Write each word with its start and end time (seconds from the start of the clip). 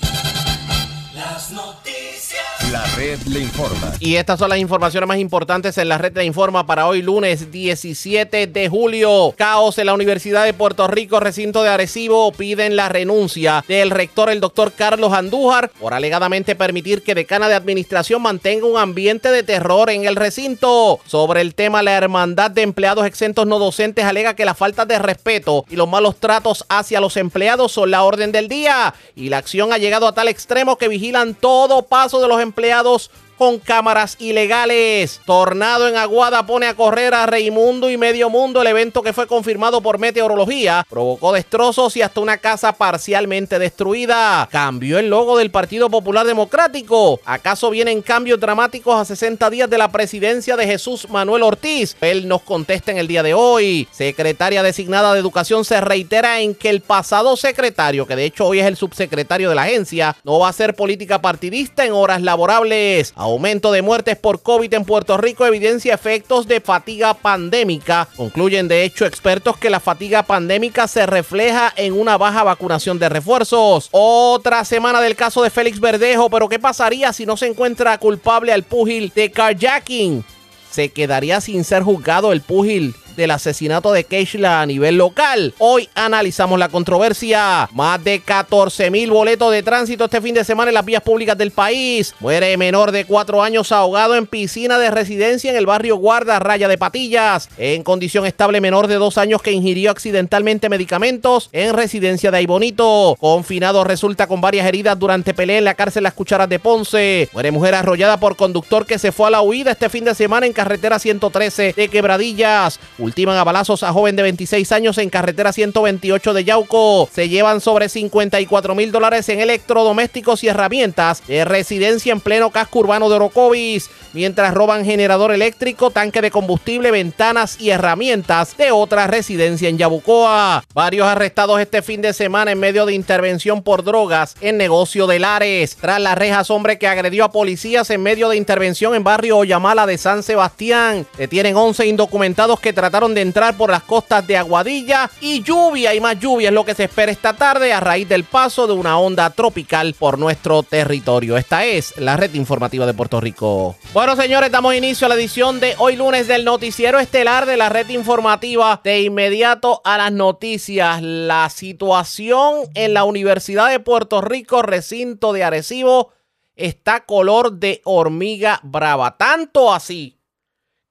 Red 2.97 3.21
le 3.27 3.41
informa. 3.41 3.93
Y 4.01 4.17
estas 4.17 4.39
son 4.39 4.49
las 4.49 4.59
informaciones 4.59 5.07
más 5.07 5.19
importantes 5.19 5.77
en 5.77 5.91
la 5.91 5.99
red 5.99 6.17
le 6.17 6.25
informa 6.25 6.65
para 6.67 6.87
hoy 6.87 7.03
lunes 7.03 7.53
17 7.53 8.47
de 8.47 8.69
julio. 8.71 9.35
Caos 9.37 9.77
en 9.77 9.85
la 9.85 9.93
Universidad 9.93 10.47
de 10.47 10.55
Puerto 10.55 10.89
Rico, 10.89 11.21
recinto 11.21 11.63
de 11.63 11.69
Arecibo, 11.69 12.33
piden 12.33 12.75
la 12.75 12.89
renuncia 12.89 13.63
del 13.69 13.91
rector, 13.91 14.31
el 14.31 14.41
doctor 14.41 14.73
Carlos 14.73 15.13
Andújar, 15.13 15.71
por 15.79 15.93
alegadamente 15.93 16.55
permitir 16.55 17.03
que 17.03 17.15
decana 17.15 17.49
de 17.49 17.55
administración 17.55 18.23
mantenga 18.23 18.67
un 18.67 18.79
ambiente 18.79 19.31
de 19.31 19.43
terror 19.43 19.91
en 19.91 20.07
el 20.07 20.17
recinto. 20.17 20.99
Sobre 21.05 21.43
el 21.43 21.55
tema, 21.55 21.83
la 21.83 21.93
hermandad 21.93 22.51
de 22.51 22.63
empleados 22.63 23.05
exentos 23.05 23.47
no 23.47 23.59
docentes 23.59 24.07
alega 24.07 24.35
que 24.35 24.47
la 24.47 24.55
falta 24.55 24.87
de 24.87 24.99
respeto 24.99 25.67
y 25.69 25.77
los 25.77 25.89
malos 25.89 26.17
tratos 26.17 26.65
hacia 26.71 27.01
los 27.01 27.19
empleados 27.19 27.73
son 27.73 27.91
la 27.91 28.05
orden 28.05 28.33
del 28.33 28.49
día. 28.49 28.95
Y 29.15 29.29
la 29.29 29.37
acción 29.37 29.75
ha 29.75 29.79
llegado 29.79 30.09
a 30.09 30.15
tal 30.15 30.29
extremo 30.29 30.79
que 30.79 30.89
vigilan 30.89 31.35
todo 31.35 31.83
paso 31.83 32.23
de 32.23 32.29
los 32.29 32.41
empleados 32.41 32.86
empleados 32.87 33.11
con 33.37 33.59
cámaras 33.59 34.17
ilegales. 34.19 35.21
Tornado 35.25 35.89
en 35.89 35.97
Aguada 35.97 36.47
pone 36.47 36.67
a 36.67 36.75
correr 36.75 37.15
a 37.15 37.27
Reimundo 37.27 37.91
y 37.91 37.97
Medio 37.97 38.31
Mundo. 38.31 38.61
El 38.61 38.69
evento 38.69 39.03
que 39.03 39.13
fue 39.13 39.27
confirmado 39.27 39.81
por 39.81 39.99
meteorología 39.99 40.87
provocó 40.89 41.33
destrozos 41.33 41.97
y 41.97 42.03
hasta 42.03 42.21
una 42.21 42.39
casa 42.39 42.73
parcialmente 42.73 43.59
destruida. 43.59 44.49
Cambió 44.51 44.99
el 44.99 45.09
logo 45.09 45.39
del 45.39 45.51
Partido 45.51 45.91
Popular 45.91 46.27
Democrático. 46.27 47.21
¿Acaso 47.25 47.71
vienen 47.71 48.03
cambios 48.03 48.41
dramáticos 48.41 48.97
a 48.97 49.05
60 49.05 49.51
días 49.51 49.71
de 49.71 49.79
la 49.79 49.91
presidencia 49.91 50.57
de 50.57 50.67
Jesús 50.67 51.09
Manuel 51.11 51.43
Ortiz? 51.43 51.97
Él 52.01 52.29
nos 52.29 52.43
contesta 52.43 52.91
en 52.91 52.99
el 52.99 53.09
día 53.09 53.23
de 53.23 53.35
hoy. 53.35 53.89
Secretaria 53.91 54.63
designada 54.63 55.13
de 55.13 55.21
Educación 55.21 55.65
se 55.65 55.81
reitera 55.81 56.41
en 56.41 56.55
que 56.55 56.71
el 56.71 56.81
pasado 56.81 57.37
secretario, 57.37 58.07
que 58.07 58.17
de 58.17 58.25
hecho 58.25 58.47
hoy 58.47 58.61
es 58.61 58.67
el 58.67 58.77
subsecretario 58.77 59.49
de 59.49 59.55
la 59.55 59.63
agencia, 59.63 60.17
no 60.25 60.39
va 60.39 60.47
a 60.47 60.51
hacer 60.51 60.75
política 60.75 61.21
partidista 61.21 61.85
en 61.85 61.93
horas 61.93 62.23
laborables. 62.23 63.13
Aumento 63.27 63.73
de 63.73 63.83
muertes 63.83 64.17
por 64.17 64.41
COVID 64.41 64.73
en 64.73 64.85
Puerto 64.85 65.17
Rico 65.17 65.45
evidencia 65.45 65.95
efectos 65.95 66.47
de 66.47 66.61
fatiga 66.61 67.13
pandémica. 67.13 68.07
Concluyen 68.17 68.69
de 68.69 68.85
hecho 68.85 69.05
expertos 69.05 69.57
que 69.57 69.69
la 69.69 69.81
fatiga 69.81 70.23
pandémica 70.23 70.87
se 70.87 71.07
refleja 71.07 71.73
en 71.75 71.99
una 71.99 72.17
baja 72.17 72.45
vacunación 72.45 73.01
de 73.01 73.09
refuerzos. 73.09 73.89
Otra 73.91 74.65
semana 74.65 75.01
del 75.01 75.17
caso 75.17 75.43
de 75.43 75.51
Félix 75.51 75.81
Verdejo, 75.81 76.31
pero 76.31 76.49
¿qué 76.49 76.61
pasaría 76.61 77.13
si 77.13 77.27
no 77.27 77.37
se 77.37 77.49
encuentra 77.49 77.99
culpable 77.99 78.53
al 78.53 78.63
púgil 78.63 79.11
de 79.13 79.33
carjacking? 79.33 80.25
¿Se 80.71 80.91
quedaría 80.91 81.41
sin 81.41 81.65
ser 81.65 81.83
juzgado 81.83 82.31
el 82.33 82.43
púgil 82.43 82.95
del 83.17 83.31
asesinato 83.31 83.93
de 83.93 84.05
Keishla 84.05 84.61
a 84.61 84.67
nivel 84.67 84.97
local. 84.97 85.55
Hoy 85.59 85.89
analizamos 85.95 86.59
la 86.59 86.69
controversia. 86.69 87.69
Más 87.73 88.03
de 88.05 88.21
14 88.21 88.91
mil 88.91 89.11
boletos 89.11 89.51
de 89.51 89.63
tránsito 89.63 90.05
este 90.05 90.21
fin 90.21 90.35
de 90.35 90.45
semana 90.45 90.71
en 90.71 90.75
las 90.75 90.85
vías 90.85 91.03
públicas 91.03 91.37
del 91.37 91.51
país. 91.51 92.15
Muere 92.21 92.57
menor 92.57 92.93
de 92.93 93.05
4 93.05 93.43
años 93.43 93.73
ahogado 93.73 94.15
en 94.15 94.27
piscina 94.27 94.79
de 94.79 94.91
residencia 94.91 95.51
en 95.51 95.57
el 95.57 95.67
barrio 95.67 95.97
Guarda 95.97 96.39
Raya 96.39 96.69
de 96.69 96.79
Patillas. 96.79 97.49
En 97.59 97.83
condición 97.83 98.27
estable 98.27 98.61
menor 98.61 98.87
de 98.87 98.97
2 98.97 99.19
años 99.19 99.43
que 99.43 99.53
ingirió 99.53 99.91
accidentalmente 99.91 100.69
medicamentos 100.69 101.49
en 101.53 101.75
residencia 101.75 102.31
de 102.31 102.39
Aibonito. 102.39 103.17
Confinado 103.19 103.85
resulta 103.85 104.27
con 104.27 104.41
varias 104.41 104.67
heridas 104.67 104.99
durante 104.99 105.35
pelea 105.35 105.59
en 105.59 105.65
la 105.65 105.75
cárcel 105.75 106.03
Las 106.03 106.15
Cucharas 106.15 106.49
de 106.49 106.59
Ponce. 106.59 107.29
Muere 107.33 107.51
mujer 107.51 107.75
arrollada 107.75 108.19
por 108.19 108.37
conductor 108.37 108.87
que 108.87 108.99
se 108.99 109.13
fue 109.13 109.29
a 109.29 109.31
la 109.31 109.41
huida 109.41 109.73
este 109.73 109.89
fin 109.89 110.05
de 110.05 110.15
semana 110.15 110.47
en 110.47 110.53
carretera 110.53 110.99
113 110.99 111.75
de 111.77 111.89
Quebradillas. 111.89 112.79
Ultiman 113.07 113.37
a 113.37 113.45
balazos 113.45 113.85
a 113.85 113.93
joven 113.93 114.17
de 114.17 114.25
26 114.25 114.73
años 114.73 114.99
en 114.99 115.11
carretera 115.11 115.53
128 115.53 116.35
de 116.35 116.43
Yauco. 116.43 117.09
Se 117.13 117.29
llevan 117.29 117.61
sobre 117.61 117.89
54 117.89 118.75
mil 118.75 118.91
dólares 118.91 119.29
en 119.29 119.39
electrodomésticos 119.39 120.43
y 120.43 120.49
herramientas 120.49 121.25
de 121.29 121.45
residencia 121.45 122.13
en 122.13 122.19
pleno 122.19 122.51
casco 122.51 122.81
urbano 122.81 123.09
de 123.09 123.15
Orocovis, 123.15 123.91
mientras 124.13 124.53
roban 124.53 124.85
generador 124.85 125.31
eléctrico, 125.31 125.93
tanque 125.93 126.21
de 126.21 126.33
combustible, 126.33 126.91
ventanas 126.91 127.61
y 127.61 127.71
herramientas 127.71 128.57
de 128.57 128.73
otra 128.73 129.07
residencia 129.07 129.69
en 129.69 129.79
Yabucoa. 129.79 130.65
Varios 130.75 131.07
arrestados 131.07 131.61
este 131.61 131.83
fin 131.83 132.03
de 132.03 132.13
semana 132.13 132.51
en 132.51 132.59
medio 132.59 132.87
de 132.87 132.95
intervención 132.95 133.63
por 133.63 133.85
drogas 133.85 134.35
en 134.41 134.57
negocio 134.57 135.07
de 135.07 135.21
Lares. 135.21 135.77
Tras 135.77 136.01
las 136.01 136.19
rejas, 136.19 136.51
hombre 136.51 136.77
que 136.77 136.89
agredió 136.89 137.27
a 137.27 137.31
policías 137.31 137.89
en 137.91 138.03
medio 138.03 138.29
de 138.29 138.37
intervención 138.37 138.97
en 138.97 139.05
barrio 139.05 139.39
Oyamala 139.39 139.87
de 139.87 139.97
San 139.97 140.25
Sebastián. 140.25 141.07
Detienen 141.17 141.57
11 141.57 141.87
indocumentados 141.87 142.59
que 142.59 142.73
trataron 142.73 142.96
de 142.97 143.21
entrar 143.21 143.59
por 143.59 143.71
las 143.71 143.83
costas 143.83 144.27
de 144.27 144.39
Aguadilla 144.39 145.11
y 145.21 145.43
lluvia 145.43 145.95
y 145.95 146.01
más 146.01 146.19
lluvia 146.19 146.49
es 146.49 146.55
lo 146.55 146.65
que 146.65 146.75
se 146.75 146.85
espera 146.85 147.13
esta 147.13 147.35
tarde 147.35 147.71
a 147.71 147.79
raíz 147.79 148.09
del 148.09 148.25
paso 148.25 148.67
de 148.67 148.73
una 148.73 148.99
onda 148.99 149.29
tropical 149.29 149.95
por 149.99 150.19
nuestro 150.19 150.63
territorio. 150.63 151.37
Esta 151.37 151.67
es 151.67 151.95
la 151.99 152.17
red 152.17 152.33
informativa 152.33 152.87
de 152.87 152.95
Puerto 152.95 153.21
Rico. 153.21 153.77
Bueno, 153.93 154.17
señores, 154.17 154.51
damos 154.51 154.75
inicio 154.75 155.05
a 155.05 155.09
la 155.11 155.15
edición 155.15 155.61
de 155.61 155.75
hoy 155.77 155.97
lunes 155.97 156.27
del 156.27 156.47
noticiero 156.47 156.99
estelar 156.99 157.45
de 157.45 157.59
la 157.59 157.69
red 157.69 157.87
informativa. 157.91 158.81
De 158.83 159.03
inmediato 159.03 159.83
a 159.85 159.99
las 159.99 160.13
noticias, 160.13 161.03
la 161.03 161.51
situación 161.51 162.61
en 162.75 162.95
la 162.95 163.05
Universidad 163.05 163.69
de 163.69 163.79
Puerto 163.79 164.23
Rico, 164.23 164.63
recinto 164.63 165.35
de 165.35 165.45
Arecibo, 165.45 166.15
está 166.55 167.05
color 167.05 167.53
de 167.53 167.83
hormiga 167.85 168.59
brava. 168.63 169.19
Tanto 169.19 169.71
así 169.73 170.17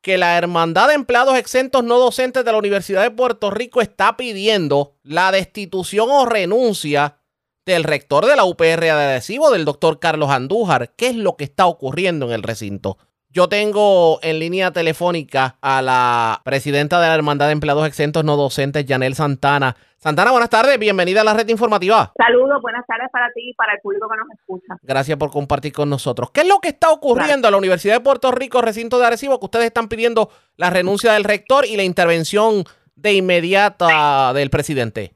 que 0.05 0.19
la 0.19 0.38
Hermandad 0.38 0.89
de 0.89 0.93
Empleados 0.93 1.35
Exentos 1.35 1.83
No 1.83 1.97
Docentes 1.97 2.45
de 2.45 2.51
la 2.51 2.59
Universidad 2.59 3.01
de 3.01 3.09
Puerto 3.09 3.49
Rico 3.49 3.81
está 3.81 4.16
pidiendo 4.17 4.93
la 5.01 5.31
destitución 5.31 6.09
o 6.11 6.27
renuncia 6.27 7.17
del 7.66 7.83
rector 7.83 8.27
de 8.27 8.35
la 8.35 8.45
UPR 8.45 8.81
de 8.81 8.91
Adhesivo, 8.91 9.49
del 9.49 9.65
doctor 9.65 9.97
Carlos 9.99 10.29
Andújar. 10.29 10.94
¿Qué 10.95 11.07
es 11.07 11.15
lo 11.15 11.35
que 11.38 11.45
está 11.45 11.65
ocurriendo 11.65 12.27
en 12.27 12.33
el 12.33 12.44
recinto? 12.44 12.99
Yo 13.35 13.50
tengo 13.50 14.18
en 14.22 14.40
línea 14.40 14.72
telefónica 14.72 15.57
a 15.59 15.81
la 15.81 16.40
presidenta 16.46 17.01
de 17.01 17.09
la 17.09 17.16
Hermandad 17.16 17.47
de 17.47 17.51
Empleados 17.51 17.85
Exentos 17.85 18.23
No 18.23 18.38
Docentes, 18.38 18.85
Yanel 18.85 19.13
Santana. 19.13 19.75
Santana, 19.97 20.31
buenas 20.31 20.50
tardes, 20.50 20.79
bienvenida 20.79 21.19
a 21.19 21.25
la 21.25 21.34
red 21.34 21.45
informativa. 21.50 22.13
Saludos, 22.16 22.62
buenas 22.62 22.88
tardes 22.88 23.09
para 23.12 23.28
ti 23.34 23.50
y 23.50 23.53
para 23.56 23.74
el 23.74 23.81
público 23.81 24.07
que 24.09 24.16
nos 24.16 24.40
escucha. 24.40 24.78
Gracias 24.84 25.18
por 25.18 25.31
compartir 25.31 25.74
con 25.74 25.90
nosotros. 25.90 26.31
¿Qué 26.31 26.41
es 26.41 26.47
lo 26.47 26.59
que 26.59 26.69
está 26.69 26.91
ocurriendo 26.91 27.50
en 27.50 27.51
la 27.51 27.57
Universidad 27.57 27.95
de 27.95 28.00
Puerto 28.00 28.31
Rico, 28.31 28.62
recinto 28.62 29.00
de 29.00 29.07
Arecibo, 29.07 29.38
que 29.38 29.45
ustedes 29.47 29.66
están 29.66 29.90
pidiendo 29.90 30.29
la 30.56 30.69
renuncia 30.69 31.12
del 31.12 31.25
rector 31.25 31.66
y 31.66 31.75
la 31.75 31.84
intervención 31.84 32.63
de 32.95 33.16
inmediata 33.16 34.31
del 34.31 34.50
presidente? 34.50 35.14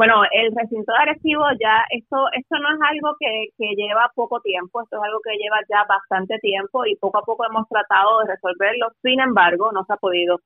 Bueno, 0.00 0.22
el 0.32 0.50
recinto 0.56 0.94
de 0.94 0.98
Arecibo 0.98 1.44
ya, 1.60 1.84
esto, 1.90 2.16
esto 2.32 2.56
no 2.58 2.72
es 2.72 2.80
algo 2.80 3.14
que, 3.20 3.48
que 3.58 3.74
lleva 3.76 4.10
poco 4.14 4.40
tiempo, 4.40 4.80
esto 4.80 4.96
es 4.96 5.02
algo 5.02 5.20
que 5.20 5.36
lleva 5.36 5.58
ya 5.68 5.84
bastante 5.86 6.38
tiempo 6.38 6.86
y 6.86 6.96
poco 6.96 7.18
a 7.18 7.22
poco 7.22 7.44
hemos 7.44 7.68
tratado 7.68 8.20
de 8.20 8.32
resolverlo, 8.32 8.92
sin 9.02 9.20
embargo, 9.20 9.72
no 9.72 9.84
se 9.84 9.92
ha 9.92 9.98
podido. 9.98 10.40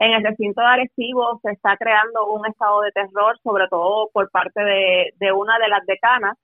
En 0.00 0.10
el 0.10 0.24
recinto 0.24 0.60
de 0.60 0.66
Arecibo 0.66 1.38
se 1.40 1.52
está 1.52 1.76
creando 1.76 2.26
un 2.26 2.46
estado 2.46 2.80
de 2.80 2.90
terror, 2.90 3.38
sobre 3.44 3.68
todo 3.68 4.10
por 4.12 4.28
parte 4.28 4.60
de, 4.60 5.12
de 5.20 5.30
una 5.30 5.56
de 5.60 5.68
las 5.68 5.86
decanas, 5.86 6.36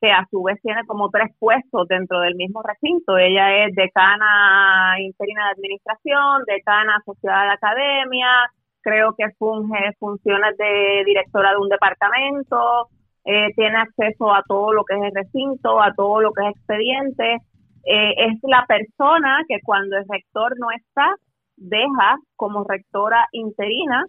que 0.00 0.10
a 0.10 0.26
su 0.32 0.42
vez 0.42 0.60
tiene 0.62 0.84
como 0.86 1.10
tres 1.10 1.30
puestos 1.38 1.86
dentro 1.86 2.18
del 2.18 2.34
mismo 2.34 2.60
recinto. 2.64 3.18
Ella 3.18 3.66
es 3.66 3.74
decana 3.76 4.96
interina 4.98 5.44
de 5.44 5.50
administración, 5.52 6.42
decana 6.44 6.96
asociada 6.96 7.44
de 7.44 7.52
academia, 7.52 8.50
creo 8.84 9.14
que 9.16 9.24
funge 9.38 9.92
funciones 9.98 10.56
de 10.56 11.02
directora 11.04 11.50
de 11.50 11.56
un 11.56 11.68
departamento, 11.68 12.88
eh, 13.24 13.48
tiene 13.56 13.78
acceso 13.78 14.32
a 14.32 14.42
todo 14.46 14.72
lo 14.72 14.84
que 14.84 14.94
es 14.96 15.02
el 15.02 15.14
recinto, 15.14 15.80
a 15.80 15.92
todo 15.94 16.20
lo 16.20 16.32
que 16.32 16.46
es 16.46 16.54
expediente. 16.54 17.38
Eh, 17.86 18.14
es 18.16 18.38
la 18.42 18.64
persona 18.66 19.42
que 19.48 19.58
cuando 19.64 19.96
el 19.96 20.04
rector 20.08 20.52
no 20.58 20.70
está, 20.70 21.14
deja 21.56 22.16
como 22.36 22.64
rectora 22.64 23.26
interina. 23.32 24.04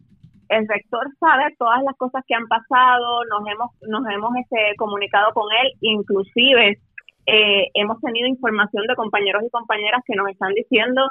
El 0.50 0.68
rector 0.68 1.08
sabe 1.20 1.56
todas 1.58 1.82
las 1.84 1.96
cosas 1.98 2.24
que 2.28 2.36
han 2.36 2.48
pasado, 2.48 3.24
nos 3.26 3.48
hemos, 3.48 3.72
nos 3.88 4.06
hemos 4.14 4.32
este, 4.36 4.76
comunicado 4.78 5.34
con 5.34 5.46
él, 5.64 5.72
inclusive 5.82 6.78
eh, 7.26 7.68
hemos 7.74 8.00
tenido 8.02 8.28
información 8.28 8.86
de 8.88 8.96
compañeros 8.96 9.42
y 9.44 9.50
compañeras 9.50 10.02
que 10.06 10.16
nos 10.16 10.30
están 10.30 10.54
diciendo 10.54 11.02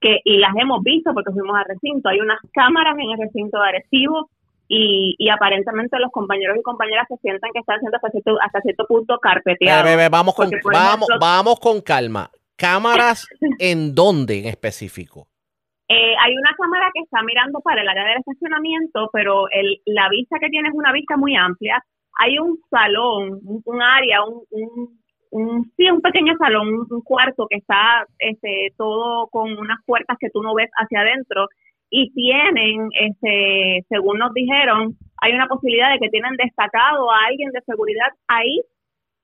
que 0.00 0.20
y 0.24 0.38
las 0.38 0.54
hemos 0.56 0.82
visto 0.82 1.12
porque 1.12 1.32
fuimos 1.32 1.56
al 1.56 1.66
recinto. 1.66 2.08
Hay 2.08 2.20
unas 2.20 2.38
cámaras 2.52 2.96
en 2.98 3.10
el 3.10 3.18
recinto 3.18 3.58
de 3.60 3.68
Arecibo 3.68 4.30
y, 4.68 5.14
y 5.18 5.28
aparentemente 5.28 5.98
los 5.98 6.12
compañeros 6.12 6.56
y 6.58 6.62
compañeras 6.62 7.06
se 7.08 7.16
sienten 7.16 7.50
que 7.52 7.58
están 7.58 7.80
siendo 7.80 7.96
hasta 7.96 8.10
cierto, 8.10 8.38
hasta 8.40 8.60
cierto 8.60 8.86
punto 8.86 9.18
carpeteados. 9.18 10.10
vamos, 10.10 10.34
con, 10.34 10.50
vamos, 10.72 11.08
vamos 11.20 11.60
con 11.60 11.80
calma. 11.80 12.30
¿Cámaras 12.56 13.26
en 13.58 13.94
dónde 13.94 14.38
en 14.38 14.46
específico? 14.46 15.26
Eh, 15.88 16.14
hay 16.22 16.36
una 16.36 16.54
cámara 16.56 16.88
que 16.94 17.02
está 17.02 17.20
mirando 17.24 17.58
para 17.62 17.82
el 17.82 17.88
área 17.88 18.04
del 18.04 18.18
estacionamiento, 18.18 19.10
pero 19.12 19.50
el, 19.50 19.82
la 19.86 20.08
vista 20.08 20.38
que 20.38 20.48
tiene 20.48 20.68
es 20.68 20.74
una 20.74 20.92
vista 20.92 21.16
muy 21.16 21.34
amplia. 21.34 21.82
Hay 22.20 22.38
un 22.38 22.60
salón, 22.70 23.40
un, 23.42 23.82
área, 23.82 24.22
un, 24.22 24.44
un, 24.50 24.99
sí, 25.76 25.90
un 25.90 26.00
pequeño 26.00 26.34
salón, 26.38 26.86
un, 26.90 27.02
cuarto 27.02 27.46
que 27.48 27.58
está 27.58 28.06
este, 28.18 28.72
todo 28.76 29.28
con 29.28 29.52
unas 29.58 29.78
puertas 29.86 30.16
que 30.18 30.30
tú 30.30 30.42
no 30.42 30.54
ves 30.54 30.70
hacia 30.76 31.00
adentro 31.00 31.46
y 31.90 32.12
tienen, 32.12 32.88
este, 32.92 33.84
según 33.88 34.18
nos 34.18 34.32
dijeron, 34.32 34.96
hay 35.20 35.32
una 35.32 35.46
posibilidad 35.46 35.92
de 35.92 35.98
que 35.98 36.08
tienen 36.08 36.36
destacado 36.36 37.10
a 37.10 37.26
alguien 37.28 37.50
de 37.50 37.60
seguridad 37.62 38.08
ahí 38.28 38.60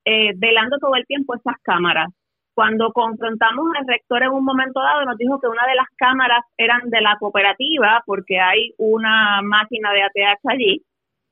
eh, 0.05 0.33
velando 0.37 0.79
todo 0.79 0.95
el 0.95 1.07
tiempo 1.07 1.35
esas 1.35 1.57
cámaras. 1.63 2.09
Cuando 2.55 2.93
confrontamos 2.93 3.67
al 3.77 3.87
rector 3.87 4.23
en 4.23 4.31
un 4.31 4.45
momento 4.45 4.81
dado, 4.81 5.05
nos 5.05 5.19
dijo 5.19 5.39
que 5.41 5.49
una 5.49 5.67
de 5.67 5.75
las 5.75 5.89
cámaras 5.97 6.41
eran 6.57 6.89
de 6.89 7.01
la 7.03 7.17
cooperativa, 7.19 8.03
porque 8.07 8.41
hay 8.41 8.73
una 8.79 9.43
máquina 9.43 9.93
de 9.93 10.03
ATH 10.03 10.41
allí. 10.49 10.83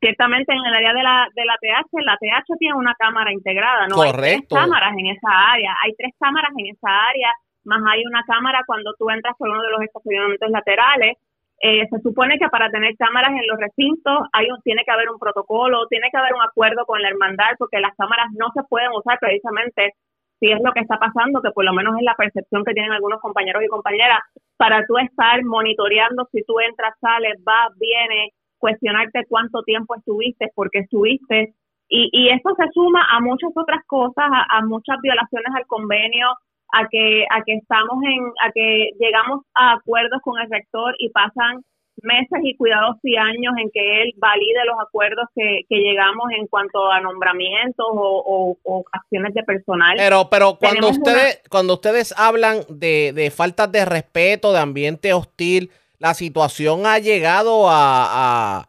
Ciertamente 0.05 0.53
en 0.53 0.61
el 0.67 0.75
área 0.75 0.93
de 0.93 1.03
la, 1.03 1.29
de 1.35 1.45
la 1.47 1.55
ATH, 1.55 1.89
la 2.05 2.12
ATH 2.12 2.59
tiene 2.59 2.77
una 2.77 2.95
cámara 2.95 3.33
integrada, 3.33 3.89
¿no? 3.89 4.03
Hay 4.03 4.12
tres 4.12 4.43
cámaras 4.51 4.93
en 4.99 5.06
esa 5.06 5.31
área, 5.33 5.75
hay 5.83 5.95
tres 5.97 6.12
cámaras 6.21 6.51
en 6.59 6.67
esa 6.67 7.09
área, 7.09 7.33
más 7.65 7.81
hay 7.91 8.05
una 8.05 8.23
cámara 8.25 8.61
cuando 8.67 8.93
tú 8.99 9.09
entras 9.09 9.35
por 9.39 9.49
uno 9.49 9.62
de 9.62 9.71
los 9.71 9.81
estacionamientos 9.81 10.51
laterales. 10.51 11.17
Eh, 11.59 11.89
se 11.89 11.99
supone 12.01 12.37
que 12.39 12.49
para 12.49 12.69
tener 12.69 12.95
cámaras 12.99 13.31
en 13.31 13.47
los 13.49 13.59
recintos 13.59 14.29
hay 14.35 14.51
un, 14.51 14.61
tiene 14.61 14.85
que 14.85 14.91
haber 14.91 15.09
un 15.09 15.19
protocolo, 15.19 15.87
tiene 15.89 16.11
que 16.11 16.19
haber 16.19 16.35
un 16.35 16.43
acuerdo 16.43 16.85
con 16.85 17.01
la 17.01 17.09
hermandad, 17.09 17.56
porque 17.59 17.81
las 17.81 17.97
cámaras 17.97 18.27
no 18.37 18.53
se 18.53 18.62
pueden 18.69 18.93
usar 18.93 19.17
precisamente 19.19 19.95
si 20.39 20.53
es 20.53 20.61
lo 20.62 20.73
que 20.73 20.81
está 20.81 20.99
pasando, 20.99 21.41
que 21.41 21.53
por 21.53 21.65
lo 21.65 21.73
menos 21.73 21.97
es 21.97 22.05
la 22.05 22.15
percepción 22.15 22.62
que 22.62 22.75
tienen 22.75 22.93
algunos 22.93 23.23
compañeros 23.23 23.62
y 23.65 23.69
compañeras, 23.69 24.21
para 24.59 24.85
tú 24.85 24.99
estar 24.99 25.43
monitoreando 25.45 26.29
si 26.31 26.45
tú 26.45 26.61
entras, 26.61 26.93
sales, 27.01 27.43
vas, 27.43 27.73
vienes, 27.79 28.35
cuestionarte 28.59 29.27
cuánto 29.29 29.62
tiempo 29.62 29.95
estuviste, 29.97 30.51
por 30.55 30.71
qué 30.71 30.81
estuviste. 30.81 31.55
Y, 31.89 32.09
y 32.12 32.31
esto 32.31 32.51
se 32.56 32.69
suma 32.73 33.06
a 33.11 33.21
muchas 33.21 33.51
otras 33.55 33.85
cosas, 33.87 34.25
a, 34.31 34.59
a 34.59 34.65
muchas 34.65 34.97
violaciones 35.03 35.53
al 35.55 35.67
convenio, 35.67 36.29
a 36.73 36.89
que, 36.89 37.25
a 37.31 37.43
que 37.45 37.55
estamos 37.55 38.03
en, 38.05 38.25
a 38.43 38.51
que 38.53 38.91
llegamos 38.99 39.45
a 39.55 39.75
acuerdos 39.75 40.21
con 40.23 40.41
el 40.41 40.51
rector 40.51 40.95
y 40.99 41.11
pasan 41.11 41.62
meses 42.03 42.41
y 42.43 42.56
cuidados 42.56 42.97
y 43.03 43.17
años 43.17 43.55
en 43.56 43.71
que 43.73 44.03
él 44.03 44.12
valide 44.17 44.65
los 44.67 44.77
acuerdos 44.81 45.27
que, 45.35 45.65
llegamos 45.69 46.27
en 46.37 46.47
cuanto 46.47 46.91
a 46.91 47.01
nombramientos 47.01 47.87
o, 47.89 48.56
acciones 48.93 49.35
de 49.35 49.43
personal. 49.43 49.95
Pero, 49.97 50.29
pero 50.31 50.56
cuando 50.59 50.89
ustedes, 50.89 51.43
cuando 51.51 51.75
ustedes 51.75 52.15
hablan 52.17 52.61
de, 52.69 53.12
de 53.15 53.31
faltas 53.31 53.71
de 53.71 53.85
respeto, 53.85 54.53
de 54.53 54.59
ambiente 54.59 55.12
hostil, 55.12 55.71
la 55.99 56.14
situación 56.14 56.87
ha 56.87 56.99
llegado 56.99 57.67
a, 57.69 58.69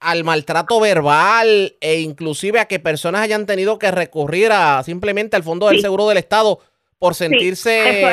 al 0.00 0.24
maltrato 0.24 0.80
verbal 0.80 1.74
e 1.80 2.00
inclusive 2.00 2.60
a 2.60 2.66
que 2.66 2.78
personas 2.78 3.22
hayan 3.22 3.46
tenido 3.46 3.78
que 3.78 3.90
recurrir 3.90 4.50
a 4.52 4.82
simplemente 4.82 5.36
al 5.36 5.42
Fondo 5.42 5.68
del 5.68 5.80
Seguro 5.80 6.08
del 6.08 6.18
Estado 6.18 6.58
por 6.98 7.14
sentirse 7.14 8.12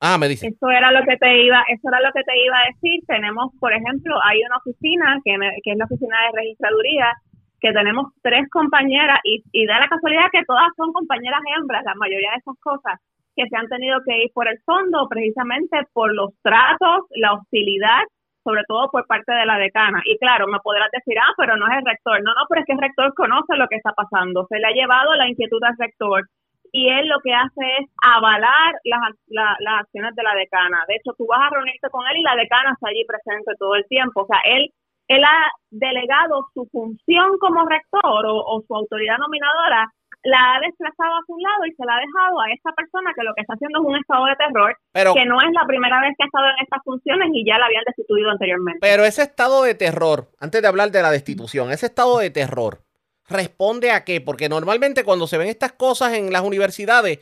Ah, 0.00 0.16
me 0.16 0.28
dice. 0.28 0.46
Eso 0.46 0.70
era 0.70 0.92
lo 0.92 1.04
que 1.04 1.16
te 1.16 1.42
iba, 1.42 1.64
eso 1.66 1.88
era 1.88 1.98
lo 1.98 2.12
que 2.12 2.22
te 2.22 2.38
iba 2.38 2.56
a 2.56 2.70
decir. 2.70 3.02
Tenemos, 3.08 3.50
por 3.58 3.72
ejemplo, 3.72 4.14
hay 4.22 4.38
una 4.46 4.58
oficina 4.58 5.18
que, 5.24 5.34
que 5.64 5.72
es 5.72 5.76
la 5.76 5.86
oficina 5.86 6.16
de 6.22 6.38
registraduría, 6.38 7.12
que 7.58 7.72
tenemos 7.72 8.12
tres 8.22 8.48
compañeras 8.48 9.18
y, 9.24 9.42
y 9.50 9.66
da 9.66 9.80
la 9.80 9.88
casualidad 9.88 10.30
que 10.30 10.44
todas 10.46 10.68
son 10.76 10.92
compañeras 10.92 11.40
hembras, 11.56 11.82
la 11.84 11.96
mayoría 11.96 12.30
de 12.30 12.36
esas 12.36 12.54
cosas 12.62 13.00
que 13.38 13.48
se 13.48 13.56
han 13.56 13.68
tenido 13.68 14.00
que 14.04 14.24
ir 14.24 14.30
por 14.34 14.48
el 14.48 14.58
fondo 14.66 15.06
precisamente 15.08 15.78
por 15.92 16.12
los 16.12 16.34
tratos, 16.42 17.06
la 17.14 17.34
hostilidad, 17.34 18.02
sobre 18.42 18.64
todo 18.66 18.90
por 18.90 19.06
parte 19.06 19.32
de 19.32 19.46
la 19.46 19.58
decana. 19.58 20.02
Y 20.04 20.18
claro, 20.18 20.48
me 20.48 20.58
podrás 20.58 20.90
decir, 20.90 21.14
ah, 21.20 21.32
pero 21.36 21.56
no 21.56 21.66
es 21.70 21.78
el 21.78 21.86
rector. 21.86 22.20
No, 22.22 22.34
no, 22.34 22.42
pero 22.48 22.60
es 22.60 22.66
que 22.66 22.72
el 22.72 22.80
rector 22.80 23.14
conoce 23.14 23.54
lo 23.56 23.68
que 23.68 23.76
está 23.76 23.92
pasando. 23.92 24.46
Se 24.48 24.58
le 24.58 24.66
ha 24.66 24.72
llevado 24.72 25.14
la 25.14 25.28
inquietud 25.28 25.62
al 25.62 25.76
rector 25.78 26.26
y 26.72 26.88
él 26.90 27.06
lo 27.08 27.20
que 27.20 27.32
hace 27.32 27.64
es 27.80 27.86
avalar 28.02 28.74
las, 28.84 29.14
las 29.28 29.80
acciones 29.80 30.14
de 30.14 30.22
la 30.22 30.34
decana. 30.34 30.84
De 30.88 30.96
hecho, 30.96 31.14
tú 31.16 31.26
vas 31.26 31.40
a 31.40 31.54
reunirte 31.54 31.88
con 31.90 32.06
él 32.08 32.18
y 32.18 32.22
la 32.22 32.36
decana 32.36 32.72
está 32.72 32.88
allí 32.88 33.04
presente 33.06 33.52
todo 33.58 33.74
el 33.76 33.86
tiempo. 33.86 34.22
O 34.22 34.26
sea, 34.26 34.40
él, 34.44 34.68
él 35.08 35.24
ha 35.24 35.50
delegado 35.70 36.48
su 36.54 36.66
función 36.70 37.38
como 37.38 37.66
rector 37.66 38.26
o, 38.26 38.62
su 38.66 38.74
autoridad 38.74 39.18
nominadora, 39.18 39.88
la 40.22 40.56
ha 40.56 40.60
desplazado 40.60 41.14
a 41.14 41.24
su 41.26 41.38
lado 41.38 41.66
y 41.66 41.74
se 41.74 41.84
la 41.84 41.96
ha 41.96 42.00
dejado 42.00 42.40
a 42.40 42.50
esta 42.52 42.72
persona 42.72 43.12
que 43.14 43.22
lo 43.22 43.34
que 43.34 43.42
está 43.42 43.54
haciendo 43.54 43.80
es 43.80 43.86
un 43.86 43.96
estado 43.96 44.26
de 44.26 44.36
terror, 44.36 44.76
que 44.92 45.24
no 45.24 45.38
es 45.40 45.52
la 45.52 45.66
primera 45.66 46.00
vez 46.00 46.14
que 46.18 46.24
ha 46.24 46.26
estado 46.26 46.46
en 46.46 46.64
estas 46.64 46.82
funciones 46.84 47.28
y 47.32 47.46
ya 47.46 47.58
la 47.58 47.66
habían 47.66 47.84
destituido 47.86 48.30
anteriormente. 48.30 48.80
Pero 48.80 49.04
ese 49.04 49.22
estado 49.22 49.62
de 49.62 49.74
terror, 49.74 50.28
antes 50.40 50.60
de 50.60 50.68
hablar 50.68 50.90
de 50.90 51.02
la 51.02 51.10
destitución, 51.10 51.70
ese 51.70 51.86
estado 51.86 52.18
de 52.18 52.30
terror, 52.30 52.82
responde 53.28 53.90
a 53.92 54.04
qué? 54.04 54.20
Porque 54.20 54.48
normalmente 54.48 55.04
cuando 55.04 55.26
se 55.26 55.38
ven 55.38 55.48
estas 55.48 55.72
cosas 55.72 56.14
en 56.14 56.32
las 56.32 56.42
universidades, 56.42 57.20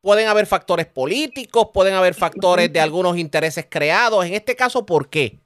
pueden 0.00 0.28
haber 0.28 0.46
factores 0.46 0.86
políticos, 0.86 1.68
pueden 1.74 1.94
haber 1.94 2.14
factores 2.14 2.72
de 2.72 2.80
algunos 2.80 3.18
intereses 3.18 3.66
creados. 3.68 4.24
En 4.24 4.34
este 4.34 4.56
caso, 4.56 4.86
¿por 4.86 5.10
qué? 5.10 5.40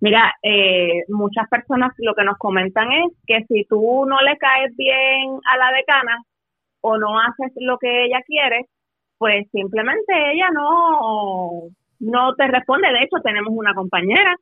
Mira, 0.00 0.34
eh, 0.42 1.04
muchas 1.08 1.48
personas 1.48 1.92
lo 1.98 2.14
que 2.14 2.24
nos 2.24 2.36
comentan 2.38 2.92
es 2.92 3.12
que 3.26 3.44
si 3.48 3.64
tú 3.64 4.04
no 4.06 4.20
le 4.20 4.36
caes 4.36 4.76
bien 4.76 5.38
a 5.44 5.56
la 5.56 5.72
decana 5.76 6.22
o 6.82 6.98
no 6.98 7.18
haces 7.18 7.52
lo 7.56 7.78
que 7.78 8.04
ella 8.04 8.20
quiere, 8.26 8.66
pues 9.18 9.48
simplemente 9.50 10.12
ella 10.32 10.50
no, 10.52 11.68
no 12.00 12.34
te 12.34 12.46
responde. 12.48 12.92
De 12.92 13.04
hecho, 13.04 13.22
tenemos 13.22 13.52
una 13.56 13.74
compañera 13.74 14.36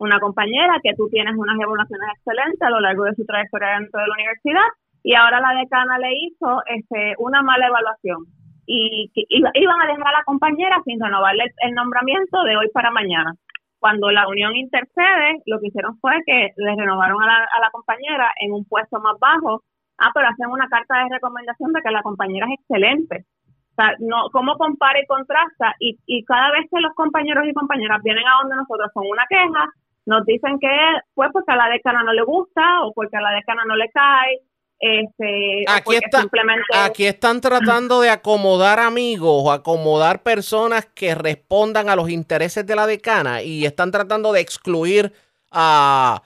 una 0.00 0.18
compañera 0.18 0.80
que 0.82 0.94
tú 0.96 1.08
tienes 1.10 1.34
unas 1.36 1.60
evaluaciones 1.60 2.08
excelentes 2.16 2.62
a 2.62 2.70
lo 2.70 2.80
largo 2.80 3.04
de 3.04 3.14
su 3.14 3.24
trayectoria 3.26 3.78
dentro 3.78 4.00
de 4.00 4.08
la 4.08 4.14
universidad 4.14 4.68
y 5.02 5.14
ahora 5.14 5.40
la 5.40 5.60
decana 5.60 5.98
le 5.98 6.08
hizo 6.24 6.62
este, 6.66 7.14
una 7.18 7.42
mala 7.42 7.66
evaluación 7.66 8.24
y 8.66 9.10
iban 9.34 9.82
a 9.82 9.86
dejar 9.86 10.08
a 10.08 10.18
la 10.18 10.24
compañera 10.24 10.80
sin 10.84 11.00
renovarle 11.00 11.44
el, 11.58 11.74
nombramiento 11.74 12.42
de 12.44 12.56
hoy 12.56 12.68
para 12.72 12.90
mañana. 12.90 13.34
Cuando 13.80 14.10
la 14.10 14.28
unión 14.28 14.54
intercede, 14.54 15.42
lo 15.46 15.58
que 15.58 15.68
hicieron 15.68 15.98
fue 16.00 16.12
que 16.26 16.50
le 16.54 16.76
renovaron 16.76 17.22
a 17.22 17.26
la, 17.26 17.70
compañera 17.72 18.30
en 18.40 18.52
un 18.52 18.64
puesto 18.66 19.00
más 19.00 19.18
bajo. 19.18 19.62
Ah, 19.98 20.10
pero 20.14 20.28
hacen 20.28 20.48
una 20.48 20.68
carta 20.68 21.02
de 21.02 21.14
recomendación 21.14 21.72
de 21.72 21.80
que 21.82 21.90
la 21.90 22.02
compañera 22.02 22.46
es 22.46 22.60
excelente. 22.60 23.24
O 23.72 23.74
sea, 23.74 23.94
no, 24.00 24.28
¿cómo 24.32 24.56
compara 24.56 25.00
y 25.00 25.06
contrasta? 25.06 25.74
Y, 25.78 25.98
y 26.06 26.24
cada 26.24 26.52
vez 26.52 26.66
que 26.70 26.80
los 26.80 26.94
compañeros 26.94 27.44
y 27.46 27.54
compañeras 27.54 28.02
vienen 28.02 28.24
a 28.26 28.42
donde 28.42 28.56
nosotros 28.56 28.90
con 28.92 29.06
una 29.08 29.24
queja, 29.28 29.66
nos 30.06 30.24
dicen 30.26 30.58
que 30.58 30.68
pues 31.14 31.30
porque 31.32 31.52
a 31.52 31.56
la 31.56 31.68
decana 31.68 32.02
no 32.02 32.12
le 32.12 32.22
gusta 32.22 32.82
o 32.82 32.92
porque 32.92 33.16
a 33.16 33.20
la 33.20 33.32
decana 33.32 33.62
no 33.66 33.76
le 33.76 33.88
cae. 33.90 34.40
Este, 34.80 35.64
aquí, 35.68 35.98
simplemente... 36.10 36.62
aquí 36.72 37.04
están 37.04 37.42
tratando 37.42 38.00
de 38.00 38.08
acomodar 38.08 38.80
amigos 38.80 39.42
o 39.44 39.52
acomodar 39.52 40.22
personas 40.22 40.88
que 40.94 41.14
respondan 41.14 41.90
a 41.90 41.96
los 41.96 42.08
intereses 42.08 42.66
de 42.66 42.74
la 42.74 42.86
decana 42.86 43.42
y 43.42 43.66
están 43.66 43.90
tratando 43.90 44.32
de 44.32 44.40
excluir 44.40 45.12
a, 45.50 46.22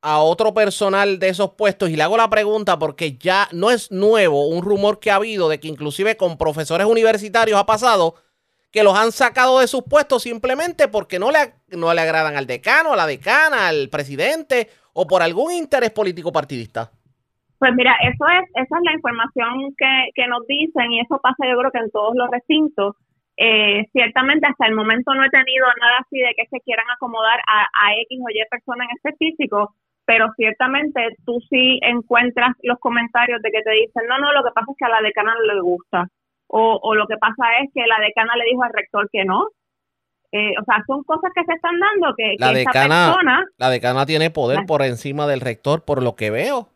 a 0.00 0.18
otro 0.20 0.54
personal 0.54 1.18
de 1.18 1.30
esos 1.30 1.54
puestos. 1.54 1.90
Y 1.90 1.96
le 1.96 2.04
hago 2.04 2.16
la 2.16 2.30
pregunta 2.30 2.78
porque 2.78 3.18
ya 3.18 3.48
no 3.50 3.72
es 3.72 3.90
nuevo 3.90 4.46
un 4.46 4.62
rumor 4.62 5.00
que 5.00 5.10
ha 5.10 5.16
habido 5.16 5.48
de 5.48 5.58
que 5.58 5.66
inclusive 5.66 6.16
con 6.16 6.38
profesores 6.38 6.86
universitarios 6.86 7.58
ha 7.58 7.66
pasado 7.66 8.14
que 8.70 8.84
los 8.84 8.96
han 8.96 9.10
sacado 9.10 9.58
de 9.58 9.66
sus 9.66 9.82
puestos 9.82 10.22
simplemente 10.22 10.86
porque 10.86 11.18
no 11.18 11.32
le, 11.32 11.54
no 11.68 11.92
le 11.92 12.00
agradan 12.00 12.36
al 12.36 12.46
decano, 12.46 12.92
a 12.92 12.96
la 12.96 13.06
decana, 13.06 13.66
al 13.66 13.88
presidente 13.88 14.70
o 14.92 15.06
por 15.06 15.22
algún 15.22 15.52
interés 15.52 15.90
político 15.90 16.32
partidista. 16.32 16.92
Pues 17.58 17.74
mira, 17.74 17.96
eso 18.02 18.24
es, 18.28 18.44
esa 18.54 18.76
es 18.78 18.82
la 18.84 18.92
información 18.92 19.74
que, 19.76 20.10
que 20.14 20.26
nos 20.28 20.46
dicen 20.46 20.92
y 20.92 21.00
eso 21.00 21.18
pasa 21.22 21.48
yo 21.48 21.58
creo 21.58 21.70
que 21.70 21.78
en 21.78 21.90
todos 21.90 22.14
los 22.14 22.30
recintos. 22.30 22.96
Eh, 23.36 23.86
ciertamente 23.92 24.48
hasta 24.48 24.66
el 24.66 24.74
momento 24.74 25.14
no 25.14 25.24
he 25.24 25.30
tenido 25.30 25.66
nada 25.80 25.98
así 26.00 26.18
de 26.18 26.34
que 26.36 26.46
se 26.50 26.60
quieran 26.60 26.86
acomodar 26.90 27.38
a, 27.46 27.66
a 27.70 27.94
X 28.02 28.18
o 28.18 28.30
Y 28.30 28.42
persona 28.50 28.84
en 28.84 28.96
específico, 28.96 29.74
pero 30.04 30.26
ciertamente 30.36 31.16
tú 31.24 31.38
sí 31.48 31.78
encuentras 31.82 32.56
los 32.62 32.78
comentarios 32.80 33.40
de 33.42 33.50
que 33.50 33.62
te 33.62 33.70
dicen, 33.70 34.08
no, 34.08 34.18
no, 34.18 34.32
lo 34.32 34.42
que 34.42 34.50
pasa 34.50 34.72
es 34.72 34.76
que 34.76 34.84
a 34.86 34.88
la 34.88 35.02
decana 35.02 35.34
no 35.34 35.54
le 35.54 35.60
gusta 35.60 36.08
o, 36.48 36.80
o 36.82 36.94
lo 36.94 37.06
que 37.06 37.16
pasa 37.16 37.44
es 37.62 37.70
que 37.74 37.82
la 37.86 38.00
decana 38.04 38.34
le 38.36 38.44
dijo 38.50 38.64
al 38.64 38.72
rector 38.72 39.08
que 39.12 39.24
no. 39.24 39.48
Eh, 40.32 40.52
o 40.60 40.64
sea, 40.64 40.82
son 40.86 41.04
cosas 41.04 41.30
que 41.34 41.44
se 41.44 41.54
están 41.54 41.78
dando 41.78 42.14
que, 42.14 42.34
la 42.38 42.52
decana, 42.52 43.06
persona... 43.06 43.44
La 43.56 43.70
decana 43.70 44.04
tiene 44.04 44.30
poder 44.30 44.66
por 44.66 44.82
encima 44.82 45.26
del 45.26 45.40
rector, 45.40 45.84
por 45.84 46.02
lo 46.02 46.16
que 46.16 46.30
veo. 46.30 46.68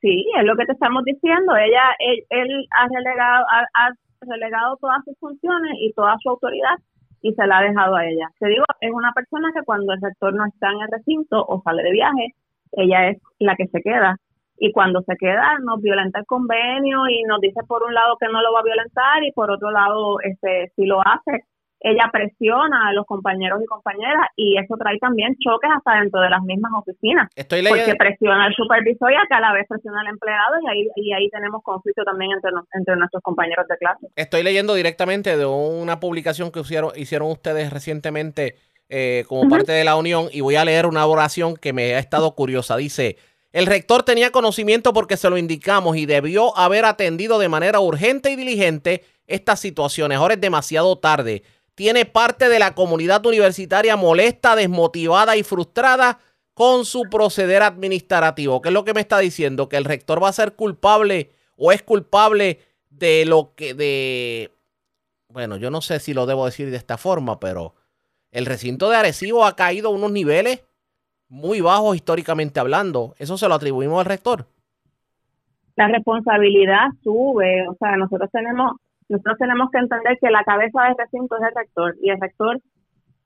Sí, 0.00 0.26
es 0.38 0.44
lo 0.44 0.56
que 0.56 0.64
te 0.66 0.72
estamos 0.72 1.04
diciendo. 1.04 1.54
Ella, 1.56 1.82
él, 1.98 2.66
ha 2.78 2.88
relegado, 2.88 3.44
ha, 3.50 3.90
relegado 4.22 4.76
todas 4.80 5.04
sus 5.04 5.18
funciones 5.18 5.72
y 5.80 5.92
toda 5.92 6.16
su 6.22 6.30
autoridad 6.30 6.76
y 7.22 7.32
se 7.34 7.46
la 7.46 7.58
ha 7.58 7.62
dejado 7.62 7.96
a 7.96 8.06
ella. 8.06 8.28
Te 8.38 8.48
digo, 8.48 8.64
es 8.80 8.90
una 8.92 9.12
persona 9.12 9.50
que 9.54 9.62
cuando 9.62 9.92
el 9.92 10.00
rector 10.00 10.34
no 10.34 10.46
está 10.46 10.70
en 10.70 10.80
el 10.80 10.88
recinto 10.90 11.44
o 11.46 11.62
sale 11.62 11.82
de 11.82 11.92
viaje, 11.92 12.34
ella 12.72 13.08
es 13.08 13.18
la 13.38 13.56
que 13.56 13.66
se 13.68 13.82
queda. 13.82 14.16
Y 14.58 14.72
cuando 14.72 15.02
se 15.02 15.16
queda, 15.16 15.58
nos 15.64 15.80
violenta 15.80 16.20
el 16.20 16.26
convenio 16.26 17.08
y 17.08 17.22
nos 17.24 17.40
dice 17.40 17.60
por 17.66 17.82
un 17.82 17.94
lado 17.94 18.16
que 18.18 18.26
no 18.26 18.42
lo 18.42 18.52
va 18.52 18.60
a 18.60 18.64
violentar 18.64 19.22
y 19.24 19.32
por 19.32 19.50
otro 19.50 19.70
lado, 19.70 20.20
este, 20.20 20.70
si 20.76 20.84
lo 20.84 21.00
hace, 21.00 21.44
ella 21.80 22.10
presiona 22.12 22.88
a 22.88 22.92
los 22.92 23.06
compañeros 23.06 23.60
y 23.62 23.66
compañeras 23.66 24.28
y 24.36 24.58
eso 24.58 24.76
trae 24.76 24.98
también 24.98 25.36
choques 25.38 25.70
hasta 25.74 26.00
dentro 26.00 26.20
de 26.20 26.28
las 26.28 26.42
mismas 26.42 26.72
oficinas. 26.76 27.30
Estoy 27.34 27.66
Porque 27.66 27.94
presiona 27.96 28.44
al 28.44 28.54
supervisor 28.54 29.10
y 29.12 29.14
a 29.14 29.26
cada 29.28 29.52
vez 29.52 29.66
presiona 29.66 30.02
al 30.02 30.08
empleado 30.08 30.56
y 30.62 30.68
ahí, 30.68 30.88
y 30.96 31.12
ahí 31.12 31.28
tenemos 31.30 31.62
conflicto 31.62 32.04
también 32.04 32.32
entre, 32.32 32.50
entre 32.74 32.96
nuestros 32.96 33.22
compañeros 33.22 33.66
de 33.66 33.76
clase. 33.78 34.06
Estoy 34.14 34.42
leyendo 34.42 34.74
directamente 34.74 35.36
de 35.36 35.46
una 35.46 36.00
publicación 36.00 36.52
que 36.52 36.60
hicieron, 36.60 36.92
hicieron 36.96 37.30
ustedes 37.30 37.72
recientemente 37.72 38.56
eh, 38.90 39.24
como 39.28 39.48
parte 39.48 39.72
de 39.72 39.84
la 39.84 39.96
Unión 39.96 40.26
y 40.32 40.42
voy 40.42 40.56
a 40.56 40.64
leer 40.64 40.84
una 40.84 41.06
oración 41.06 41.56
que 41.56 41.72
me 41.72 41.94
ha 41.94 41.98
estado 41.98 42.34
curiosa. 42.34 42.76
Dice, 42.76 43.16
el 43.52 43.66
rector 43.66 44.02
tenía 44.02 44.32
conocimiento 44.32 44.92
porque 44.92 45.16
se 45.16 45.30
lo 45.30 45.38
indicamos 45.38 45.96
y 45.96 46.04
debió 46.04 46.56
haber 46.58 46.84
atendido 46.84 47.38
de 47.38 47.48
manera 47.48 47.80
urgente 47.80 48.30
y 48.30 48.36
diligente 48.36 49.02
estas 49.26 49.60
situaciones. 49.60 50.18
Ahora 50.18 50.34
es 50.34 50.40
demasiado 50.40 50.98
tarde 50.98 51.42
tiene 51.80 52.04
parte 52.04 52.50
de 52.50 52.58
la 52.58 52.74
comunidad 52.74 53.24
universitaria 53.24 53.96
molesta, 53.96 54.54
desmotivada 54.54 55.38
y 55.38 55.42
frustrada 55.42 56.18
con 56.52 56.84
su 56.84 57.04
proceder 57.04 57.62
administrativo. 57.62 58.60
¿Qué 58.60 58.68
es 58.68 58.74
lo 58.74 58.84
que 58.84 58.92
me 58.92 59.00
está 59.00 59.18
diciendo? 59.18 59.70
Que 59.70 59.78
el 59.78 59.86
rector 59.86 60.22
va 60.22 60.28
a 60.28 60.32
ser 60.34 60.56
culpable 60.56 61.30
o 61.56 61.72
es 61.72 61.82
culpable 61.82 62.58
de 62.90 63.24
lo 63.24 63.54
que 63.56 63.72
de 63.72 64.50
bueno, 65.30 65.56
yo 65.56 65.70
no 65.70 65.80
sé 65.80 66.00
si 66.00 66.12
lo 66.12 66.26
debo 66.26 66.44
decir 66.44 66.70
de 66.70 66.76
esta 66.76 66.98
forma, 66.98 67.40
pero 67.40 67.72
el 68.30 68.44
recinto 68.44 68.90
de 68.90 68.96
Arecibo 68.96 69.46
ha 69.46 69.56
caído 69.56 69.88
a 69.88 69.94
unos 69.94 70.12
niveles 70.12 70.62
muy 71.30 71.62
bajos 71.62 71.96
históricamente 71.96 72.60
hablando. 72.60 73.14
¿Eso 73.16 73.38
se 73.38 73.48
lo 73.48 73.54
atribuimos 73.54 74.00
al 74.00 74.04
rector? 74.04 74.44
La 75.76 75.88
responsabilidad 75.88 76.88
sube, 77.02 77.66
o 77.66 77.74
sea, 77.76 77.96
nosotros 77.96 78.28
tenemos 78.30 78.72
nosotros 79.10 79.38
tenemos 79.38 79.70
que 79.72 79.78
entender 79.78 80.18
que 80.20 80.30
la 80.30 80.44
cabeza 80.44 80.84
de 80.84 80.94
recinto 80.96 81.36
es 81.36 81.42
el 81.42 81.54
rector 81.54 81.94
y 82.00 82.10
el 82.10 82.20
rector 82.20 82.58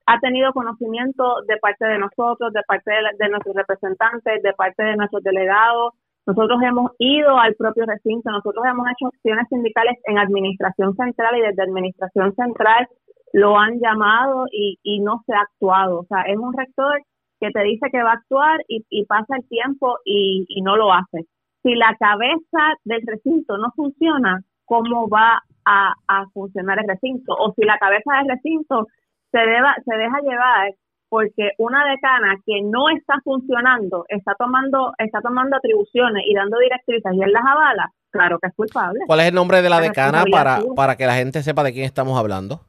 ha 0.06 0.18
tenido 0.18 0.52
conocimiento 0.52 1.42
de 1.46 1.58
parte 1.58 1.84
de 1.84 1.98
nosotros, 1.98 2.54
de 2.54 2.62
parte 2.66 2.90
de, 3.18 3.28
nuestros 3.28 3.54
representantes, 3.54 4.42
de 4.42 4.52
parte 4.54 4.82
de 4.82 4.96
nuestros 4.96 5.22
delegados. 5.22 5.92
Nosotros 6.26 6.58
hemos 6.62 6.92
ido 6.98 7.38
al 7.38 7.54
propio 7.54 7.84
recinto, 7.84 8.30
nosotros 8.30 8.64
hemos 8.64 8.86
hecho 8.88 9.08
acciones 9.08 9.46
sindicales 9.50 9.98
en 10.04 10.18
administración 10.18 10.96
central 10.96 11.36
y 11.36 11.42
desde 11.42 11.62
administración 11.62 12.34
central 12.34 12.88
lo 13.34 13.58
han 13.58 13.78
llamado 13.78 14.46
y, 14.50 15.00
no 15.00 15.22
se 15.26 15.34
ha 15.34 15.42
actuado. 15.42 16.00
O 16.00 16.04
sea, 16.06 16.22
es 16.22 16.38
un 16.38 16.54
rector 16.56 16.98
que 17.40 17.50
te 17.50 17.62
dice 17.62 17.90
que 17.92 18.02
va 18.02 18.12
a 18.12 18.20
actuar 18.24 18.58
y, 18.68 19.04
pasa 19.04 19.36
el 19.36 19.46
tiempo 19.48 19.98
y, 20.06 20.46
y 20.48 20.62
no 20.62 20.76
lo 20.76 20.94
hace. 20.94 21.26
Si 21.62 21.74
la 21.74 21.94
cabeza 21.98 22.72
del 22.84 23.02
recinto 23.06 23.58
no 23.58 23.70
funciona, 23.76 24.40
¿cómo 24.64 25.10
va 25.10 25.42
a, 25.64 25.94
funcionar 26.32 26.78
el 26.78 26.88
recinto 26.88 27.34
o 27.34 27.52
si 27.54 27.64
la 27.64 27.78
cabeza 27.78 28.16
del 28.18 28.28
recinto 28.28 28.86
se, 29.30 29.38
deba, 29.38 29.74
se 29.84 29.96
deja 29.96 30.20
llevar 30.20 30.74
porque 31.08 31.52
una 31.58 31.84
decana 31.88 32.36
que 32.44 32.62
no 32.62 32.88
está 32.88 33.20
funcionando 33.22 34.04
está 34.08 34.34
tomando 34.36 34.92
está 34.98 35.20
tomando 35.20 35.56
atribuciones 35.56 36.24
y 36.26 36.34
dando 36.34 36.58
directrices 36.58 37.12
y 37.14 37.22
él 37.22 37.32
las 37.32 37.44
avala, 37.44 37.92
claro 38.10 38.38
que 38.38 38.48
es 38.48 38.54
culpable. 38.54 39.00
¿Cuál 39.06 39.20
es 39.20 39.28
el 39.28 39.34
nombre 39.34 39.62
de 39.62 39.68
la 39.68 39.80
decana 39.80 40.24
para, 40.30 40.58
para 40.74 40.96
que 40.96 41.06
la 41.06 41.14
gente 41.14 41.42
sepa 41.42 41.62
de 41.62 41.72
quién 41.72 41.84
estamos 41.84 42.18
hablando? 42.18 42.60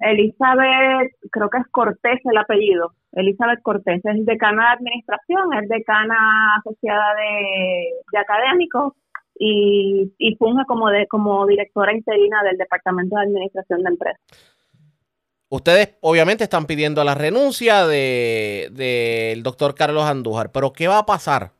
Elizabeth, 0.00 1.12
creo 1.30 1.50
que 1.50 1.58
es 1.58 1.66
Cortés 1.70 2.20
el 2.24 2.38
apellido. 2.38 2.92
Elizabeth 3.12 3.60
Cortés 3.62 4.00
es 4.04 4.24
decana 4.24 4.62
de 4.62 4.72
administración, 4.76 5.52
es 5.60 5.68
decana 5.68 6.54
asociada 6.58 7.14
de, 7.16 7.90
de 8.12 8.18
académicos 8.18 8.94
y, 9.42 10.12
y 10.18 10.36
funge 10.36 10.64
como, 10.66 10.90
de, 10.90 11.08
como 11.08 11.46
directora 11.46 11.94
interina 11.94 12.42
del 12.44 12.58
Departamento 12.58 13.16
de 13.16 13.22
Administración 13.22 13.82
de 13.82 13.88
Empresas. 13.88 14.20
Ustedes 15.48 15.94
obviamente 16.02 16.44
están 16.44 16.66
pidiendo 16.66 17.02
la 17.02 17.14
renuncia 17.14 17.86
del 17.86 18.74
de, 18.74 19.40
doctor 19.42 19.74
Carlos 19.74 20.04
Andújar, 20.04 20.52
pero 20.52 20.74
¿qué 20.74 20.88
va 20.88 20.98
a 20.98 21.06
pasar 21.06 21.52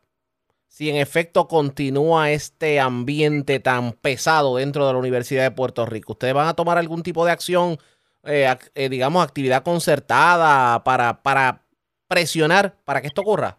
si 0.67 0.91
en 0.91 0.95
efecto 0.95 1.47
continúa 1.47 2.29
este 2.29 2.79
ambiente 2.79 3.59
tan 3.59 3.93
pesado 3.93 4.57
dentro 4.57 4.85
de 4.85 4.93
la 4.93 4.99
Universidad 4.99 5.41
de 5.41 5.51
Puerto 5.51 5.85
Rico? 5.87 6.13
¿Ustedes 6.13 6.35
van 6.35 6.47
a 6.47 6.53
tomar 6.53 6.77
algún 6.77 7.01
tipo 7.01 7.25
de 7.25 7.31
acción, 7.31 7.79
eh, 8.25 8.55
eh, 8.75 8.89
digamos, 8.89 9.23
actividad 9.23 9.63
concertada 9.63 10.83
para 10.83 11.63
presionar 12.07 12.75
para 12.85 13.01
que 13.01 13.07
esto 13.07 13.21
ocurra? 13.21 13.57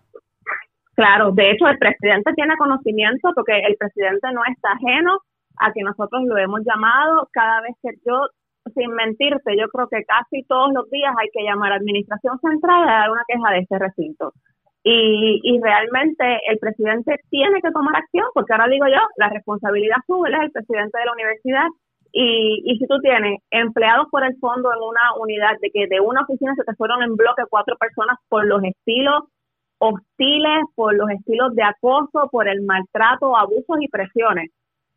Claro, 0.95 1.33
de 1.33 1.51
hecho 1.51 1.67
el 1.69 1.79
presidente 1.79 2.33
tiene 2.35 2.57
conocimiento 2.57 3.31
porque 3.35 3.59
el 3.59 3.77
presidente 3.77 4.29
no 4.33 4.43
está 4.45 4.73
ajeno 4.73 5.19
a 5.59 5.73
que 5.73 5.83
nosotros 5.83 6.23
lo 6.25 6.37
hemos 6.37 6.61
llamado 6.65 7.29
cada 7.33 7.63
vez 7.63 7.75
que 7.83 7.91
yo, 8.05 8.29
sin 8.75 8.93
mentirte, 8.93 9.57
yo 9.57 9.69
creo 9.69 9.89
que 9.89 10.05
casi 10.05 10.45
todos 10.45 10.73
los 10.75 10.89
días 10.91 11.15
hay 11.19 11.29
que 11.33 11.45
llamar 11.45 11.73
a 11.73 11.77
Administración 11.77 12.39
Central 12.41 12.89
a 12.89 12.93
dar 12.93 13.11
una 13.11 13.25
queja 13.27 13.51
de 13.53 13.59
este 13.61 13.79
recinto. 13.79 14.33
Y, 14.85 15.41
y 15.45 15.61
realmente 15.61 16.41
el 16.49 16.59
presidente 16.59 17.17
tiene 17.31 17.63
que 17.63 17.71
tomar 17.71 17.97
acción 17.97 18.27
porque 18.35 18.53
ahora 18.53 18.67
digo 18.69 18.87
yo, 18.89 19.01
la 19.17 19.29
responsabilidad 19.29 19.97
sube, 20.07 20.29
es 20.29 20.41
el 20.43 20.51
presidente 20.51 20.99
de 20.99 21.07
la 21.07 21.13
universidad 21.13 21.67
y, 22.13 22.63
y 22.67 22.79
si 22.79 22.87
tú 22.87 22.99
tienes 23.01 23.41
empleados 23.51 24.09
por 24.11 24.25
el 24.25 24.37
fondo 24.39 24.71
en 24.73 24.81
una 24.83 25.15
unidad 25.19 25.57
de 25.63 25.71
que 25.73 25.87
de 25.87 26.01
una 26.01 26.23
oficina 26.23 26.53
se 26.57 26.65
te 26.65 26.75
fueron 26.75 27.03
en 27.03 27.17
bloque 27.17 27.45
cuatro 27.49 27.77
personas 27.77 28.19
por 28.29 28.45
los 28.45 28.63
estilos 28.65 29.23
hostiles 29.83 30.62
por 30.77 30.95
los 30.95 31.11
estilos 31.11 31.55
de 31.57 31.65
acoso, 31.65 32.29
por 32.31 32.47
el 32.47 32.62
maltrato, 32.62 33.37
abusos 33.37 33.79
y 33.81 33.89
presiones. 33.89 34.51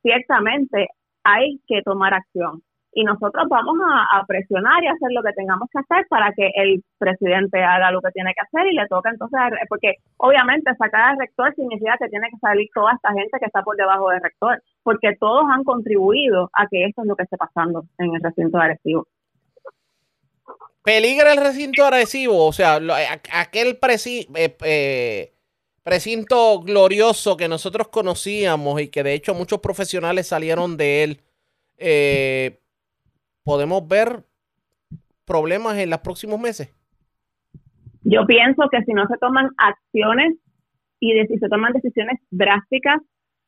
Ciertamente 0.04 0.90
hay 1.24 1.60
que 1.68 1.82
tomar 1.82 2.14
acción 2.14 2.62
y 2.94 3.04
nosotros 3.04 3.46
vamos 3.50 3.78
a, 3.84 4.24
presionar 4.28 4.84
y 4.84 4.88
hacer 4.88 5.10
lo 5.12 5.24
que 5.24 5.34
tengamos 5.34 5.68
que 5.72 5.80
hacer 5.80 6.06
para 6.08 6.32
que 6.34 6.52
el 6.56 6.84
presidente 7.00 7.62
haga 7.62 7.92
lo 7.92 8.00
que 8.00 8.12
tiene 8.12 8.32
que 8.34 8.42
hacer 8.42 8.72
y 8.72 8.76
le 8.76 8.88
toca 8.88 9.10
entonces, 9.10 9.40
porque 9.68 9.96
obviamente 10.18 10.74
sacar 10.76 11.12
al 11.12 11.20
rector 11.20 11.54
significa 11.56 11.98
que 12.00 12.08
tiene 12.08 12.30
que 12.30 12.38
salir 12.38 12.70
toda 12.74 12.94
esta 12.94 13.12
gente 13.12 13.38
que 13.40 13.48
está 13.48 13.64
por 13.64 13.76
debajo 13.76 14.10
del 14.10 14.22
rector, 14.22 14.62
porque 14.84 15.16
todos 15.20 15.44
han 15.52 15.64
contribuido 15.64 16.50
a 16.54 16.68
que 16.68 16.86
esto 16.86 17.02
es 17.02 17.08
lo 17.08 17.16
que 17.16 17.24
esté 17.24 17.38
pasando 17.38 17.84
en 17.98 18.16
el 18.16 18.22
recinto 18.22 18.58
de 18.58 18.64
Arecibo. 18.64 19.08
Peligra 20.86 21.34
el 21.34 21.40
recinto 21.40 21.84
agresivo, 21.84 22.46
o 22.46 22.54
sea, 22.54 22.80
aquel 23.34 23.80
eh, 23.80 24.56
eh, 24.64 25.34
precinto 25.84 26.60
glorioso 26.60 27.36
que 27.36 27.48
nosotros 27.48 27.88
conocíamos 27.88 28.80
y 28.80 28.90
que 28.90 29.02
de 29.02 29.16
hecho 29.16 29.34
muchos 29.34 29.62
profesionales 29.62 30.28
salieron 30.28 30.78
de 30.78 31.04
él. 31.04 31.22
Eh, 31.80 32.60
¿Podemos 33.44 33.88
ver 33.88 34.26
problemas 35.26 35.76
en 35.80 35.90
los 35.90 36.02
próximos 36.02 36.40
meses? 36.40 36.72
Yo 38.04 38.28
pienso 38.28 38.70
que 38.70 38.84
si 38.84 38.94
no 38.94 39.08
se 39.08 39.18
toman 39.18 39.50
acciones 39.58 40.36
y 41.00 41.14
si 41.26 41.40
se 41.40 41.50
toman 41.50 41.74
decisiones 41.74 42.20
drásticas 42.30 43.02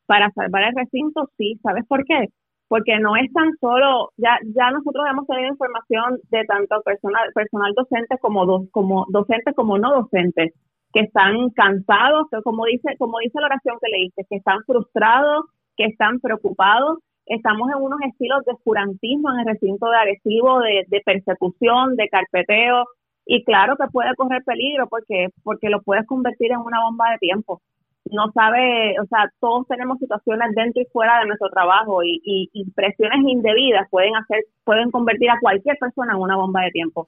para 0.08 0.32
salvar 0.32 0.64
el 0.64 0.76
recinto, 0.76 1.30
sí. 1.38 1.60
¿Sabes 1.62 1.86
por 1.88 2.04
qué? 2.04 2.30
Porque 2.68 3.00
no 3.00 3.16
es 3.16 3.32
tan 3.34 3.52
solo, 3.60 4.12
ya, 4.18 4.38
ya 4.56 4.72
nosotros 4.72 5.06
hemos 5.10 5.26
tenido 5.28 5.50
información 5.50 6.20
de 6.30 6.44
tanto 6.46 6.82
personal, 6.84 7.30
personal 7.34 7.74
docente 7.74 8.18
como, 8.20 8.46
dos 8.46 8.70
como 8.72 9.06
docentes 9.10 9.56
como 9.56 9.78
no 9.78 9.94
docentes, 10.02 10.54
que 10.94 11.02
están 11.02 11.50
cansados, 11.52 12.28
que 12.32 12.42
como 12.42 12.66
dice, 12.66 12.96
como 12.98 13.20
dice 13.20 13.40
la 13.40 13.48
oración 13.48 13.78
que 13.82 13.92
leíste, 13.92 14.26
que 14.30 14.38
están 14.38 14.60
frustrados, 14.66 15.46
que 15.76 15.86
están 15.86 16.20
preocupados. 16.20 17.00
Estamos 17.26 17.70
en 17.70 17.82
unos 17.82 18.00
estilos 18.02 18.44
de 18.46 18.54
oscurantismo 18.54 19.30
en 19.32 19.40
el 19.40 19.54
recinto 19.54 19.90
de 19.90 19.98
agresivo, 19.98 20.60
de, 20.60 20.86
de 20.88 21.02
persecución, 21.06 21.96
de 21.96 22.08
carpeteo, 22.10 22.86
y 23.26 23.44
claro 23.44 23.76
que 23.76 23.88
puede 23.92 24.16
correr 24.16 24.44
peligro 24.46 24.88
porque, 24.88 25.28
porque 25.44 25.70
lo 25.70 25.82
puedes 25.82 26.06
convertir 26.06 26.52
en 26.52 26.60
una 26.60 26.82
bomba 26.82 27.12
de 27.12 27.18
tiempo 27.18 27.62
no 28.12 28.32
sabe, 28.32 28.96
o 29.00 29.06
sea, 29.06 29.32
todos 29.40 29.68
tenemos 29.68 29.98
situaciones 30.00 30.54
dentro 30.56 30.82
y 30.82 30.86
fuera 30.86 31.20
de 31.20 31.28
nuestro 31.28 31.50
trabajo 31.50 32.04
y, 32.04 32.20
y, 32.24 32.72
presiones 32.72 33.20
indebidas 33.26 33.88
pueden 33.90 34.16
hacer, 34.16 34.44
pueden 34.64 34.92
convertir 34.92 35.30
a 35.30 35.40
cualquier 35.40 35.78
persona 35.78 36.14
en 36.14 36.20
una 36.20 36.36
bomba 36.36 36.62
de 36.64 36.72
tiempo. 36.72 37.08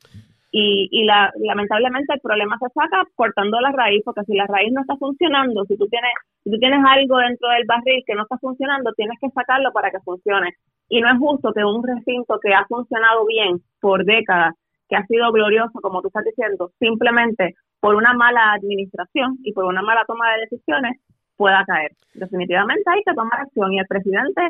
Y, 0.52 0.90
y 0.92 1.06
la, 1.06 1.32
lamentablemente 1.38 2.14
el 2.14 2.22
problema 2.22 2.58
se 2.58 2.70
saca 2.74 3.04
cortando 3.16 3.60
la 3.60 3.72
raíz, 3.72 4.02
porque 4.04 4.24
si 4.24 4.36
la 4.36 4.48
raíz 4.48 4.72
no 4.74 4.82
está 4.82 4.96
funcionando, 4.98 5.64
si 5.66 5.78
tú 5.78 5.88
tienes, 5.88 6.12
si 6.44 6.50
tú 6.50 6.58
tienes 6.58 6.80
algo 6.86 7.18
dentro 7.18 7.50
del 7.50 7.66
barril 7.68 8.04
que 8.06 8.16
no 8.16 8.24
está 8.24 8.38
funcionando, 8.40 8.94
tienes 8.94 9.18
que 9.22 9.30
sacarlo 9.30 9.72
para 9.72 9.92
que 9.92 10.00
funcione. 10.00 10.54
Y 10.90 11.02
no 11.02 11.12
es 11.12 11.20
justo 11.20 11.54
que 11.54 11.64
un 11.64 11.84
recinto 11.84 12.40
que 12.42 12.54
ha 12.54 12.66
funcionado 12.66 13.26
bien 13.28 13.62
por 13.80 14.04
décadas, 14.06 14.56
que 14.90 14.96
ha 14.96 15.06
sido 15.06 15.32
glorioso, 15.32 15.80
como 15.82 16.02
tú 16.02 16.08
estás 16.08 16.26
diciendo, 16.26 16.72
simplemente 16.80 17.54
por 17.80 17.96
una 17.96 18.14
mala 18.14 18.54
administración 18.54 19.38
y 19.44 19.54
por 19.54 19.66
una 19.66 19.82
mala 19.82 20.04
toma 20.06 20.32
de 20.34 20.42
decisiones 20.42 21.00
pueda 21.36 21.64
caer. 21.66 21.96
Definitivamente 22.14 22.84
hay 22.88 23.04
que 23.04 23.14
tomar 23.14 23.40
acción 23.40 23.74
y 23.74 23.80
el 23.80 23.88
presidente 23.88 24.42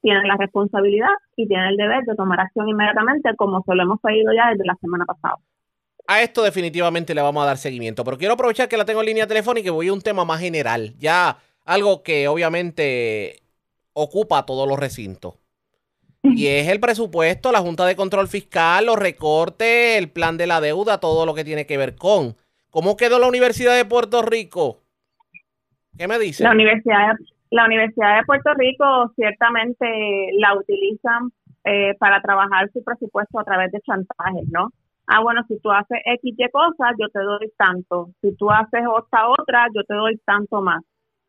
tienen 0.00 0.26
la 0.28 0.36
responsabilidad 0.36 1.10
y 1.36 1.46
tienen 1.46 1.66
el 1.66 1.76
deber 1.76 2.04
de 2.04 2.14
tomar 2.14 2.40
acción 2.40 2.68
inmediatamente, 2.68 3.30
como 3.36 3.62
se 3.62 3.74
lo 3.74 3.82
hemos 3.82 4.00
pedido 4.00 4.32
ya 4.32 4.50
desde 4.50 4.64
la 4.64 4.76
semana 4.80 5.04
pasada. 5.04 5.36
A 6.06 6.22
esto 6.22 6.42
definitivamente 6.42 7.14
le 7.14 7.20
vamos 7.20 7.42
a 7.42 7.46
dar 7.46 7.58
seguimiento, 7.58 8.02
pero 8.02 8.16
quiero 8.16 8.34
aprovechar 8.34 8.68
que 8.68 8.78
la 8.78 8.86
tengo 8.86 9.00
en 9.00 9.06
línea 9.06 9.26
telefónica 9.26 9.68
y 9.68 9.72
voy 9.72 9.88
a 9.88 9.92
un 9.92 10.00
tema 10.00 10.24
más 10.24 10.40
general, 10.40 10.94
ya 10.98 11.36
algo 11.66 12.02
que 12.02 12.28
obviamente 12.28 13.42
ocupa 13.92 14.46
todos 14.46 14.66
los 14.66 14.78
recintos. 14.78 15.34
Y 16.22 16.46
es 16.46 16.68
el 16.68 16.80
presupuesto, 16.80 17.52
la 17.52 17.60
Junta 17.60 17.86
de 17.86 17.96
Control 17.96 18.28
Fiscal, 18.28 18.86
los 18.86 18.96
recortes, 18.96 19.96
el 19.98 20.10
plan 20.10 20.36
de 20.36 20.46
la 20.46 20.60
deuda, 20.60 20.98
todo 20.98 21.26
lo 21.26 21.34
que 21.34 21.44
tiene 21.44 21.66
que 21.66 21.76
ver 21.76 21.94
con. 21.94 22.36
¿Cómo 22.78 22.96
quedó 22.96 23.18
la 23.18 23.26
Universidad 23.26 23.74
de 23.74 23.84
Puerto 23.84 24.22
Rico? 24.22 24.78
¿Qué 25.98 26.06
me 26.06 26.16
dice? 26.16 26.44
La 26.44 26.52
Universidad 26.52 27.10
la 27.50 27.64
Universidad 27.64 28.18
de 28.18 28.24
Puerto 28.24 28.54
Rico 28.54 29.12
ciertamente 29.16 29.84
la 30.38 30.56
utilizan 30.56 31.32
eh, 31.64 31.96
para 31.98 32.22
trabajar 32.22 32.70
su 32.72 32.84
presupuesto 32.84 33.40
a 33.40 33.42
través 33.42 33.72
de 33.72 33.80
chantajes, 33.80 34.48
¿no? 34.52 34.70
Ah, 35.08 35.20
bueno, 35.20 35.42
si 35.48 35.58
tú 35.58 35.72
haces 35.72 35.98
X 36.04 36.34
y 36.38 36.48
cosas, 36.50 36.94
yo 37.00 37.08
te 37.08 37.18
doy 37.18 37.50
tanto. 37.56 38.10
Si 38.20 38.36
tú 38.36 38.48
haces 38.48 38.84
otra 38.86 39.28
otra, 39.28 39.66
yo 39.74 39.82
te 39.82 39.94
doy 39.94 40.16
tanto 40.24 40.60
más. 40.62 40.80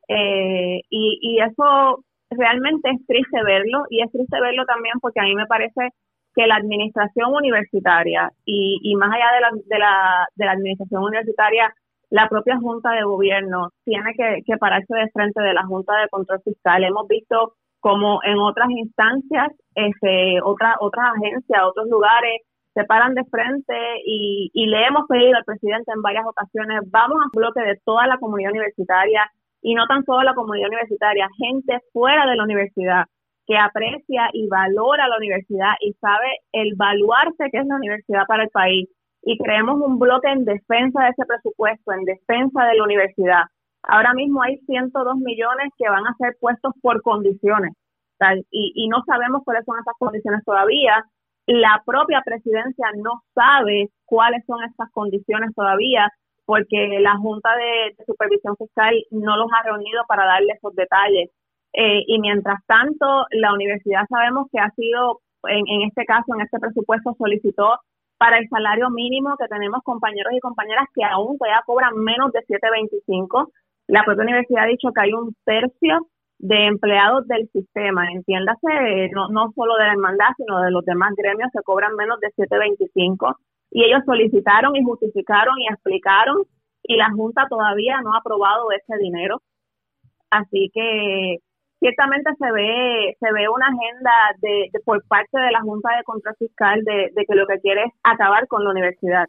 Eh, 0.08 0.82
y, 0.88 1.18
y 1.20 1.42
eso 1.42 2.06
realmente 2.30 2.92
es 2.92 3.08
triste 3.08 3.44
verlo 3.44 3.86
y 3.90 4.04
es 4.04 4.12
triste 4.12 4.40
verlo 4.40 4.66
también 4.68 5.00
porque 5.02 5.20
a 5.20 5.24
mí 5.24 5.34
me 5.34 5.48
parece 5.48 5.90
que 6.36 6.48
la 6.48 6.56
administración 6.56 7.34
universitaria 7.34 8.32
y, 8.46 8.80
y 8.84 8.96
más 8.96 9.12
allá 9.14 9.34
de 9.36 9.42
la, 9.42 9.50
de, 9.66 9.80
la, 9.80 10.28
de 10.36 10.46
la 10.46 10.52
administración 10.52 11.04
universitaria 11.04 11.74
la 12.10 12.28
propia 12.28 12.58
Junta 12.58 12.92
de 12.92 13.04
Gobierno 13.04 13.70
tiene 13.86 14.14
que, 14.16 14.58
pararse 14.58 14.94
de 14.94 15.10
frente 15.12 15.42
de 15.42 15.54
la 15.54 15.66
Junta 15.66 15.96
de 16.02 16.10
Control 16.10 16.42
Fiscal. 16.44 16.84
Hemos 16.84 17.08
visto 17.08 17.54
como 17.80 18.20
en 18.24 18.38
otras 18.40 18.70
instancias, 18.72 19.52
este, 19.76 20.42
otra, 20.44 20.76
otras 20.80 21.14
agencias, 21.16 21.62
otros 21.64 21.88
lugares 21.88 22.42
se 22.74 22.84
paran 22.84 23.14
de 23.14 23.24
frente 23.26 23.76
y, 24.06 24.52
y 24.54 24.68
le 24.68 24.86
hemos 24.86 25.08
pedido 25.08 25.38
al 25.38 25.44
presidente 25.44 25.92
en 25.94 26.02
varias 26.02 26.26
ocasiones, 26.26 26.82
vamos 26.92 27.18
a 27.20 27.26
un 27.26 27.32
bloque 27.34 27.62
de 27.62 27.80
toda 27.84 28.06
la 28.08 28.18
comunidad 28.18 28.52
universitaria 28.52 29.30
y 29.62 29.74
no 29.74 29.88
tan 29.88 30.04
solo 30.06 30.24
la 30.24 30.36
comunidad 30.36 30.70
universitaria, 30.70 31.28
gente 31.38 31.80
fuera 31.92 32.26
de 32.26 32.36
la 32.36 32.44
universidad 32.44 33.06
que 33.50 33.58
aprecia 33.58 34.30
y 34.32 34.48
valora 34.48 35.08
la 35.08 35.18
universidad 35.18 35.74
y 35.82 35.94
sabe 35.94 36.38
el 36.52 36.76
baluarte 36.76 37.50
que 37.52 37.58
es 37.58 37.66
la 37.66 37.78
universidad 37.78 38.26
para 38.28 38.44
el 38.44 38.50
país 38.50 38.88
y 39.24 39.40
creemos 39.40 39.82
un 39.82 39.98
bloque 39.98 40.30
en 40.30 40.46
defensa 40.46 41.02
de 41.02 41.10
ese 41.10 41.26
presupuesto, 41.26 41.92
en 41.92 42.06
defensa 42.06 42.66
de 42.66 42.76
la 42.76 42.84
universidad. 42.84 43.44
Ahora 43.82 44.14
mismo 44.14 44.44
hay 44.44 44.60
102 44.68 45.16
millones 45.18 45.74
que 45.80 45.90
van 45.90 46.06
a 46.06 46.14
ser 46.20 46.38
puestos 46.40 46.74
por 46.80 47.02
condiciones 47.02 47.74
y, 48.52 48.88
no 48.88 49.02
sabemos 49.08 49.42
cuáles 49.44 49.66
son 49.66 49.80
esas 49.80 49.96
condiciones 49.98 50.44
todavía. 50.46 51.04
La 51.48 51.82
propia 51.84 52.22
presidencia 52.24 52.88
no 52.98 53.24
sabe 53.34 53.90
cuáles 54.06 54.46
son 54.46 54.64
esas 54.64 54.92
condiciones 54.92 55.56
todavía 55.56 56.08
porque 56.46 57.00
la 57.00 57.16
Junta 57.18 57.50
de, 57.56 58.04
Supervisión 58.06 58.56
Fiscal 58.58 58.94
no 59.12 59.38
los 59.38 59.48
ha 59.54 59.64
reunido 59.64 60.04
para 60.08 60.26
darle 60.26 60.54
esos 60.54 60.76
detalles. 60.76 61.30
Eh, 61.74 62.04
y 62.08 62.20
mientras 62.20 62.60
tanto, 62.66 63.26
la 63.32 63.54
universidad 63.54 64.06
sabemos 64.10 64.48
que 64.52 64.60
ha 64.60 64.70
sido, 64.72 65.22
en, 65.48 65.68
en 65.68 65.88
este 65.88 66.06
caso, 66.06 66.34
en 66.36 66.42
este 66.42 66.60
presupuesto, 66.60 67.16
solicitó 67.18 67.80
para 68.18 68.38
el 68.38 68.50
salario 68.50 68.90
mínimo 68.90 69.36
que 69.38 69.48
tenemos 69.48 69.82
compañeros 69.84 70.34
y 70.34 70.40
compañeras 70.40 70.86
que 70.94 71.04
aún 71.04 71.38
todavía 71.38 71.64
cobran 71.66 71.96
menos 71.96 72.32
de 72.34 72.42
7.25. 72.42 73.52
La 73.88 74.04
propia 74.04 74.24
universidad 74.24 74.64
ha 74.64 74.68
dicho 74.68 74.92
que 74.94 75.02
hay 75.02 75.14
un 75.14 75.34
tercio 75.46 76.08
de 76.38 76.66
empleados 76.68 77.28
del 77.28 77.50
sistema, 77.52 78.12
entiéndase, 78.12 79.10
no, 79.14 79.30
no 79.30 79.52
solo 79.56 79.76
de 79.76 79.86
la 79.86 79.92
hermandad, 79.92 80.32
sino 80.38 80.62
de 80.62 80.72
los 80.72 80.86
demás 80.86 81.14
gremios 81.16 81.50
que 81.52 81.64
cobran 81.64 81.96
menos 81.96 82.20
de 82.20 82.30
7.25 82.36 83.36
y 83.72 83.84
ellos 83.84 84.02
solicitaron 84.06 84.76
y 84.76 84.84
justificaron 84.84 85.56
y 85.60 85.68
explicaron 85.68 86.44
y 86.84 86.96
la 86.96 87.10
Junta 87.12 87.46
todavía 87.50 88.02
no 88.02 88.14
ha 88.14 88.20
aprobado 88.20 88.72
ese 88.72 88.98
dinero. 89.02 89.42
Así 90.30 90.72
que 90.74 91.38
ciertamente 91.80 92.32
se 92.38 92.52
ve 92.52 93.16
se 93.20 93.32
ve 93.32 93.50
una 93.50 93.68
agenda 93.68 94.12
de, 94.42 94.70
por 94.86 95.04
parte 95.08 95.40
de 95.40 95.52
la 95.52 95.62
Junta 95.62 95.96
de 95.98 96.04
Control 96.04 96.36
Fiscal 96.38 96.84
de, 96.84 97.12
que 97.16 97.36
lo 97.36 97.48
que 97.48 97.60
quiere 97.60 97.84
es 97.86 97.94
acabar 98.04 98.48
con 98.48 98.64
la 98.64 98.72
universidad. 98.72 99.28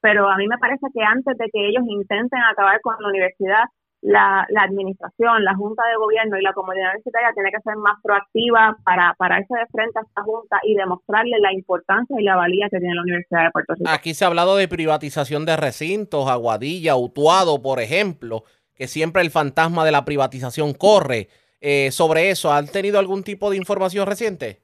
Pero 0.00 0.28
a 0.28 0.36
mí 0.36 0.46
me 0.48 0.58
parece 0.58 0.86
que 0.92 1.02
antes 1.02 1.38
de 1.38 1.46
que 1.52 1.68
ellos 1.68 1.84
intenten 1.86 2.40
acabar 2.42 2.80
con 2.80 2.96
la 2.98 3.08
universidad, 3.08 3.64
la, 4.02 4.44
administración, 4.64 5.44
la 5.44 5.54
Junta 5.54 5.84
de 5.88 5.96
Gobierno 5.96 6.36
y 6.36 6.42
la 6.42 6.52
comunidad 6.52 6.90
universitaria 6.90 7.30
tiene 7.34 7.50
que 7.52 7.62
ser 7.62 7.76
más 7.76 7.94
proactiva 8.02 8.76
para 8.84 9.14
pararse 9.16 9.54
de 9.54 9.66
frente 9.70 9.96
a 10.00 10.02
esta 10.02 10.22
Junta 10.22 10.58
y 10.64 10.74
demostrarle 10.74 11.38
la 11.38 11.52
importancia 11.52 12.16
y 12.18 12.24
la 12.24 12.34
valía 12.34 12.68
que 12.68 12.80
tiene 12.80 12.96
la 12.96 13.02
Universidad 13.02 13.44
de 13.44 13.50
Puerto 13.52 13.74
Rico. 13.74 13.88
Aquí 13.88 14.14
se 14.14 14.24
ha 14.24 14.28
hablado 14.28 14.56
de 14.56 14.66
privatización 14.66 15.46
de 15.46 15.56
recintos, 15.56 16.28
Aguadilla, 16.28 16.96
Utuado, 16.96 17.62
por 17.62 17.78
ejemplo, 17.78 18.42
que 18.74 18.88
siempre 18.88 19.22
el 19.22 19.30
fantasma 19.30 19.84
de 19.84 19.92
la 19.92 20.04
privatización 20.04 20.74
corre. 20.74 21.28
Eh, 21.64 21.92
sobre 21.92 22.30
eso, 22.30 22.50
¿han 22.50 22.66
tenido 22.66 22.98
algún 22.98 23.22
tipo 23.22 23.48
de 23.48 23.56
información 23.56 24.04
reciente? 24.04 24.58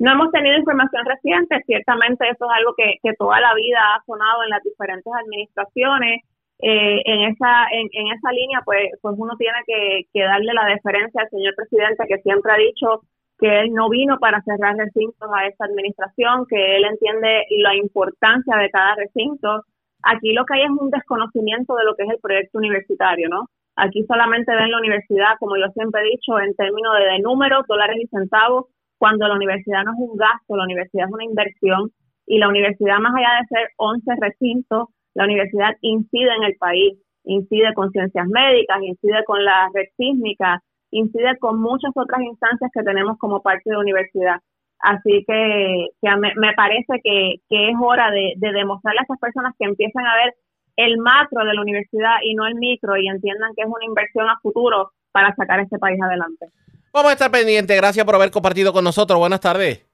No 0.00 0.10
hemos 0.10 0.32
tenido 0.32 0.58
información 0.58 1.06
reciente, 1.06 1.62
ciertamente 1.66 2.28
eso 2.28 2.50
es 2.50 2.50
algo 2.50 2.74
que, 2.76 2.98
toda 3.16 3.38
la 3.38 3.54
vida 3.54 3.78
ha 3.78 4.02
sonado 4.04 4.42
en 4.42 4.50
las 4.50 4.62
diferentes 4.64 5.12
administraciones. 5.22 6.22
Eh, 6.58 6.98
en 7.04 7.20
esa 7.30 7.66
en, 7.70 7.86
en, 7.92 8.06
esa 8.10 8.30
línea, 8.32 8.60
pues, 8.64 8.90
pues 9.00 9.14
uno 9.18 9.36
tiene 9.36 9.58
que, 9.66 10.02
que 10.12 10.22
darle 10.22 10.52
la 10.52 10.66
deferencia 10.66 11.22
al 11.22 11.30
señor 11.30 11.54
presidente 11.54 12.06
que 12.08 12.22
siempre 12.22 12.52
ha 12.52 12.56
dicho 12.56 13.02
que 13.38 13.60
él 13.60 13.72
no 13.72 13.88
vino 13.88 14.18
para 14.18 14.42
cerrar 14.42 14.74
recintos 14.76 15.30
a 15.32 15.46
esta 15.46 15.66
administración, 15.66 16.46
que 16.48 16.76
él 16.76 16.84
entiende 16.84 17.46
la 17.62 17.76
importancia 17.76 18.56
de 18.56 18.70
cada 18.70 18.96
recinto. 18.96 19.62
Aquí 20.02 20.32
lo 20.32 20.44
que 20.44 20.54
hay 20.54 20.62
es 20.62 20.70
un 20.70 20.90
desconocimiento 20.90 21.76
de 21.76 21.84
lo 21.84 21.94
que 21.94 22.02
es 22.02 22.10
el 22.10 22.18
proyecto 22.20 22.58
universitario, 22.58 23.28
¿no? 23.28 23.48
Aquí 23.76 24.04
solamente 24.06 24.54
ven 24.54 24.70
la 24.70 24.78
universidad, 24.78 25.36
como 25.40 25.56
yo 25.56 25.66
siempre 25.74 26.02
he 26.02 26.10
dicho, 26.10 26.38
en 26.38 26.54
términos 26.54 26.92
de, 26.98 27.18
números, 27.20 27.66
dólares 27.66 27.96
y 28.00 28.06
centavos, 28.06 28.66
cuando 28.98 29.26
la 29.26 29.34
universidad 29.34 29.82
no 29.84 29.92
es 29.92 29.98
un 29.98 30.16
gasto, 30.16 30.56
la 30.56 30.64
universidad 30.64 31.08
es 31.08 31.12
una 31.12 31.24
inversión 31.24 31.90
y 32.26 32.38
la 32.38 32.48
universidad, 32.48 32.98
más 33.00 33.14
allá 33.14 33.40
de 33.40 33.48
ser 33.48 33.68
11 33.76 34.12
recintos, 34.20 34.88
la 35.14 35.24
universidad 35.24 35.76
incide 35.80 36.30
en 36.36 36.44
el 36.44 36.56
país, 36.56 36.98
incide 37.24 37.74
con 37.74 37.90
ciencias 37.90 38.26
médicas, 38.28 38.78
incide 38.82 39.24
con 39.24 39.44
la 39.44 39.68
red 39.74 39.88
sísmica, 39.96 40.62
incide 40.90 41.36
con 41.38 41.60
muchas 41.60 41.90
otras 41.94 42.20
instancias 42.22 42.70
que 42.72 42.82
tenemos 42.82 43.18
como 43.18 43.42
parte 43.42 43.62
de 43.66 43.72
la 43.72 43.80
universidad. 43.80 44.40
Así 44.78 45.24
que, 45.26 45.88
me, 46.02 46.52
parece 46.54 47.00
que, 47.02 47.40
es 47.50 47.74
hora 47.80 48.10
de, 48.10 48.34
de 48.36 48.52
demostrarle 48.52 49.00
a 49.00 49.04
esas 49.04 49.18
personas 49.18 49.54
que 49.58 49.64
empiezan 49.64 50.06
a 50.06 50.16
ver 50.16 50.34
el 50.76 50.98
macro 50.98 51.44
de 51.44 51.54
la 51.54 51.60
universidad 51.60 52.16
y 52.22 52.34
no 52.34 52.46
el 52.46 52.54
micro 52.56 52.96
y 52.96 53.08
entiendan 53.08 53.52
que 53.54 53.62
es 53.62 53.68
una 53.68 53.84
inversión 53.84 54.28
a 54.28 54.38
futuro 54.42 54.92
para 55.12 55.34
sacar 55.34 55.60
este 55.60 55.78
país 55.78 56.00
adelante. 56.02 56.46
Vamos 56.92 57.10
a 57.10 57.14
estar 57.14 57.30
pendientes. 57.30 57.76
Gracias 57.76 58.04
por 58.04 58.14
haber 58.14 58.30
compartido 58.30 58.72
con 58.72 58.84
nosotros. 58.84 59.18
Buenas 59.18 59.40
tardes. 59.40 59.84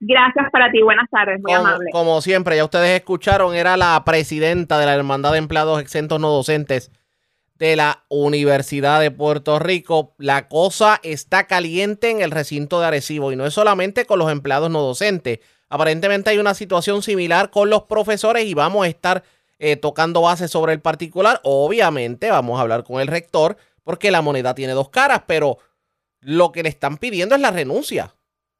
Gracias 0.00 0.50
para 0.52 0.70
ti. 0.70 0.82
Buenas 0.82 1.08
tardes. 1.10 1.40
Muy 1.40 1.52
como, 1.52 1.66
amable. 1.66 1.90
Como 1.92 2.20
siempre, 2.20 2.56
ya 2.56 2.64
ustedes 2.64 2.98
escucharon, 2.98 3.54
era 3.54 3.76
la 3.76 4.02
presidenta 4.04 4.78
de 4.78 4.86
la 4.86 4.94
Hermandad 4.94 5.32
de 5.32 5.38
Empleados 5.38 5.80
Exentos 5.80 6.20
No 6.20 6.30
Docentes 6.30 6.90
de 7.58 7.76
la 7.76 8.04
Universidad 8.08 9.00
de 9.00 9.10
Puerto 9.10 9.58
Rico. 9.58 10.14
La 10.18 10.48
cosa 10.48 11.00
está 11.02 11.46
caliente 11.46 12.10
en 12.10 12.20
el 12.20 12.30
recinto 12.30 12.80
de 12.80 12.86
Arecibo 12.86 13.32
y 13.32 13.36
no 13.36 13.46
es 13.46 13.54
solamente 13.54 14.04
con 14.04 14.18
los 14.18 14.30
empleados 14.30 14.70
no 14.70 14.82
docentes. 14.82 15.40
Aparentemente 15.68 16.30
hay 16.30 16.38
una 16.38 16.54
situación 16.54 17.02
similar 17.02 17.50
con 17.50 17.70
los 17.70 17.84
profesores 17.84 18.44
y 18.44 18.54
vamos 18.54 18.84
a 18.84 18.88
estar 18.88 19.22
eh, 19.58 19.76
tocando 19.76 20.22
base 20.22 20.48
sobre 20.48 20.72
el 20.72 20.80
particular. 20.80 21.40
Obviamente 21.44 22.30
vamos 22.30 22.58
a 22.58 22.62
hablar 22.62 22.84
con 22.84 23.00
el 23.00 23.08
rector 23.08 23.56
porque 23.82 24.10
la 24.10 24.22
moneda 24.22 24.54
tiene 24.54 24.72
dos 24.72 24.90
caras, 24.90 25.22
pero 25.26 25.58
lo 26.20 26.52
que 26.52 26.62
le 26.62 26.68
están 26.68 26.98
pidiendo 26.98 27.34
es 27.34 27.40
la 27.40 27.50
renuncia. 27.50 28.14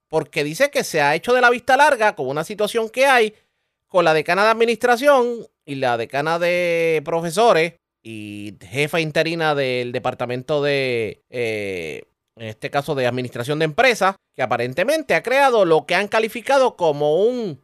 Porque 0.08 0.44
dice 0.44 0.70
que 0.70 0.84
se 0.84 1.02
ha 1.02 1.14
hecho 1.14 1.32
de 1.34 1.40
la 1.40 1.50
vista 1.50 1.76
larga 1.76 2.14
con 2.14 2.28
una 2.28 2.44
situación 2.44 2.88
que 2.88 3.06
hay 3.06 3.34
con 3.88 4.04
la 4.04 4.14
decana 4.14 4.44
de 4.44 4.50
administración 4.50 5.46
y 5.64 5.76
la 5.76 5.96
decana 5.96 6.38
de 6.38 7.02
profesores 7.04 7.74
y 8.02 8.56
jefa 8.60 9.00
interina 9.00 9.54
del 9.54 9.90
departamento 9.90 10.62
de, 10.62 11.24
eh, 11.28 12.02
en 12.36 12.46
este 12.46 12.70
caso 12.70 12.94
de 12.94 13.06
administración 13.06 13.58
de 13.58 13.64
empresas, 13.64 14.16
que 14.34 14.42
aparentemente 14.42 15.14
ha 15.14 15.22
creado 15.22 15.64
lo 15.64 15.86
que 15.86 15.96
han 15.96 16.06
calificado 16.06 16.76
como 16.76 17.22
un 17.22 17.60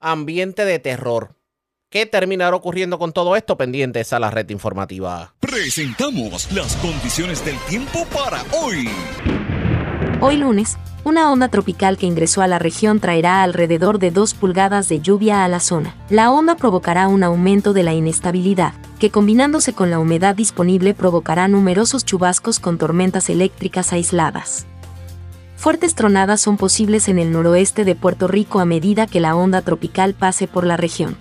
ambiente 0.00 0.64
de 0.64 0.78
terror. 0.78 1.35
¿Qué 1.96 2.04
terminará 2.04 2.54
ocurriendo 2.54 2.98
con 2.98 3.14
todo 3.14 3.36
esto? 3.36 3.56
Pendientes 3.56 4.12
a 4.12 4.18
la 4.18 4.30
red 4.30 4.50
informativa. 4.50 5.32
Presentamos 5.40 6.52
las 6.52 6.76
condiciones 6.76 7.42
del 7.42 7.56
tiempo 7.70 8.04
para 8.12 8.44
hoy. 8.52 8.90
Hoy 10.20 10.36
lunes, 10.36 10.76
una 11.04 11.32
onda 11.32 11.48
tropical 11.48 11.96
que 11.96 12.04
ingresó 12.04 12.42
a 12.42 12.48
la 12.48 12.58
región 12.58 13.00
traerá 13.00 13.42
alrededor 13.42 13.98
de 13.98 14.10
2 14.10 14.34
pulgadas 14.34 14.90
de 14.90 15.00
lluvia 15.00 15.42
a 15.42 15.48
la 15.48 15.58
zona. 15.58 15.96
La 16.10 16.30
onda 16.30 16.56
provocará 16.56 17.08
un 17.08 17.22
aumento 17.22 17.72
de 17.72 17.84
la 17.84 17.94
inestabilidad, 17.94 18.74
que 18.98 19.08
combinándose 19.08 19.72
con 19.72 19.90
la 19.90 19.98
humedad 19.98 20.34
disponible 20.34 20.92
provocará 20.92 21.48
numerosos 21.48 22.04
chubascos 22.04 22.60
con 22.60 22.76
tormentas 22.76 23.30
eléctricas 23.30 23.94
aisladas. 23.94 24.66
Fuertes 25.56 25.94
tronadas 25.94 26.42
son 26.42 26.58
posibles 26.58 27.08
en 27.08 27.18
el 27.18 27.32
noroeste 27.32 27.86
de 27.86 27.94
Puerto 27.94 28.28
Rico 28.28 28.60
a 28.60 28.66
medida 28.66 29.06
que 29.06 29.20
la 29.20 29.34
onda 29.34 29.62
tropical 29.62 30.12
pase 30.12 30.46
por 30.46 30.66
la 30.66 30.76
región. 30.76 31.16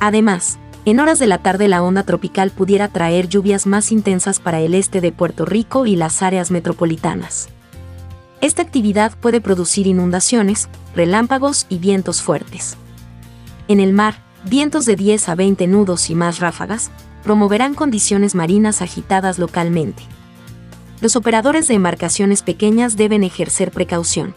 Además, 0.00 0.58
en 0.84 1.00
horas 1.00 1.18
de 1.18 1.26
la 1.26 1.38
tarde 1.38 1.68
la 1.68 1.82
onda 1.82 2.04
tropical 2.04 2.50
pudiera 2.50 2.88
traer 2.88 3.28
lluvias 3.28 3.66
más 3.66 3.90
intensas 3.90 4.38
para 4.38 4.60
el 4.60 4.74
este 4.74 5.00
de 5.00 5.10
Puerto 5.10 5.44
Rico 5.44 5.86
y 5.86 5.96
las 5.96 6.22
áreas 6.22 6.50
metropolitanas. 6.50 7.48
Esta 8.40 8.62
actividad 8.62 9.16
puede 9.18 9.40
producir 9.40 9.86
inundaciones, 9.86 10.68
relámpagos 10.94 11.66
y 11.68 11.78
vientos 11.78 12.22
fuertes. 12.22 12.76
En 13.66 13.80
el 13.80 13.92
mar, 13.92 14.22
vientos 14.44 14.86
de 14.86 14.94
10 14.94 15.28
a 15.28 15.34
20 15.34 15.66
nudos 15.66 16.10
y 16.10 16.14
más 16.14 16.38
ráfagas 16.38 16.90
promoverán 17.24 17.74
condiciones 17.74 18.36
marinas 18.36 18.82
agitadas 18.82 19.38
localmente. 19.38 20.04
Los 21.00 21.16
operadores 21.16 21.66
de 21.66 21.74
embarcaciones 21.74 22.42
pequeñas 22.42 22.96
deben 22.96 23.24
ejercer 23.24 23.72
precaución. 23.72 24.34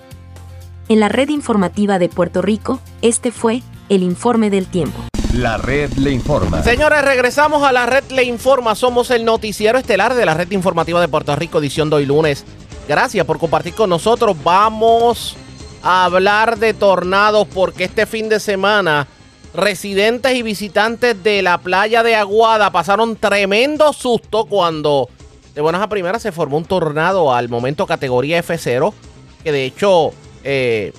En 0.88 1.00
la 1.00 1.10
red 1.10 1.30
informativa 1.30 2.00
de 2.00 2.10
Puerto 2.10 2.42
Rico, 2.42 2.80
este 3.04 3.32
fue 3.32 3.62
el 3.90 4.02
informe 4.02 4.50
del 4.50 4.66
tiempo. 4.66 5.09
La 5.34 5.58
red 5.58 5.92
le 5.94 6.12
informa. 6.12 6.64
Señores, 6.64 7.04
regresamos 7.04 7.64
a 7.64 7.72
la 7.72 7.86
red 7.86 8.04
le 8.10 8.24
informa. 8.24 8.74
Somos 8.74 9.12
el 9.12 9.26
noticiero 9.26 9.78
estelar 9.78 10.16
de 10.16 10.26
la 10.26 10.34
red 10.34 10.50
informativa 10.52 11.00
de 11.00 11.08
Puerto 11.08 11.36
Rico, 11.36 11.60
edición 11.60 11.90
de 11.90 11.98
hoy 11.98 12.06
lunes. 12.06 12.46
Gracias 12.88 13.26
por 13.26 13.38
compartir 13.38 13.76
con 13.76 13.92
nosotros. 13.92 14.36
Vamos 14.44 15.38
a 15.84 16.06
hablar 16.06 16.58
de 16.58 16.74
tornados 16.74 17.48
porque 17.48 17.84
este 17.84 18.08
fin 18.08 18.28
de 18.28 18.40
semana 18.40 19.08
residentes 19.54 20.34
y 20.36 20.42
visitantes 20.42 21.22
de 21.24 21.42
la 21.42 21.60
playa 21.60 22.04
de 22.04 22.16
Aguada 22.16 22.72
pasaron 22.72 23.16
tremendo 23.16 23.94
susto 23.94 24.46
cuando 24.46 25.10
de 25.56 25.62
buenas 25.62 25.82
a 25.82 25.90
primeras 25.90 26.22
se 26.22 26.32
formó 26.32 26.58
un 26.58 26.66
tornado 26.66 27.34
al 27.34 27.50
momento 27.50 27.88
categoría 27.88 28.44
F0 28.44 28.94
que 29.44 29.52
de 29.52 29.66
hecho 29.66 30.12
eh, 30.44 30.94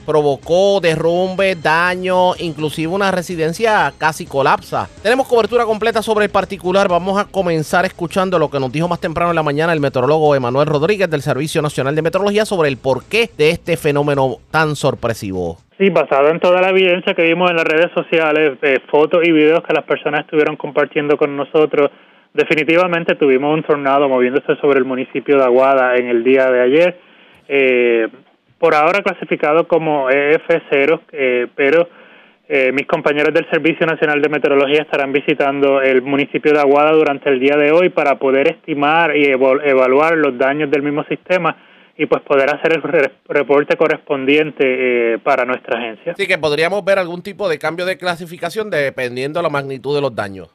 provocó 0.00 0.80
derrumbe, 0.80 1.54
daño, 1.54 2.34
inclusive 2.38 2.88
una 2.92 3.10
residencia 3.10 3.92
casi 3.98 4.26
colapsa. 4.26 4.88
Tenemos 5.02 5.28
cobertura 5.28 5.64
completa 5.64 6.02
sobre 6.02 6.26
el 6.26 6.30
particular. 6.30 6.88
Vamos 6.88 7.18
a 7.18 7.26
comenzar 7.26 7.84
escuchando 7.84 8.38
lo 8.38 8.50
que 8.50 8.60
nos 8.60 8.72
dijo 8.72 8.88
más 8.88 9.00
temprano 9.00 9.30
en 9.30 9.36
la 9.36 9.42
mañana 9.42 9.72
el 9.72 9.80
meteorólogo 9.80 10.34
Emanuel 10.34 10.66
Rodríguez 10.66 11.10
del 11.10 11.22
Servicio 11.22 11.62
Nacional 11.62 11.94
de 11.94 12.02
Meteorología 12.02 12.44
sobre 12.44 12.68
el 12.68 12.76
porqué 12.76 13.30
de 13.36 13.50
este 13.50 13.76
fenómeno 13.76 14.36
tan 14.50 14.76
sorpresivo. 14.76 15.58
Sí, 15.78 15.88
basado 15.88 16.28
en 16.28 16.40
toda 16.40 16.60
la 16.60 16.70
evidencia 16.70 17.14
que 17.14 17.22
vimos 17.22 17.50
en 17.50 17.56
las 17.56 17.64
redes 17.64 17.90
sociales, 17.94 18.58
eh, 18.62 18.80
fotos 18.90 19.22
y 19.24 19.32
videos 19.32 19.62
que 19.66 19.72
las 19.72 19.84
personas 19.84 20.20
estuvieron 20.20 20.56
compartiendo 20.56 21.16
con 21.16 21.34
nosotros, 21.36 21.90
definitivamente 22.34 23.14
tuvimos 23.14 23.54
un 23.54 23.62
tornado 23.62 24.08
moviéndose 24.08 24.56
sobre 24.60 24.78
el 24.78 24.84
municipio 24.84 25.38
de 25.38 25.44
Aguada 25.44 25.96
en 25.96 26.08
el 26.08 26.22
día 26.22 26.50
de 26.50 26.60
ayer. 26.60 27.00
Eh, 27.48 28.08
por 28.60 28.74
ahora 28.74 29.02
clasificado 29.02 29.66
como 29.66 30.10
EF0, 30.10 31.00
eh, 31.12 31.46
pero 31.56 31.88
eh, 32.46 32.70
mis 32.72 32.86
compañeros 32.86 33.32
del 33.32 33.48
Servicio 33.50 33.86
Nacional 33.86 34.20
de 34.20 34.28
Meteorología 34.28 34.82
estarán 34.82 35.12
visitando 35.12 35.80
el 35.80 36.02
municipio 36.02 36.52
de 36.52 36.60
Aguada 36.60 36.92
durante 36.92 37.30
el 37.30 37.40
día 37.40 37.56
de 37.56 37.72
hoy 37.72 37.88
para 37.88 38.18
poder 38.18 38.48
estimar 38.48 39.16
y 39.16 39.24
evaluar 39.24 40.18
los 40.18 40.36
daños 40.36 40.70
del 40.70 40.82
mismo 40.82 41.02
sistema 41.04 41.56
y 41.96 42.04
pues 42.06 42.22
poder 42.22 42.50
hacer 42.54 42.74
el 42.74 42.82
reporte 43.28 43.76
correspondiente 43.76 45.14
eh, 45.14 45.18
para 45.20 45.46
nuestra 45.46 45.78
agencia. 45.78 46.14
Sí, 46.16 46.26
que 46.26 46.36
podríamos 46.38 46.84
ver 46.84 46.98
algún 46.98 47.22
tipo 47.22 47.48
de 47.48 47.58
cambio 47.58 47.86
de 47.86 47.96
clasificación 47.96 48.68
dependiendo 48.68 49.38
de 49.38 49.44
la 49.44 49.50
magnitud 49.50 49.94
de 49.94 50.02
los 50.02 50.14
daños. 50.14 50.54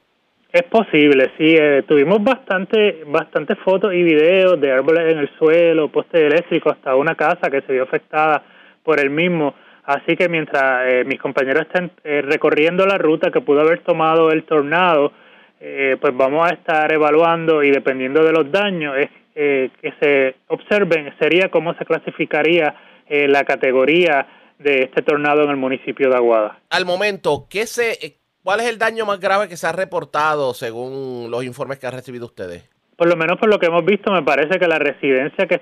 Es 0.55 0.63
posible, 0.63 1.33
sí. 1.37 1.53
Eh, 1.59 1.83
tuvimos 1.85 2.23
bastante, 2.23 3.03
bastante 3.07 3.57
fotos 3.57 3.93
y 3.93 4.01
videos 4.01 4.57
de 4.61 4.71
árboles 4.71 5.11
en 5.11 5.19
el 5.19 5.29
suelo, 5.37 5.91
postes 5.91 6.21
eléctricos, 6.21 6.71
hasta 6.71 6.95
una 6.95 7.13
casa 7.13 7.49
que 7.51 7.59
se 7.63 7.73
vio 7.73 7.83
afectada 7.83 8.41
por 8.81 9.01
el 9.01 9.09
mismo. 9.09 9.53
Así 9.83 10.15
que 10.15 10.29
mientras 10.29 10.93
eh, 10.93 11.03
mis 11.03 11.19
compañeros 11.19 11.63
estén 11.63 11.91
eh, 12.05 12.21
recorriendo 12.21 12.85
la 12.85 12.97
ruta 12.97 13.31
que 13.31 13.41
pudo 13.41 13.59
haber 13.59 13.83
tomado 13.83 14.31
el 14.31 14.45
tornado, 14.45 15.11
pues 15.59 16.15
vamos 16.15 16.49
a 16.49 16.53
estar 16.53 16.89
evaluando 16.93 17.61
y 17.61 17.71
dependiendo 17.71 18.23
de 18.23 18.31
los 18.31 18.49
daños 18.49 18.95
es, 18.97 19.09
que 19.33 19.93
se 19.99 20.35
observen, 20.47 21.13
sería 21.19 21.49
cómo 21.49 21.73
se 21.73 21.83
clasificaría 21.85 22.75
la 23.09 23.43
categoría 23.43 24.27
de 24.59 24.83
este 24.83 25.01
tornado 25.01 25.43
en 25.43 25.49
el 25.49 25.57
municipio 25.57 26.09
de 26.09 26.17
Aguada. 26.17 26.59
Al 26.69 26.85
momento, 26.85 27.47
¿qué 27.49 27.65
se 27.65 28.19
¿Cuál 28.45 28.59
es 28.59 28.69
el 28.69 28.77
daño 28.77 29.07
más 29.07 29.19
grave 29.19 29.49
que 29.49 29.57
se 29.57 29.65
ha 29.65 29.71
reportado 29.71 30.53
según 30.53 31.31
los 31.31 31.43
informes 31.43 31.79
que 31.79 31.87
han 31.87 31.93
recibido 31.93 32.27
ustedes? 32.27 32.69
Por 32.95 33.09
lo 33.09 33.15
menos 33.15 33.39
por 33.39 33.49
lo 33.49 33.57
que 33.57 33.65
hemos 33.65 33.83
visto, 33.83 34.11
me 34.11 34.21
parece 34.21 34.59
que 34.59 34.67
la 34.67 34.77
residencia 34.77 35.47
que, 35.47 35.61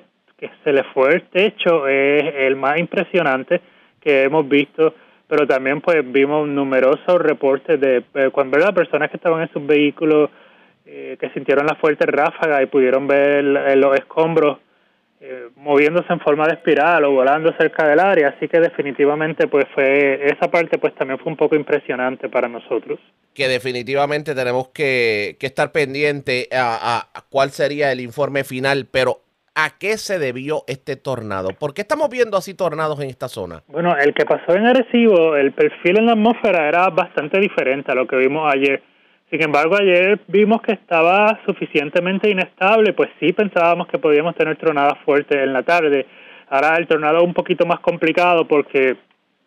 se 0.66 0.74
le 0.74 0.84
fue 0.94 1.14
el 1.14 1.30
techo 1.30 1.88
es 1.88 2.36
el 2.40 2.58
más 2.58 2.78
impresionante 2.78 3.62
que 4.02 4.24
hemos 4.24 4.50
visto, 4.50 4.96
pero 5.30 5.48
también 5.48 5.80
pues 5.80 6.04
vimos 6.12 6.46
numerosos 6.46 7.22
reportes 7.22 7.80
de 7.80 8.04
eh, 8.16 8.30
cuando 8.34 8.58
las 8.58 8.74
personas 8.74 9.10
que 9.10 9.16
estaban 9.16 9.44
en 9.44 9.54
sus 9.54 9.66
vehículos 9.66 10.30
eh, 10.86 11.16
que 11.18 11.30
sintieron 11.30 11.66
la 11.66 11.76
fuerte 11.76 12.06
ráfaga 12.06 12.62
y 12.62 12.66
pudieron 12.66 13.08
ver 13.08 13.46
los 13.78 13.96
escombros 13.96 14.58
eh, 15.26 15.48
moviéndose 15.56 16.12
en 16.12 16.20
forma 16.20 16.46
de 16.48 16.56
espiral 16.56 17.06
o 17.06 17.12
volando 17.12 17.56
cerca 17.58 17.88
del 17.88 18.02
área, 18.02 18.36
así 18.36 18.50
que 18.50 18.60
definitivamente 18.60 19.48
pues 19.48 19.64
fue 19.74 20.20
esa 20.26 20.52
parte 20.52 20.78
pues 20.78 20.94
también 20.96 21.18
fue 21.18 21.32
un 21.32 21.38
poco 21.38 21.56
impresionante 21.56 22.28
para 22.28 22.50
nosotros. 22.50 23.00
Que 23.34 23.48
definitivamente 23.48 24.36
tenemos 24.36 24.68
que, 24.74 25.38
estar 25.40 25.72
pendiente 25.72 26.50
a, 26.52 27.08
cuál 27.30 27.52
sería 27.52 27.94
el 27.94 28.02
informe 28.02 28.44
final, 28.44 28.86
pero 28.92 29.22
¿a 29.56 29.78
qué 29.80 29.98
se 29.98 30.20
debió 30.20 30.66
este 30.68 30.98
tornado? 30.98 31.52
¿Por 31.58 31.74
qué 31.74 31.84
estamos 31.84 32.10
viendo 32.10 32.36
así 32.36 32.54
tornados 32.54 33.00
en 33.00 33.10
esta 33.10 33.30
zona? 33.30 33.64
Bueno, 33.68 33.96
el 33.96 34.14
que 34.14 34.26
pasó 34.26 34.58
en 34.58 34.66
Arecibo, 34.66 35.38
el 35.38 35.54
perfil 35.54 36.00
en 36.00 36.08
la 36.08 36.12
atmósfera 36.12 36.68
era 36.68 36.90
bastante 36.90 37.40
diferente 37.40 37.90
a 37.94 37.96
lo 37.96 38.06
que 38.08 38.18
vimos 38.18 38.54
ayer 38.54 38.84
sin 39.30 39.42
embargo, 39.42 39.76
ayer 39.76 40.20
vimos 40.28 40.62
que 40.62 40.74
estaba 40.74 41.40
suficientemente 41.46 42.30
inestable, 42.30 42.94
pues 42.94 43.10
sí 43.20 43.34
pensábamos 43.34 43.88
que 43.88 43.98
podíamos 43.98 44.36
tener 44.36 44.58
tronadas 44.58 45.00
fuertes 45.06 45.38
en 45.38 45.54
la 45.54 45.64
tarde. 45.64 46.06
Ahora 46.50 46.76
el 46.78 46.88
tornado 46.88 47.18
es 47.18 47.24
un 47.24 47.34
poquito 47.34 47.66
más 47.66 47.80
complicado 47.80 48.48
porque 48.48 48.96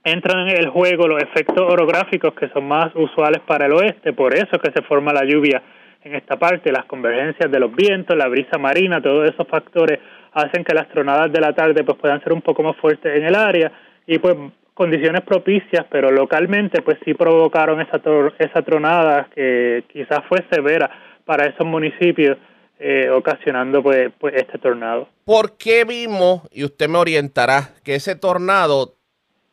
entran 0.02 0.48
en 0.48 0.56
el 0.56 0.68
juego 0.70 1.06
los 1.06 1.22
efectos 1.22 1.60
orográficos 1.60 2.34
que 2.34 2.48
son 2.48 2.66
más 2.66 2.94
usuales 2.94 3.40
para 3.46 3.66
el 3.66 3.72
oeste, 3.72 4.12
por 4.12 4.34
eso 4.34 4.58
que 4.58 4.72
se 4.72 4.82
forma 4.82 5.12
la 5.12 5.24
lluvia 5.24 5.62
en 6.02 6.14
esta 6.14 6.36
parte, 6.36 6.70
las 6.70 6.84
convergencias 6.84 7.50
de 7.50 7.58
los 7.58 7.74
vientos, 7.74 8.16
la 8.16 8.28
brisa 8.28 8.58
marina, 8.58 9.00
todos 9.00 9.28
esos 9.28 9.46
factores 9.48 9.98
hacen 10.32 10.64
que 10.64 10.74
las 10.74 10.88
tronadas 10.88 11.32
de 11.32 11.40
la 11.40 11.52
tarde 11.52 11.82
pues 11.82 11.98
puedan 11.98 12.22
ser 12.22 12.32
un 12.32 12.42
poco 12.42 12.62
más 12.62 12.76
fuertes 12.76 13.16
en 13.16 13.24
el 13.24 13.34
área 13.34 13.72
y 14.06 14.18
pues 14.18 14.36
condiciones 14.76 15.22
propicias, 15.22 15.86
pero 15.90 16.10
localmente 16.10 16.82
pues 16.82 16.98
sí 17.02 17.14
provocaron 17.14 17.80
esa, 17.80 17.98
esa 18.38 18.60
tronada 18.60 19.26
que 19.34 19.84
quizás 19.90 20.20
fue 20.28 20.44
severa 20.52 20.90
para 21.24 21.46
esos 21.46 21.66
municipios, 21.66 22.36
eh, 22.78 23.08
ocasionando 23.08 23.82
pues, 23.82 24.12
pues 24.20 24.34
este 24.34 24.58
tornado. 24.58 25.08
¿Por 25.24 25.56
qué 25.56 25.84
vimos, 25.84 26.42
y 26.52 26.62
usted 26.62 26.90
me 26.90 26.98
orientará, 26.98 27.70
que 27.82 27.94
ese 27.94 28.16
tornado 28.16 28.96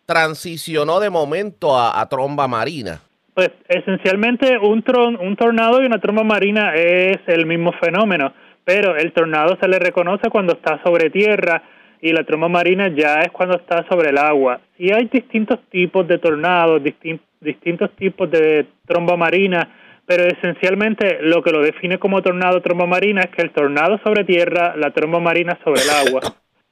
transicionó 0.05 0.99
de 0.99 1.09
momento 1.09 1.79
a, 1.79 2.05
tromba 2.09 2.49
marina? 2.49 2.99
Pues 3.33 3.49
esencialmente 3.69 4.57
un, 4.57 4.83
tron, 4.83 5.15
un 5.15 5.37
tornado 5.37 5.81
y 5.81 5.85
una 5.85 6.01
tromba 6.01 6.25
marina 6.25 6.75
es 6.75 7.19
el 7.27 7.45
mismo 7.45 7.71
fenómeno, 7.81 8.33
pero 8.65 8.97
el 8.97 9.13
tornado 9.13 9.57
se 9.61 9.69
le 9.69 9.79
reconoce 9.79 10.29
cuando 10.29 10.51
está 10.51 10.81
sobre 10.83 11.09
tierra 11.09 11.63
y 12.03 12.11
la 12.11 12.25
tromba 12.25 12.49
marina 12.49 12.89
ya 12.89 13.21
es 13.21 13.31
cuando 13.31 13.55
está 13.55 13.87
sobre 13.87 14.09
el 14.09 14.17
agua. 14.17 14.59
Y 14.77 14.91
hay 14.91 15.05
distintos 15.05 15.59
tipos 15.71 16.05
de 16.05 16.17
tornados, 16.17 16.83
distintos 16.83 17.91
tipos 17.95 18.29
de 18.29 18.65
tromba 18.85 19.15
marina, 19.15 19.69
pero 20.05 20.25
esencialmente 20.25 21.19
lo 21.21 21.41
que 21.41 21.51
lo 21.51 21.61
define 21.61 21.99
como 21.99 22.21
tornado 22.21 22.61
tromba 22.61 22.85
marina 22.85 23.21
es 23.21 23.29
que 23.29 23.41
el 23.41 23.51
tornado 23.51 23.97
sobre 24.03 24.25
tierra, 24.25 24.75
la 24.75 24.91
tromba 24.91 25.21
marina 25.21 25.57
sobre 25.63 25.81
el 25.81 25.89
agua. 25.89 26.21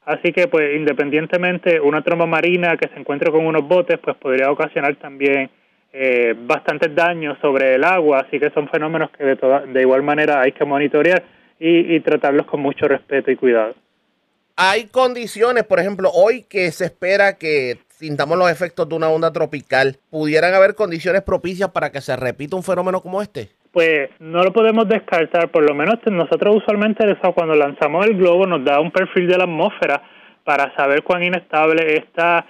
Así 0.04 0.32
que, 0.32 0.48
pues, 0.48 0.76
independientemente, 0.76 1.80
una 1.80 2.02
tromba 2.02 2.26
marina 2.26 2.76
que 2.76 2.90
se 2.90 3.00
encuentre 3.00 3.32
con 3.32 3.46
unos 3.46 3.66
botes, 3.66 3.98
pues 4.00 4.14
podría 4.18 4.50
ocasionar 4.50 4.96
también 4.96 5.48
eh, 5.94 6.34
bastantes 6.46 6.94
daños 6.94 7.38
sobre 7.40 7.76
el 7.76 7.84
agua. 7.84 8.26
Así 8.26 8.38
que 8.38 8.50
son 8.50 8.68
fenómenos 8.68 9.10
que 9.12 9.24
de, 9.24 9.36
toda, 9.36 9.60
de 9.60 9.80
igual 9.80 10.02
manera 10.02 10.42
hay 10.42 10.52
que 10.52 10.66
monitorear 10.66 11.22
y 11.64 12.00
tratarlos 12.00 12.44
con 12.46 12.60
mucho 12.60 12.88
respeto 12.88 13.30
y 13.30 13.36
cuidado 13.36 13.74
hay 14.56 14.86
condiciones, 14.86 15.64
por 15.64 15.80
ejemplo, 15.80 16.10
hoy 16.12 16.44
que 16.48 16.70
se 16.72 16.86
espera 16.86 17.38
que 17.38 17.78
sintamos 17.88 18.36
los 18.36 18.50
efectos 18.50 18.88
de 18.88 18.96
una 18.96 19.08
onda 19.08 19.32
tropical, 19.32 19.96
¿pudieran 20.10 20.54
haber 20.54 20.74
condiciones 20.74 21.22
propicias 21.22 21.70
para 21.70 21.90
que 21.90 22.00
se 22.00 22.16
repita 22.16 22.56
un 22.56 22.62
fenómeno 22.62 23.00
como 23.00 23.22
este? 23.22 23.50
Pues 23.72 24.10
no 24.18 24.42
lo 24.42 24.52
podemos 24.52 24.88
descartar, 24.88 25.50
por 25.50 25.62
lo 25.62 25.74
menos 25.74 25.96
nosotros 26.06 26.56
usualmente 26.56 27.04
cuando 27.34 27.54
lanzamos 27.54 28.04
el 28.06 28.16
globo 28.16 28.46
nos 28.46 28.64
da 28.64 28.80
un 28.80 28.90
perfil 28.90 29.28
de 29.28 29.38
la 29.38 29.44
atmósfera 29.44 30.02
para 30.44 30.74
saber 30.76 31.02
cuán 31.02 31.22
inestable 31.22 31.96
está. 31.96 32.44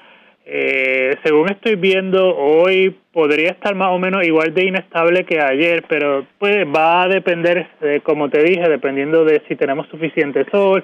Eh, 0.44 1.16
según 1.22 1.50
estoy 1.50 1.76
viendo, 1.76 2.34
hoy 2.36 2.98
podría 3.12 3.50
estar 3.50 3.76
más 3.76 3.90
o 3.90 3.98
menos 3.98 4.24
igual 4.24 4.52
de 4.52 4.64
inestable 4.64 5.24
que 5.24 5.38
ayer, 5.40 5.84
pero 5.88 6.26
pues 6.38 6.66
va 6.66 7.02
a 7.04 7.08
depender, 7.08 7.68
como 8.02 8.28
te 8.28 8.42
dije, 8.42 8.68
dependiendo 8.68 9.24
de 9.24 9.42
si 9.46 9.54
tenemos 9.54 9.86
suficiente 9.88 10.44
sol, 10.50 10.82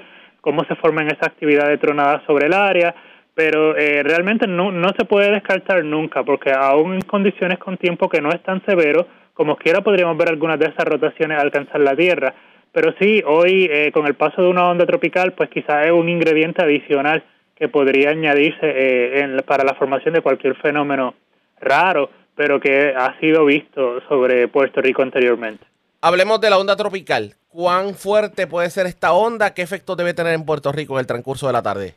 cómo 0.48 0.64
se 0.64 0.76
forman 0.76 1.08
esas 1.08 1.28
actividades 1.28 1.78
tronadas 1.78 2.22
sobre 2.26 2.46
el 2.46 2.54
área, 2.54 2.94
pero 3.34 3.76
eh, 3.76 4.02
realmente 4.02 4.46
no, 4.46 4.72
no 4.72 4.88
se 4.98 5.04
puede 5.04 5.30
descartar 5.30 5.84
nunca, 5.84 6.24
porque 6.24 6.50
aún 6.50 6.94
en 6.94 7.02
condiciones 7.02 7.58
con 7.58 7.76
tiempo 7.76 8.08
que 8.08 8.22
no 8.22 8.30
es 8.30 8.42
tan 8.42 8.64
severo, 8.64 9.06
como 9.34 9.56
quiera 9.56 9.82
podríamos 9.82 10.16
ver 10.16 10.30
algunas 10.30 10.58
de 10.58 10.68
esas 10.68 10.87
rotaciones 10.87 11.38
alcanzar 11.38 11.82
la 11.82 11.94
Tierra. 11.94 12.32
Pero 12.72 12.94
sí, 12.98 13.22
hoy 13.26 13.68
eh, 13.70 13.92
con 13.92 14.06
el 14.06 14.14
paso 14.14 14.40
de 14.40 14.48
una 14.48 14.70
onda 14.70 14.87
tropical, 14.87 15.34
pues 15.34 15.50
quizás 15.50 15.84
es 15.84 15.92
un 15.92 16.08
ingrediente 16.08 16.64
adicional 16.64 17.22
que 17.54 17.68
podría 17.68 18.08
añadirse 18.08 18.62
eh, 18.62 19.42
para 19.46 19.64
la 19.64 19.74
formación 19.74 20.14
de 20.14 20.22
cualquier 20.22 20.54
fenómeno 20.54 21.12
raro, 21.61 22.08
pero 22.34 22.58
que 22.58 22.94
ha 22.96 23.20
sido 23.20 23.44
visto 23.44 24.00
sobre 24.08 24.48
Puerto 24.48 24.80
Rico 24.80 25.02
anteriormente. 25.02 25.66
Hablemos 26.00 26.40
de 26.40 26.48
la 26.48 26.58
onda 26.58 26.76
tropical. 26.76 27.34
¿Cuán 27.48 27.94
fuerte 27.94 28.46
puede 28.46 28.70
ser 28.70 28.87
esta 28.87 29.12
onda? 29.12 29.52
¿Qué 29.52 29.62
efecto 29.62 29.96
debe 29.96 30.14
tener 30.14 30.32
en 30.34 30.44
Puerto 30.44 30.70
Rico 30.70 30.94
en 30.94 31.00
el 31.00 31.08
transcurso 31.08 31.48
de 31.48 31.52
la 31.52 31.62
tarde? 31.62 31.94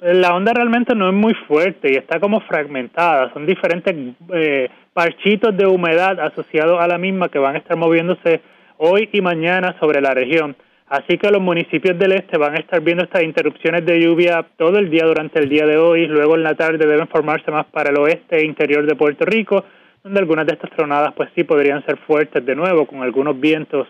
La 0.00 0.36
onda 0.36 0.52
realmente 0.52 0.94
no 0.94 1.08
es 1.08 1.14
muy 1.14 1.34
fuerte 1.48 1.90
y 1.92 1.96
está 1.96 2.20
como 2.20 2.40
fragmentada. 2.42 3.32
Son 3.32 3.44
diferentes 3.44 3.96
eh, 4.32 4.68
parchitos 4.92 5.56
de 5.56 5.66
humedad 5.66 6.20
asociados 6.20 6.80
a 6.80 6.86
la 6.86 6.98
misma 6.98 7.30
que 7.30 7.40
van 7.40 7.56
a 7.56 7.58
estar 7.58 7.76
moviéndose 7.76 8.42
hoy 8.76 9.08
y 9.12 9.20
mañana 9.20 9.74
sobre 9.80 10.00
la 10.00 10.14
región. 10.14 10.54
Así 10.86 11.18
que 11.18 11.30
los 11.32 11.42
municipios 11.42 11.98
del 11.98 12.12
este 12.12 12.38
van 12.38 12.54
a 12.54 12.60
estar 12.60 12.80
viendo 12.80 13.02
estas 13.02 13.24
interrupciones 13.24 13.84
de 13.84 14.00
lluvia 14.00 14.46
todo 14.56 14.78
el 14.78 14.88
día 14.88 15.04
durante 15.04 15.40
el 15.40 15.48
día 15.48 15.66
de 15.66 15.78
hoy. 15.78 16.06
Luego 16.06 16.36
en 16.36 16.44
la 16.44 16.54
tarde 16.54 16.86
deben 16.86 17.08
formarse 17.08 17.50
más 17.50 17.66
para 17.66 17.90
el 17.90 17.98
oeste 17.98 18.36
e 18.36 18.44
interior 18.44 18.86
de 18.86 18.94
Puerto 18.94 19.24
Rico, 19.24 19.64
donde 20.02 20.20
algunas 20.20 20.46
de 20.46 20.54
estas 20.54 20.70
tronadas 20.70 21.12
pues 21.14 21.30
sí 21.34 21.44
podrían 21.44 21.84
ser 21.84 21.96
fuertes 21.98 22.44
de 22.44 22.54
nuevo, 22.54 22.86
con 22.86 23.02
algunos 23.02 23.38
vientos 23.38 23.86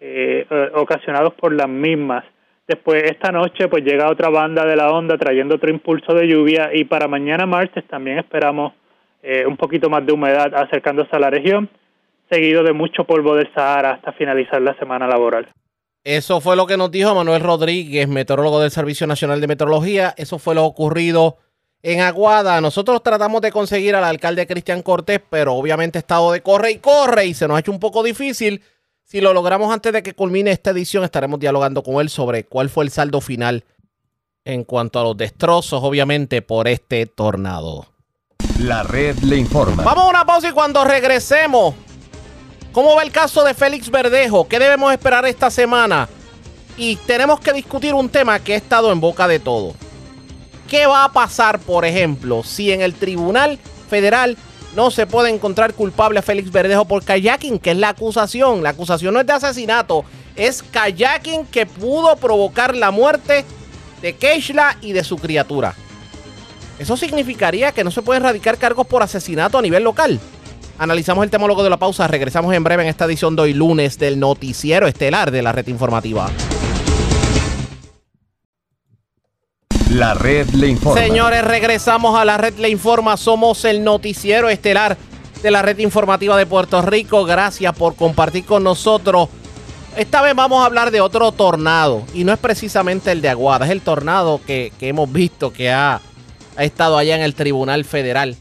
eh, 0.00 0.46
eh, 0.48 0.70
ocasionados 0.74 1.34
por 1.34 1.52
las 1.52 1.68
mismas. 1.68 2.24
Después 2.66 3.02
esta 3.04 3.32
noche 3.32 3.68
pues 3.68 3.84
llega 3.84 4.10
otra 4.10 4.28
banda 4.28 4.64
de 4.64 4.76
la 4.76 4.92
onda 4.92 5.16
trayendo 5.16 5.56
otro 5.56 5.70
impulso 5.70 6.14
de 6.14 6.28
lluvia 6.28 6.70
y 6.72 6.84
para 6.84 7.08
mañana 7.08 7.46
martes 7.46 7.86
también 7.88 8.18
esperamos 8.18 8.72
eh, 9.22 9.44
un 9.46 9.56
poquito 9.56 9.90
más 9.90 10.06
de 10.06 10.12
humedad 10.12 10.54
acercándose 10.54 11.16
a 11.16 11.18
la 11.18 11.30
región, 11.30 11.68
seguido 12.30 12.62
de 12.62 12.72
mucho 12.72 13.04
polvo 13.04 13.34
del 13.34 13.52
Sahara 13.52 13.92
hasta 13.92 14.12
finalizar 14.12 14.62
la 14.62 14.74
semana 14.78 15.08
laboral. 15.08 15.48
Eso 16.04 16.40
fue 16.40 16.56
lo 16.56 16.66
que 16.66 16.76
nos 16.76 16.90
dijo 16.90 17.14
Manuel 17.14 17.42
Rodríguez, 17.42 18.06
meteorólogo 18.08 18.60
del 18.60 18.70
Servicio 18.70 19.06
Nacional 19.06 19.40
de 19.40 19.48
Meteorología. 19.48 20.14
Eso 20.16 20.38
fue 20.38 20.54
lo 20.54 20.64
ocurrido 20.64 21.38
en 21.82 22.00
Aguada. 22.00 22.60
Nosotros 22.60 23.02
tratamos 23.02 23.40
de 23.40 23.52
conseguir 23.52 23.94
al 23.94 24.04
alcalde 24.04 24.46
Cristian 24.46 24.82
Cortés, 24.82 25.20
pero 25.28 25.54
obviamente 25.54 25.98
estado 25.98 26.32
de 26.32 26.42
corre 26.42 26.72
y 26.72 26.78
corre 26.78 27.26
y 27.26 27.34
se 27.34 27.46
nos 27.48 27.56
ha 27.56 27.60
hecho 27.60 27.72
un 27.72 27.80
poco 27.80 28.02
difícil. 28.02 28.62
Si 29.04 29.20
lo 29.20 29.32
logramos 29.32 29.72
antes 29.72 29.92
de 29.92 30.02
que 30.02 30.14
culmine 30.14 30.50
esta 30.50 30.70
edición, 30.70 31.04
estaremos 31.04 31.40
dialogando 31.40 31.82
con 31.82 32.00
él 32.00 32.10
sobre 32.10 32.44
cuál 32.44 32.68
fue 32.68 32.84
el 32.84 32.90
saldo 32.90 33.20
final 33.20 33.64
en 34.44 34.64
cuanto 34.64 35.00
a 35.00 35.04
los 35.04 35.16
destrozos, 35.16 35.82
obviamente, 35.82 36.42
por 36.42 36.68
este 36.68 37.06
tornado. 37.06 37.86
La 38.60 38.82
red 38.82 39.16
le 39.18 39.36
informa. 39.36 39.82
Vamos 39.82 40.04
a 40.04 40.08
una 40.08 40.24
pausa 40.24 40.48
y 40.48 40.52
cuando 40.52 40.84
regresemos 40.84 41.74
¿Cómo 42.72 42.94
va 42.94 43.02
el 43.02 43.10
caso 43.10 43.42
de 43.44 43.54
Félix 43.54 43.90
Verdejo? 43.90 44.46
¿Qué 44.46 44.58
debemos 44.58 44.92
esperar 44.92 45.26
esta 45.26 45.50
semana? 45.50 46.08
Y 46.76 46.94
tenemos 46.94 47.40
que 47.40 47.52
discutir 47.52 47.94
un 47.94 48.08
tema 48.08 48.38
que 48.38 48.54
ha 48.54 48.56
estado 48.56 48.92
en 48.92 49.00
boca 49.00 49.26
de 49.26 49.40
todo. 49.40 49.74
¿Qué 50.68 50.86
va 50.86 51.04
a 51.04 51.12
pasar, 51.12 51.58
por 51.58 51.86
ejemplo, 51.86 52.42
si 52.44 52.72
en 52.72 52.82
el 52.82 52.92
Tribunal 52.92 53.58
Federal 53.88 54.36
no 54.76 54.90
se 54.90 55.06
puede 55.06 55.30
encontrar 55.30 55.72
culpable 55.72 56.18
a 56.18 56.22
Félix 56.22 56.52
Verdejo 56.52 56.84
por 56.84 57.02
kayaking, 57.02 57.58
que 57.58 57.70
es 57.70 57.76
la 57.78 57.88
acusación? 57.88 58.62
La 58.62 58.70
acusación 58.70 59.14
no 59.14 59.20
es 59.20 59.26
de 59.26 59.32
asesinato, 59.32 60.04
es 60.36 60.62
kayaking 60.62 61.46
que 61.46 61.64
pudo 61.64 62.16
provocar 62.16 62.76
la 62.76 62.90
muerte 62.90 63.46
de 64.02 64.14
Keishla 64.14 64.76
y 64.82 64.92
de 64.92 65.04
su 65.04 65.16
criatura. 65.16 65.74
Eso 66.78 66.98
significaría 66.98 67.72
que 67.72 67.82
no 67.82 67.90
se 67.90 68.02
pueden 68.02 68.22
radicar 68.22 68.58
cargos 68.58 68.86
por 68.86 69.02
asesinato 69.02 69.56
a 69.56 69.62
nivel 69.62 69.82
local. 69.82 70.20
Analizamos 70.78 71.24
el 71.24 71.30
tema 71.30 71.46
luego 71.46 71.64
de 71.64 71.70
la 71.70 71.78
pausa. 71.78 72.06
Regresamos 72.06 72.54
en 72.54 72.62
breve 72.62 72.82
en 72.82 72.90
esta 72.90 73.06
edición 73.06 73.34
de 73.34 73.42
hoy 73.42 73.54
lunes 73.54 73.98
del 73.98 74.20
noticiero 74.20 74.86
estelar 74.86 75.30
de 75.30 75.42
la 75.42 75.50
red 75.50 75.66
informativa. 75.66 76.30
La 79.90 80.12
red 80.12 80.50
le 80.50 80.68
informa. 80.68 81.00
Señores, 81.00 81.42
regresamos 81.42 82.18
a 82.18 82.24
la 82.26 82.36
red 82.36 82.58
le 82.58 82.68
informa. 82.68 83.16
Somos 83.16 83.64
el 83.64 83.82
noticiero 83.82 84.50
estelar 84.50 84.98
de 85.42 85.50
la 85.50 85.62
red 85.62 85.78
informativa 85.78 86.36
de 86.36 86.44
Puerto 86.44 86.82
Rico. 86.82 87.24
Gracias 87.24 87.74
por 87.74 87.96
compartir 87.96 88.44
con 88.44 88.62
nosotros. 88.64 89.30
Esta 89.96 90.20
vez 90.20 90.34
vamos 90.34 90.62
a 90.62 90.66
hablar 90.66 90.90
de 90.90 91.00
otro 91.00 91.32
tornado. 91.32 92.04
Y 92.12 92.24
no 92.24 92.34
es 92.34 92.38
precisamente 92.38 93.12
el 93.12 93.22
de 93.22 93.30
Aguada, 93.30 93.64
es 93.64 93.72
el 93.72 93.80
tornado 93.80 94.42
que, 94.46 94.72
hemos 94.80 95.10
visto 95.10 95.54
que 95.54 95.70
ha, 95.70 96.02
ha 96.56 96.64
estado 96.64 96.98
allá 96.98 97.16
en 97.16 97.22
el 97.22 97.34
Tribunal 97.34 97.86
Federal 97.86 98.36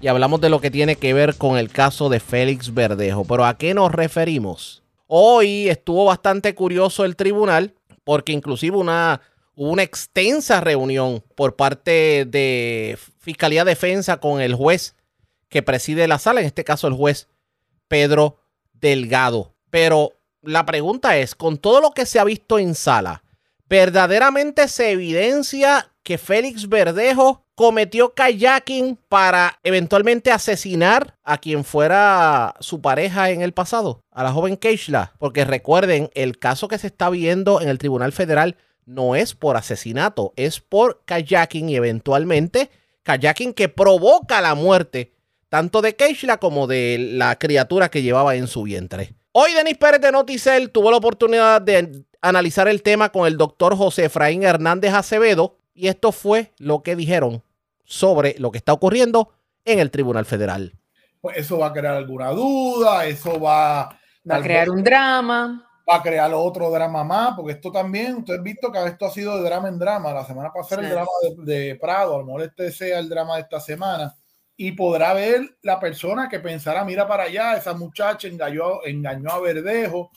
y 0.00 0.08
hablamos 0.08 0.40
de 0.40 0.48
lo 0.48 0.60
que 0.60 0.70
tiene 0.70 0.96
que 0.96 1.12
ver 1.12 1.36
con 1.36 1.58
el 1.58 1.68
caso 1.68 2.08
de 2.08 2.20
Félix 2.20 2.72
Verdejo. 2.72 3.24
Pero 3.26 3.44
¿a 3.44 3.58
qué 3.58 3.74
nos 3.74 3.92
referimos? 3.92 4.82
Hoy 5.08 5.68
estuvo 5.68 6.06
bastante 6.06 6.54
curioso 6.54 7.04
el 7.04 7.16
tribunal 7.16 7.74
porque 8.02 8.32
inclusive 8.32 8.76
una, 8.76 9.20
hubo 9.56 9.70
una 9.70 9.82
extensa 9.82 10.60
reunión 10.60 11.24
por 11.34 11.56
parte 11.56 12.24
de 12.26 12.96
Fiscalía 13.18 13.64
Defensa 13.64 14.18
con 14.18 14.40
el 14.40 14.54
juez 14.54 14.94
que 15.48 15.62
preside 15.62 16.06
la 16.06 16.18
sala, 16.18 16.40
en 16.40 16.46
este 16.46 16.64
caso 16.64 16.86
el 16.86 16.94
juez 16.94 17.28
Pedro 17.88 18.38
Delgado. 18.72 19.54
Pero 19.70 20.12
la 20.42 20.64
pregunta 20.66 21.16
es, 21.16 21.34
con 21.34 21.58
todo 21.58 21.80
lo 21.80 21.90
que 21.90 22.06
se 22.06 22.18
ha 22.18 22.24
visto 22.24 22.58
en 22.58 22.74
sala, 22.74 23.24
¿verdaderamente 23.68 24.68
se 24.68 24.92
evidencia 24.92 25.90
que 26.02 26.18
Félix 26.18 26.68
Verdejo 26.68 27.46
cometió 27.56 28.14
kayaking 28.14 28.96
para 29.08 29.58
eventualmente 29.64 30.30
asesinar 30.30 31.16
a 31.24 31.38
quien 31.38 31.64
fuera 31.64 32.54
su 32.60 32.80
pareja 32.82 33.30
en 33.30 33.40
el 33.40 33.52
pasado, 33.52 34.04
a 34.12 34.22
la 34.22 34.30
joven 34.30 34.58
Keishla. 34.58 35.14
Porque 35.18 35.44
recuerden, 35.44 36.10
el 36.14 36.38
caso 36.38 36.68
que 36.68 36.78
se 36.78 36.86
está 36.88 37.08
viendo 37.08 37.60
en 37.62 37.68
el 37.68 37.78
Tribunal 37.78 38.12
Federal 38.12 38.56
no 38.86 39.16
es 39.16 39.34
por 39.34 39.56
asesinato, 39.56 40.32
es 40.36 40.60
por 40.60 41.02
kayaking 41.04 41.68
y 41.68 41.76
eventualmente 41.76 42.70
kayaking 43.02 43.52
que 43.52 43.68
provoca 43.68 44.40
la 44.40 44.54
muerte 44.54 45.12
tanto 45.48 45.82
de 45.82 45.94
Keishla 45.94 46.38
como 46.38 46.66
de 46.66 46.98
la 47.12 47.38
criatura 47.38 47.88
que 47.88 48.02
llevaba 48.02 48.34
en 48.34 48.46
su 48.46 48.62
vientre. 48.62 49.14
Hoy 49.32 49.52
Denis 49.52 49.76
Pérez 49.76 50.00
de 50.00 50.12
Noticel 50.12 50.70
tuvo 50.70 50.90
la 50.90 50.96
oportunidad 50.96 51.60
de 51.60 52.04
analizar 52.20 52.68
el 52.68 52.82
tema 52.82 53.10
con 53.10 53.26
el 53.26 53.36
doctor 53.36 53.76
José 53.76 54.06
Efraín 54.06 54.42
Hernández 54.42 54.94
Acevedo 54.94 55.58
y 55.74 55.88
esto 55.88 56.10
fue 56.10 56.52
lo 56.58 56.82
que 56.82 56.96
dijeron 56.96 57.42
sobre 57.84 58.34
lo 58.38 58.50
que 58.50 58.58
está 58.58 58.72
ocurriendo 58.72 59.32
en 59.64 59.78
el 59.78 59.90
Tribunal 59.90 60.24
Federal. 60.24 60.72
Pues 61.20 61.36
eso 61.36 61.58
va 61.58 61.68
a 61.68 61.72
crear 61.72 61.96
alguna 61.96 62.30
duda, 62.30 63.06
eso 63.06 63.38
va, 63.40 63.98
va 64.28 64.36
a 64.36 64.42
crear 64.42 64.70
un 64.70 64.82
drama. 64.82 65.65
Va 65.88 65.96
a 65.96 66.02
crear 66.02 66.32
otro 66.34 66.70
drama 66.70 67.04
más, 67.04 67.34
porque 67.36 67.52
esto 67.52 67.70
también, 67.70 68.16
usted 68.16 68.38
ha 68.38 68.42
visto 68.42 68.72
que 68.72 68.84
esto 68.84 69.06
ha 69.06 69.10
sido 69.10 69.36
de 69.36 69.44
drama 69.44 69.68
en 69.68 69.78
drama. 69.78 70.12
La 70.12 70.24
semana 70.24 70.52
pasada 70.52 70.82
el 70.82 70.90
drama 70.90 71.10
de, 71.38 71.78
Prado, 71.80 72.16
a 72.16 72.18
lo 72.18 72.24
mejor 72.24 72.42
este 72.42 72.72
sea 72.72 72.98
el 72.98 73.08
drama 73.08 73.36
de 73.36 73.42
esta 73.42 73.60
semana. 73.60 74.14
Y 74.56 74.72
podrá 74.72 75.12
ver 75.14 75.58
la 75.62 75.78
persona 75.78 76.28
que 76.28 76.40
pensará, 76.40 76.84
mira 76.84 77.06
para 77.06 77.24
allá, 77.24 77.56
esa 77.56 77.74
muchacha 77.74 78.26
engañó, 78.26 78.82
engañó 78.84 79.30
a 79.30 79.40
Verdejo, 79.40 80.10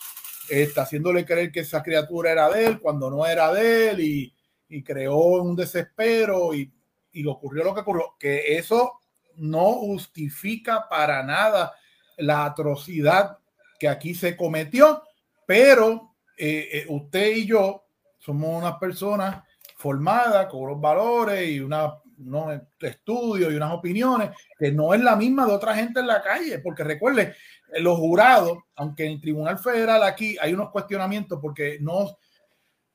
está 0.49 0.83
haciéndole 0.83 1.25
creer 1.25 1.51
que 1.51 1.59
esa 1.59 1.83
criatura 1.83 2.31
era 2.31 2.49
de 2.49 2.65
él 2.65 2.79
cuando 2.79 3.09
no 3.09 3.25
era 3.25 3.53
de 3.53 3.89
él 3.89 3.99
y, 3.99 4.33
y 4.69 4.81
creó 4.81 5.17
un 5.17 5.55
desespero 5.55 6.53
y 6.53 6.71
y 7.11 7.25
ocurrió 7.25 7.63
lo 7.63 7.73
que 7.73 7.81
ocurrió, 7.81 8.15
que 8.19 8.57
eso 8.57 8.99
no 9.35 9.73
justifica 9.73 10.87
para 10.89 11.23
nada 11.23 11.73
la 12.17 12.45
atrocidad 12.45 13.37
que 13.79 13.87
aquí 13.87 14.13
se 14.13 14.35
cometió, 14.35 15.03
pero 15.49 16.13
eh, 16.37 16.69
eh, 16.73 16.85
usted 16.89 17.37
y 17.37 17.47
yo 17.47 17.83
somos 18.19 18.61
unas 18.61 18.75
personas 18.77 19.43
formadas 19.77 20.45
con 20.45 20.61
unos 20.61 20.79
valores 20.79 21.49
y 21.49 21.59
una, 21.59 21.91
unos 22.19 22.61
estudios 22.79 23.51
y 23.51 23.55
unas 23.55 23.73
opiniones 23.73 24.29
que 24.59 24.71
no 24.71 24.93
es 24.93 25.01
la 25.01 25.15
misma 25.15 25.47
de 25.47 25.53
otra 25.53 25.73
gente 25.73 26.01
en 26.01 26.05
la 26.05 26.21
calle, 26.21 26.59
porque 26.59 26.83
recuerde, 26.83 27.33
los 27.79 27.97
jurados, 27.97 28.59
aunque 28.75 29.07
en 29.07 29.13
el 29.13 29.21
Tribunal 29.21 29.57
Federal 29.57 30.03
aquí 30.03 30.37
hay 30.39 30.53
unos 30.53 30.69
cuestionamientos 30.69 31.39
porque 31.41 31.79
no 31.81 32.15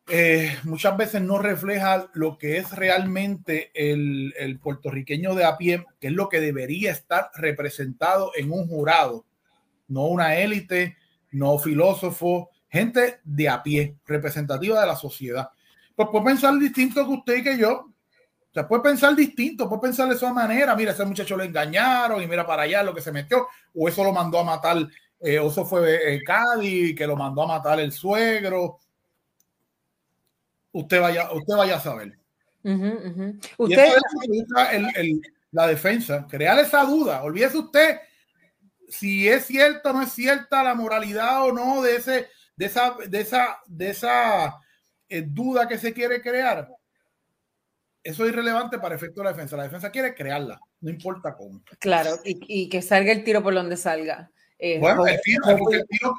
eh, 0.06 0.56
muchas 0.62 0.96
veces 0.96 1.22
no 1.22 1.38
refleja 1.40 2.08
lo 2.14 2.38
que 2.38 2.58
es 2.58 2.70
realmente 2.70 3.72
el, 3.74 4.32
el, 4.38 4.60
puertorriqueño 4.60 5.34
de 5.34 5.44
a 5.44 5.56
pie, 5.56 5.84
que 5.98 6.06
es 6.06 6.12
lo 6.12 6.28
que 6.28 6.40
debería 6.40 6.92
estar 6.92 7.32
representado 7.34 8.30
en 8.36 8.52
un 8.52 8.68
jurado, 8.68 9.24
no 9.88 10.06
una 10.06 10.36
élite, 10.36 10.96
no 11.34 11.58
filósofo, 11.58 12.50
gente 12.68 13.20
de 13.24 13.48
a 13.48 13.62
pie, 13.62 13.96
representativa 14.06 14.80
de 14.80 14.86
la 14.86 14.96
sociedad. 14.96 15.48
Pues 15.94 16.08
puede 16.10 16.24
pensar 16.24 16.58
distinto 16.58 17.06
que 17.06 17.12
usted 17.12 17.36
y 17.36 17.42
que 17.42 17.58
yo. 17.58 17.72
O 17.72 18.52
sea, 18.52 18.66
puede 18.66 18.82
pensar 18.82 19.14
distinto, 19.14 19.68
puede 19.68 19.82
pensar 19.82 20.08
de 20.08 20.14
esa 20.14 20.32
manera. 20.32 20.74
Mira, 20.74 20.92
ese 20.92 21.04
muchacho 21.04 21.36
lo 21.36 21.42
engañaron 21.42 22.22
y 22.22 22.26
mira 22.26 22.46
para 22.46 22.62
allá 22.62 22.82
lo 22.82 22.94
que 22.94 23.00
se 23.00 23.12
metió, 23.12 23.48
o 23.74 23.88
eso 23.88 24.04
lo 24.04 24.12
mandó 24.12 24.38
a 24.38 24.44
matar, 24.44 24.76
eh, 25.20 25.38
o 25.38 25.48
eso 25.48 25.64
fue 25.64 26.14
eh, 26.14 26.22
Cádiz, 26.24 26.94
que 26.96 27.06
lo 27.06 27.16
mandó 27.16 27.42
a 27.42 27.48
matar 27.48 27.80
el 27.80 27.92
suegro 27.92 28.78
usted 30.74 31.00
vaya, 31.00 31.32
usted 31.32 31.54
vaya 31.56 31.76
a 31.76 31.80
saber. 31.80 32.18
Usted... 33.56 33.76
Y 33.76 34.38
eso 34.38 34.58
es 34.70 35.20
la 35.52 35.66
defensa, 35.68 36.26
crear 36.28 36.58
esa 36.58 36.84
duda. 36.84 37.22
Olvídese 37.22 37.58
usted 37.58 37.98
si 38.88 39.28
es 39.28 39.46
cierta 39.46 39.90
o 39.90 39.92
no 39.92 40.02
es 40.02 40.12
cierta 40.12 40.62
la 40.62 40.74
moralidad 40.74 41.44
o 41.44 41.52
no 41.52 41.82
de 41.82 41.96
ese, 41.96 42.28
de 42.56 42.66
esa, 42.66 42.96
de 43.08 43.20
esa, 43.20 43.58
de 43.66 43.90
esa 43.90 44.54
eh, 45.08 45.24
duda 45.26 45.68
que 45.68 45.78
se 45.78 45.92
quiere 45.92 46.20
crear. 46.20 46.68
Eso 48.02 48.24
es 48.24 48.32
irrelevante 48.32 48.78
para 48.78 48.94
efecto 48.94 49.20
de 49.20 49.24
la 49.24 49.32
defensa. 49.32 49.56
La 49.56 49.62
defensa 49.62 49.90
quiere 49.90 50.14
crearla, 50.14 50.60
no 50.80 50.90
importa 50.90 51.34
cómo. 51.34 51.62
Claro, 51.78 52.18
y, 52.24 52.68
que 52.68 52.82
salga 52.82 53.12
el 53.12 53.24
tiro 53.24 53.42
por 53.42 53.54
donde 53.54 53.76
salga. 53.76 54.30
Eh, 54.58 54.78
bueno, 54.78 55.06
el 55.06 55.20
tiro, 55.22 55.42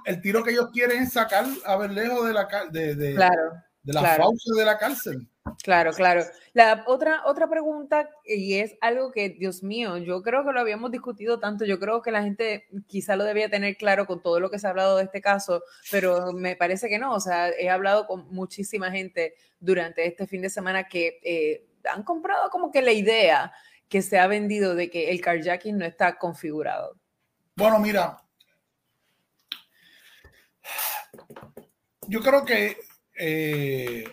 el 0.05 0.21
tiro, 0.21 0.43
que 0.43 0.51
ellos 0.51 0.69
quieren 0.73 1.03
es 1.03 1.13
sacar 1.13 1.45
a 1.65 1.77
Berlejo 1.77 2.25
de 2.25 2.33
la, 2.33 2.47
de, 2.71 2.95
de, 2.95 3.15
claro, 3.15 3.53
de 3.83 3.93
la 3.93 4.17
de 4.57 4.65
la 4.65 4.77
cárcel. 4.77 5.29
Claro, 5.63 5.93
claro. 5.93 6.23
La 6.53 6.83
otra, 6.87 7.21
otra 7.25 7.47
pregunta, 7.47 8.09
y 8.25 8.55
es 8.55 8.75
algo 8.81 9.11
que, 9.11 9.29
Dios 9.29 9.61
mío, 9.61 9.97
yo 9.97 10.23
creo 10.23 10.43
que 10.43 10.51
lo 10.51 10.59
habíamos 10.59 10.91
discutido 10.91 11.39
tanto, 11.39 11.65
yo 11.65 11.79
creo 11.79 12.01
que 12.01 12.11
la 12.11 12.23
gente 12.23 12.67
quizá 12.87 13.15
lo 13.15 13.23
debía 13.23 13.49
tener 13.49 13.77
claro 13.77 14.07
con 14.07 14.23
todo 14.23 14.39
lo 14.39 14.49
que 14.49 14.57
se 14.57 14.65
ha 14.65 14.71
hablado 14.71 14.97
de 14.97 15.03
este 15.03 15.21
caso, 15.21 15.61
pero 15.91 16.33
me 16.33 16.55
parece 16.55 16.89
que 16.89 16.97
no, 16.97 17.13
o 17.13 17.19
sea, 17.19 17.49
he 17.49 17.69
hablado 17.69 18.07
con 18.07 18.27
muchísima 18.33 18.89
gente 18.89 19.35
durante 19.59 20.05
este 20.07 20.25
fin 20.25 20.41
de 20.41 20.49
semana 20.49 20.87
que 20.87 21.19
eh, 21.23 21.67
han 21.91 22.01
comprado 22.03 22.49
como 22.49 22.71
que 22.71 22.81
la 22.81 22.91
idea 22.91 23.53
que 23.87 24.01
se 24.01 24.17
ha 24.17 24.25
vendido 24.25 24.73
de 24.73 24.89
que 24.89 25.11
el 25.11 25.21
carjacking 25.21 25.77
no 25.77 25.85
está 25.85 26.17
configurado. 26.17 26.97
Bueno, 27.55 27.77
mira, 27.79 28.17
yo 32.07 32.19
creo 32.21 32.43
que... 32.43 32.77
Eh, 33.17 34.03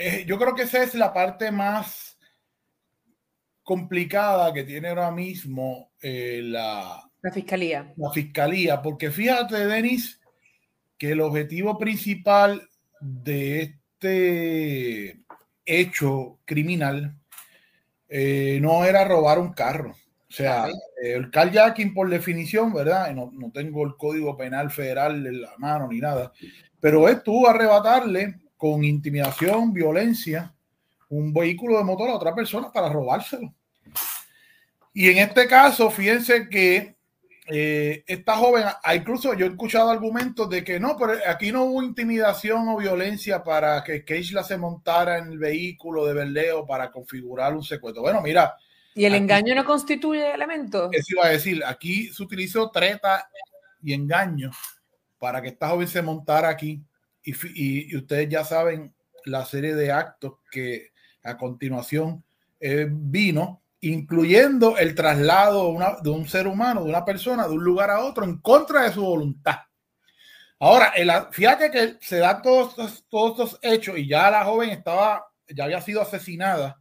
eh, 0.00 0.24
yo 0.26 0.38
creo 0.38 0.54
que 0.54 0.62
esa 0.62 0.82
es 0.82 0.94
la 0.94 1.12
parte 1.12 1.50
más 1.50 2.18
complicada 3.62 4.52
que 4.52 4.64
tiene 4.64 4.88
ahora 4.88 5.10
mismo 5.10 5.92
eh, 6.00 6.40
la, 6.42 7.10
la 7.22 7.30
fiscalía. 7.30 7.92
La 7.96 8.10
fiscalía, 8.10 8.80
porque 8.80 9.10
fíjate, 9.10 9.66
Denis, 9.66 10.20
que 10.96 11.12
el 11.12 11.20
objetivo 11.20 11.76
principal 11.78 12.68
de 13.00 13.62
este 13.62 15.20
hecho 15.66 16.38
criminal 16.44 17.14
eh, 18.08 18.58
no 18.62 18.84
era 18.84 19.04
robar 19.04 19.38
un 19.38 19.52
carro. 19.52 19.90
O 19.90 20.32
sea, 20.32 20.68
el 21.02 21.30
carjacking 21.30 21.92
por 21.92 22.08
definición, 22.08 22.72
¿verdad? 22.72 23.12
No, 23.12 23.30
no, 23.32 23.50
tengo 23.50 23.84
el 23.84 23.96
código 23.96 24.36
penal 24.36 24.70
federal 24.70 25.26
en 25.26 25.42
la 25.42 25.52
mano 25.58 25.88
ni 25.88 25.98
nada, 25.98 26.32
pero 26.78 27.08
es 27.08 27.22
tú 27.22 27.46
arrebatarle 27.46 28.36
con 28.60 28.84
intimidación, 28.84 29.72
violencia, 29.72 30.52
un 31.08 31.32
vehículo 31.32 31.78
de 31.78 31.84
motor 31.84 32.10
a 32.10 32.16
otra 32.16 32.34
persona 32.34 32.70
para 32.70 32.90
robárselo. 32.90 33.54
Y 34.92 35.08
en 35.08 35.16
este 35.16 35.48
caso, 35.48 35.90
fíjense 35.90 36.46
que 36.50 36.94
eh, 37.46 38.04
esta 38.06 38.36
joven, 38.36 38.64
ah, 38.66 38.94
incluso 38.94 39.32
yo 39.32 39.46
he 39.46 39.48
escuchado 39.48 39.88
argumentos 39.88 40.50
de 40.50 40.62
que 40.62 40.78
no, 40.78 40.94
pero 40.98 41.14
aquí 41.26 41.50
no 41.52 41.64
hubo 41.64 41.82
intimidación 41.82 42.68
o 42.68 42.76
violencia 42.76 43.42
para 43.42 43.82
que 43.82 44.04
Keishla 44.04 44.44
se 44.44 44.58
montara 44.58 45.16
en 45.16 45.28
el 45.28 45.38
vehículo 45.38 46.04
de 46.04 46.12
Berleo 46.12 46.66
para 46.66 46.90
configurar 46.90 47.54
un 47.54 47.64
secuestro. 47.64 48.02
Bueno, 48.02 48.20
mira. 48.20 48.56
¿Y 48.94 49.06
el 49.06 49.14
engaño 49.14 49.54
no 49.54 49.64
constituye 49.64 50.34
elemento? 50.34 50.90
Eso 50.92 51.14
iba 51.14 51.24
a 51.24 51.30
decir, 51.30 51.62
aquí 51.64 52.08
se 52.08 52.22
utilizó 52.22 52.70
treta 52.70 53.26
y 53.82 53.94
engaño 53.94 54.50
para 55.18 55.40
que 55.40 55.48
esta 55.48 55.68
joven 55.70 55.88
se 55.88 56.02
montara 56.02 56.50
aquí 56.50 56.82
y, 57.24 57.96
ustedes 57.96 58.28
ya 58.28 58.44
saben 58.44 58.94
la 59.24 59.44
serie 59.44 59.74
de 59.74 59.92
actos 59.92 60.34
que 60.50 60.90
a 61.22 61.36
continuación 61.36 62.24
eh, 62.58 62.86
vino, 62.90 63.62
incluyendo 63.80 64.76
el 64.76 64.94
traslado 64.94 65.74
de 66.02 66.10
un 66.10 66.28
ser 66.28 66.46
humano, 66.46 66.84
de 66.84 66.90
una 66.90 67.04
persona, 67.04 67.46
de 67.46 67.54
un 67.54 67.64
lugar 67.64 67.90
a 67.90 68.00
otro 68.00 68.24
en 68.24 68.38
contra 68.38 68.82
de 68.82 68.92
su 68.92 69.02
voluntad. 69.02 69.56
Ahora, 70.58 70.92
fíjate 71.30 71.70
que 71.70 71.96
se 72.00 72.18
da 72.18 72.42
todos 72.42 72.74
todos 73.08 73.30
estos 73.30 73.58
hechos 73.62 73.98
y 73.98 74.06
ya 74.06 74.30
la 74.30 74.44
joven 74.44 74.70
estaba, 74.70 75.26
ya 75.48 75.64
había 75.64 75.80
sido 75.80 76.02
asesinada. 76.02 76.78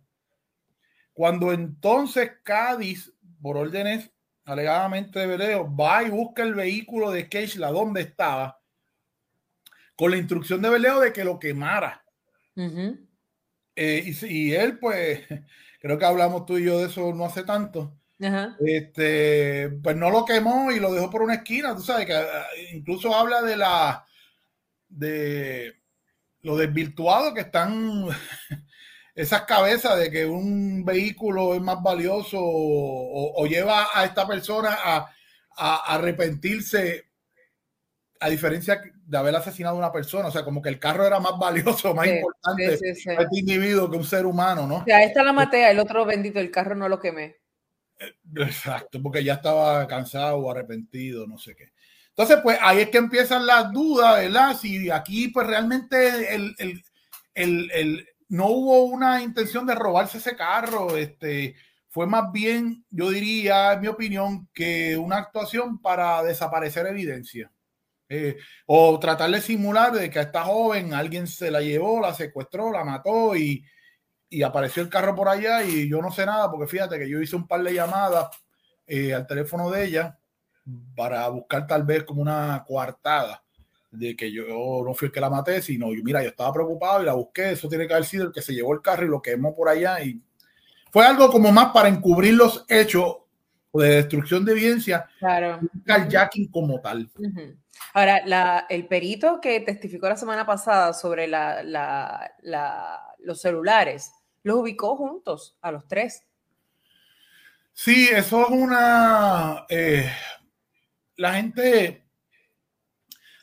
Cuando 1.14 1.54
entonces 1.54 2.32
Cádiz, 2.44 3.14
por 3.42 3.58
órdenes 3.58 4.12
alegadamente 4.44 5.20
de 5.20 5.28
Vereo, 5.28 5.76
va 5.76 6.04
y 6.04 6.10
busca 6.10 6.44
el 6.44 6.56
vehículo 6.56 7.12
de 7.12 7.30
Keishla 7.30 7.72
donde 7.72 8.02
estaba 8.02 8.59
con 10.00 10.12
la 10.12 10.18
instrucción 10.18 10.62
de 10.62 10.70
Berleo 10.70 11.02
de 11.02 11.12
que 11.12 11.26
lo 11.26 11.38
quemara. 11.38 12.02
Eh, 13.76 14.14
y, 14.22 14.54
él, 14.54 14.80
pues, 14.80 15.26
creo 15.82 16.00
que 16.00 16.06
hablamos 16.06 16.46
tú 16.46 16.58
y 16.58 16.64
yo 16.64 16.80
de 16.80 16.86
eso 16.86 17.14
no 17.14 17.26
hace 17.26 17.44
tanto. 17.44 18.00
Este, 18.66 19.70
pues 19.84 19.98
no 19.98 20.10
lo 20.10 20.24
quemó 20.24 20.72
y 20.72 20.80
lo 20.80 20.94
dejó 20.94 21.10
por 21.10 21.22
una 21.22 21.34
esquina. 21.36 21.76
Tú 21.76 21.82
sabes 21.82 22.06
que 22.06 22.14
ah, 22.14 22.46
incluso 22.72 23.14
habla 23.14 23.42
de 23.42 23.58
la 23.58 24.06
de 24.88 25.76
lo 26.44 26.56
desvirtuado 26.56 27.34
que 27.34 27.42
están 27.42 28.06
esas 29.16 29.42
cabezas 29.42 30.00
de 30.00 30.10
que 30.10 30.26
un 30.26 30.86
vehículo 30.86 31.56
es 31.56 31.62
más 31.62 31.84
valioso 31.84 32.38
o, 32.42 33.46
lleva 33.48 33.90
a 33.94 34.06
esta 34.06 34.26
persona 34.26 34.78
a, 34.82 35.14
a 35.58 35.96
arrepentirse 35.96 37.10
a 38.22 38.30
diferencia 38.30 38.82
de 39.10 39.18
haber 39.18 39.36
asesinado 39.36 39.76
a 39.76 39.80
una 39.80 39.92
persona, 39.92 40.28
o 40.28 40.32
sea, 40.32 40.44
como 40.44 40.62
que 40.62 40.70
el 40.70 40.78
carro 40.78 41.04
era 41.04 41.20
más 41.20 41.34
valioso, 41.40 41.96
más 41.96 42.06
importante 42.06 42.78
para 43.04 43.24
este 43.24 43.40
individuo 43.40 43.90
que 43.90 43.98
un 43.98 44.04
ser 44.04 44.24
humano, 44.24 44.68
¿no? 44.68 44.78
O 44.78 44.84
sea, 44.86 45.04
esta 45.04 45.24
la 45.24 45.34
maté, 45.34 45.68
el 45.72 45.80
otro 45.80 46.06
bendito, 46.06 46.40
el 46.40 46.52
carro 46.52 46.76
no 46.76 46.88
lo 46.88 47.00
quemé. 47.00 47.38
Eh, 48.00 48.14
exacto, 48.36 49.02
porque 49.02 49.24
ya 49.24 49.34
estaba 49.34 49.88
cansado 49.88 50.38
o 50.38 50.52
arrepentido, 50.52 51.26
no 51.26 51.40
sé 51.40 51.56
qué. 51.56 51.72
Entonces, 52.10 52.38
pues 52.44 52.60
ahí 52.62 52.82
es 52.82 52.90
que 52.90 53.00
empiezan 53.00 53.48
las 53.48 53.72
dudas, 53.72 54.18
¿verdad? 54.18 54.56
Si 54.56 54.92
aquí, 54.92 55.30
pues 55.30 55.48
realmente 55.48 56.36
el, 56.36 56.56
el, 57.34 57.72
el, 57.72 58.08
no 58.28 58.46
hubo 58.46 58.84
una 58.84 59.24
intención 59.24 59.66
de 59.66 59.74
robarse 59.74 60.20
ese 60.20 60.36
carro, 60.36 60.96
este, 60.98 61.56
fue 61.88 62.06
más 62.06 62.32
bien, 62.32 62.86
yo 62.92 63.10
diría, 63.10 63.74
en 63.74 63.82
mi 63.82 63.88
opinión, 63.88 64.48
que 64.54 64.98
una 64.98 65.18
actuación 65.18 65.82
para 65.82 66.22
desaparecer 66.22 66.86
evidencia. 66.86 67.52
Eh, 68.12 68.38
o 68.66 69.00
tratar 69.00 69.30
de 69.30 69.40
simular 69.40 69.92
de 69.94 70.10
que 70.10 70.18
a 70.18 70.24
esta 70.24 70.44
joven 70.44 70.96
alguien 70.96 71.28
se 71.28 71.52
la 71.52 71.62
llevó, 71.62 72.02
la 72.02 72.12
secuestró, 72.12 72.72
la 72.72 72.84
mató 72.84 73.36
y, 73.36 73.64
apareció 74.44 74.84
el 74.84 74.90
carro 74.90 75.16
por 75.16 75.28
allá 75.28 75.64
y 75.64 75.90
yo 75.90 76.02
no 76.02 76.12
sé 76.12 76.26
nada 76.26 76.52
porque 76.52 76.68
fíjate 76.68 77.00
que 77.00 77.10
yo 77.10 77.20
hice 77.20 77.36
un 77.36 77.48
par 77.48 77.64
de 77.64 77.74
llamadas 77.74 78.30
eh, 78.86 79.12
al 79.14 79.26
teléfono 79.26 79.72
de 79.72 79.86
ella 79.86 80.20
para 80.96 81.28
buscar 81.30 81.66
tal 81.66 81.84
vez 81.84 82.04
como 82.04 82.22
una 82.22 82.64
coartada 82.68 83.44
de 83.92 84.16
que 84.16 84.32
yo 84.32 84.84
no 84.86 84.94
fui 84.94 85.08
el 85.08 85.12
que 85.12 85.20
la 85.20 85.32
maté, 85.32 85.62
sino 85.62 85.94
yo, 85.94 86.04
mira, 86.04 86.22
yo 86.22 86.30
estaba 86.30 86.54
preocupado 86.54 87.02
y 87.02 87.06
la 87.06 87.14
busqué, 87.14 87.52
eso 87.52 87.68
tiene 87.68 87.88
que 87.88 87.94
haber 87.94 88.06
sido 88.06 88.26
el 88.26 88.32
que 88.32 88.42
se 88.42 88.54
llevó 88.54 88.74
el 88.74 88.82
carro 88.82 89.06
y 89.06 89.10
lo 89.10 89.22
quemó 89.22 89.56
por 89.56 89.70
allá 89.70 90.02
y 90.04 90.22
fue 90.92 91.06
algo 91.06 91.32
como 91.32 91.52
más 91.52 91.72
para 91.72 91.90
encubrir 91.90 92.34
los 92.34 92.66
hechos 92.68 93.18
de 93.74 93.96
destrucción 93.96 94.44
de 94.46 94.52
evidencia, 94.54 95.08
claro. 95.20 95.60
carjacking 95.86 96.50
como 96.50 96.80
tal. 96.82 97.10
Ahora, 97.94 98.66
el 98.70 98.88
perito 98.88 99.40
que 99.42 99.60
testificó 99.62 100.10
la 100.10 100.18
semana 100.18 100.46
pasada 100.46 100.94
sobre 100.94 101.28
los 101.28 103.42
celulares, 103.42 104.12
los 104.44 104.58
ubicó 104.58 104.96
juntos 104.96 105.58
a 105.62 105.72
los 105.72 105.88
tres. 105.88 106.24
Sí, 107.74 108.10
eso 108.12 108.44
es 108.44 108.50
una... 108.50 109.66
Eh, 109.70 110.12
la 111.16 111.34
gente 111.34 112.06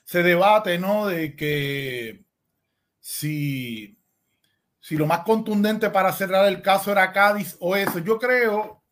se 0.05 0.23
debate, 0.23 0.79
¿no? 0.79 1.07
De 1.07 1.35
que 1.35 2.25
si, 3.01 3.99
si 4.81 4.97
lo 4.97 5.07
más 5.07 5.21
contundente 5.21 5.91
para 5.91 6.13
cerrar 6.13 6.47
el 6.47 6.63
caso 6.63 6.93
era 6.93 7.13
Cádiz 7.13 7.57
o 7.61 7.77
eso. 7.77 7.99
Yo 7.99 8.19
creo 8.19 8.83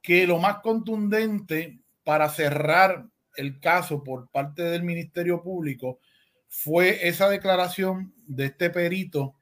que 0.00 0.26
lo 0.26 0.38
más 0.38 0.60
contundente 0.60 1.80
para 2.02 2.28
cerrar 2.28 3.06
el 3.38 3.60
caso 3.60 4.02
por 4.02 4.28
parte 4.30 4.62
del 4.64 4.82
Ministerio 4.82 5.42
Público 5.42 6.00
fue 6.48 7.06
esa 7.08 7.28
declaración 7.28 8.12
de 8.26 8.46
este 8.46 8.70
perito 8.70 9.36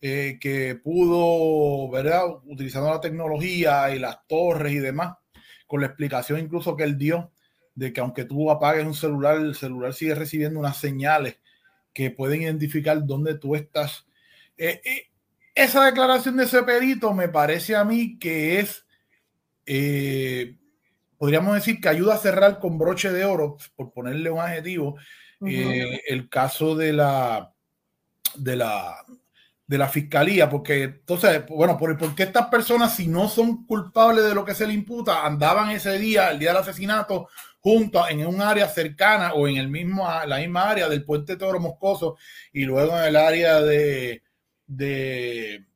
eh, 0.00 0.38
que 0.40 0.74
pudo, 0.74 1.90
¿verdad? 1.90 2.22
Utilizando 2.46 2.90
la 2.90 3.00
tecnología 3.00 3.94
y 3.94 3.98
las 3.98 4.26
torres 4.26 4.72
y 4.72 4.78
demás, 4.78 5.16
con 5.66 5.80
la 5.80 5.86
explicación 5.86 6.40
incluso 6.40 6.76
que 6.76 6.84
él 6.84 6.98
dio 6.98 7.32
de 7.74 7.92
que 7.92 8.00
aunque 8.00 8.24
tú 8.24 8.50
apagues 8.50 8.84
un 8.84 8.94
celular, 8.94 9.36
el 9.36 9.54
celular 9.54 9.94
sigue 9.94 10.14
recibiendo 10.14 10.58
unas 10.58 10.78
señales 10.78 11.38
que 11.92 12.10
pueden 12.10 12.42
identificar 12.42 13.04
dónde 13.06 13.38
tú 13.38 13.54
estás. 13.54 14.06
Eh, 14.56 14.80
eh, 14.84 15.10
esa 15.54 15.84
declaración 15.84 16.36
de 16.36 16.44
ese 16.44 16.64
perito 16.64 17.14
me 17.14 17.28
parece 17.28 17.76
a 17.76 17.84
mí 17.84 18.18
que 18.18 18.58
es 18.58 18.84
podríamos 21.18 21.54
decir 21.54 21.80
que 21.80 21.88
ayuda 21.88 22.14
a 22.14 22.18
cerrar 22.18 22.58
con 22.58 22.78
broche 22.78 23.12
de 23.12 23.24
oro, 23.24 23.58
por 23.76 23.92
ponerle 23.92 24.30
un 24.30 24.40
adjetivo, 24.40 24.96
eh, 25.46 26.00
el 26.08 26.28
caso 26.28 26.74
de 26.74 26.92
la, 26.94 27.52
de 28.36 28.56
la 28.56 29.04
de 29.68 29.76
la 29.76 29.86
fiscalía, 29.86 30.48
porque 30.48 30.84
entonces, 30.84 31.44
bueno, 31.46 31.76
¿por, 31.76 31.96
¿por 31.98 32.14
qué 32.14 32.22
estas 32.22 32.46
personas, 32.46 32.96
si 32.96 33.06
no 33.06 33.28
son 33.28 33.66
culpables 33.66 34.24
de 34.24 34.34
lo 34.34 34.42
que 34.42 34.54
se 34.54 34.66
le 34.66 34.72
imputa, 34.72 35.26
andaban 35.26 35.70
ese 35.70 35.98
día, 35.98 36.30
el 36.30 36.38
día 36.38 36.54
del 36.54 36.62
asesinato, 36.62 37.28
juntos 37.60 38.06
en 38.08 38.26
un 38.26 38.40
área 38.40 38.66
cercana 38.66 39.34
o 39.34 39.46
en 39.46 39.58
el 39.58 39.68
mismo, 39.68 40.08
la 40.26 40.38
misma 40.38 40.70
área 40.70 40.88
del 40.88 41.04
puente 41.04 41.36
Toro 41.36 41.60
Moscoso 41.60 42.16
y 42.50 42.64
luego 42.64 42.98
en 42.98 43.04
el 43.04 43.16
área 43.16 43.60
de, 43.60 44.22
de, 44.66 45.66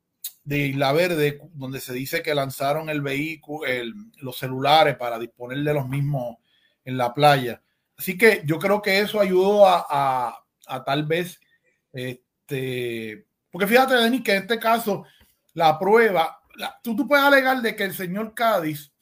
de 0.43 0.67
Isla 0.67 0.91
Verde, 0.91 1.41
donde 1.53 1.79
se 1.79 1.93
dice 1.93 2.21
que 2.21 2.35
lanzaron 2.35 2.89
el 2.89 3.01
vehículo, 3.01 3.69
los 4.17 4.37
celulares 4.37 4.97
para 4.97 5.17
disponer 5.19 5.59
de 5.59 5.73
los 5.73 5.87
mismos 5.87 6.37
en 6.83 6.97
la 6.97 7.13
playa. 7.13 7.61
Así 7.97 8.17
que 8.17 8.41
yo 8.45 8.59
creo 8.59 8.81
que 8.81 8.99
eso 8.99 9.19
ayudó 9.19 9.67
a, 9.67 10.43
a, 10.67 10.83
tal 10.83 11.05
vez, 11.05 11.39
este, 11.91 13.25
porque 13.51 13.67
fíjate, 13.67 13.95
Denis, 13.95 14.23
que 14.23 14.33
en 14.33 14.41
este 14.43 14.59
caso 14.59 15.05
la 15.53 15.77
prueba, 15.79 16.41
tú, 16.81 16.95
tú 16.95 17.07
puedes 17.07 17.23
alegar 17.23 17.61
de 17.61 17.75
que 17.75 17.83
el 17.83 17.93
señor 17.93 18.33
Cádiz 18.33 18.93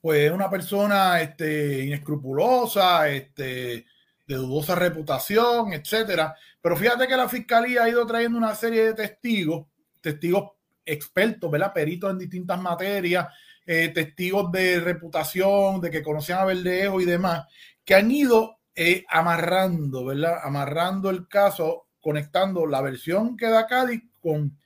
pues 0.00 0.26
es 0.26 0.32
una 0.32 0.50
persona 0.50 1.20
este, 1.20 1.84
inescrupulosa, 1.84 3.08
este, 3.08 3.86
de 4.26 4.34
dudosa 4.34 4.74
reputación, 4.74 5.72
etcétera. 5.72 6.34
Pero 6.60 6.76
fíjate 6.76 7.06
que 7.08 7.16
la 7.16 7.28
fiscalía 7.28 7.84
ha 7.84 7.88
ido 7.88 8.06
trayendo 8.06 8.38
una 8.38 8.54
serie 8.54 8.84
de 8.84 8.94
testigos, 8.94 9.66
testigos 10.00 10.52
expertos, 10.84 11.50
¿verdad? 11.50 11.72
Peritos 11.72 12.10
en 12.10 12.18
distintas 12.18 12.60
materias, 12.60 13.28
eh, 13.66 13.88
testigos 13.88 14.50
de 14.50 14.80
reputación, 14.80 15.80
de 15.80 15.90
que 15.90 16.02
conocían 16.02 16.38
a 16.38 16.44
Verdejo 16.46 17.00
y 17.00 17.04
demás, 17.04 17.46
que 17.84 17.94
han 17.94 18.10
ido 18.10 18.58
eh, 18.74 19.04
amarrando, 19.08 20.06
¿verdad? 20.06 20.38
Amarrando 20.42 21.10
el 21.10 21.28
caso, 21.28 21.88
conectando 22.00 22.66
la 22.66 22.80
versión 22.80 23.36
que 23.36 23.46
da 23.46 23.66
Cádiz 23.66 24.02
con 24.20 24.56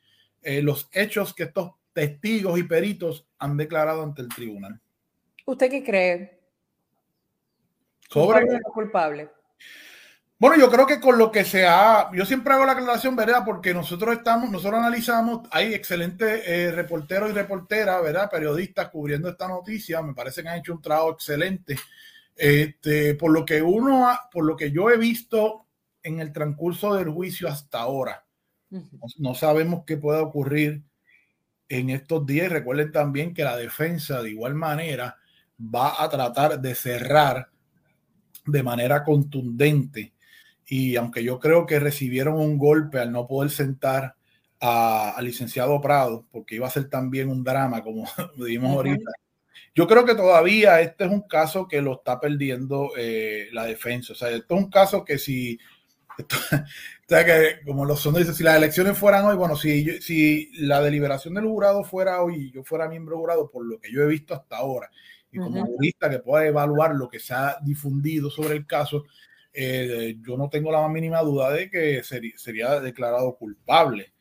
eh, 0.42 0.62
los 0.62 0.88
hechos 0.92 1.34
que 1.34 1.44
estos 1.44 1.72
testigos 1.92 2.58
y 2.58 2.62
peritos 2.62 3.26
han 3.38 3.56
declarado 3.56 4.02
ante 4.02 4.22
el 4.22 4.28
tribunal. 4.28 4.80
¿Usted 5.46 5.70
qué 5.70 5.82
cree? 5.82 6.40
Sobre 8.08 8.60
culpable. 8.72 9.30
Bueno, 10.42 10.56
yo 10.58 10.68
creo 10.72 10.88
que 10.88 10.98
con 10.98 11.18
lo 11.18 11.30
que 11.30 11.44
se 11.44 11.68
ha, 11.68 12.10
yo 12.12 12.26
siempre 12.26 12.52
hago 12.52 12.66
la 12.66 12.72
aclaración, 12.72 13.14
¿verdad? 13.14 13.44
Porque 13.44 13.72
nosotros 13.72 14.16
estamos, 14.16 14.50
nosotros 14.50 14.80
analizamos, 14.80 15.46
hay 15.52 15.72
excelentes 15.72 16.42
eh, 16.44 16.72
reporteros 16.72 17.30
y 17.30 17.32
reporteras, 17.32 18.02
¿verdad? 18.02 18.28
Periodistas 18.28 18.88
cubriendo 18.88 19.28
esta 19.28 19.46
noticia, 19.46 20.02
me 20.02 20.14
parece 20.14 20.42
que 20.42 20.48
han 20.48 20.58
hecho 20.58 20.72
un 20.72 20.82
trabajo 20.82 21.12
excelente. 21.12 21.76
Este, 22.34 23.14
por 23.14 23.30
lo 23.30 23.44
que 23.44 23.62
uno, 23.62 24.18
por 24.32 24.44
lo 24.44 24.56
que 24.56 24.72
yo 24.72 24.90
he 24.90 24.96
visto 24.98 25.68
en 26.02 26.18
el 26.18 26.32
transcurso 26.32 26.92
del 26.96 27.10
juicio 27.10 27.46
hasta 27.46 27.78
ahora, 27.78 28.26
no 29.18 29.36
sabemos 29.36 29.84
qué 29.86 29.96
puede 29.96 30.18
ocurrir 30.18 30.82
en 31.68 31.90
estos 31.90 32.26
días. 32.26 32.46
Y 32.46 32.48
recuerden 32.48 32.90
también 32.90 33.32
que 33.32 33.44
la 33.44 33.56
defensa, 33.56 34.20
de 34.20 34.30
igual 34.30 34.56
manera, 34.56 35.16
va 35.56 36.02
a 36.02 36.10
tratar 36.10 36.60
de 36.60 36.74
cerrar 36.74 37.48
de 38.44 38.62
manera 38.64 39.04
contundente. 39.04 40.14
Y 40.66 40.96
aunque 40.96 41.24
yo 41.24 41.38
creo 41.38 41.66
que 41.66 41.80
recibieron 41.80 42.34
un 42.34 42.58
golpe 42.58 42.98
al 42.98 43.12
no 43.12 43.26
poder 43.26 43.50
sentar 43.50 44.14
al 44.60 45.24
licenciado 45.24 45.80
Prado, 45.80 46.24
porque 46.30 46.54
iba 46.54 46.68
a 46.68 46.70
ser 46.70 46.88
también 46.88 47.28
un 47.28 47.42
drama, 47.42 47.82
como 47.82 48.04
dijimos 48.36 48.76
ahorita, 48.76 49.10
yo 49.74 49.88
creo 49.88 50.04
que 50.04 50.14
todavía 50.14 50.80
este 50.80 51.04
es 51.04 51.10
un 51.10 51.22
caso 51.22 51.66
que 51.66 51.80
lo 51.80 51.94
está 51.94 52.20
perdiendo 52.20 52.90
eh, 52.96 53.48
la 53.52 53.64
defensa. 53.64 54.12
O 54.12 54.16
sea, 54.16 54.30
esto 54.30 54.54
es 54.54 54.62
un 54.62 54.70
caso 54.70 55.04
que 55.04 55.18
si, 55.18 55.58
o 56.18 57.08
sea, 57.08 57.24
que 57.24 57.64
como 57.64 57.84
los 57.84 58.00
son 58.00 58.14
dice, 58.14 58.34
si 58.34 58.42
las 58.44 58.56
elecciones 58.56 58.96
fueran 58.98 59.24
hoy, 59.24 59.36
bueno, 59.36 59.56
si, 59.56 60.00
si 60.00 60.50
la 60.60 60.80
deliberación 60.80 61.34
del 61.34 61.44
jurado 61.44 61.84
fuera 61.84 62.22
hoy 62.22 62.36
y 62.36 62.52
yo 62.52 62.62
fuera 62.62 62.88
miembro 62.88 63.18
jurado, 63.18 63.50
por 63.50 63.64
lo 63.64 63.80
que 63.80 63.90
yo 63.90 64.02
he 64.02 64.06
visto 64.06 64.34
hasta 64.34 64.58
ahora, 64.58 64.90
y 65.30 65.38
como 65.38 65.64
jurista 65.64 66.10
que 66.10 66.18
pueda 66.18 66.46
evaluar 66.46 66.94
lo 66.94 67.08
que 67.08 67.18
se 67.18 67.32
ha 67.32 67.56
difundido 67.62 68.30
sobre 68.30 68.54
el 68.54 68.66
caso, 68.66 69.04
eh, 69.52 70.16
yo 70.20 70.36
no 70.36 70.48
tengo 70.48 70.72
la 70.72 70.80
más 70.80 70.90
mínima 70.90 71.20
duda 71.20 71.50
de 71.50 71.70
que 71.70 72.02
sería 72.02 72.80
declarado 72.80 73.36
culpable 73.36 74.12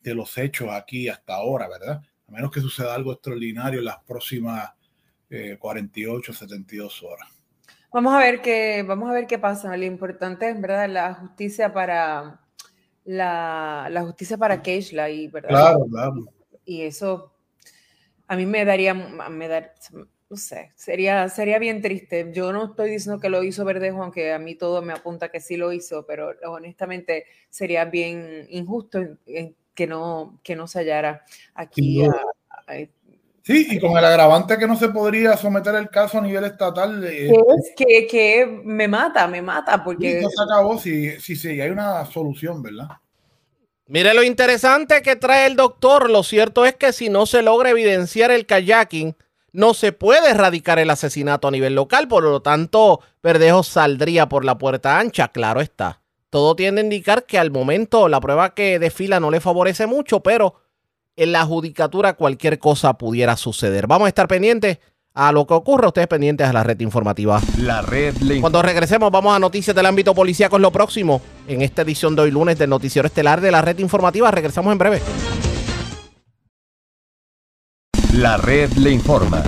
de 0.00 0.14
los 0.14 0.36
hechos 0.38 0.68
aquí 0.70 1.08
hasta 1.08 1.34
ahora, 1.34 1.68
¿verdad? 1.68 2.02
A 2.26 2.32
menos 2.32 2.50
que 2.50 2.60
suceda 2.60 2.94
algo 2.94 3.12
extraordinario 3.12 3.80
en 3.80 3.84
las 3.84 4.02
próximas 4.04 4.72
48, 5.58 6.32
eh, 6.32 6.34
72 6.34 7.02
horas. 7.02 7.28
Vamos 7.92 8.14
a 8.14 8.18
ver 8.18 8.42
qué, 8.42 8.82
vamos 8.86 9.10
a 9.10 9.12
ver 9.12 9.26
qué 9.26 9.38
pasa. 9.38 9.76
Lo 9.76 9.84
importante 9.84 10.48
es, 10.48 10.60
¿verdad? 10.60 10.88
La 10.88 11.14
justicia 11.14 11.72
para 11.72 12.40
la, 13.04 13.88
la 13.90 14.02
justicia 14.02 14.36
para 14.36 14.62
Keishla 14.62 15.10
y, 15.10 15.28
¿verdad? 15.28 15.48
Claro, 15.48 15.86
claro. 15.90 16.14
Y 16.64 16.82
eso 16.82 17.34
a 18.26 18.36
mí 18.36 18.44
me 18.44 18.64
daría, 18.64 18.92
me 18.94 19.48
dar, 19.48 19.74
no 20.30 20.36
sé, 20.36 20.72
sería, 20.74 21.28
sería 21.28 21.58
bien 21.58 21.80
triste. 21.80 22.30
Yo 22.32 22.52
no 22.52 22.66
estoy 22.66 22.90
diciendo 22.90 23.20
que 23.20 23.30
lo 23.30 23.42
hizo 23.42 23.64
Verdejo, 23.64 24.02
aunque 24.02 24.32
a 24.32 24.38
mí 24.38 24.54
todo 24.54 24.82
me 24.82 24.92
apunta 24.92 25.30
que 25.30 25.40
sí 25.40 25.56
lo 25.56 25.72
hizo, 25.72 26.04
pero 26.06 26.32
honestamente 26.44 27.24
sería 27.48 27.86
bien 27.86 28.46
injusto 28.50 29.00
que 29.24 29.86
no, 29.86 30.38
que 30.42 30.54
no 30.54 30.66
se 30.66 30.80
hallara 30.80 31.24
aquí. 31.54 32.04
sí, 33.42 33.68
y 33.70 33.80
con 33.80 33.96
el 33.96 34.04
agravante 34.04 34.58
que 34.58 34.66
no 34.66 34.76
se 34.76 34.90
podría 34.90 35.34
someter 35.36 35.74
el 35.76 35.88
caso 35.88 36.18
a 36.18 36.22
nivel 36.22 36.44
estatal. 36.44 37.02
Eh, 37.04 37.32
que, 37.74 38.06
que, 38.06 38.60
me 38.64 38.86
mata, 38.86 39.26
me 39.28 39.40
mata, 39.40 39.82
porque... 39.82 40.20
No 40.20 40.28
se 40.28 40.42
acabó 40.42 40.78
si, 40.78 41.18
si, 41.20 41.36
si 41.36 41.58
hay 41.58 41.70
una 41.70 42.04
solución, 42.04 42.62
¿verdad? 42.62 42.88
Mire 43.86 44.12
lo 44.12 44.22
interesante 44.22 45.00
que 45.00 45.16
trae 45.16 45.46
el 45.46 45.56
doctor. 45.56 46.10
Lo 46.10 46.22
cierto 46.22 46.66
es 46.66 46.74
que 46.74 46.92
si 46.92 47.08
no 47.08 47.24
se 47.24 47.40
logra 47.40 47.70
evidenciar 47.70 48.30
el 48.30 48.44
kayaking, 48.44 49.16
no 49.52 49.74
se 49.74 49.92
puede 49.92 50.30
erradicar 50.30 50.78
el 50.78 50.90
asesinato 50.90 51.48
a 51.48 51.50
nivel 51.50 51.74
local, 51.74 52.08
por 52.08 52.22
lo 52.22 52.40
tanto, 52.40 53.00
Verdejo 53.22 53.62
saldría 53.62 54.28
por 54.28 54.44
la 54.44 54.58
puerta 54.58 54.98
ancha, 54.98 55.28
claro 55.28 55.60
está. 55.60 56.02
Todo 56.30 56.54
tiende 56.54 56.82
a 56.82 56.84
indicar 56.84 57.24
que 57.24 57.38
al 57.38 57.50
momento 57.50 58.08
la 58.08 58.20
prueba 58.20 58.54
que 58.54 58.78
desfila 58.78 59.18
no 59.20 59.30
le 59.30 59.40
favorece 59.40 59.86
mucho, 59.86 60.20
pero 60.20 60.56
en 61.16 61.32
la 61.32 61.44
judicatura 61.44 62.12
cualquier 62.12 62.58
cosa 62.58 62.94
pudiera 62.94 63.36
suceder. 63.36 63.86
Vamos 63.86 64.06
a 64.06 64.08
estar 64.08 64.28
pendientes 64.28 64.78
a 65.14 65.32
lo 65.32 65.46
que 65.46 65.54
ocurra, 65.54 65.88
ustedes 65.88 66.06
pendientes 66.06 66.46
a 66.46 66.52
la 66.52 66.62
red 66.62 66.78
informativa. 66.80 67.40
La 67.58 67.82
red 67.82 68.14
Cuando 68.40 68.62
regresemos 68.62 69.10
vamos 69.10 69.34
a 69.34 69.38
noticias 69.40 69.74
del 69.74 69.86
ámbito 69.86 70.14
policíaco, 70.14 70.56
es 70.56 70.62
lo 70.62 70.70
próximo 70.70 71.20
en 71.48 71.62
esta 71.62 71.82
edición 71.82 72.14
de 72.14 72.22
hoy 72.22 72.30
lunes 72.30 72.56
del 72.58 72.70
noticiero 72.70 73.08
estelar 73.08 73.40
de 73.40 73.50
la 73.50 73.62
red 73.62 73.78
informativa. 73.78 74.30
Regresamos 74.30 74.70
en 74.70 74.78
breve. 74.78 75.00
La 78.18 78.36
red 78.36 78.72
le 78.72 78.90
informa. 78.90 79.44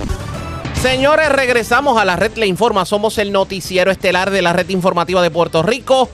Señores, 0.75 1.27
regresamos 1.27 1.97
a 1.97 2.05
la 2.05 2.15
red 2.15 2.37
le 2.37 2.47
informa. 2.47 2.85
Somos 2.85 3.17
el 3.17 3.33
noticiero 3.33 3.91
estelar 3.91 4.31
de 4.31 4.41
la 4.41 4.53
red 4.53 4.69
informativa 4.69 5.21
de 5.21 5.29
Puerto 5.29 5.61
Rico. 5.61 6.07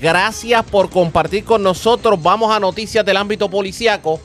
Gracias 0.00 0.64
por 0.64 0.90
compartir 0.90 1.44
con 1.44 1.62
nosotros. 1.62 2.20
Vamos 2.20 2.52
a 2.52 2.58
noticias 2.58 3.04
del 3.04 3.18
ámbito 3.18 3.48
policíaco. 3.48 4.18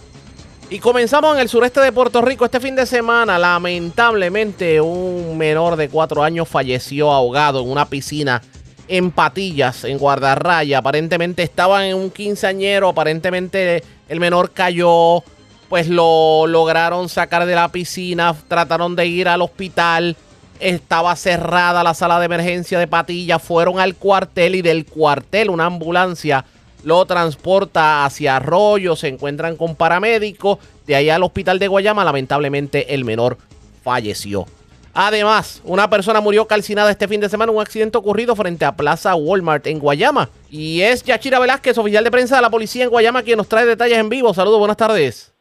Y 0.72 0.80
comenzamos 0.80 1.36
en 1.36 1.42
el 1.42 1.50
sureste 1.50 1.80
de 1.80 1.92
Puerto 1.92 2.20
Rico. 2.24 2.46
Este 2.46 2.60
fin 2.60 2.76
de 2.76 2.88
semana, 2.88 3.38
lamentablemente, 3.38 4.82
un 4.82 5.38
menor 5.38 5.76
de 5.76 5.88
cuatro 5.88 6.24
años 6.24 6.50
falleció 6.50 7.12
ahogado 7.12 7.62
en 7.62 7.70
una 7.70 7.86
piscina 7.86 8.42
en 8.88 9.12
Patillas, 9.12 9.84
en 9.84 10.00
Guardarraya. 10.00 10.80
Aparentemente 10.80 11.44
estaban 11.44 11.84
en 11.84 11.96
un 11.96 12.10
quinceañero. 12.10 12.90
Aparentemente 12.90 13.84
el 14.10 14.20
menor 14.20 14.50
cayó 14.50 15.24
pues 15.70 15.88
lo 15.88 16.48
lograron 16.48 17.10
sacar 17.10 17.46
de 17.46 17.56
la 17.56 17.70
piscina, 17.70 18.36
trataron 18.48 18.96
de 18.96 19.08
ir 19.08 19.28
al 19.28 19.42
hospital, 19.42 20.16
estaba 20.60 21.16
cerrada 21.16 21.84
la 21.84 21.94
sala 21.94 22.20
de 22.20 22.26
emergencia 22.26 22.80
de 22.80 22.88
Patilla, 22.88 23.40
fueron 23.40 23.80
al 23.80 23.96
cuartel 23.96 24.56
y 24.56 24.62
del 24.62 24.86
cuartel 24.86 25.50
una 25.50 25.66
ambulancia 25.66 26.46
lo 26.84 27.06
transporta 27.06 28.06
hacia 28.06 28.38
Arroyo, 28.38 28.96
se 28.96 29.10
encuentran 29.10 29.58
con 29.58 29.76
paramédicos, 29.76 30.60
de 30.86 30.96
allá 30.96 31.16
al 31.16 31.24
hospital 31.24 31.60
de 31.60 31.68
Guayama, 31.68 32.06
lamentablemente 32.06 32.94
el 32.94 33.04
menor 33.04 33.38
falleció. 33.84 34.46
Además, 34.94 35.62
una 35.64 35.90
persona 35.90 36.22
murió 36.22 36.48
calcinada 36.48 36.90
este 36.90 37.08
fin 37.08 37.22
de 37.22 37.30
semana 37.30 37.52
en 37.52 37.58
un 37.58 37.62
accidente 37.62 37.98
ocurrido 37.98 38.36
frente 38.36 38.66
a 38.66 38.76
Plaza 38.76 39.16
Walmart 39.16 39.68
en 39.68 39.80
Guayama. 39.80 40.30
Y 40.50 40.82
es 40.82 41.04
Yachira 41.04 41.40
Velázquez, 41.40 41.78
oficial 41.78 42.04
de 42.04 42.10
prensa 42.10 42.38
de 42.38 42.42
la 42.42 42.50
policía 42.50 42.86
en 42.86 42.90
Guayama, 42.90 43.22
quien 43.22 43.38
nos 43.38 43.48
trae 43.48 43.66
detalles 43.66 43.98
en 43.98 44.10
vivo. 44.10 44.34
Saludos, 44.34 44.58
buenas 44.58 44.78
tardes. 44.78 45.37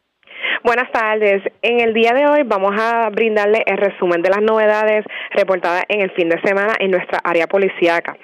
Buenas 0.63 0.91
tardes. 0.91 1.43
En 1.61 1.79
el 1.81 1.93
día 1.93 2.13
de 2.13 2.25
hoy 2.25 2.41
vamos 2.43 2.71
a 2.79 3.09
brindarle 3.09 3.63
el 3.65 3.77
resumen 3.77 4.21
de 4.21 4.29
las 4.29 4.41
novedades 4.41 5.05
reportadas 5.31 5.83
en 5.87 6.01
el 6.01 6.11
fin 6.11 6.29
de 6.29 6.41
semana 6.41 6.73
en 6.79 6.91
nuestra 6.91 7.19
área 7.23 7.47
policíaca. 7.47 8.17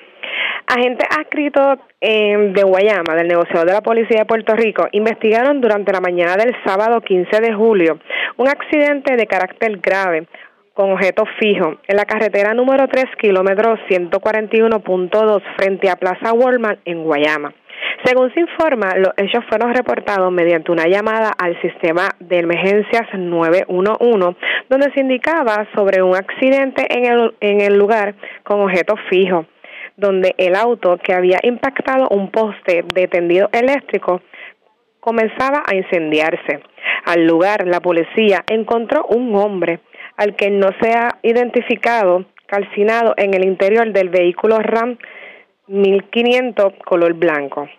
Agentes 0.65 1.07
adscritos 1.15 1.77
de 2.01 2.63
Guayama, 2.63 3.15
del 3.15 3.27
negociador 3.27 3.67
de 3.67 3.73
la 3.73 3.81
Policía 3.81 4.19
de 4.19 4.25
Puerto 4.25 4.55
Rico, 4.55 4.87
investigaron 4.93 5.61
durante 5.61 5.93
la 5.93 5.99
mañana 5.99 6.35
del 6.35 6.55
sábado 6.65 7.01
15 7.01 7.39
de 7.39 7.53
julio 7.53 7.99
un 8.37 8.47
accidente 8.47 9.15
de 9.15 9.27
carácter 9.27 9.77
grave 9.77 10.27
con 10.73 10.91
objeto 10.91 11.25
fijo 11.39 11.77
en 11.87 11.97
la 11.97 12.05
carretera 12.05 12.53
número 12.55 12.87
3, 12.87 13.05
kilómetro 13.19 13.77
141.2, 13.89 15.43
frente 15.55 15.89
a 15.89 15.97
Plaza 15.97 16.33
Walmart 16.33 16.79
en 16.85 17.03
Guayama. 17.03 17.53
Según 18.05 18.33
se 18.33 18.41
informa, 18.41 18.95
los 18.97 19.13
hechos 19.15 19.45
fueron 19.47 19.73
reportados 19.73 20.29
mediante 20.29 20.73
una 20.73 20.87
llamada 20.87 21.31
al 21.37 21.59
sistema 21.61 22.09
de 22.19 22.39
emergencias 22.39 23.07
911, 23.13 24.37
donde 24.69 24.91
se 24.93 24.99
indicaba 24.99 25.65
sobre 25.73 26.01
un 26.01 26.13
accidente 26.13 26.85
en 26.89 27.05
el, 27.05 27.33
en 27.39 27.61
el 27.61 27.77
lugar 27.77 28.15
con 28.43 28.59
objetos 28.59 28.99
fijos, 29.09 29.45
donde 29.95 30.35
el 30.37 30.55
auto 30.55 30.97
que 30.97 31.13
había 31.13 31.39
impactado 31.43 32.09
un 32.09 32.29
poste 32.29 32.83
de 32.93 33.07
tendido 33.07 33.47
eléctrico 33.53 34.21
comenzaba 34.99 35.63
a 35.65 35.73
incendiarse. 35.73 36.59
Al 37.05 37.25
lugar, 37.25 37.65
la 37.67 37.79
policía 37.79 38.43
encontró 38.49 39.05
un 39.05 39.33
hombre 39.35 39.79
al 40.17 40.35
que 40.35 40.49
no 40.49 40.69
se 40.81 40.91
ha 40.91 41.19
identificado 41.21 42.25
calcinado 42.47 43.13
en 43.15 43.33
el 43.33 43.45
interior 43.45 43.93
del 43.93 44.09
vehículo 44.09 44.59
RAM 44.59 44.97
1500 45.67 46.73
color 46.85 47.13
blanco. 47.13 47.69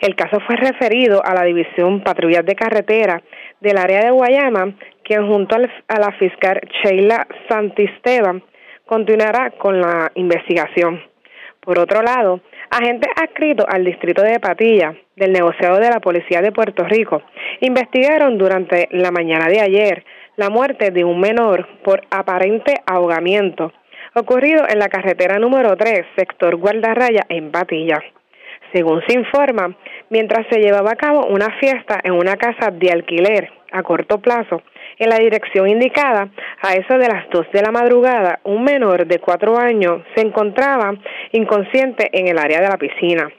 El 0.00 0.14
caso 0.14 0.38
fue 0.46 0.56
referido 0.56 1.20
a 1.24 1.34
la 1.34 1.44
División 1.44 2.02
Patrullas 2.02 2.44
de 2.44 2.54
Carretera 2.54 3.22
del 3.60 3.78
área 3.78 4.00
de 4.00 4.10
Guayama, 4.10 4.74
quien 5.02 5.26
junto 5.26 5.56
a 5.56 6.00
la 6.00 6.12
fiscal 6.12 6.60
Sheila 6.82 7.26
Santisteban 7.48 8.42
continuará 8.86 9.50
con 9.52 9.80
la 9.80 10.10
investigación. 10.14 11.02
Por 11.60 11.78
otro 11.78 12.02
lado, 12.02 12.40
agentes 12.70 13.10
adscritos 13.20 13.66
al 13.68 13.84
distrito 13.84 14.22
de 14.22 14.40
Patilla 14.40 14.94
del 15.16 15.32
negociado 15.32 15.78
de 15.78 15.90
la 15.90 16.00
Policía 16.00 16.40
de 16.40 16.52
Puerto 16.52 16.84
Rico 16.84 17.22
investigaron 17.60 18.38
durante 18.38 18.88
la 18.92 19.10
mañana 19.10 19.46
de 19.46 19.60
ayer 19.60 20.04
la 20.36 20.48
muerte 20.48 20.90
de 20.90 21.04
un 21.04 21.20
menor 21.20 21.68
por 21.84 22.00
aparente 22.10 22.74
ahogamiento 22.86 23.72
ocurrido 24.14 24.64
en 24.68 24.78
la 24.78 24.88
carretera 24.88 25.38
número 25.38 25.76
3, 25.76 26.06
sector 26.16 26.56
Guardarraya, 26.56 27.26
en 27.28 27.50
Patilla. 27.50 28.02
Según 28.72 29.02
se 29.06 29.18
informa, 29.18 29.76
mientras 30.10 30.46
se 30.48 30.60
llevaba 30.60 30.92
a 30.92 30.96
cabo 30.96 31.26
una 31.26 31.50
fiesta 31.58 32.00
en 32.02 32.12
una 32.12 32.36
casa 32.36 32.70
de 32.70 32.90
alquiler 32.90 33.50
a 33.72 33.82
corto 33.82 34.20
plazo, 34.20 34.62
en 34.98 35.08
la 35.08 35.18
dirección 35.18 35.68
indicada, 35.68 36.28
a 36.60 36.74
eso 36.74 36.98
de 36.98 37.08
las 37.08 37.28
dos 37.30 37.46
de 37.52 37.62
la 37.62 37.70
madrugada, 37.70 38.40
un 38.44 38.64
menor 38.64 39.06
de 39.06 39.18
cuatro 39.18 39.58
años 39.58 40.02
se 40.14 40.22
encontraba 40.22 40.94
inconsciente 41.32 42.10
en 42.12 42.28
el 42.28 42.38
área 42.38 42.60
de 42.60 42.68
la 42.68 42.76
piscina. 42.76 43.30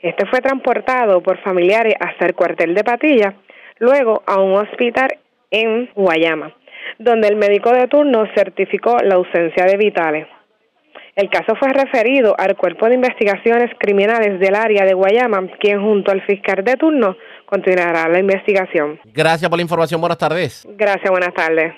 Este 0.00 0.26
fue 0.26 0.40
transportado 0.40 1.22
por 1.22 1.38
familiares 1.38 1.94
hasta 1.98 2.26
el 2.26 2.34
cuartel 2.34 2.74
de 2.74 2.84
Patilla, 2.84 3.34
luego 3.78 4.22
a 4.26 4.40
un 4.40 4.52
hospital 4.54 5.08
en 5.50 5.90
Guayama, 5.94 6.54
donde 6.98 7.28
el 7.28 7.36
médico 7.36 7.70
de 7.70 7.88
turno 7.88 8.26
certificó 8.34 8.98
la 9.02 9.14
ausencia 9.14 9.64
de 9.64 9.76
vitales. 9.76 10.26
El 11.16 11.30
caso 11.30 11.54
fue 11.58 11.70
referido 11.70 12.34
al 12.38 12.58
Cuerpo 12.58 12.90
de 12.90 12.96
Investigaciones 12.96 13.70
Criminales 13.78 14.38
del 14.38 14.54
área 14.54 14.84
de 14.84 14.92
Guayama, 14.92 15.48
quien 15.58 15.80
junto 15.80 16.12
al 16.12 16.20
fiscal 16.26 16.62
de 16.62 16.76
turno 16.76 17.16
continuará 17.46 18.06
la 18.06 18.18
investigación. 18.18 19.00
Gracias 19.06 19.48
por 19.48 19.58
la 19.58 19.62
información. 19.62 19.98
Buenas 19.98 20.18
tardes. 20.18 20.68
Gracias, 20.72 21.10
buenas 21.10 21.32
tardes. 21.32 21.72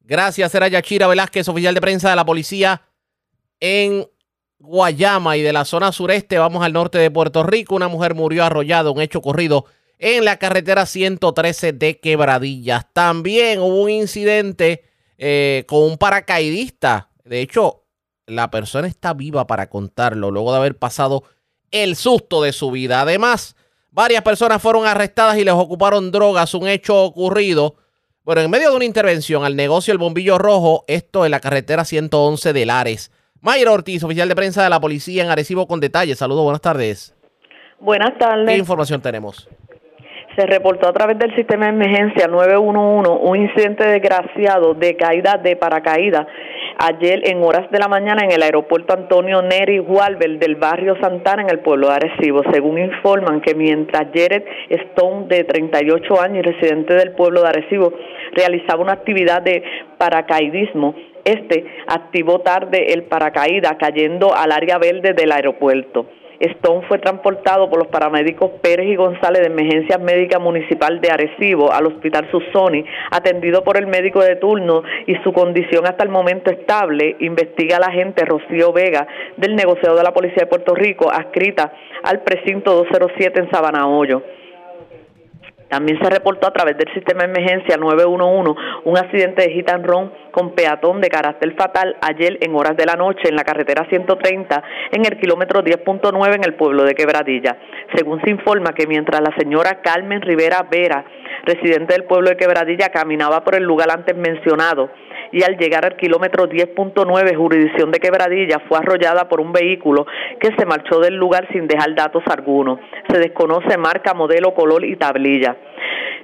Gracias, 0.00 0.54
era 0.54 0.66
Yachira 0.68 1.06
Velázquez, 1.08 1.46
oficial 1.48 1.74
de 1.74 1.80
prensa 1.82 2.08
de 2.08 2.16
la 2.16 2.24
policía 2.24 2.80
en 3.60 4.06
Guayama 4.58 5.36
y 5.36 5.42
de 5.42 5.52
la 5.52 5.66
zona 5.66 5.92
sureste. 5.92 6.38
Vamos 6.38 6.64
al 6.64 6.72
norte 6.72 6.96
de 6.96 7.10
Puerto 7.10 7.42
Rico. 7.42 7.76
Una 7.76 7.88
mujer 7.88 8.14
murió 8.14 8.44
arrollada, 8.44 8.90
un 8.90 9.02
hecho 9.02 9.18
ocurrido 9.18 9.66
en 9.98 10.24
la 10.24 10.38
carretera 10.38 10.86
113 10.86 11.74
de 11.74 11.98
Quebradillas. 11.98 12.86
También 12.94 13.60
hubo 13.60 13.82
un 13.82 13.90
incidente 13.90 14.84
eh, 15.18 15.64
con 15.66 15.82
un 15.82 15.98
paracaidista. 15.98 17.10
De 17.24 17.42
hecho, 17.42 17.79
la 18.30 18.50
persona 18.50 18.88
está 18.88 19.12
viva 19.14 19.46
para 19.46 19.68
contarlo 19.68 20.30
luego 20.30 20.52
de 20.52 20.58
haber 20.58 20.76
pasado 20.76 21.24
el 21.70 21.96
susto 21.96 22.42
de 22.42 22.52
su 22.52 22.70
vida. 22.70 23.00
Además, 23.00 23.56
varias 23.90 24.22
personas 24.22 24.62
fueron 24.62 24.86
arrestadas 24.86 25.36
y 25.38 25.44
les 25.44 25.54
ocuparon 25.54 26.10
drogas, 26.10 26.54
un 26.54 26.68
hecho 26.68 27.02
ocurrido, 27.02 27.74
bueno, 28.22 28.42
en 28.42 28.50
medio 28.50 28.70
de 28.70 28.76
una 28.76 28.84
intervención 28.84 29.44
al 29.44 29.56
negocio 29.56 29.92
El 29.92 29.98
Bombillo 29.98 30.38
Rojo, 30.38 30.84
esto 30.86 31.24
en 31.24 31.30
la 31.30 31.40
carretera 31.40 31.84
111 31.84 32.52
de 32.52 32.66
Lares. 32.66 33.10
Mayra 33.40 33.72
Ortiz, 33.72 34.04
oficial 34.04 34.28
de 34.28 34.36
prensa 34.36 34.62
de 34.62 34.68
la 34.68 34.78
policía 34.78 35.24
en 35.24 35.30
Arecibo 35.30 35.66
con 35.66 35.80
detalles. 35.80 36.18
Saludos, 36.18 36.44
buenas 36.44 36.60
tardes. 36.60 37.16
Buenas 37.80 38.18
tardes. 38.18 38.46
¿Qué 38.46 38.58
información 38.58 39.00
tenemos? 39.00 39.48
Se 40.36 40.46
reportó 40.46 40.88
a 40.88 40.92
través 40.92 41.18
del 41.18 41.34
sistema 41.34 41.66
de 41.66 41.72
emergencia 41.72 42.28
911 42.28 43.10
un 43.10 43.36
incidente 43.36 43.86
desgraciado 43.86 44.74
de 44.74 44.96
caída 44.96 45.40
de 45.42 45.56
paracaídas 45.56 46.26
ayer 46.80 47.28
en 47.28 47.42
horas 47.42 47.70
de 47.70 47.78
la 47.78 47.88
mañana 47.88 48.22
en 48.24 48.32
el 48.32 48.42
aeropuerto 48.42 48.94
Antonio 48.94 49.42
Neri 49.42 49.80
Walver 49.80 50.38
del 50.38 50.56
barrio 50.56 50.96
Santana 51.00 51.42
en 51.42 51.50
el 51.50 51.60
pueblo 51.60 51.88
de 51.88 51.94
Arecibo. 51.94 52.42
Según 52.52 52.78
informan 52.78 53.42
que 53.42 53.54
mientras 53.54 54.06
Jared 54.14 54.44
Stone, 54.70 55.26
de 55.28 55.44
38 55.44 56.20
años 56.20 56.38
y 56.38 56.50
residente 56.50 56.94
del 56.94 57.12
pueblo 57.12 57.42
de 57.42 57.48
Arecibo, 57.48 57.92
realizaba 58.32 58.82
una 58.82 58.94
actividad 58.94 59.42
de 59.42 59.62
paracaidismo, 59.98 60.94
este 61.24 61.66
activó 61.86 62.40
tarde 62.40 62.94
el 62.94 63.02
paracaídas 63.04 63.74
cayendo 63.78 64.34
al 64.34 64.50
área 64.50 64.78
verde 64.78 65.12
del 65.12 65.32
aeropuerto. 65.32 66.06
Stone 66.40 66.86
fue 66.88 66.98
transportado 66.98 67.68
por 67.68 67.78
los 67.78 67.88
paramédicos 67.88 68.50
Pérez 68.62 68.86
y 68.86 68.96
González 68.96 69.42
de 69.42 69.48
Emergencia 69.48 69.98
Médica 69.98 70.38
Municipal 70.38 71.00
de 71.00 71.10
Arecibo 71.10 71.70
al 71.70 71.86
Hospital 71.86 72.28
Susoni, 72.30 72.84
atendido 73.10 73.62
por 73.62 73.76
el 73.76 73.86
médico 73.86 74.22
de 74.22 74.36
turno 74.36 74.82
y 75.06 75.14
su 75.16 75.32
condición 75.32 75.86
hasta 75.86 76.02
el 76.02 76.08
momento 76.08 76.50
estable, 76.50 77.16
investiga 77.20 77.78
la 77.78 77.86
agente 77.86 78.24
Rocío 78.24 78.72
Vega 78.72 79.06
del 79.36 79.54
negociado 79.54 79.96
de 79.96 80.02
la 80.02 80.12
Policía 80.12 80.44
de 80.44 80.46
Puerto 80.46 80.74
Rico, 80.74 81.10
adscrita 81.12 81.72
al 82.02 82.22
precinto 82.22 82.74
207 82.74 83.40
en 83.40 83.50
Sabana 83.50 83.86
Hoyo. 83.86 84.22
También 85.70 85.98
se 86.02 86.10
reportó 86.10 86.48
a 86.48 86.52
través 86.52 86.76
del 86.76 86.92
sistema 86.92 87.22
de 87.22 87.30
emergencia 87.30 87.76
911 87.76 88.60
un 88.84 88.98
accidente 88.98 89.42
de 89.42 89.78
run 89.84 90.12
con 90.32 90.54
peatón 90.54 91.00
de 91.00 91.08
carácter 91.08 91.54
fatal 91.54 91.96
ayer 92.00 92.38
en 92.40 92.54
horas 92.56 92.76
de 92.76 92.86
la 92.86 92.96
noche 92.96 93.28
en 93.28 93.36
la 93.36 93.44
carretera 93.44 93.86
130 93.88 94.62
en 94.90 95.06
el 95.06 95.18
kilómetro 95.20 95.62
10.9 95.62 96.34
en 96.34 96.44
el 96.44 96.54
pueblo 96.54 96.82
de 96.82 96.94
Quebradilla. 96.94 97.56
Según 97.94 98.20
se 98.22 98.30
informa 98.30 98.74
que 98.74 98.88
mientras 98.88 99.20
la 99.20 99.32
señora 99.38 99.80
Carmen 99.80 100.20
Rivera 100.22 100.66
Vera, 100.68 101.04
residente 101.44 101.94
del 101.94 102.04
pueblo 102.04 102.30
de 102.30 102.36
Quebradilla, 102.36 102.88
caminaba 102.88 103.44
por 103.44 103.54
el 103.54 103.62
lugar 103.62 103.92
antes 103.92 104.16
mencionado, 104.16 104.90
y 105.32 105.42
al 105.42 105.56
llegar 105.56 105.84
al 105.84 105.96
kilómetro 105.96 106.48
10.9, 106.48 107.36
jurisdicción 107.36 107.90
de 107.90 108.00
Quebradilla, 108.00 108.60
fue 108.68 108.78
arrollada 108.78 109.28
por 109.28 109.40
un 109.40 109.52
vehículo 109.52 110.06
que 110.40 110.50
se 110.56 110.66
marchó 110.66 111.00
del 111.00 111.14
lugar 111.14 111.48
sin 111.52 111.66
dejar 111.66 111.94
datos 111.94 112.22
algunos. 112.30 112.80
Se 113.08 113.18
desconoce 113.18 113.76
marca, 113.78 114.14
modelo, 114.14 114.54
color 114.54 114.84
y 114.84 114.96
tablilla. 114.96 115.56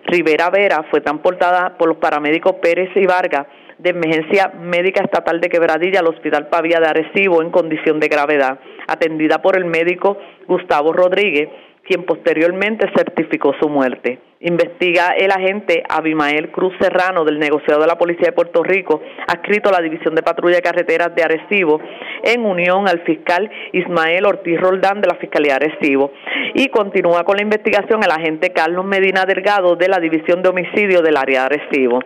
Rivera 0.06 0.50
Vera 0.50 0.84
fue 0.90 1.00
transportada 1.00 1.76
por 1.76 1.88
los 1.88 1.98
paramédicos 1.98 2.54
Pérez 2.62 2.90
y 2.94 3.06
Vargas 3.06 3.46
de 3.78 3.90
Emergencia 3.90 4.52
Médica 4.58 5.02
Estatal 5.02 5.40
de 5.40 5.48
Quebradilla 5.48 6.00
al 6.00 6.06
Hospital 6.06 6.48
Pavía 6.48 6.80
de 6.80 6.86
Arecibo 6.86 7.42
en 7.42 7.50
condición 7.50 8.00
de 8.00 8.08
gravedad, 8.08 8.58
atendida 8.86 9.42
por 9.42 9.56
el 9.56 9.64
médico 9.64 10.16
Gustavo 10.46 10.92
Rodríguez, 10.92 11.48
quien 11.86 12.04
posteriormente 12.04 12.90
certificó 12.94 13.54
su 13.60 13.68
muerte. 13.68 14.18
Investiga 14.40 15.14
el 15.16 15.30
agente 15.30 15.82
Abimael 15.88 16.50
Cruz 16.50 16.74
Serrano 16.78 17.24
del 17.24 17.38
negociado 17.38 17.80
de 17.80 17.86
la 17.86 17.96
Policía 17.96 18.26
de 18.26 18.32
Puerto 18.32 18.62
Rico, 18.62 19.00
adscrito 19.26 19.70
a 19.70 19.72
la 19.72 19.80
División 19.80 20.14
de 20.14 20.22
Patrulla 20.22 20.56
de 20.56 20.62
Carreteras 20.62 21.14
de 21.14 21.22
Arecibo, 21.22 21.80
en 22.22 22.44
unión 22.44 22.86
al 22.86 23.00
fiscal 23.04 23.50
Ismael 23.72 24.26
Ortiz 24.26 24.60
Roldán 24.60 25.00
de 25.00 25.08
la 25.08 25.14
Fiscalía 25.16 25.58
de 25.58 25.66
Arecibo. 25.66 26.12
Y 26.54 26.68
continúa 26.68 27.24
con 27.24 27.36
la 27.36 27.42
investigación 27.42 28.02
el 28.02 28.10
agente 28.10 28.50
Carlos 28.50 28.84
Medina 28.84 29.24
Delgado 29.24 29.76
de 29.76 29.88
la 29.88 29.98
División 29.98 30.42
de 30.42 30.50
Homicidio 30.50 31.00
del 31.00 31.16
área 31.16 31.48
de 31.48 31.56
Arecibo. 31.56 32.00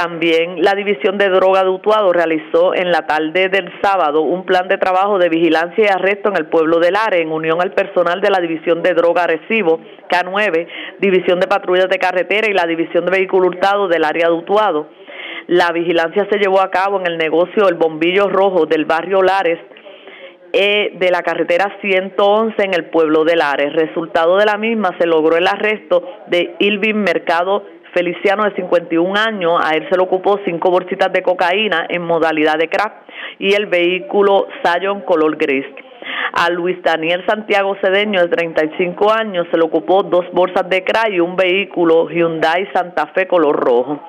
También 0.00 0.62
la 0.62 0.76
División 0.76 1.18
de 1.18 1.28
Droga 1.28 1.64
de 1.64 1.70
Utuado 1.70 2.12
realizó 2.12 2.72
en 2.72 2.92
la 2.92 3.04
tarde 3.08 3.48
del 3.48 3.68
sábado 3.82 4.22
un 4.22 4.46
plan 4.46 4.68
de 4.68 4.78
trabajo 4.78 5.18
de 5.18 5.28
vigilancia 5.28 5.86
y 5.86 5.88
arresto 5.88 6.28
en 6.28 6.36
el 6.36 6.46
pueblo 6.46 6.78
de 6.78 6.92
Lare 6.92 7.20
en 7.20 7.32
unión 7.32 7.60
al 7.60 7.72
personal 7.72 8.20
de 8.20 8.30
la 8.30 8.38
División 8.38 8.80
de 8.80 8.94
Droga 8.94 9.26
Recibo, 9.26 9.80
K9, 10.08 10.68
División 11.00 11.40
de 11.40 11.48
Patrullas 11.48 11.88
de 11.88 11.98
Carretera 11.98 12.48
y 12.48 12.54
la 12.54 12.66
División 12.66 13.06
de 13.06 13.10
Vehículo 13.10 13.48
Hurtado 13.48 13.88
del 13.88 14.04
área 14.04 14.28
de 14.28 14.34
Utuado. 14.34 14.86
La 15.48 15.72
vigilancia 15.72 16.28
se 16.30 16.38
llevó 16.38 16.60
a 16.60 16.70
cabo 16.70 17.00
en 17.00 17.08
el 17.08 17.18
negocio 17.18 17.68
El 17.68 17.74
Bombillo 17.74 18.28
Rojo 18.28 18.66
del 18.66 18.84
barrio 18.84 19.20
Lares, 19.20 19.58
eh, 20.52 20.92
de 20.94 21.10
la 21.10 21.22
carretera 21.22 21.76
111 21.80 22.54
en 22.64 22.72
el 22.72 22.84
pueblo 22.84 23.24
de 23.24 23.34
Lares. 23.34 23.72
Resultado 23.72 24.36
de 24.36 24.46
la 24.46 24.58
misma 24.58 24.96
se 24.98 25.08
logró 25.08 25.36
el 25.36 25.48
arresto 25.48 26.04
de 26.28 26.54
Ilvin 26.60 27.02
Mercado 27.02 27.64
Feliciano 27.98 28.44
de 28.44 28.54
51 28.54 29.12
años, 29.18 29.60
a 29.60 29.74
él 29.74 29.84
se 29.90 29.96
le 29.96 30.04
ocupó 30.04 30.38
cinco 30.44 30.70
bolsitas 30.70 31.12
de 31.12 31.20
cocaína 31.20 31.84
en 31.88 32.00
modalidad 32.02 32.56
de 32.56 32.68
crack 32.68 32.92
y 33.40 33.54
el 33.54 33.66
vehículo 33.66 34.46
Scion 34.62 35.00
color 35.00 35.36
gris. 35.36 35.66
A 36.34 36.48
Luis 36.48 36.80
Daniel 36.84 37.26
Santiago 37.26 37.76
Cedeño, 37.82 38.20
de 38.20 38.28
35 38.28 39.12
años, 39.12 39.48
se 39.50 39.56
le 39.56 39.64
ocupó 39.64 40.04
dos 40.04 40.26
bolsas 40.32 40.68
de 40.70 40.84
crack 40.84 41.10
y 41.10 41.18
un 41.18 41.34
vehículo 41.34 42.08
Hyundai 42.08 42.68
Santa 42.72 43.08
Fe 43.08 43.26
color 43.26 43.56
rojo. 43.56 44.00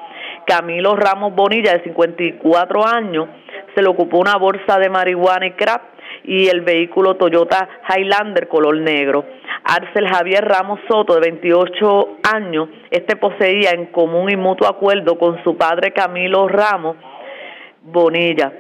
Camilo 0.46 0.96
Ramos 0.96 1.34
Bonilla, 1.34 1.74
de 1.74 1.82
54 1.82 2.86
años, 2.86 3.28
se 3.74 3.82
le 3.82 3.90
ocupó 3.90 4.20
una 4.20 4.38
bolsa 4.38 4.78
de 4.78 4.90
marihuana 4.92 5.48
y 5.48 5.52
crack 5.54 5.82
y 6.30 6.48
el 6.48 6.62
vehículo 6.62 7.16
Toyota 7.16 7.68
Highlander 7.90 8.48
color 8.48 8.78
negro. 8.78 9.26
Arcel 9.64 10.08
Javier 10.08 10.46
Ramos 10.46 10.80
Soto, 10.88 11.16
de 11.16 11.22
28 11.22 12.18
años. 12.32 12.70
Este 12.92 13.16
poseía 13.16 13.72
en 13.72 13.88
común 13.88 14.30
y 14.32 14.38
mutuo 14.38 14.68
acuerdo 14.68 15.18
con 15.18 15.44
su 15.44 15.58
padre 15.58 15.92
Camilo 15.92 16.48
Ramos 16.48 16.98
Bonilla. 17.82 18.54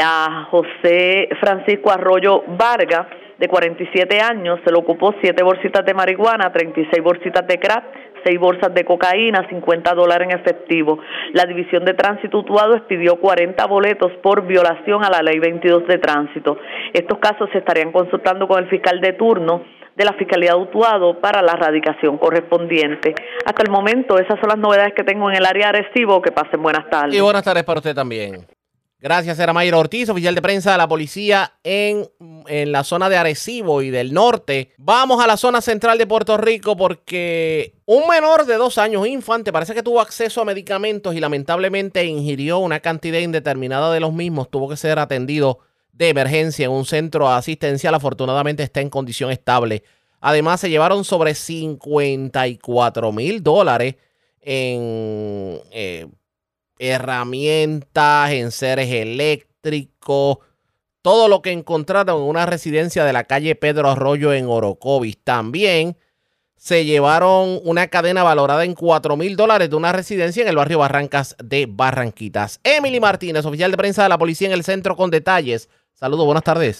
A 0.00 0.48
José 0.50 1.30
Francisco 1.40 1.90
Arroyo 1.90 2.44
Vargas, 2.46 3.06
de 3.38 3.48
47 3.48 4.20
años, 4.20 4.60
se 4.64 4.70
le 4.70 4.78
ocupó 4.78 5.14
7 5.20 5.42
bolsitas 5.42 5.84
de 5.84 5.94
marihuana, 5.94 6.52
36 6.52 7.02
bolsitas 7.02 7.46
de 7.46 7.58
crack, 7.58 8.07
6 8.24 8.38
bolsas 8.38 8.74
de 8.74 8.84
cocaína, 8.84 9.46
50 9.48 9.94
dólares 9.94 10.28
en 10.30 10.38
efectivo. 10.38 10.98
La 11.32 11.44
División 11.44 11.84
de 11.84 11.94
Tránsito 11.94 12.38
Utuado 12.38 12.74
expidió 12.76 13.16
40 13.16 13.64
boletos 13.66 14.12
por 14.22 14.46
violación 14.46 15.04
a 15.04 15.10
la 15.10 15.22
Ley 15.22 15.38
22 15.38 15.86
de 15.86 15.98
Tránsito. 15.98 16.58
Estos 16.92 17.18
casos 17.18 17.48
se 17.52 17.58
estarían 17.58 17.92
consultando 17.92 18.46
con 18.48 18.62
el 18.62 18.68
fiscal 18.68 19.00
de 19.00 19.12
turno 19.14 19.62
de 19.98 20.04
la 20.04 20.12
Fiscalía 20.12 20.52
de 20.52 20.60
Utuado 20.60 21.20
para 21.20 21.42
la 21.42 21.54
radicación 21.54 22.18
correspondiente. 22.18 23.14
Hasta 23.44 23.62
el 23.64 23.70
momento, 23.70 24.16
esas 24.16 24.38
son 24.38 24.48
las 24.48 24.58
novedades 24.58 24.94
que 24.94 25.02
tengo 25.02 25.28
en 25.28 25.36
el 25.36 25.44
área 25.44 25.72
de 25.72 25.78
Arecibo. 25.78 26.22
Que 26.22 26.30
pasen 26.30 26.62
buenas 26.62 26.88
tardes. 26.88 27.16
Y 27.16 27.20
buenas 27.20 27.42
tardes 27.42 27.64
para 27.64 27.80
usted 27.80 27.94
también. 27.94 28.46
Gracias, 29.00 29.38
era 29.38 29.52
Mayer 29.52 29.76
Ortiz, 29.76 30.08
oficial 30.08 30.34
de 30.34 30.42
prensa 30.42 30.72
de 30.72 30.78
la 30.78 30.88
policía 30.88 31.52
en, 31.62 32.10
en, 32.48 32.72
la 32.72 32.82
zona 32.82 33.08
de 33.08 33.16
Arecibo 33.16 33.80
y 33.80 33.90
del 33.90 34.12
norte. 34.12 34.72
Vamos 34.76 35.22
a 35.22 35.28
la 35.28 35.36
zona 35.36 35.60
central 35.60 35.98
de 35.98 36.06
Puerto 36.08 36.36
Rico 36.36 36.76
porque 36.76 37.74
un 37.86 38.08
menor 38.08 38.44
de 38.44 38.56
dos 38.56 38.76
años, 38.76 39.06
infante, 39.06 39.52
parece 39.52 39.72
que 39.72 39.84
tuvo 39.84 40.00
acceso 40.00 40.40
a 40.40 40.44
medicamentos 40.44 41.14
y 41.14 41.20
lamentablemente 41.20 42.04
ingirió 42.06 42.58
una 42.58 42.80
cantidad 42.80 43.20
indeterminada 43.20 43.92
de 43.92 44.00
los 44.00 44.12
mismos. 44.12 44.50
Tuvo 44.50 44.68
que 44.68 44.76
ser 44.76 44.98
atendido 44.98 45.60
de 45.92 46.08
emergencia 46.08 46.64
en 46.64 46.72
un 46.72 46.84
centro 46.84 47.28
asistencial. 47.28 47.94
Afortunadamente 47.94 48.64
está 48.64 48.80
en 48.80 48.90
condición 48.90 49.30
estable. 49.30 49.84
Además, 50.20 50.60
se 50.60 50.70
llevaron 50.70 51.04
sobre 51.04 51.36
54 51.36 53.12
mil 53.12 53.44
dólares 53.44 53.94
en 54.40 55.60
eh, 55.70 56.06
herramientas, 56.78 58.30
en 58.32 58.50
seres 58.50 58.90
eléctricos, 58.90 60.38
todo 61.02 61.28
lo 61.28 61.42
que 61.42 61.52
encontraron 61.52 62.22
en 62.22 62.28
una 62.28 62.46
residencia 62.46 63.04
de 63.04 63.12
la 63.12 63.24
calle 63.24 63.54
Pedro 63.54 63.90
Arroyo 63.90 64.32
en 64.32 64.46
Orocovis. 64.46 65.18
También 65.22 65.96
se 66.56 66.84
llevaron 66.84 67.60
una 67.64 67.86
cadena 67.86 68.24
valorada 68.24 68.64
en 68.64 68.74
4 68.74 69.16
mil 69.16 69.36
dólares 69.36 69.70
de 69.70 69.76
una 69.76 69.92
residencia 69.92 70.42
en 70.42 70.48
el 70.48 70.56
barrio 70.56 70.80
Barrancas 70.80 71.36
de 71.42 71.66
Barranquitas. 71.68 72.60
Emily 72.64 73.00
Martínez, 73.00 73.46
oficial 73.46 73.70
de 73.70 73.76
prensa 73.76 74.02
de 74.02 74.08
la 74.08 74.18
policía 74.18 74.48
en 74.48 74.54
el 74.54 74.64
centro 74.64 74.96
con 74.96 75.10
detalles. 75.10 75.68
Saludos, 75.94 76.26
buenas 76.26 76.44
tardes. 76.44 76.78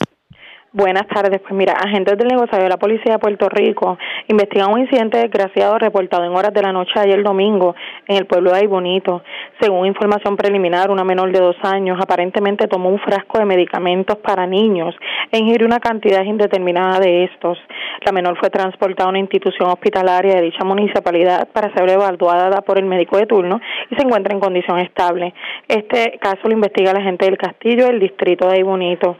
Buenas 0.73 1.07
tardes. 1.07 1.41
Pues 1.41 1.55
mira, 1.55 1.73
agentes 1.73 2.19
del 2.19 2.29
negocio 2.29 2.59
de 2.59 2.69
la 2.69 2.77
Policía 2.77 3.14
de 3.14 3.19
Puerto 3.19 3.49
Rico 3.49 3.97
investigan 4.27 4.71
un 4.71 4.81
incidente 4.81 5.16
desgraciado 5.16 5.79
reportado 5.79 6.25
en 6.25 6.37
horas 6.37 6.53
de 6.53 6.61
la 6.61 6.73
noche 6.73 6.93
ayer 6.97 7.23
domingo 7.23 7.75
en 8.07 8.19
el 8.19 8.27
pueblo 8.27 8.53
de 8.53 8.66
Bonito. 8.66 9.23
Según 9.62 9.87
información 9.87 10.37
preliminar, 10.37 10.91
una 10.91 11.05
menor 11.05 11.33
de 11.33 11.41
dos 11.41 11.57
años 11.62 11.99
aparentemente 11.99 12.69
tomó 12.69 12.91
un 12.91 12.99
frasco 12.99 13.39
de 13.39 13.47
medicamentos 13.47 14.19
para 14.19 14.47
niños 14.47 14.95
e 15.33 15.39
ingirió 15.39 15.66
una 15.66 15.81
cantidad 15.81 16.23
indeterminada 16.23 17.01
de 17.01 17.25
estos. 17.25 17.57
La 18.05 18.12
menor 18.12 18.39
fue 18.39 18.51
transportada 18.51 19.07
a 19.07 19.11
una 19.11 19.21
institución 19.21 19.71
hospitalaria 19.71 20.35
de 20.35 20.43
dicha 20.43 20.64
municipalidad 20.64 21.49
para 21.49 21.73
ser 21.73 21.89
evaluada 21.89 22.61
por 22.61 22.79
el 22.79 22.85
médico 22.85 23.16
de 23.16 23.25
turno 23.25 23.59
y 23.91 23.97
se 23.97 24.03
encuentra 24.03 24.35
en 24.35 24.41
condición 24.41 24.79
estable. 24.81 25.33
Este 25.66 26.19
caso 26.21 26.41
lo 26.45 26.53
investiga 26.53 26.93
la 26.93 27.01
agente 27.01 27.25
del 27.25 27.39
Castillo 27.39 27.87
del 27.87 28.01
distrito 28.01 28.51
de 28.51 28.62
Bonito. 28.62 29.16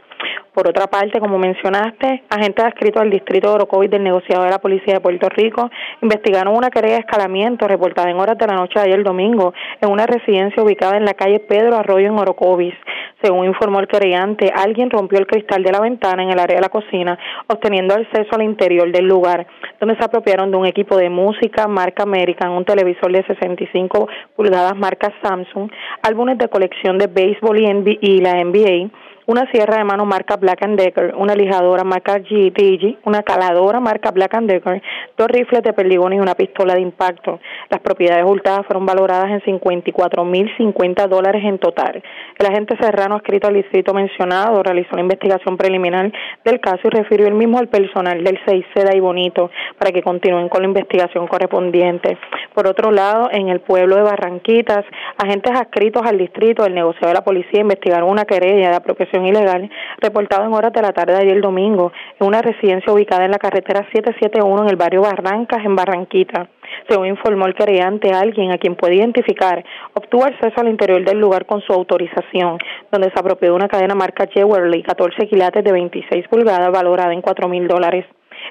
Por 0.53 0.67
otra 0.67 0.87
parte, 0.87 1.19
como 1.19 1.37
mencionaste, 1.37 2.23
agentes 2.29 2.65
adscritos 2.65 3.01
al 3.01 3.09
distrito 3.09 3.49
de 3.49 3.55
Orocovis 3.55 3.89
del 3.89 4.03
negociado 4.03 4.43
de 4.43 4.49
la 4.49 4.59
Policía 4.59 4.95
de 4.95 4.99
Puerto 4.99 5.29
Rico 5.29 5.69
investigaron 6.01 6.55
una 6.55 6.69
querella 6.69 6.95
de 6.95 7.01
escalamiento 7.01 7.67
reportada 7.67 8.09
en 8.09 8.19
horas 8.19 8.37
de 8.37 8.47
la 8.47 8.55
noche 8.55 8.79
de 8.79 8.85
ayer 8.87 9.03
domingo 9.03 9.53
en 9.79 9.89
una 9.89 10.05
residencia 10.05 10.61
ubicada 10.61 10.97
en 10.97 11.05
la 11.05 11.13
calle 11.13 11.39
Pedro 11.39 11.77
Arroyo 11.77 12.07
en 12.07 12.19
Orocovis. 12.19 12.73
Según 13.21 13.45
informó 13.45 13.79
el 13.79 13.87
querellante, 13.87 14.51
alguien 14.55 14.89
rompió 14.89 15.19
el 15.19 15.27
cristal 15.27 15.61
de 15.61 15.71
la 15.71 15.81
ventana 15.81 16.23
en 16.23 16.29
el 16.29 16.39
área 16.39 16.55
de 16.55 16.61
la 16.61 16.69
cocina, 16.69 17.17
obteniendo 17.47 17.93
acceso 17.93 18.29
al 18.35 18.43
interior 18.43 18.91
del 18.91 19.05
lugar, 19.05 19.45
donde 19.79 19.97
se 19.97 20.03
apropiaron 20.03 20.51
de 20.51 20.57
un 20.57 20.65
equipo 20.65 20.95
de 20.97 21.09
música 21.09 21.67
marca 21.67 22.03
American, 22.03 22.51
un 22.51 22.65
televisor 22.65 23.11
de 23.11 23.23
65 23.23 24.07
pulgadas 24.35 24.75
marca 24.77 25.13
Samsung, 25.21 25.69
álbumes 26.01 26.37
de 26.37 26.47
colección 26.47 26.97
de 26.97 27.07
béisbol 27.07 27.59
y 28.01 28.21
la 28.21 28.43
NBA, 28.43 28.89
una 29.29 29.45
sierra 29.51 29.77
de 29.77 29.83
mano 29.83 30.05
marca 30.05 30.37
Black 30.37 30.65
Decker, 30.67 31.13
una 31.15 31.35
lijadora 31.35 31.83
marca 31.83 32.17
GTG, 32.17 32.97
una 33.05 33.21
caladora 33.21 33.79
marca 33.79 34.09
Black 34.09 34.35
Decker, 34.41 34.81
dos 35.15 35.27
rifles 35.27 35.61
de 35.61 35.71
perdigones 35.71 36.17
y 36.17 36.19
una 36.19 36.33
pistola 36.33 36.73
de 36.73 36.81
impacto. 36.81 37.39
Las 37.69 37.79
propiedades 37.79 38.25
hurtadas 38.25 38.65
fueron 38.65 38.87
valoradas 38.87 39.29
en 39.29 39.41
54 39.41 40.25
mil 40.25 40.49
50 40.57 41.05
dólares 41.05 41.43
en 41.45 41.59
total. 41.59 42.01
El 42.39 42.45
agente 42.47 42.75
Serrano, 42.81 43.17
escrito 43.17 43.47
al 43.47 43.53
distrito 43.53 43.93
mencionado, 43.93 44.63
realizó 44.63 44.95
la 44.95 45.01
investigación 45.01 45.57
preliminar 45.57 46.11
del 46.43 46.59
caso 46.59 46.81
y 46.85 46.89
refirió 46.89 47.27
el 47.27 47.35
mismo 47.35 47.59
al 47.59 47.67
personal 47.67 48.23
del 48.23 48.39
6 48.47 48.65
Seda 48.73 48.95
y 48.95 48.99
Bonito 48.99 49.51
para 49.77 49.91
que 49.91 50.01
continúen 50.01 50.49
con 50.49 50.63
la 50.63 50.69
investigación 50.69 51.27
correspondiente. 51.27 52.17
Por 52.55 52.65
otro 52.65 52.89
lado, 52.89 53.29
en 53.31 53.49
el 53.49 53.59
pueblo 53.59 53.95
de 53.95 54.01
Barranquitas, 54.01 54.85
agentes 55.19 55.51
adscritos 55.51 56.01
al 56.03 56.17
distrito 56.17 56.63
del 56.63 56.73
negocio 56.73 57.07
de 57.07 57.13
la 57.13 57.23
policía 57.23 57.61
investigaron 57.61 58.09
una 58.09 58.25
querella 58.25 58.71
de 58.71 58.75
apropiación 58.75 59.18
ilegal 59.25 59.69
reportado 59.99 60.45
en 60.45 60.53
horas 60.53 60.73
de 60.73 60.81
la 60.81 60.93
tarde 60.93 61.13
de 61.13 61.21
ayer 61.23 61.41
domingo 61.41 61.91
en 62.19 62.27
una 62.27 62.41
residencia 62.41 62.91
ubicada 62.93 63.25
en 63.25 63.31
la 63.31 63.37
carretera 63.37 63.85
771 63.91 64.63
en 64.63 64.69
el 64.69 64.75
barrio 64.75 65.01
Barrancas, 65.01 65.63
en 65.65 65.75
Barranquita. 65.75 66.49
Según 66.87 67.07
informó 67.07 67.45
el 67.45 67.55
querellante, 67.55 68.11
alguien 68.11 68.51
a 68.51 68.57
quien 68.57 68.75
puede 68.75 68.95
identificar 68.95 69.63
obtuvo 69.93 70.25
acceso 70.25 70.61
al 70.61 70.67
interior 70.67 71.03
del 71.03 71.19
lugar 71.19 71.45
con 71.45 71.61
su 71.61 71.73
autorización, 71.73 72.57
donde 72.91 73.11
se 73.11 73.19
apropió 73.19 73.49
de 73.49 73.55
una 73.55 73.67
cadena 73.67 73.95
marca 73.95 74.27
Jewelry, 74.31 74.83
14 74.83 75.27
quilates 75.27 75.63
de 75.63 75.71
26 75.71 76.27
pulgadas, 76.27 76.71
valorada 76.71 77.13
en 77.13 77.21
4 77.21 77.47
mil 77.47 77.67
dólares. 77.67 78.05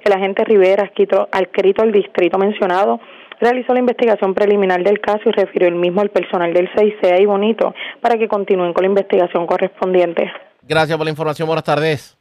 El 0.05 0.13
agente 0.13 0.45
Rivera, 0.45 0.91
adscrito 1.33 1.83
al 1.83 1.93
distrito 1.93 2.39
mencionado, 2.39 3.01
realizó 3.41 3.73
la 3.73 3.81
investigación 3.81 4.35
preliminar 4.35 4.83
del 4.83 5.01
caso 5.01 5.29
y 5.29 5.33
refirió 5.33 5.69
el 5.69 5.75
mismo 5.75 6.01
al 6.01 6.11
personal 6.11 6.53
del 6.53 6.71
6CA 6.73 7.21
y 7.21 7.27
Bonito 7.27 7.75
para 8.01 8.19
que 8.19 8.29
continúen 8.29 8.73
con 8.73 8.83
la 8.83 8.89
investigación 8.89 9.47
correspondiente. 9.47 10.31
Gracias 10.69 10.99
por 10.99 11.07
la 11.07 11.11
información. 11.11 11.47
Buenas 11.47 11.65
tardes. 11.65 12.19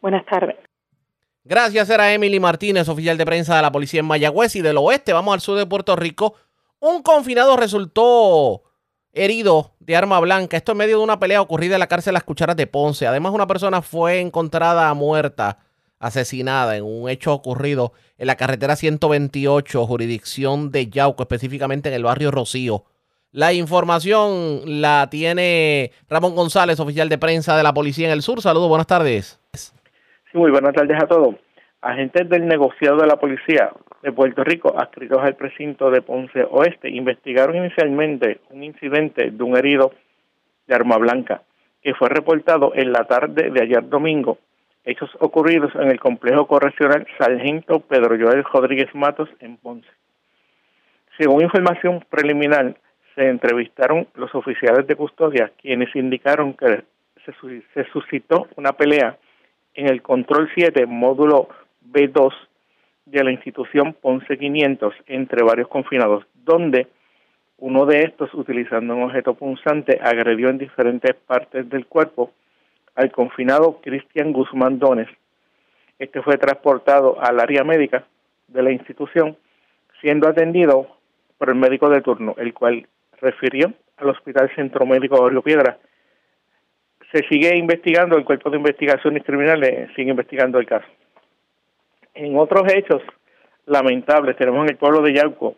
Buenas 0.00 0.24
tardes. 0.26 0.56
Gracias, 1.42 1.90
era 1.90 2.12
Emily 2.12 2.38
Martínez, 2.38 2.88
oficial 2.88 3.18
de 3.18 3.26
prensa 3.26 3.56
de 3.56 3.62
la 3.62 3.72
policía 3.72 4.00
en 4.00 4.06
Mayagüez 4.06 4.54
y 4.54 4.60
del 4.60 4.76
oeste. 4.76 5.12
Vamos 5.12 5.34
al 5.34 5.40
sur 5.40 5.58
de 5.58 5.66
Puerto 5.66 5.96
Rico. 5.96 6.34
Un 6.78 7.02
confinado 7.02 7.56
resultó 7.56 8.62
herido 9.12 9.72
de 9.80 9.96
arma 9.96 10.20
blanca. 10.20 10.56
Esto 10.56 10.72
en 10.72 10.78
medio 10.78 10.98
de 10.98 11.04
una 11.04 11.18
pelea 11.18 11.40
ocurrida 11.40 11.74
en 11.74 11.80
la 11.80 11.88
cárcel 11.88 12.14
Las 12.14 12.22
Cucharas 12.22 12.54
de 12.54 12.68
Ponce. 12.68 13.06
Además, 13.06 13.32
una 13.32 13.48
persona 13.48 13.82
fue 13.82 14.20
encontrada 14.20 14.94
muerta, 14.94 15.58
asesinada 15.98 16.76
en 16.76 16.84
un 16.84 17.08
hecho 17.08 17.32
ocurrido 17.32 17.92
en 18.16 18.28
la 18.28 18.36
carretera 18.36 18.76
128, 18.76 19.86
jurisdicción 19.86 20.70
de 20.70 20.88
Yauco, 20.88 21.24
específicamente 21.24 21.88
en 21.88 21.96
el 21.96 22.04
barrio 22.04 22.30
Rocío. 22.30 22.84
La 23.32 23.52
información 23.52 24.80
la 24.80 25.08
tiene 25.10 25.90
Ramón 26.08 26.34
González, 26.34 26.80
oficial 26.80 27.10
de 27.10 27.18
prensa 27.18 27.58
de 27.58 27.62
la 27.62 27.74
Policía 27.74 28.06
en 28.06 28.14
el 28.14 28.22
Sur. 28.22 28.40
Saludos, 28.40 28.70
buenas 28.70 28.86
tardes. 28.86 29.38
Sí, 29.52 30.38
muy 30.38 30.50
buenas 30.50 30.72
tardes 30.72 30.96
a 31.02 31.06
todos. 31.06 31.34
Agentes 31.82 32.26
del 32.30 32.46
negociado 32.46 32.96
de 32.96 33.06
la 33.06 33.16
Policía 33.16 33.70
de 34.02 34.12
Puerto 34.12 34.44
Rico, 34.44 34.74
adscritos 34.78 35.18
al 35.18 35.36
precinto 35.36 35.90
de 35.90 36.00
Ponce 36.00 36.42
Oeste, 36.50 36.88
investigaron 36.88 37.56
inicialmente 37.56 38.40
un 38.48 38.64
incidente 38.64 39.30
de 39.30 39.42
un 39.42 39.58
herido 39.58 39.92
de 40.66 40.74
arma 40.74 40.96
blanca 40.96 41.42
que 41.82 41.94
fue 41.94 42.08
reportado 42.08 42.72
en 42.74 42.92
la 42.92 43.04
tarde 43.04 43.50
de 43.50 43.62
ayer 43.62 43.86
domingo. 43.90 44.38
Hechos 44.84 45.10
ocurridos 45.20 45.74
en 45.74 45.90
el 45.90 46.00
complejo 46.00 46.46
correccional 46.46 47.06
Sargento 47.18 47.80
Pedro 47.80 48.16
Joel 48.18 48.42
Rodríguez 48.44 48.88
Matos 48.94 49.28
en 49.40 49.58
Ponce. 49.58 49.88
Según 51.18 51.42
información 51.42 52.02
preliminar, 52.08 52.74
se 53.18 53.28
entrevistaron 53.28 54.06
los 54.14 54.32
oficiales 54.36 54.86
de 54.86 54.94
custodia, 54.94 55.50
quienes 55.60 55.94
indicaron 55.96 56.54
que 56.54 56.84
se, 57.24 57.84
suscitó 57.92 58.46
una 58.54 58.72
pelea 58.74 59.18
en 59.74 59.88
el 59.88 60.02
control 60.02 60.48
7, 60.54 60.86
módulo 60.86 61.48
B2 61.90 62.32
de 63.06 63.24
la 63.24 63.32
institución 63.32 63.92
Ponce 64.00 64.38
500 64.38 64.94
entre 65.08 65.42
varios 65.42 65.66
confinados, 65.66 66.26
donde 66.44 66.86
uno 67.56 67.86
de 67.86 68.02
estos, 68.02 68.32
utilizando 68.34 68.94
un 68.94 69.02
objeto 69.02 69.34
punzante, 69.34 69.98
agredió 70.00 70.48
en 70.48 70.58
diferentes 70.58 71.16
partes 71.16 71.68
del 71.68 71.86
cuerpo 71.86 72.30
al 72.94 73.10
confinado 73.10 73.80
Cristian 73.82 74.32
Guzmán 74.32 74.78
Dones. 74.78 75.08
Este 75.98 76.22
fue 76.22 76.38
transportado 76.38 77.20
al 77.20 77.40
área 77.40 77.64
médica 77.64 78.04
de 78.46 78.62
la 78.62 78.70
institución, 78.70 79.36
siendo 80.00 80.28
atendido 80.28 80.86
por 81.36 81.48
el 81.48 81.56
médico 81.56 81.90
de 81.90 82.00
turno, 82.00 82.36
el 82.38 82.54
cual 82.54 82.86
refirió 83.20 83.72
al 83.96 84.10
Hospital 84.10 84.50
Centro 84.54 84.86
Médico 84.86 85.28
Río 85.28 85.42
Piedra. 85.42 85.78
Se 87.12 87.26
sigue 87.28 87.56
investigando, 87.56 88.16
el 88.16 88.24
Cuerpo 88.24 88.50
de 88.50 88.58
Investigaciones 88.58 89.24
Criminales 89.24 89.90
sigue 89.96 90.10
investigando 90.10 90.58
el 90.58 90.66
caso. 90.66 90.86
En 92.14 92.36
otros 92.36 92.72
hechos 92.72 93.02
lamentables 93.66 94.36
tenemos 94.36 94.64
en 94.64 94.70
el 94.70 94.76
pueblo 94.76 95.02
de 95.02 95.14
Yauco, 95.14 95.56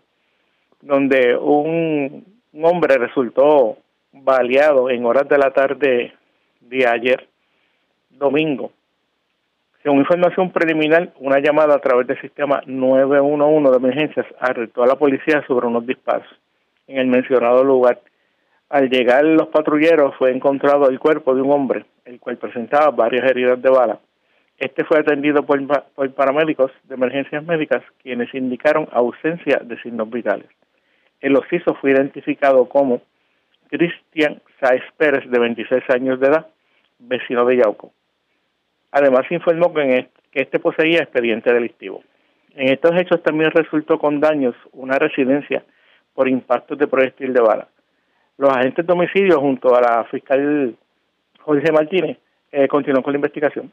donde 0.80 1.36
un, 1.36 2.24
un 2.52 2.64
hombre 2.64 2.96
resultó 2.98 3.78
baleado 4.12 4.90
en 4.90 5.04
horas 5.04 5.28
de 5.28 5.38
la 5.38 5.50
tarde 5.52 6.14
de 6.60 6.86
ayer, 6.86 7.28
domingo. 8.10 8.72
Según 9.82 10.00
información 10.00 10.52
preliminar, 10.52 11.12
una 11.18 11.40
llamada 11.40 11.74
a 11.74 11.80
través 11.80 12.06
del 12.06 12.20
sistema 12.20 12.62
911 12.66 13.70
de 13.70 13.76
emergencias 13.76 14.26
alertó 14.38 14.82
a 14.82 14.86
la 14.86 14.96
policía 14.96 15.42
sobre 15.46 15.66
unos 15.66 15.86
disparos 15.86 16.28
en 16.90 16.98
el 16.98 17.06
mencionado 17.06 17.62
lugar. 17.64 18.00
Al 18.68 18.90
llegar 18.90 19.24
los 19.24 19.48
patrulleros 19.48 20.14
fue 20.16 20.32
encontrado 20.32 20.88
el 20.88 20.98
cuerpo 20.98 21.34
de 21.34 21.42
un 21.42 21.52
hombre, 21.52 21.84
el 22.04 22.18
cual 22.18 22.36
presentaba 22.36 22.90
varias 22.90 23.28
heridas 23.30 23.60
de 23.62 23.70
bala. 23.70 23.98
Este 24.58 24.84
fue 24.84 24.98
atendido 24.98 25.44
por, 25.44 25.64
por 25.94 26.12
paramédicos 26.12 26.70
de 26.84 26.94
emergencias 26.94 27.44
médicas, 27.44 27.82
quienes 28.02 28.32
indicaron 28.34 28.88
ausencia 28.92 29.60
de 29.64 29.80
signos 29.80 30.10
vitales. 30.10 30.46
El 31.20 31.36
ociso 31.36 31.74
fue 31.74 31.92
identificado 31.92 32.68
como 32.68 33.00
Cristian 33.68 34.42
Saez 34.60 34.82
Pérez, 34.96 35.28
de 35.30 35.38
26 35.38 35.82
años 35.90 36.20
de 36.20 36.26
edad, 36.26 36.46
vecino 36.98 37.44
de 37.46 37.58
Yauco. 37.58 37.92
Además, 38.90 39.30
informó 39.30 39.72
que, 39.72 40.08
este 40.32 40.58
poseía 40.58 41.00
expediente 41.00 41.52
delictivo. 41.52 42.02
En 42.54 42.68
estos 42.68 42.94
hechos 42.96 43.22
también 43.22 43.50
resultó 43.52 43.98
con 43.98 44.20
daños 44.20 44.54
una 44.72 44.98
residencia 44.98 45.64
por 46.20 46.28
impactos 46.28 46.76
de 46.76 46.86
proyectil 46.86 47.32
de 47.32 47.40
bala. 47.40 47.66
Los 48.36 48.50
agentes 48.50 48.86
de 48.86 48.92
homicidio, 48.92 49.40
junto 49.40 49.74
a 49.74 49.80
la 49.80 50.04
fiscal 50.10 50.76
Jorge 51.40 51.72
Martínez, 51.72 52.18
eh, 52.52 52.68
continúan 52.68 53.02
con 53.02 53.14
la 53.14 53.16
investigación. 53.16 53.72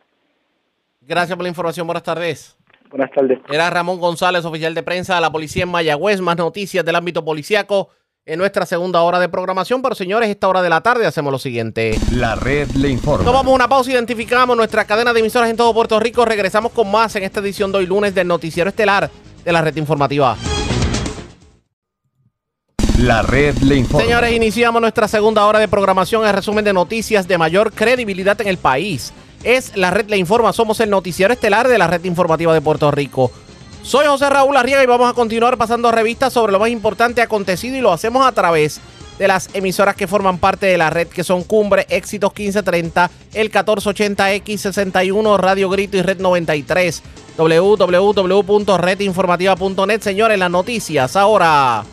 Gracias 1.02 1.36
por 1.36 1.44
la 1.44 1.50
información. 1.50 1.86
Buenas 1.86 2.04
tardes. 2.04 2.58
Buenas 2.90 3.12
tardes. 3.12 3.40
Era 3.52 3.70
Ramón 3.70 4.00
González, 4.00 4.46
oficial 4.46 4.74
de 4.74 4.82
prensa 4.82 5.16
de 5.16 5.20
la 5.20 5.30
policía 5.30 5.64
en 5.64 5.70
Mayagüez. 5.72 6.22
Más 6.22 6.38
noticias 6.38 6.86
del 6.86 6.96
ámbito 6.96 7.26
policíaco 7.26 7.90
en 8.26 8.40
nuestra 8.40 8.66
segunda 8.66 9.02
hora 9.02 9.20
de 9.20 9.28
programación. 9.28 9.82
Pero 9.82 9.94
señores, 9.94 10.30
esta 10.30 10.48
hora 10.48 10.62
de 10.62 10.70
la 10.70 10.80
tarde 10.80 11.06
hacemos 11.06 11.34
lo 11.34 11.40
siguiente. 11.40 11.98
La 12.14 12.36
red 12.36 12.70
le 12.78 12.88
informa. 12.88 13.26
Tomamos 13.26 13.54
una 13.54 13.68
pausa, 13.68 13.92
identificamos 13.92 14.56
nuestra 14.56 14.86
cadena 14.86 15.12
de 15.12 15.20
emisoras 15.20 15.50
en 15.50 15.58
todo 15.58 15.74
Puerto 15.74 16.00
Rico. 16.00 16.24
Regresamos 16.24 16.72
con 16.72 16.90
más 16.90 17.14
en 17.18 17.24
esta 17.24 17.42
edición 17.42 17.74
de 17.74 17.80
hoy 17.80 17.88
lunes 17.88 18.16
del 18.16 18.30
noticiero 18.30 18.70
estelar 18.70 19.10
de 19.44 19.52
la 19.52 19.62
red 19.62 19.76
informativa. 19.76 20.38
La 22.98 23.22
red 23.22 23.56
le 23.60 23.76
informa. 23.76 24.04
Señores, 24.04 24.34
iniciamos 24.34 24.82
nuestra 24.82 25.08
segunda 25.08 25.46
hora 25.46 25.60
de 25.60 25.68
programación. 25.68 26.26
El 26.26 26.34
resumen 26.34 26.66
de 26.66 26.74
noticias 26.74 27.28
de 27.28 27.38
mayor 27.38 27.72
credibilidad 27.72 28.42
en 28.42 28.48
el 28.48 28.58
país. 28.58 29.14
Es 29.44 29.78
la 29.78 29.92
red 29.92 30.10
le 30.10 30.18
informa. 30.18 30.52
Somos 30.52 30.80
el 30.80 30.90
noticiero 30.90 31.32
estelar 31.32 31.68
de 31.68 31.78
la 31.78 31.86
red 31.86 32.04
informativa 32.06 32.56
de 32.56 32.62
Puerto 32.62 32.90
Rico. 32.90 33.32
Soy 33.84 34.08
José 34.08 34.28
Raúl 34.32 34.58
Arriaga 34.58 34.84
y 34.84 34.88
vamos 34.88 35.12
a 35.12 35.14
continuar 35.14 35.58
pasando 35.58 35.92
revistas 35.92 36.34
sobre 36.34 36.52
lo 36.52 36.60
más 36.60 36.70
importante 36.70 37.22
acontecido 37.22 37.78
y 37.78 37.82
lo 37.82 37.94
hacemos 37.94 38.26
a 38.26 38.32
través 38.32 38.82
de 39.20 39.28
las 39.28 39.52
emisoras 39.54 39.96
que 39.96 40.08
forman 40.08 40.40
parte 40.40 40.66
de 40.66 40.80
la 40.80 40.90
red 40.90 41.08
que 41.08 41.24
son 41.24 41.44
Cumbre, 41.44 41.86
Éxitos 41.90 42.32
1530, 42.32 43.12
el 43.36 43.52
1480X61, 43.52 45.40
Radio 45.40 45.70
Grito 45.70 45.98
y 45.98 46.02
Red 46.02 46.20
93, 46.20 47.04
www.redinformativa.net. 47.38 50.02
Señores, 50.02 50.40
las 50.40 50.50
noticias 50.50 51.16
ahora. 51.16 51.86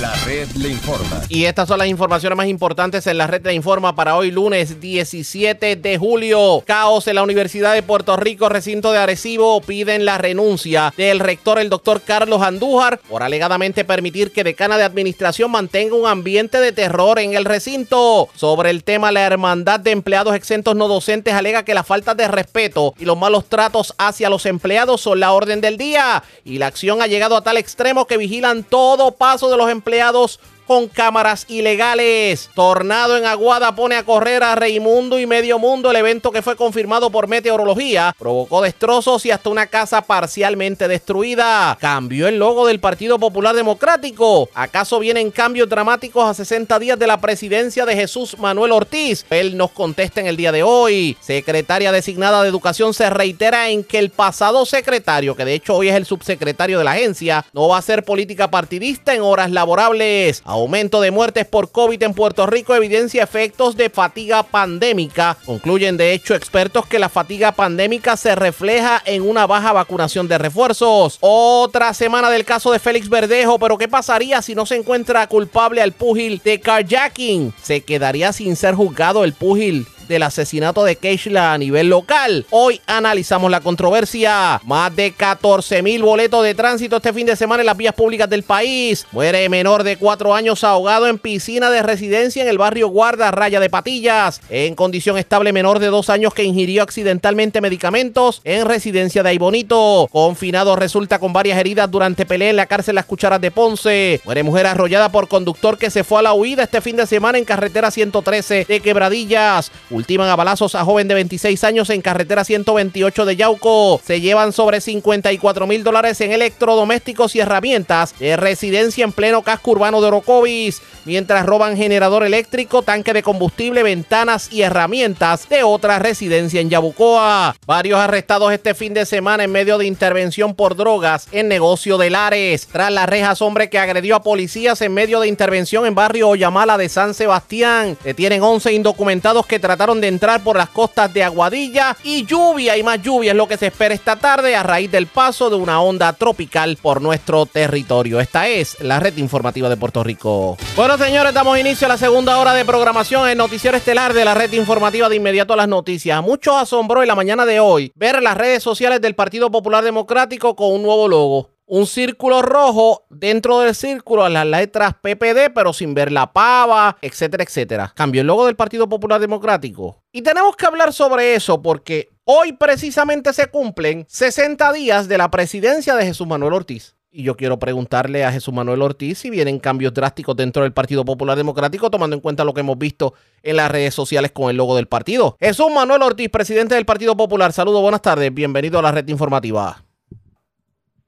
La 0.00 0.15
red 0.26 0.48
le 0.56 0.70
informa. 0.70 1.22
Y 1.28 1.44
estas 1.44 1.68
son 1.68 1.78
las 1.78 1.86
informaciones 1.86 2.36
más 2.36 2.48
importantes 2.48 3.06
en 3.06 3.16
la 3.16 3.28
red 3.28 3.46
le 3.46 3.54
informa 3.54 3.94
para 3.94 4.16
hoy 4.16 4.32
lunes 4.32 4.80
17 4.80 5.76
de 5.76 5.98
julio. 5.98 6.64
Caos 6.66 7.06
en 7.06 7.14
la 7.14 7.22
Universidad 7.22 7.74
de 7.74 7.84
Puerto 7.84 8.16
Rico, 8.16 8.48
recinto 8.48 8.90
de 8.90 8.98
Arecibo, 8.98 9.60
piden 9.60 10.04
la 10.04 10.18
renuncia 10.18 10.92
del 10.96 11.20
rector, 11.20 11.60
el 11.60 11.70
doctor 11.70 12.00
Carlos 12.00 12.42
Andújar, 12.42 12.98
por 13.08 13.22
alegadamente 13.22 13.84
permitir 13.84 14.32
que 14.32 14.42
decana 14.42 14.76
de 14.76 14.82
administración 14.82 15.52
mantenga 15.52 15.94
un 15.94 16.08
ambiente 16.08 16.58
de 16.58 16.72
terror 16.72 17.20
en 17.20 17.34
el 17.34 17.44
recinto. 17.44 18.28
Sobre 18.34 18.70
el 18.70 18.82
tema, 18.82 19.12
la 19.12 19.20
hermandad 19.20 19.78
de 19.78 19.92
empleados 19.92 20.34
exentos 20.34 20.74
no 20.74 20.88
docentes 20.88 21.34
alega 21.34 21.64
que 21.64 21.74
la 21.74 21.84
falta 21.84 22.16
de 22.16 22.26
respeto 22.26 22.94
y 22.98 23.04
los 23.04 23.16
malos 23.16 23.44
tratos 23.44 23.94
hacia 23.96 24.28
los 24.28 24.44
empleados 24.46 25.00
son 25.02 25.20
la 25.20 25.32
orden 25.32 25.60
del 25.60 25.76
día. 25.76 26.24
Y 26.44 26.58
la 26.58 26.66
acción 26.66 27.00
ha 27.00 27.06
llegado 27.06 27.36
a 27.36 27.42
tal 27.42 27.58
extremo 27.58 28.08
que 28.08 28.16
vigilan 28.16 28.64
todo 28.64 29.12
paso 29.12 29.48
de 29.48 29.56
los 29.56 29.70
empleados 29.70 30.16
todos 30.26 30.40
con 30.66 30.88
cámaras 30.88 31.46
ilegales. 31.48 32.50
Tornado 32.54 33.16
en 33.16 33.24
Aguada 33.24 33.74
pone 33.74 33.96
a 33.96 34.02
correr 34.02 34.42
a 34.42 34.54
Reimundo 34.54 35.18
y 35.18 35.26
Medio 35.26 35.58
Mundo. 35.58 35.90
El 35.90 35.96
evento 35.96 36.32
que 36.32 36.42
fue 36.42 36.56
confirmado 36.56 37.10
por 37.10 37.28
meteorología 37.28 38.14
provocó 38.18 38.62
destrozos 38.62 39.24
y 39.26 39.30
hasta 39.30 39.50
una 39.50 39.66
casa 39.66 40.02
parcialmente 40.02 40.88
destruida. 40.88 41.76
Cambió 41.80 42.28
el 42.28 42.38
logo 42.38 42.66
del 42.66 42.80
Partido 42.80 43.18
Popular 43.18 43.54
Democrático. 43.54 44.48
¿Acaso 44.54 44.98
vienen 44.98 45.30
cambios 45.30 45.68
dramáticos 45.68 46.24
a 46.24 46.34
60 46.34 46.78
días 46.78 46.98
de 46.98 47.06
la 47.06 47.20
presidencia 47.20 47.86
de 47.86 47.94
Jesús 47.94 48.38
Manuel 48.38 48.72
Ortiz? 48.72 49.24
Él 49.30 49.56
nos 49.56 49.70
contesta 49.70 50.20
en 50.20 50.26
el 50.26 50.36
día 50.36 50.52
de 50.52 50.62
hoy. 50.62 51.16
Secretaria 51.20 51.92
designada 51.92 52.42
de 52.42 52.48
Educación 52.48 52.94
se 52.94 53.10
reitera 53.10 53.68
en 53.68 53.84
que 53.84 53.98
el 53.98 54.10
pasado 54.10 54.66
secretario, 54.66 55.36
que 55.36 55.44
de 55.44 55.54
hecho 55.54 55.74
hoy 55.74 55.88
es 55.88 55.94
el 55.94 56.06
subsecretario 56.06 56.78
de 56.78 56.84
la 56.84 56.92
agencia, 56.92 57.44
no 57.52 57.68
va 57.68 57.76
a 57.76 57.78
hacer 57.80 58.04
política 58.04 58.50
partidista 58.50 59.14
en 59.14 59.22
horas 59.22 59.50
laborables. 59.50 60.42
Aumento 60.56 61.02
de 61.02 61.10
muertes 61.10 61.44
por 61.44 61.70
COVID 61.70 62.02
en 62.02 62.14
Puerto 62.14 62.46
Rico 62.46 62.74
evidencia 62.74 63.22
efectos 63.22 63.76
de 63.76 63.90
fatiga 63.90 64.42
pandémica. 64.42 65.36
Concluyen 65.44 65.98
de 65.98 66.14
hecho 66.14 66.34
expertos 66.34 66.86
que 66.86 66.98
la 66.98 67.10
fatiga 67.10 67.52
pandémica 67.52 68.16
se 68.16 68.34
refleja 68.34 69.02
en 69.04 69.28
una 69.28 69.46
baja 69.46 69.74
vacunación 69.74 70.28
de 70.28 70.38
refuerzos. 70.38 71.18
Otra 71.20 71.92
semana 71.92 72.30
del 72.30 72.46
caso 72.46 72.72
de 72.72 72.78
Félix 72.78 73.10
Verdejo, 73.10 73.58
pero 73.58 73.76
¿qué 73.76 73.86
pasaría 73.86 74.40
si 74.40 74.54
no 74.54 74.64
se 74.64 74.76
encuentra 74.76 75.26
culpable 75.26 75.82
al 75.82 75.92
púgil 75.92 76.40
de 76.42 76.58
carjacking? 76.58 77.52
¿Se 77.62 77.82
quedaría 77.82 78.32
sin 78.32 78.56
ser 78.56 78.74
juzgado 78.74 79.24
el 79.24 79.34
púgil 79.34 79.86
del 80.08 80.22
asesinato 80.22 80.84
de 80.84 80.96
Keishla 80.96 81.52
a 81.52 81.58
nivel 81.58 81.88
local. 81.88 82.46
Hoy 82.50 82.80
analizamos 82.86 83.50
la 83.50 83.60
controversia. 83.60 84.60
Más 84.64 84.94
de 84.94 85.12
14 85.12 85.82
mil 85.82 86.02
boletos 86.02 86.44
de 86.44 86.54
tránsito 86.54 86.96
este 86.96 87.12
fin 87.12 87.26
de 87.26 87.36
semana 87.36 87.62
en 87.62 87.66
las 87.66 87.76
vías 87.76 87.94
públicas 87.94 88.28
del 88.28 88.42
país. 88.42 89.06
Muere 89.12 89.48
menor 89.48 89.82
de 89.82 89.96
4 89.96 90.34
años 90.34 90.64
ahogado 90.64 91.06
en 91.06 91.18
piscina 91.18 91.70
de 91.70 91.82
residencia 91.82 92.42
en 92.42 92.48
el 92.48 92.58
barrio 92.58 92.88
Guarda 92.88 93.30
Raya 93.30 93.60
de 93.60 93.70
Patillas. 93.70 94.40
En 94.48 94.74
condición 94.74 95.18
estable 95.18 95.52
menor 95.52 95.78
de 95.78 95.88
2 95.88 96.10
años 96.10 96.34
que 96.34 96.44
ingirió 96.44 96.82
accidentalmente 96.82 97.60
medicamentos 97.60 98.40
en 98.44 98.66
residencia 98.66 99.22
de 99.22 99.30
Aibonito. 99.30 100.08
Confinado 100.10 100.76
resulta 100.76 101.18
con 101.18 101.32
varias 101.32 101.58
heridas 101.58 101.90
durante 101.90 102.26
pelea 102.26 102.50
en 102.50 102.56
la 102.56 102.66
cárcel 102.66 102.94
Las 102.94 103.06
Cucharas 103.06 103.40
de 103.40 103.50
Ponce. 103.50 104.20
Muere 104.24 104.42
mujer 104.42 104.66
arrollada 104.66 105.10
por 105.10 105.28
conductor 105.28 105.78
que 105.78 105.90
se 105.90 106.04
fue 106.04 106.20
a 106.20 106.22
la 106.22 106.32
huida 106.32 106.64
este 106.64 106.80
fin 106.80 106.96
de 106.96 107.06
semana 107.06 107.38
en 107.38 107.44
carretera 107.44 107.90
113 107.90 108.66
de 108.68 108.80
Quebradillas. 108.80 109.70
Ultiman 109.96 110.28
a 110.28 110.36
balazos 110.36 110.74
a 110.74 110.84
joven 110.84 111.08
de 111.08 111.14
26 111.14 111.64
años 111.64 111.88
en 111.88 112.02
carretera 112.02 112.44
128 112.44 113.24
de 113.24 113.34
Yauco. 113.34 113.98
Se 114.04 114.20
llevan 114.20 114.52
sobre 114.52 114.82
54 114.82 115.66
mil 115.66 115.84
dólares 115.84 116.20
en 116.20 116.32
electrodomésticos 116.32 117.34
y 117.34 117.40
herramientas 117.40 118.14
de 118.18 118.36
residencia 118.36 119.04
en 119.04 119.12
pleno 119.12 119.40
casco 119.40 119.70
urbano 119.70 120.02
de 120.02 120.08
Orocovis, 120.08 120.82
mientras 121.06 121.46
roban 121.46 121.78
generador 121.78 122.24
eléctrico, 122.24 122.82
tanque 122.82 123.14
de 123.14 123.22
combustible, 123.22 123.82
ventanas 123.82 124.52
y 124.52 124.60
herramientas 124.60 125.48
de 125.48 125.62
otra 125.62 125.98
residencia 125.98 126.60
en 126.60 126.68
Yabucoa. 126.68 127.56
Varios 127.66 127.98
arrestados 127.98 128.52
este 128.52 128.74
fin 128.74 128.92
de 128.92 129.06
semana 129.06 129.44
en 129.44 129.52
medio 129.52 129.78
de 129.78 129.86
intervención 129.86 130.54
por 130.54 130.76
drogas 130.76 131.26
en 131.32 131.48
negocio 131.48 131.96
de 131.96 132.10
Lares. 132.10 132.66
Tras 132.70 132.92
las 132.92 133.08
rejas, 133.08 133.40
hombre 133.40 133.70
que 133.70 133.78
agredió 133.78 134.16
a 134.16 134.22
policías 134.22 134.82
en 134.82 134.92
medio 134.92 135.20
de 135.20 135.28
intervención 135.28 135.86
en 135.86 135.94
barrio 135.94 136.28
Oyamala 136.28 136.76
de 136.76 136.90
San 136.90 137.14
Sebastián. 137.14 137.96
Detienen 138.04 138.42
11 138.42 138.74
indocumentados 138.74 139.46
que 139.46 139.58
trataron 139.58 139.85
de 139.94 140.08
entrar 140.08 140.42
por 140.42 140.56
las 140.56 140.68
costas 140.70 141.14
de 141.14 141.22
Aguadilla 141.22 141.96
y 142.02 142.26
lluvia 142.26 142.76
y 142.76 142.82
más 142.82 143.00
lluvia 143.00 143.30
es 143.30 143.36
lo 143.36 143.46
que 143.46 143.56
se 143.56 143.68
espera 143.68 143.94
esta 143.94 144.16
tarde 144.16 144.56
a 144.56 144.64
raíz 144.64 144.90
del 144.90 145.06
paso 145.06 145.48
de 145.48 145.54
una 145.54 145.80
onda 145.80 146.12
tropical 146.12 146.76
por 146.82 147.00
nuestro 147.00 147.46
territorio. 147.46 148.18
Esta 148.18 148.48
es 148.48 148.80
la 148.80 148.98
red 148.98 149.16
informativa 149.16 149.68
de 149.68 149.76
Puerto 149.76 150.02
Rico. 150.02 150.56
Bueno, 150.74 150.98
señores, 150.98 151.32
damos 151.32 151.58
inicio 151.58 151.86
a 151.86 151.90
la 151.90 151.98
segunda 151.98 152.38
hora 152.38 152.52
de 152.52 152.64
programación 152.64 153.28
en 153.28 153.38
Noticiero 153.38 153.76
Estelar 153.76 154.12
de 154.12 154.24
la 154.24 154.34
red 154.34 154.52
informativa 154.52 155.08
de 155.08 155.16
inmediato 155.16 155.52
a 155.52 155.56
las 155.56 155.68
noticias. 155.68 156.20
Mucho 156.20 156.58
asombró 156.58 157.02
en 157.02 157.08
la 157.08 157.14
mañana 157.14 157.46
de 157.46 157.60
hoy 157.60 157.92
ver 157.94 158.20
las 158.22 158.36
redes 158.36 158.62
sociales 158.62 159.00
del 159.00 159.14
Partido 159.14 159.50
Popular 159.52 159.84
Democrático 159.84 160.56
con 160.56 160.72
un 160.72 160.82
nuevo 160.82 161.06
logo 161.06 161.55
un 161.66 161.86
círculo 161.86 162.42
rojo 162.42 163.06
dentro 163.10 163.60
del 163.60 163.74
círculo 163.74 164.28
las 164.28 164.46
letras 164.46 164.94
PPD, 164.94 165.52
pero 165.54 165.72
sin 165.72 165.94
ver 165.94 166.12
la 166.12 166.32
pava, 166.32 166.96
etcétera, 167.02 167.44
etcétera. 167.44 167.92
Cambió 167.94 168.20
el 168.20 168.26
logo 168.26 168.46
del 168.46 168.56
Partido 168.56 168.88
Popular 168.88 169.20
Democrático. 169.20 170.02
Y 170.12 170.22
tenemos 170.22 170.56
que 170.56 170.66
hablar 170.66 170.92
sobre 170.92 171.34
eso 171.34 171.60
porque 171.60 172.10
hoy 172.24 172.52
precisamente 172.52 173.32
se 173.32 173.46
cumplen 173.48 174.06
60 174.08 174.72
días 174.72 175.08
de 175.08 175.18
la 175.18 175.30
presidencia 175.30 175.94
de 175.96 176.06
Jesús 176.06 176.26
Manuel 176.26 176.54
Ortiz. 176.54 176.94
Y 177.10 177.22
yo 177.22 177.34
quiero 177.34 177.58
preguntarle 177.58 178.26
a 178.26 178.32
Jesús 178.32 178.52
Manuel 178.52 178.82
Ortiz 178.82 179.18
si 179.18 179.30
vienen 179.30 179.58
cambios 179.58 179.94
drásticos 179.94 180.36
dentro 180.36 180.64
del 180.64 180.74
Partido 180.74 181.02
Popular 181.02 181.36
Democrático, 181.36 181.90
tomando 181.90 182.14
en 182.14 182.20
cuenta 182.20 182.44
lo 182.44 182.52
que 182.52 182.60
hemos 182.60 182.76
visto 182.76 183.14
en 183.42 183.56
las 183.56 183.70
redes 183.70 183.94
sociales 183.94 184.32
con 184.32 184.50
el 184.50 184.56
logo 184.56 184.76
del 184.76 184.86
partido. 184.86 185.34
Jesús 185.40 185.68
Manuel 185.74 186.02
Ortiz, 186.02 186.28
presidente 186.28 186.74
del 186.74 186.84
Partido 186.84 187.16
Popular. 187.16 187.54
Saludos, 187.54 187.80
buenas 187.80 188.02
tardes. 188.02 188.34
Bienvenido 188.34 188.78
a 188.78 188.82
la 188.82 188.92
red 188.92 189.08
informativa. 189.08 189.85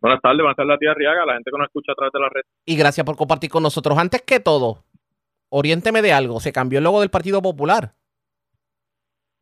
Buenas 0.01 0.21
tardes, 0.21 0.39
buenas 0.39 0.57
tardes 0.57 0.77
a 0.77 0.79
ti, 0.79 0.87
Arriaga, 0.87 1.27
la 1.27 1.35
gente 1.35 1.51
que 1.51 1.59
nos 1.59 1.67
escucha 1.67 1.93
a 1.93 1.95
través 1.97 2.13
de 2.13 2.21
la 2.21 2.29
red. 2.29 2.43
Y 2.65 2.77
gracias 2.77 3.05
por 3.05 3.17
compartir 3.17 3.51
con 3.51 3.65
nosotros. 3.65 3.99
Antes 3.99 4.23
que 4.23 4.39
todo, 4.39 4.85
oriénteme 5.49 6.03
de 6.03 6.13
algo. 6.13 6.39
¿Se 6.39 6.53
cambió 6.53 6.79
el 6.79 6.85
logo 6.85 7.01
del 7.01 7.11
Partido 7.11 7.43
Popular? 7.43 7.95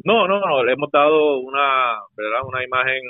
No, 0.02 0.26
no, 0.26 0.40
no. 0.40 0.64
Le 0.64 0.72
hemos 0.72 0.90
dado 0.90 1.40
una, 1.40 2.00
¿verdad? 2.16 2.40
una 2.46 2.64
imagen 2.64 3.02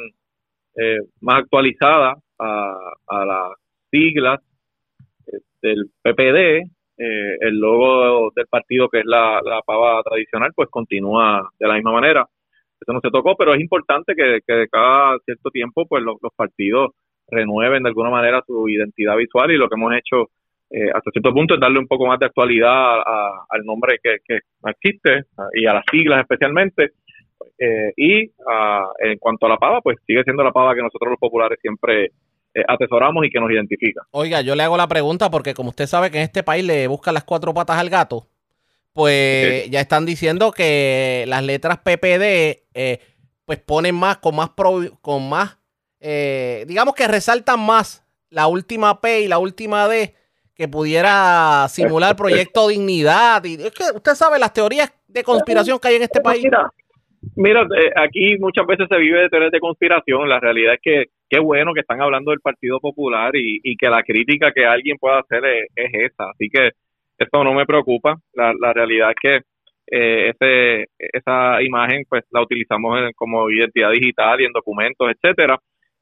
eh, 0.74 0.99
más 1.20 1.42
actualizada 1.42 2.16
a, 2.38 2.76
a 3.07 3.24
las 3.24 3.53
siglas 3.92 4.40
eh, 5.28 5.38
del 5.62 5.90
PPD. 6.03 6.68
Eh, 6.99 7.36
el 7.40 7.61
logo 7.61 8.32
del 8.34 8.47
partido, 8.47 8.88
que 8.88 9.01
es 9.01 9.05
la, 9.05 9.40
la 9.44 9.61
pava 9.62 10.03
tradicional, 10.03 10.51
pues 10.57 10.68
continúa 10.70 11.49
de 11.59 11.68
la 11.68 11.74
misma 11.74 11.92
manera. 11.92 12.26
Eso 12.80 12.92
no 12.92 13.01
se 13.01 13.11
tocó, 13.11 13.36
pero 13.36 13.55
es 13.55 13.61
importante 13.61 14.14
que, 14.16 14.40
que 14.47 14.66
cada 14.68 15.18
cierto 15.24 15.51
tiempo 15.51 15.86
pues 15.86 16.03
los, 16.03 16.16
los 16.22 16.32
partidos 16.34 16.92
renueven 17.29 17.83
de 17.83 17.89
alguna 17.89 18.11
manera 18.11 18.43
su 18.47 18.68
identidad 18.68 19.16
visual 19.16 19.51
y 19.51 19.57
lo 19.57 19.68
que 19.68 19.74
hemos 19.74 19.95
hecho 19.95 20.31
eh, 20.70 20.91
hasta 20.93 21.11
cierto 21.12 21.33
punto 21.33 21.55
es 21.55 21.61
darle 21.61 21.79
un 21.79 21.87
poco 21.87 22.07
más 22.07 22.18
de 22.18 22.27
actualidad 22.27 22.99
al 23.49 23.64
nombre 23.64 23.99
que, 24.03 24.16
que 24.24 24.41
existe 24.68 25.24
y 25.55 25.66
a 25.66 25.74
las 25.74 25.85
siglas 25.91 26.20
especialmente. 26.20 26.93
Eh, 27.59 27.93
y 27.97 28.20
en 28.22 29.18
cuanto 29.18 29.47
a 29.47 29.49
la 29.51 29.57
pava, 29.57 29.81
pues 29.81 29.99
sigue 30.07 30.24
siendo 30.24 30.43
la 30.43 30.53
pava 30.53 30.74
que 30.74 30.83
nosotros 30.83 31.11
los 31.11 31.20
populares 31.20 31.59
siempre 31.61 32.07
eh, 32.55 32.64
atesoramos 32.66 33.24
y 33.24 33.31
que 33.31 33.39
nos 33.39 33.51
identifica. 33.51 34.03
Oiga, 34.11 34.41
yo 34.41 34.57
le 34.57 34.62
hago 34.64 34.77
la 34.77 34.89
pregunta 34.89 35.31
porque 35.31 35.55
como 35.55 35.70
usted 35.70 35.87
sabe 35.87 36.11
que 36.11 36.18
en 36.18 36.24
este 36.24 36.43
país 36.43 36.64
le 36.64 36.89
buscan 36.89 37.14
las 37.14 37.24
cuatro 37.24 37.55
patas 37.55 37.79
al 37.79 37.91
gato, 37.91 38.27
pues 38.93 39.70
ya 39.70 39.81
están 39.81 40.07
diciendo 40.07 40.51
que 40.51 41.24
las 41.29 41.45
letras 41.45 41.79
PPD 41.79 42.64
pues 43.45 43.61
ponen 43.61 43.95
más, 43.95 44.16
con 44.18 44.35
más, 44.35 44.51
con 45.01 45.29
más 45.29 45.59
digamos 46.67 46.95
que 46.95 47.09
resaltan 47.09 47.61
más 47.61 48.05
la 48.31 48.47
última 48.47 49.01
P 49.01 49.23
y 49.23 49.29
la 49.29 49.39
última 49.39 49.89
D 49.89 50.15
que 50.57 50.69
pudiera 50.69 51.67
simular 51.69 52.17
Proyecto 52.17 52.69
Dignidad. 52.69 53.45
Y 53.45 53.55
es 53.55 53.73
que 53.73 53.85
usted 53.95 54.13
sabe 54.13 54.39
las 54.39 54.53
teorías 54.53 54.93
de 55.07 55.23
conspiración 55.23 55.79
que 55.79 55.89
hay 55.89 55.97
en 55.97 56.03
este 56.03 56.21
país. 56.21 56.47
Mira, 57.35 57.63
eh, 57.63 57.93
aquí 57.97 58.39
muchas 58.39 58.67
veces 58.67 58.87
se 58.91 58.97
vive 58.99 59.21
de 59.21 59.29
teorías 59.29 59.53
de 59.53 59.61
conspiración. 59.61 60.29
La 60.29 60.41
realidad 60.41 60.75
es 60.75 60.81
que 60.83 61.05
qué 61.29 61.41
bueno 61.41 61.75
que 61.75 61.81
están 61.81 62.01
hablando 62.01 62.31
del 62.31 62.41
Partido 62.41 62.81
Popular 62.81 63.33
y, 63.35 63.77
que 63.77 63.91
la 63.91 64.03
crítica 64.03 64.53
que 64.53 64.65
alguien 64.65 64.97
pueda 64.99 65.19
hacer 65.19 65.45
es, 65.45 65.91
esa. 65.93 66.31
Así 66.31 66.49
que 66.49 66.71
esto 67.19 67.45
no 67.45 67.53
me 67.53 67.67
preocupa. 67.67 68.17
La, 68.33 68.55
la 68.59 68.73
realidad 68.73 69.11
es 69.11 69.17
que 69.21 69.41
eh, 69.91 70.31
ese, 70.31 70.87
esa 70.99 71.63
imagen 71.63 72.05
pues 72.09 72.25
la 72.31 72.43
utilizamos 72.43 72.99
como 73.15 73.51
identidad 73.51 73.91
digital 73.91 74.41
y 74.41 74.45
en 74.45 74.53
documentos, 74.53 75.11
etcétera. 75.11 75.59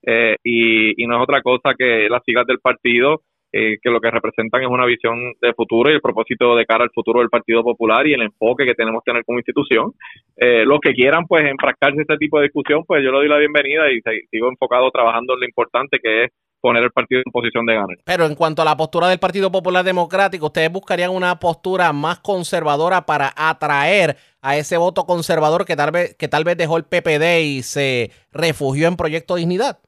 Eh, 0.06 0.36
y, 0.44 1.06
no 1.06 1.16
es 1.16 1.22
otra 1.22 1.42
cosa 1.42 1.74
que 1.78 2.08
las 2.08 2.22
siglas 2.24 2.46
del 2.46 2.58
partido 2.58 3.22
eh, 3.56 3.78
que 3.80 3.88
lo 3.88 4.00
que 4.00 4.10
representan 4.10 4.62
es 4.62 4.68
una 4.68 4.84
visión 4.84 5.16
de 5.40 5.54
futuro 5.54 5.88
y 5.88 5.94
el 5.94 6.00
propósito 6.00 6.56
de 6.56 6.66
cara 6.66 6.82
al 6.82 6.90
futuro 6.90 7.20
del 7.20 7.28
Partido 7.28 7.62
Popular 7.62 8.04
y 8.04 8.12
el 8.12 8.22
enfoque 8.22 8.64
que 8.64 8.74
tenemos 8.74 9.00
que 9.04 9.12
tener 9.12 9.24
como 9.24 9.38
institución. 9.38 9.92
Eh, 10.36 10.64
los 10.66 10.80
que 10.80 10.92
quieran 10.92 11.24
pues 11.28 11.44
enfrascarse 11.44 11.94
en 11.94 12.00
este 12.00 12.16
tipo 12.16 12.38
de 12.38 12.46
discusión, 12.46 12.82
pues 12.84 13.04
yo 13.04 13.12
le 13.12 13.18
doy 13.18 13.28
la 13.28 13.38
bienvenida 13.38 13.84
y 13.92 14.00
sigo 14.28 14.48
enfocado 14.48 14.90
trabajando 14.90 15.34
en 15.34 15.40
lo 15.40 15.46
importante 15.46 16.00
que 16.02 16.24
es 16.24 16.30
poner 16.60 16.82
el 16.82 16.90
partido 16.90 17.22
en 17.24 17.30
posición 17.30 17.64
de 17.64 17.74
ganar. 17.74 17.96
Pero 18.04 18.26
en 18.26 18.34
cuanto 18.34 18.62
a 18.62 18.64
la 18.64 18.76
postura 18.76 19.06
del 19.06 19.20
Partido 19.20 19.52
Popular 19.52 19.84
Democrático, 19.84 20.46
¿ustedes 20.46 20.72
buscarían 20.72 21.10
una 21.10 21.38
postura 21.38 21.92
más 21.92 22.18
conservadora 22.18 23.06
para 23.06 23.32
atraer 23.36 24.16
a 24.42 24.56
ese 24.56 24.78
voto 24.78 25.04
conservador 25.04 25.64
que 25.64 25.76
tal 25.76 25.92
vez, 25.92 26.16
que 26.16 26.26
tal 26.26 26.42
vez 26.42 26.56
dejó 26.56 26.76
el 26.76 26.84
PPD 26.84 27.40
y 27.42 27.62
se 27.62 28.10
refugió 28.32 28.88
en 28.88 28.96
Proyecto 28.96 29.36
Dignidad? 29.36 29.78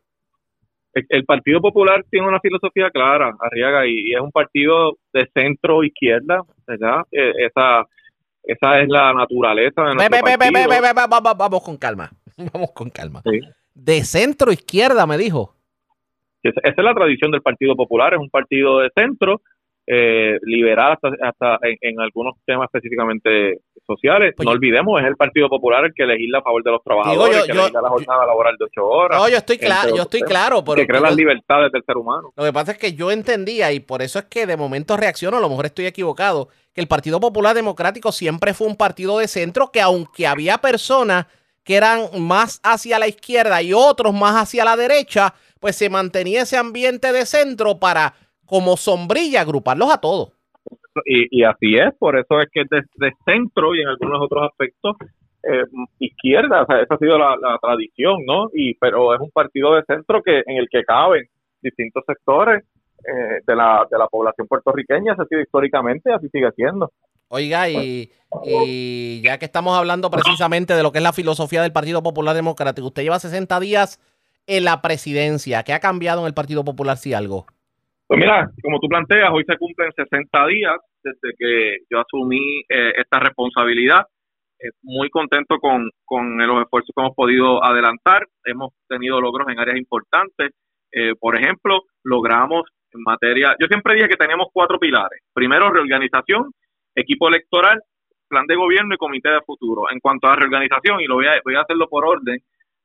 El 1.08 1.24
Partido 1.24 1.60
Popular 1.60 2.04
tiene 2.10 2.26
una 2.26 2.40
filosofía 2.40 2.90
clara, 2.90 3.34
Arriaga, 3.40 3.86
y, 3.86 4.14
es 4.14 4.20
un 4.20 4.32
partido 4.32 4.96
de 5.12 5.28
centro 5.34 5.84
izquierda, 5.84 6.42
¿verdad? 6.66 7.02
Eh, 7.12 7.32
esa, 7.38 7.86
esa 8.42 8.80
es 8.80 8.88
la 8.88 9.12
naturaleza 9.12 9.82
de 9.82 9.94
nuestro 9.94 10.20
partido. 10.20 11.34
Vamos 11.36 11.62
con 11.62 11.76
calma, 11.76 12.10
vamos 12.52 12.70
con 12.72 12.90
calma. 12.90 13.22
De 13.74 14.04
centro 14.04 14.50
izquierda, 14.50 15.06
me 15.06 15.18
dijo. 15.18 15.54
Esa 16.42 16.60
es 16.64 16.84
la 16.84 16.94
tradición 16.94 17.30
del 17.32 17.42
Partido 17.42 17.74
Popular, 17.74 18.14
es 18.14 18.20
un 18.20 18.30
partido 18.30 18.78
de 18.78 18.90
centro 18.94 19.42
eh, 19.86 20.38
liberal 20.42 20.98
hasta, 21.22 21.58
en, 21.62 22.00
algunos 22.00 22.34
temas 22.44 22.66
específicamente 22.66 23.60
sociales. 23.86 24.34
Pues 24.36 24.44
no 24.44 24.52
olvidemos, 24.52 25.00
es 25.00 25.06
el 25.06 25.16
Partido 25.16 25.48
Popular 25.48 25.84
el 25.84 25.94
que 25.94 26.04
legisla 26.04 26.38
a 26.38 26.42
favor 26.42 26.64
de 26.64 26.70
los 26.72 26.82
trabajadores, 26.82 27.44
que 27.44 27.54
legisla 27.54 27.80
la 27.80 27.88
jornada 27.88 28.26
laboral 28.26 28.56
de 28.58 28.64
ocho 28.64 28.84
horas. 28.84 29.20
No, 29.20 29.28
yo 29.28 29.36
estoy 29.36 29.58
claro, 29.58 29.94
yo 29.94 30.02
estoy 30.02 30.22
claro. 30.22 30.64
que 30.64 30.86
crea 30.86 31.00
las 31.00 31.14
libertades 31.14 31.70
del 31.70 31.84
ser 31.84 31.96
humano. 31.96 32.32
Lo 32.34 32.44
que 32.44 32.52
pasa 32.52 32.72
es 32.72 32.78
que 32.78 32.94
yo 32.94 33.12
entendía, 33.12 33.72
y 33.72 33.80
por 33.80 34.02
eso 34.02 34.18
es 34.18 34.24
que 34.24 34.46
de 34.46 34.56
momento 34.56 34.96
reacciono, 34.96 35.36
a 35.36 35.40
lo 35.40 35.48
mejor 35.48 35.66
estoy 35.66 35.86
equivocado, 35.86 36.48
que 36.74 36.80
el 36.80 36.88
Partido 36.88 37.20
Popular 37.20 37.54
Democrático 37.54 38.10
siempre 38.10 38.54
fue 38.54 38.66
un 38.66 38.76
partido 38.76 39.18
de 39.18 39.28
centro 39.28 39.70
que 39.72 39.80
aunque 39.80 40.26
había 40.26 40.58
personas 40.58 41.26
que 41.62 41.74
eran 41.74 42.08
más 42.20 42.60
hacia 42.62 42.98
la 42.98 43.08
izquierda 43.08 43.62
y 43.62 43.72
otros 43.72 44.14
más 44.14 44.42
hacia 44.42 44.64
la 44.64 44.76
derecha, 44.76 45.34
pues 45.58 45.76
se 45.76 45.90
mantenía 45.90 46.42
ese 46.42 46.56
ambiente 46.56 47.12
de 47.12 47.26
centro 47.26 47.78
para 47.78 48.14
como 48.46 48.76
sombrilla 48.76 49.42
agruparlos 49.42 49.92
a 49.92 50.00
todos. 50.00 50.32
Y, 51.04 51.44
así 51.44 51.76
es, 51.76 51.94
por 51.98 52.18
eso 52.18 52.40
es 52.40 52.48
que 52.50 52.62
desde 52.70 53.14
centro 53.24 53.74
y 53.74 53.82
en 53.82 53.88
algunos 53.88 54.22
otros 54.22 54.48
aspectos 54.50 54.96
eh, 55.42 55.64
izquierda, 55.98 56.62
o 56.62 56.66
sea, 56.66 56.80
esa 56.80 56.94
ha 56.94 56.98
sido 56.98 57.18
la, 57.18 57.58
tradición, 57.60 58.24
¿no? 58.26 58.48
Y 58.54 58.74
pero 58.74 59.14
es 59.14 59.20
un 59.20 59.30
partido 59.30 59.74
de 59.74 59.82
centro 59.84 60.22
que 60.22 60.38
en 60.46 60.56
el 60.56 60.68
que 60.70 60.84
caben 60.84 61.24
distintos 61.60 62.02
sectores 62.06 62.64
eh, 62.98 63.40
de, 63.46 63.56
la, 63.56 63.86
de 63.90 63.98
la 63.98 64.06
población 64.06 64.46
puertorriqueña, 64.46 65.12
ha 65.12 65.26
sido 65.26 65.42
históricamente, 65.42 66.12
así 66.12 66.28
sigue 66.30 66.50
siendo. 66.52 66.90
Oiga, 67.28 67.68
y, 67.68 68.10
y 68.44 69.20
ya 69.20 69.38
que 69.38 69.44
estamos 69.44 69.76
hablando 69.76 70.10
precisamente 70.10 70.74
de 70.74 70.82
lo 70.82 70.92
que 70.92 70.98
es 70.98 71.04
la 71.04 71.12
filosofía 71.12 71.60
del 71.60 71.72
Partido 71.72 72.02
Popular 72.02 72.34
Democrático, 72.34 72.86
usted 72.86 73.02
lleva 73.02 73.18
60 73.18 73.60
días 73.60 74.00
en 74.46 74.64
la 74.64 74.80
presidencia. 74.80 75.62
¿Qué 75.62 75.72
ha 75.72 75.80
cambiado 75.80 76.22
en 76.22 76.28
el 76.28 76.34
Partido 76.34 76.64
Popular 76.64 76.96
si 76.96 77.14
algo? 77.14 77.46
Pues 78.06 78.20
mira, 78.20 78.48
como 78.62 78.78
tú 78.78 78.86
planteas, 78.88 79.30
hoy 79.32 79.44
se 79.44 79.56
cumplen 79.58 79.90
60 79.92 80.46
días 80.46 80.76
desde 81.02 81.34
que 81.36 81.78
yo 81.90 82.00
asumí 82.00 82.60
eh, 82.68 82.92
esta 82.98 83.18
responsabilidad. 83.18 84.06
Eh, 84.60 84.70
muy 84.82 85.10
contento 85.10 85.58
con, 85.58 85.90
con 86.04 86.38
los 86.38 86.62
esfuerzos 86.62 86.92
que 86.94 87.02
hemos 87.02 87.16
podido 87.16 87.64
adelantar. 87.64 88.26
Hemos 88.44 88.72
tenido 88.88 89.20
logros 89.20 89.48
en 89.48 89.58
áreas 89.58 89.76
importantes. 89.76 90.52
Eh, 90.92 91.14
por 91.18 91.36
ejemplo, 91.36 91.82
logramos 92.04 92.62
en 92.92 93.02
materia, 93.02 93.56
yo 93.60 93.66
siempre 93.66 93.96
dije 93.96 94.08
que 94.08 94.16
teníamos 94.16 94.48
cuatro 94.52 94.78
pilares. 94.78 95.20
Primero, 95.34 95.68
reorganización, 95.70 96.52
equipo 96.94 97.28
electoral, 97.28 97.82
plan 98.28 98.46
de 98.46 98.54
gobierno 98.54 98.94
y 98.94 98.98
comité 98.98 99.30
de 99.30 99.40
futuro. 99.44 99.90
En 99.90 99.98
cuanto 99.98 100.28
a 100.28 100.36
reorganización, 100.36 101.00
y 101.00 101.06
lo 101.06 101.16
voy 101.16 101.26
a, 101.26 101.40
voy 101.44 101.56
a 101.56 101.62
hacerlo 101.62 101.88
por 101.88 102.06
orden, 102.06 102.38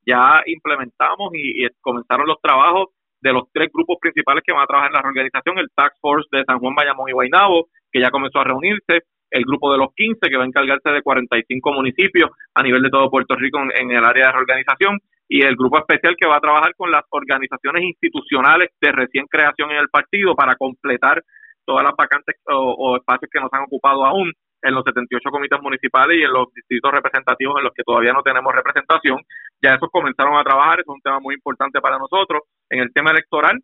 ya 0.05 0.41
implementamos 0.47 1.31
y 1.35 1.67
comenzaron 1.79 2.27
los 2.27 2.41
trabajos 2.41 2.89
de 3.21 3.33
los 3.33 3.43
tres 3.53 3.69
grupos 3.73 3.97
principales 4.01 4.43
que 4.45 4.51
van 4.51 4.63
a 4.63 4.67
trabajar 4.67 4.91
en 4.91 4.95
la 4.95 5.01
reorganización, 5.01 5.59
el 5.59 5.69
Task 5.75 5.95
Force 6.01 6.27
de 6.31 6.43
San 6.45 6.59
Juan, 6.59 6.75
Bayamón 6.75 7.09
y 7.09 7.13
Guaynabo, 7.13 7.67
que 7.91 8.01
ya 8.01 8.09
comenzó 8.09 8.39
a 8.39 8.43
reunirse, 8.43 9.03
el 9.29 9.43
grupo 9.45 9.71
de 9.71 9.77
los 9.77 9.93
15, 9.95 10.19
que 10.29 10.37
va 10.37 10.43
a 10.43 10.47
encargarse 10.47 10.89
de 10.89 11.01
45 11.01 11.71
municipios 11.71 12.31
a 12.53 12.63
nivel 12.63 12.81
de 12.81 12.89
todo 12.89 13.09
Puerto 13.09 13.35
Rico 13.35 13.59
en, 13.73 13.91
el 13.91 14.03
área 14.03 14.27
de 14.27 14.31
reorganización, 14.33 14.99
y 15.29 15.45
el 15.45 15.55
grupo 15.55 15.77
especial 15.77 16.15
que 16.19 16.27
va 16.27 16.37
a 16.37 16.41
trabajar 16.41 16.73
con 16.75 16.91
las 16.91 17.03
organizaciones 17.09 17.83
institucionales 17.83 18.69
de 18.81 18.91
recién 18.91 19.25
creación 19.27 19.71
en 19.71 19.77
el 19.77 19.87
partido 19.87 20.35
para 20.35 20.55
completar 20.55 21.23
todas 21.63 21.85
las 21.85 21.95
vacantes 21.95 22.35
o 22.47 22.97
espacios 22.97 23.29
que 23.31 23.39
nos 23.39 23.53
han 23.53 23.63
ocupado 23.63 24.03
aún 24.05 24.33
en 24.61 24.73
los 24.73 24.83
78 24.83 25.29
comités 25.29 25.61
municipales 25.61 26.17
y 26.17 26.23
en 26.23 26.33
los 26.33 26.53
distritos 26.53 26.91
representativos 26.91 27.57
en 27.57 27.63
los 27.63 27.73
que 27.73 27.83
todavía 27.83 28.13
no 28.13 28.21
tenemos 28.21 28.53
representación. 28.53 29.19
Ya 29.61 29.75
esos 29.75 29.89
comenzaron 29.91 30.37
a 30.37 30.43
trabajar, 30.43 30.79
es 30.79 30.87
un 30.87 31.01
tema 31.01 31.19
muy 31.19 31.35
importante 31.35 31.81
para 31.81 31.97
nosotros. 31.97 32.43
En 32.69 32.79
el 32.79 32.93
tema 32.93 33.11
electoral, 33.11 33.59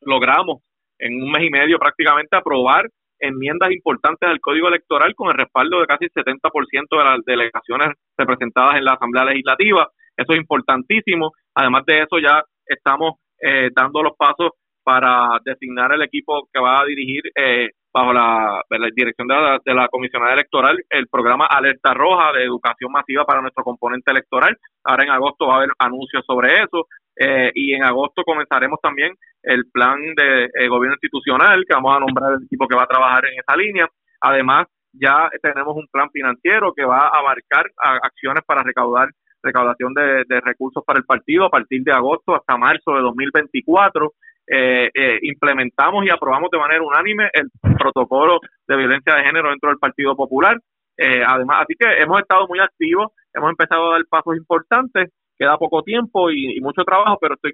logramos 0.00 0.62
en 0.98 1.22
un 1.22 1.30
mes 1.30 1.44
y 1.44 1.50
medio 1.50 1.78
prácticamente 1.78 2.36
aprobar 2.36 2.88
enmiendas 3.18 3.70
importantes 3.70 4.28
al 4.28 4.40
Código 4.40 4.68
Electoral 4.68 5.14
con 5.14 5.28
el 5.28 5.34
respaldo 5.34 5.80
de 5.80 5.86
casi 5.86 6.06
el 6.06 6.12
70% 6.12 6.86
de 6.90 7.04
las 7.04 7.24
delegaciones 7.24 7.90
representadas 8.16 8.76
en 8.76 8.84
la 8.84 8.94
Asamblea 8.94 9.24
Legislativa. 9.26 9.88
Eso 10.16 10.32
es 10.32 10.38
importantísimo. 10.38 11.30
Además 11.54 11.84
de 11.86 12.02
eso, 12.02 12.18
ya 12.18 12.42
estamos 12.66 13.14
eh, 13.40 13.70
dando 13.74 14.02
los 14.02 14.16
pasos 14.16 14.50
para 14.82 15.38
designar 15.44 15.92
el 15.92 16.02
equipo 16.02 16.48
que 16.52 16.60
va 16.60 16.80
a 16.80 16.84
dirigir 16.84 17.22
eh, 17.36 17.70
bajo 17.92 18.12
la, 18.12 18.62
dirección 18.94 19.28
de 19.28 19.34
la, 19.34 19.60
de 19.64 19.74
la 19.74 19.88
comisionada 19.88 20.32
electoral, 20.32 20.82
el 20.88 21.08
programa 21.08 21.46
Alerta 21.46 21.92
Roja 21.94 22.32
de 22.32 22.44
educación 22.44 22.90
masiva 22.90 23.24
para 23.24 23.42
nuestro 23.42 23.64
componente 23.64 24.10
electoral. 24.10 24.56
Ahora 24.84 25.04
en 25.04 25.10
agosto 25.10 25.46
va 25.46 25.54
a 25.54 25.56
haber 25.58 25.70
anuncios 25.78 26.24
sobre 26.26 26.62
eso. 26.62 26.86
Eh, 27.16 27.52
y 27.54 27.74
en 27.74 27.84
agosto 27.84 28.22
comenzaremos 28.24 28.80
también 28.80 29.14
el 29.42 29.66
plan 29.70 29.98
de 30.16 30.44
eh, 30.44 30.68
gobierno 30.68 30.94
institucional, 30.94 31.64
que 31.68 31.74
vamos 31.74 31.96
a 31.96 32.00
nombrar 32.00 32.32
el 32.32 32.44
equipo 32.44 32.66
que 32.66 32.76
va 32.76 32.84
a 32.84 32.86
trabajar 32.86 33.26
en 33.26 33.38
esa 33.38 33.56
línea. 33.56 33.86
Además, 34.20 34.66
ya 34.92 35.28
tenemos 35.42 35.76
un 35.76 35.86
plan 35.90 36.10
financiero 36.10 36.72
que 36.74 36.84
va 36.84 37.08
a 37.08 37.18
abarcar 37.18 37.66
acciones 37.76 38.42
para 38.44 38.62
recaudar 38.62 39.08
recaudación 39.42 39.92
de, 39.94 40.40
recursos 40.40 40.84
para 40.86 40.98
el 40.98 41.04
partido 41.04 41.46
a 41.46 41.50
partir 41.50 41.82
de 41.82 41.92
agosto 41.92 42.34
hasta 42.34 42.56
marzo 42.56 42.94
de 42.94 43.00
2024. 43.00 44.12
Eh, 44.46 44.90
eh, 44.92 45.18
implementamos 45.22 46.04
y 46.04 46.10
aprobamos 46.10 46.50
de 46.50 46.58
manera 46.58 46.82
unánime 46.82 47.30
el 47.32 47.48
protocolo 47.78 48.40
de 48.66 48.76
violencia 48.76 49.14
de 49.14 49.24
género 49.24 49.50
dentro 49.50 49.70
del 49.70 49.78
Partido 49.78 50.16
Popular. 50.16 50.58
Eh, 50.96 51.22
además, 51.26 51.62
así 51.62 51.74
que 51.78 52.02
hemos 52.02 52.20
estado 52.20 52.46
muy 52.48 52.58
activos, 52.58 53.12
hemos 53.32 53.50
empezado 53.50 53.88
a 53.88 53.92
dar 53.92 54.02
pasos 54.08 54.36
importantes, 54.36 55.10
queda 55.38 55.56
poco 55.56 55.82
tiempo 55.82 56.30
y, 56.30 56.60
mucho 56.60 56.84
trabajo, 56.84 57.18
pero 57.20 57.34
estoy 57.34 57.52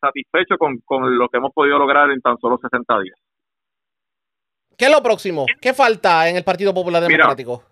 satisfecho 0.00 0.56
con, 0.56 1.18
lo 1.18 1.28
que 1.28 1.38
hemos 1.38 1.52
podido 1.52 1.78
lograr 1.78 2.10
en 2.10 2.20
tan 2.20 2.38
solo 2.38 2.58
60 2.58 3.00
días. 3.00 3.18
¿Qué 4.76 4.86
es 4.86 4.92
lo 4.92 5.02
próximo? 5.02 5.44
¿Qué 5.60 5.74
falta 5.74 6.28
en 6.28 6.36
el 6.36 6.44
Partido 6.44 6.72
Popular 6.72 7.02
Democrático? 7.02 7.64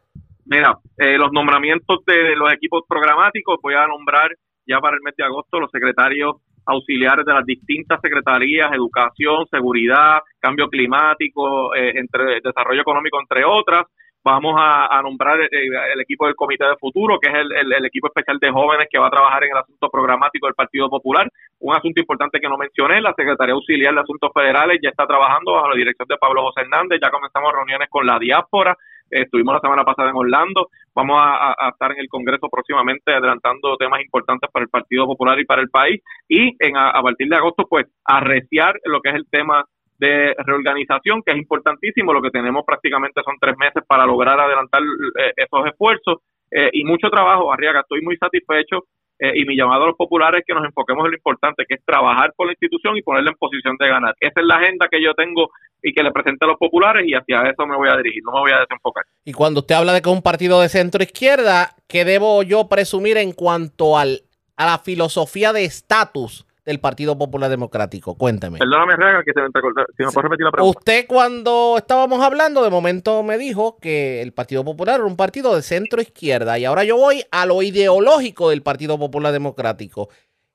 Mira, 0.47 0.79
eh, 0.97 1.19
los 1.19 1.33
nombramientos 1.33 2.05
de 2.07 2.37
los 2.37 2.53
equipos 2.53 2.85
programáticos, 2.89 3.59
voy 3.61 3.75
a 3.75 3.87
nombrar 3.87 4.31
ya 4.65 4.79
para 4.81 4.97
el 4.97 5.03
mes 5.03 5.15
de 5.17 5.25
agosto 5.25 5.59
los 5.59 5.71
secretarios 5.71 6.37
auxiliares 6.67 7.25
de 7.25 7.33
las 7.33 7.47
distintas 7.47 8.01
secretarías, 8.01 8.73
educación, 8.73 9.47
seguridad, 9.51 10.21
cambio 10.41 10.69
climático, 10.69 11.75
eh, 11.75 11.93
entre 11.95 12.41
desarrollo 12.41 12.81
económico, 12.81 13.19
entre 13.21 13.45
otras. 13.45 13.87
Vamos 14.27 14.57
a, 14.59 15.01
nombrar 15.03 15.41
eh, 15.41 15.49
el, 15.53 16.01
equipo 16.01 16.27
del 16.27 16.35
Comité 16.35 16.65
de 16.65 16.77
Futuro, 16.81 17.17
que 17.21 17.29
es 17.29 17.35
el, 17.37 17.85
equipo 17.85 18.09
especial 18.09 18.41
de 18.41 18.51
jóvenes 18.51 18.89
que 18.91 18.99
va 18.99 19.07
a 19.07 19.11
trabajar 19.11 19.45
en 19.45 19.53
el 19.53 19.59
asunto 19.59 19.89
programático 19.89 20.47
del 20.49 20.57
Partido 20.57 20.91
Popular. 20.91 21.31
Un 21.61 21.77
asunto 21.77 22.01
importante 22.01 22.41
que 22.41 22.49
no 22.49 22.59
mencioné, 22.59 23.01
la 23.01 23.15
Secretaría 23.17 23.55
Auxiliar 23.55 23.95
de 23.95 24.01
Asuntos 24.01 24.33
Federales 24.35 24.81
ya 24.83 24.91
está 24.91 25.07
trabajando 25.07 25.53
bajo 25.53 25.69
la 25.69 25.77
dirección 25.77 26.09
de 26.09 26.17
Pablo 26.17 26.43
José 26.43 26.63
Hernández, 26.63 26.99
ya 27.01 27.11
comenzamos 27.13 27.53
reuniones 27.53 27.89
con 27.89 28.05
la 28.05 28.19
diáspora, 28.19 28.77
estuvimos 29.11 29.55
la 29.55 29.61
semana 29.61 29.85
pasada 29.85 30.11
en 30.11 30.17
Orlando, 30.17 30.69
vamos 30.95 31.19
a, 31.21 31.69
estar 31.71 31.93
en 31.93 31.99
el 31.99 32.09
Congreso 32.09 32.49
próximamente 32.49 33.13
adelantando 33.13 33.77
temas 33.77 34.01
importantes 34.01 34.51
para 34.51 34.65
el 34.65 34.71
Partido 34.71 35.07
Popular 35.07 35.39
y 35.39 35.45
para 35.45 35.63
el 35.63 35.71
país. 35.71 36.03
Y 36.29 36.55
en, 36.59 36.77
a, 36.77 37.01
partir 37.03 37.29
de 37.29 37.37
agosto 37.37 37.67
pues 37.69 37.87
arreciar 38.05 38.79
lo 38.85 39.01
que 39.01 39.11
es 39.11 39.15
el 39.17 39.27
tema 39.31 39.65
de 39.99 40.35
reorganización, 40.45 41.23
que 41.23 41.33
es 41.33 41.39
importantísimo, 41.39 42.13
lo 42.13 42.21
que 42.21 42.31
tenemos 42.31 42.65
prácticamente 42.67 43.23
son 43.25 43.37
tres 43.41 43.57
meses 43.57 43.83
para 43.87 44.05
lograr 44.05 44.39
adelantar 44.39 44.83
eh, 44.83 45.33
esos 45.37 45.67
esfuerzos 45.67 46.19
eh, 46.51 46.71
y 46.73 46.85
mucho 46.85 47.09
trabajo, 47.09 47.53
Arriaga, 47.53 47.81
estoy 47.81 48.03
muy 48.03 48.17
satisfecho 48.17 48.85
eh, 49.19 49.33
y 49.35 49.45
mi 49.45 49.57
llamado 49.57 49.85
a 49.85 49.87
los 49.89 49.97
populares 49.97 50.41
es 50.41 50.47
que 50.47 50.55
nos 50.55 50.65
enfoquemos 50.65 51.05
en 51.05 51.13
lo 51.13 51.17
importante, 51.17 51.65
que 51.67 51.75
es 51.75 51.85
trabajar 51.85 52.33
por 52.37 52.47
la 52.47 52.53
institución 52.53 52.97
y 52.97 53.03
ponerla 53.03 53.31
en 53.31 53.37
posición 53.37 53.77
de 53.79 53.89
ganar. 53.89 54.15
Esa 54.21 54.41
es 54.41 54.47
la 54.47 54.57
agenda 54.57 54.89
que 54.91 55.03
yo 55.03 55.15
tengo 55.15 55.51
y 55.83 55.93
que 55.93 56.03
le 56.03 56.11
presente 56.13 56.45
a 56.45 56.49
los 56.49 56.59
populares 56.59 57.07
y 57.07 57.15
hacia 57.15 57.43
eso 57.49 57.67
me 57.67 57.77
voy 57.77 57.89
a 57.89 57.97
dirigir, 57.97 58.23
no 58.25 58.33
me 58.33 58.41
voy 58.41 58.53
a 58.53 58.61
desenfocar. 58.61 59.05
Y 59.25 59.33
cuando 59.33 59.61
usted 59.61 59.75
habla 59.75 59.93
de 59.93 60.03
que 60.03 60.11
es 60.11 60.17
un 60.17 60.23
partido 60.23 60.61
de 60.61 60.69
centro 60.69 61.03
izquierda, 61.03 61.75
¿qué 61.89 62.05
debo 62.05 62.43
yo 62.43 62.69
presumir 62.69 63.17
en 63.17 63.33
cuanto 63.33 63.97
al, 63.97 64.23
a 64.57 64.67
la 64.67 64.79
filosofía 64.79 65.53
de 65.53 65.65
estatus 65.65 66.46
del 66.67 66.81
Partido 66.81 67.17
Popular 67.17 67.49
Democrático? 67.49 68.19
Cuénteme. 68.19 68.59
Perdóname, 68.59 68.97
Reagan, 68.97 69.23
que 69.25 69.33
se 69.33 69.41
me 69.41 69.49
Si 69.97 70.05
me 70.05 70.11
puede 70.11 70.23
repetir 70.25 70.45
la 70.45 70.51
pregunta. 70.51 70.79
Usted, 70.79 71.07
cuando 71.07 71.77
estábamos 71.79 72.21
hablando, 72.23 72.63
de 72.63 72.71
momento 72.71 73.23
me 73.23 73.39
dijo 73.39 73.79
que 73.81 74.21
el 74.21 74.33
Partido 74.33 74.65
Popular 74.65 74.97
era 74.97 75.05
un 75.05 75.17
partido 75.17 75.55
de 75.55 75.63
centro 75.63 76.03
izquierda. 76.03 76.59
Y 76.59 76.65
ahora 76.65 76.85
yo 76.85 76.97
voy 76.97 77.23
a 77.31 77.47
lo 77.47 77.63
ideológico 77.63 78.51
del 78.51 78.63
Partido 78.63 78.99
Popular 78.99 79.33
Democrático. 79.33 80.09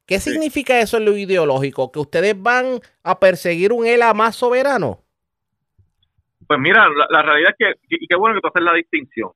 ¿Qué 0.06 0.20
significa 0.20 0.80
eso 0.80 0.98
en 0.98 1.06
lo 1.06 1.16
ideológico? 1.16 1.92
¿Que 1.92 2.00
ustedes 2.00 2.40
van 2.40 2.82
a 3.04 3.20
perseguir 3.20 3.72
un 3.72 3.86
ELA 3.86 4.14
más 4.14 4.36
soberano? 4.36 5.00
Pues 6.46 6.60
mira, 6.60 6.86
la, 7.10 7.22
realidad 7.22 7.54
es 7.58 7.78
que, 7.88 7.96
y 7.98 8.08
qué 8.08 8.18
bueno 8.18 8.36
que 8.36 8.42
tú 8.42 8.50
haces 8.50 8.62
la 8.62 8.74
distinción. 8.74 9.32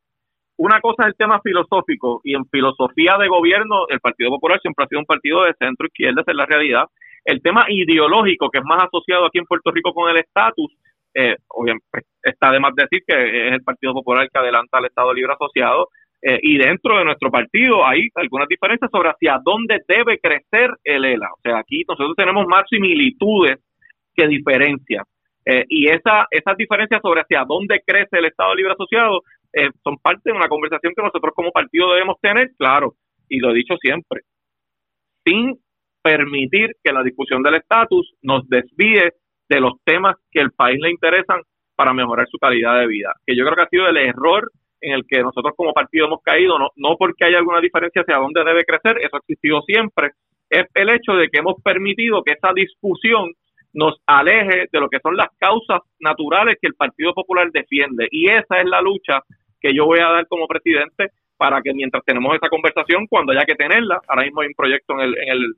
Una 0.58 0.80
cosa 0.80 1.04
es 1.04 1.08
el 1.08 1.16
tema 1.16 1.42
filosófico 1.42 2.22
y 2.24 2.34
en 2.34 2.46
filosofía 2.46 3.18
de 3.20 3.28
gobierno 3.28 3.88
el 3.90 4.00
Partido 4.00 4.30
Popular 4.30 4.60
siempre 4.62 4.86
ha 4.86 4.88
sido 4.88 5.00
un 5.02 5.06
partido 5.06 5.44
de 5.44 5.54
centro 5.60 5.88
izquierda, 5.88 6.24
es 6.26 6.36
la 6.36 6.46
realidad. 6.46 6.86
El 7.26 7.42
tema 7.42 7.66
ideológico 7.68 8.50
que 8.50 8.60
es 8.60 8.66
más 8.66 8.84
asociado 8.84 9.26
aquí 9.26 9.40
en 9.40 9.46
Puerto 9.46 9.72
Rico 9.72 9.94
con 9.94 10.10
el 10.10 10.18
estatus, 10.18 10.72
eh, 11.14 11.36
obviamente 11.50 11.86
pues, 11.92 12.06
está 12.24 12.52
de 12.52 12.60
más 12.60 12.74
decir 12.76 13.02
que 13.06 13.48
es 13.48 13.54
el 13.54 13.64
Partido 13.64 13.94
Popular 13.94 14.30
que 14.32 14.40
adelanta 14.40 14.78
al 14.78 14.86
Estado 14.86 15.14
Libre 15.14 15.34
Asociado 15.34 15.90
eh, 16.22 16.40
y 16.42 16.58
dentro 16.58 16.98
de 16.98 17.06
nuestro 17.06 17.30
partido 17.30 17.86
hay 17.86 18.08
algunas 18.16 18.48
diferencias 18.48 18.90
sobre 18.90 19.10
hacia 19.10 19.40
dónde 19.44 19.82
debe 19.88 20.20
crecer 20.20 20.72
el 20.84 21.06
ELA. 21.06 21.30
O 21.34 21.40
sea, 21.44 21.60
aquí 21.60 21.84
nosotros 21.88 22.16
tenemos 22.16 22.48
más 22.48 22.64
similitudes 22.70 23.60
que 24.16 24.28
diferencias. 24.28 25.04
Eh, 25.46 25.66
y 25.70 25.88
esa, 25.88 26.26
esas 26.32 26.58
diferencias 26.58 27.02
sobre 27.04 27.22
hacia 27.22 27.44
dónde 27.46 27.82
crece 27.86 28.18
el 28.18 28.26
Estado 28.26 28.56
Libre 28.56 28.74
Asociado 28.74 29.22
eh, 29.56 29.70
son 29.84 29.98
parte 29.98 30.32
de 30.32 30.38
una 30.38 30.50
conversación 30.50 30.94
que 30.96 31.02
nosotros 31.02 31.34
como 31.34 31.52
partido 31.52 31.94
debemos 31.94 32.20
tener, 32.22 32.52
claro, 32.58 32.96
y 33.30 33.40
lo 33.40 33.52
he 33.52 33.56
dicho 33.56 33.76
siempre, 33.78 34.22
sin 35.26 35.58
permitir 36.04 36.72
que 36.84 36.94
la 36.94 37.02
discusión 37.02 37.42
del 37.42 37.56
estatus 37.56 38.14
nos 38.22 38.48
desvíe 38.50 39.14
de 39.50 39.60
los 39.60 39.74
temas 39.84 40.16
que 40.30 40.42
el 40.42 40.52
país 40.52 40.80
le 40.82 40.92
interesan 40.92 41.42
para 41.76 41.94
mejorar 41.94 42.28
su 42.30 42.38
calidad 42.38 42.80
de 42.80 42.88
vida. 42.88 43.14
Que 43.26 43.36
yo 43.36 43.44
creo 43.44 43.56
que 43.56 43.64
ha 43.64 43.70
sido 43.70 43.88
el 43.88 43.98
error 43.98 44.52
en 44.82 44.94
el 44.94 45.06
que 45.08 45.22
nosotros 45.22 45.54
como 45.56 45.74
partido 45.74 46.08
hemos 46.08 46.22
caído, 46.22 46.60
no, 46.60 46.70
no 46.76 46.96
porque 46.98 47.26
haya 47.26 47.38
alguna 47.38 47.62
diferencia 47.62 48.02
hacia 48.02 48.18
dónde 48.18 48.44
debe 48.44 48.66
crecer, 48.66 48.98
eso 49.00 49.16
ha 49.16 49.20
existido 49.20 49.62
siempre, 49.62 50.12
es 50.50 50.68
el 50.74 50.90
hecho 50.90 51.14
de 51.14 51.30
que 51.30 51.40
hemos 51.40 51.56
permitido 51.64 52.24
que 52.24 52.34
esa 52.34 52.54
discusión 52.54 53.32
nos 53.74 53.96
aleje 54.06 54.68
de 54.72 54.80
lo 54.80 54.90
que 54.90 55.00
son 55.00 55.18
las 55.18 55.30
causas 55.38 55.82
naturales 56.00 56.58
que 56.62 56.68
el 56.68 56.76
Partido 56.76 57.14
Popular 57.14 57.50
defiende. 57.52 58.08
Y 58.10 58.30
esa 58.30 58.62
es 58.62 58.66
la 58.66 58.82
lucha 58.82 59.22
que 59.66 59.74
yo 59.74 59.86
voy 59.86 60.00
a 60.00 60.10
dar 60.10 60.28
como 60.28 60.48
presidente 60.48 61.10
para 61.38 61.60
que 61.64 61.74
mientras 61.74 62.04
tenemos 62.06 62.36
esa 62.36 62.50
conversación, 62.50 63.08
cuando 63.08 63.32
haya 63.32 63.46
que 63.46 63.56
tenerla, 63.56 64.00
ahora 64.08 64.24
mismo 64.24 64.42
hay 64.42 64.48
un 64.48 64.54
proyecto 64.54 64.94
en 64.94 65.00
el, 65.00 65.18
en 65.18 65.30
el, 65.30 65.56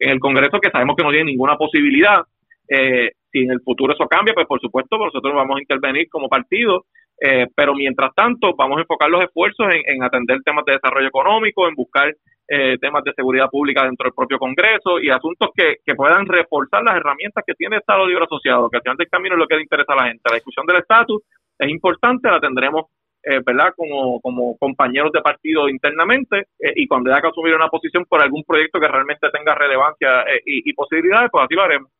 en 0.00 0.10
el 0.10 0.18
Congreso 0.18 0.58
que 0.58 0.70
sabemos 0.70 0.96
que 0.96 1.04
no 1.04 1.10
tiene 1.10 1.30
ninguna 1.30 1.56
posibilidad. 1.56 2.22
Eh, 2.68 3.12
si 3.30 3.38
en 3.40 3.52
el 3.52 3.60
futuro 3.60 3.94
eso 3.94 4.08
cambia, 4.08 4.34
pues 4.34 4.48
por 4.48 4.60
supuesto 4.60 4.98
nosotros 4.98 5.32
vamos 5.34 5.56
a 5.56 5.60
intervenir 5.60 6.08
como 6.08 6.28
partido, 6.28 6.86
eh, 7.20 7.46
pero 7.54 7.74
mientras 7.74 8.12
tanto 8.14 8.54
vamos 8.56 8.78
a 8.78 8.80
enfocar 8.80 9.08
los 9.08 9.22
esfuerzos 9.22 9.66
en, 9.86 10.02
atender 10.02 10.40
temas 10.44 10.64
de 10.64 10.72
desarrollo 10.72 11.06
económico, 11.06 11.68
en 11.68 11.74
buscar 11.76 12.12
eh, 12.48 12.76
temas 12.80 13.04
de 13.04 13.12
seguridad 13.14 13.48
pública 13.48 13.84
dentro 13.84 14.04
del 14.04 14.14
propio 14.14 14.38
Congreso 14.38 14.98
y 14.98 15.10
asuntos 15.10 15.50
que, 15.54 15.76
que 15.86 15.94
puedan 15.94 16.26
reforzar 16.26 16.82
las 16.82 16.96
herramientas 16.96 17.44
que 17.46 17.54
tiene 17.54 17.76
el 17.76 17.80
Estado 17.80 18.04
Libre 18.04 18.24
Asociado, 18.24 18.68
que 18.68 18.78
al 18.78 18.82
final 18.82 18.96
del 18.96 19.08
camino 19.08 19.36
es 19.36 19.38
lo 19.38 19.46
que 19.46 19.56
le 19.56 19.62
interesa 19.62 19.92
a 19.92 19.96
la 19.96 20.08
gente. 20.08 20.28
La 20.28 20.34
discusión 20.34 20.66
del 20.66 20.78
estatus 20.78 21.22
es 21.58 21.70
importante, 21.70 22.28
la 22.28 22.40
tendremos 22.40 22.86
eh, 23.24 23.40
¿verdad? 23.44 23.72
Como, 23.76 24.20
como 24.20 24.56
compañeros 24.58 25.10
de 25.12 25.22
partido 25.22 25.68
internamente 25.68 26.48
eh, 26.58 26.72
y 26.76 26.86
cuando 26.86 27.10
haya 27.10 27.22
que 27.22 27.28
asumir 27.28 27.54
una 27.54 27.68
posición 27.68 28.04
por 28.04 28.20
algún 28.20 28.44
proyecto 28.44 28.78
que 28.78 28.88
realmente 28.88 29.28
tenga 29.32 29.54
relevancia 29.54 30.22
eh, 30.22 30.42
y, 30.44 30.72
posibilidades, 30.74 31.30
pues 31.32 31.44
así 31.44 31.54
lo 31.54 31.62
haremos. 31.62 31.90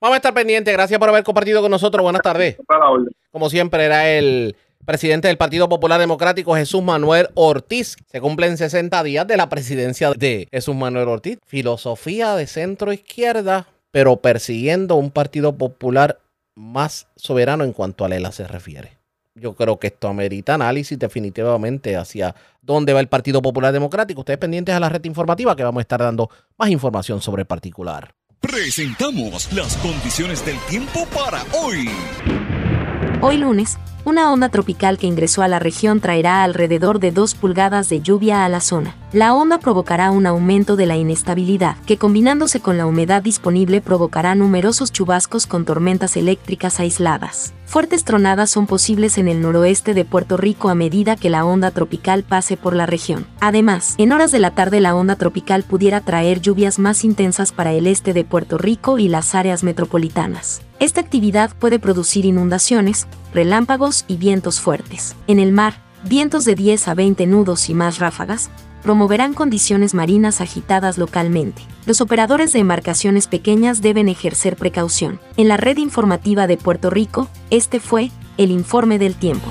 Vamos 0.00 0.14
a 0.14 0.18
estar 0.18 0.34
pendientes. 0.34 0.72
Gracias 0.72 0.98
por 1.00 1.08
haber 1.08 1.24
compartido 1.24 1.60
con 1.60 1.70
nosotros. 1.70 2.02
Buenas 2.02 2.22
tardes. 2.22 2.56
Como 3.32 3.50
siempre, 3.50 3.84
era 3.84 4.08
el 4.08 4.54
presidente 4.86 5.26
del 5.26 5.36
Partido 5.36 5.68
Popular 5.68 5.98
Democrático, 5.98 6.54
Jesús 6.54 6.82
Manuel 6.82 7.26
Ortiz. 7.34 7.96
Se 8.06 8.20
cumplen 8.20 8.56
60 8.56 9.02
días 9.02 9.26
de 9.26 9.36
la 9.36 9.48
presidencia 9.48 10.12
de 10.12 10.46
Jesús 10.52 10.76
Manuel 10.76 11.08
Ortiz. 11.08 11.40
Filosofía 11.46 12.36
de 12.36 12.46
centro 12.46 12.92
izquierda, 12.92 13.66
pero 13.90 14.18
persiguiendo 14.18 14.94
un 14.94 15.10
Partido 15.10 15.58
Popular 15.58 16.18
más 16.54 17.08
soberano 17.16 17.64
en 17.64 17.72
cuanto 17.72 18.04
a 18.04 18.08
ELA 18.08 18.30
se 18.30 18.46
refiere 18.46 18.97
yo 19.40 19.54
creo 19.54 19.78
que 19.78 19.88
esto 19.88 20.08
amerita 20.08 20.54
análisis 20.54 20.98
definitivamente 20.98 21.96
hacia 21.96 22.34
dónde 22.62 22.92
va 22.92 23.00
el 23.00 23.08
Partido 23.08 23.42
Popular 23.42 23.72
Democrático. 23.72 24.20
Ustedes 24.20 24.38
pendientes 24.38 24.74
a 24.74 24.80
la 24.80 24.88
red 24.88 25.04
informativa 25.04 25.56
que 25.56 25.64
vamos 25.64 25.80
a 25.80 25.82
estar 25.82 26.00
dando 26.00 26.30
más 26.56 26.70
información 26.70 27.20
sobre 27.20 27.42
el 27.42 27.46
particular. 27.46 28.14
Presentamos 28.40 29.52
las 29.52 29.76
condiciones 29.78 30.44
del 30.46 30.58
tiempo 30.68 31.06
para 31.06 31.42
hoy. 31.60 31.88
Hoy 33.20 33.36
lunes 33.36 33.78
una 34.04 34.32
onda 34.32 34.48
tropical 34.48 34.98
que 34.98 35.06
ingresó 35.06 35.42
a 35.42 35.48
la 35.48 35.58
región 35.58 36.00
traerá 36.00 36.42
alrededor 36.42 36.98
de 36.98 37.12
2 37.12 37.34
pulgadas 37.34 37.88
de 37.88 38.00
lluvia 38.00 38.44
a 38.44 38.48
la 38.48 38.60
zona. 38.60 38.94
La 39.12 39.34
onda 39.34 39.58
provocará 39.58 40.10
un 40.10 40.26
aumento 40.26 40.76
de 40.76 40.86
la 40.86 40.96
inestabilidad, 40.96 41.76
que 41.86 41.96
combinándose 41.96 42.60
con 42.60 42.76
la 42.76 42.86
humedad 42.86 43.22
disponible 43.22 43.80
provocará 43.80 44.34
numerosos 44.34 44.92
chubascos 44.92 45.46
con 45.46 45.64
tormentas 45.64 46.16
eléctricas 46.16 46.78
aisladas. 46.80 47.54
Fuertes 47.64 48.04
tronadas 48.04 48.48
son 48.48 48.66
posibles 48.66 49.18
en 49.18 49.28
el 49.28 49.42
noroeste 49.42 49.92
de 49.92 50.06
Puerto 50.06 50.38
Rico 50.38 50.70
a 50.70 50.74
medida 50.74 51.16
que 51.16 51.28
la 51.28 51.44
onda 51.44 51.70
tropical 51.70 52.22
pase 52.22 52.56
por 52.56 52.74
la 52.74 52.86
región. 52.86 53.26
Además, 53.40 53.94
en 53.98 54.12
horas 54.12 54.30
de 54.32 54.38
la 54.38 54.52
tarde 54.52 54.80
la 54.80 54.94
onda 54.94 55.16
tropical 55.16 55.64
pudiera 55.64 56.00
traer 56.00 56.40
lluvias 56.40 56.78
más 56.78 57.04
intensas 57.04 57.52
para 57.52 57.72
el 57.72 57.86
este 57.86 58.14
de 58.14 58.24
Puerto 58.24 58.56
Rico 58.56 58.98
y 58.98 59.08
las 59.08 59.34
áreas 59.34 59.64
metropolitanas. 59.64 60.62
Esta 60.80 61.00
actividad 61.00 61.50
puede 61.58 61.78
producir 61.78 62.24
inundaciones, 62.24 63.06
relámpagos 63.34 63.87
y 64.06 64.16
vientos 64.16 64.60
fuertes. 64.60 65.16
En 65.26 65.38
el 65.38 65.52
mar, 65.52 65.82
vientos 66.04 66.44
de 66.44 66.54
10 66.54 66.88
a 66.88 66.94
20 66.94 67.26
nudos 67.26 67.68
y 67.68 67.74
más 67.74 67.98
ráfagas 67.98 68.50
promoverán 68.82 69.34
condiciones 69.34 69.94
marinas 69.94 70.40
agitadas 70.40 70.98
localmente. 70.98 71.62
Los 71.86 72.00
operadores 72.00 72.52
de 72.52 72.60
embarcaciones 72.60 73.26
pequeñas 73.26 73.82
deben 73.82 74.08
ejercer 74.08 74.56
precaución. 74.56 75.20
En 75.36 75.48
la 75.48 75.56
red 75.56 75.78
informativa 75.78 76.46
de 76.46 76.56
Puerto 76.56 76.90
Rico, 76.90 77.28
este 77.50 77.80
fue 77.80 78.10
el 78.36 78.50
informe 78.50 78.98
del 78.98 79.14
tiempo. 79.14 79.48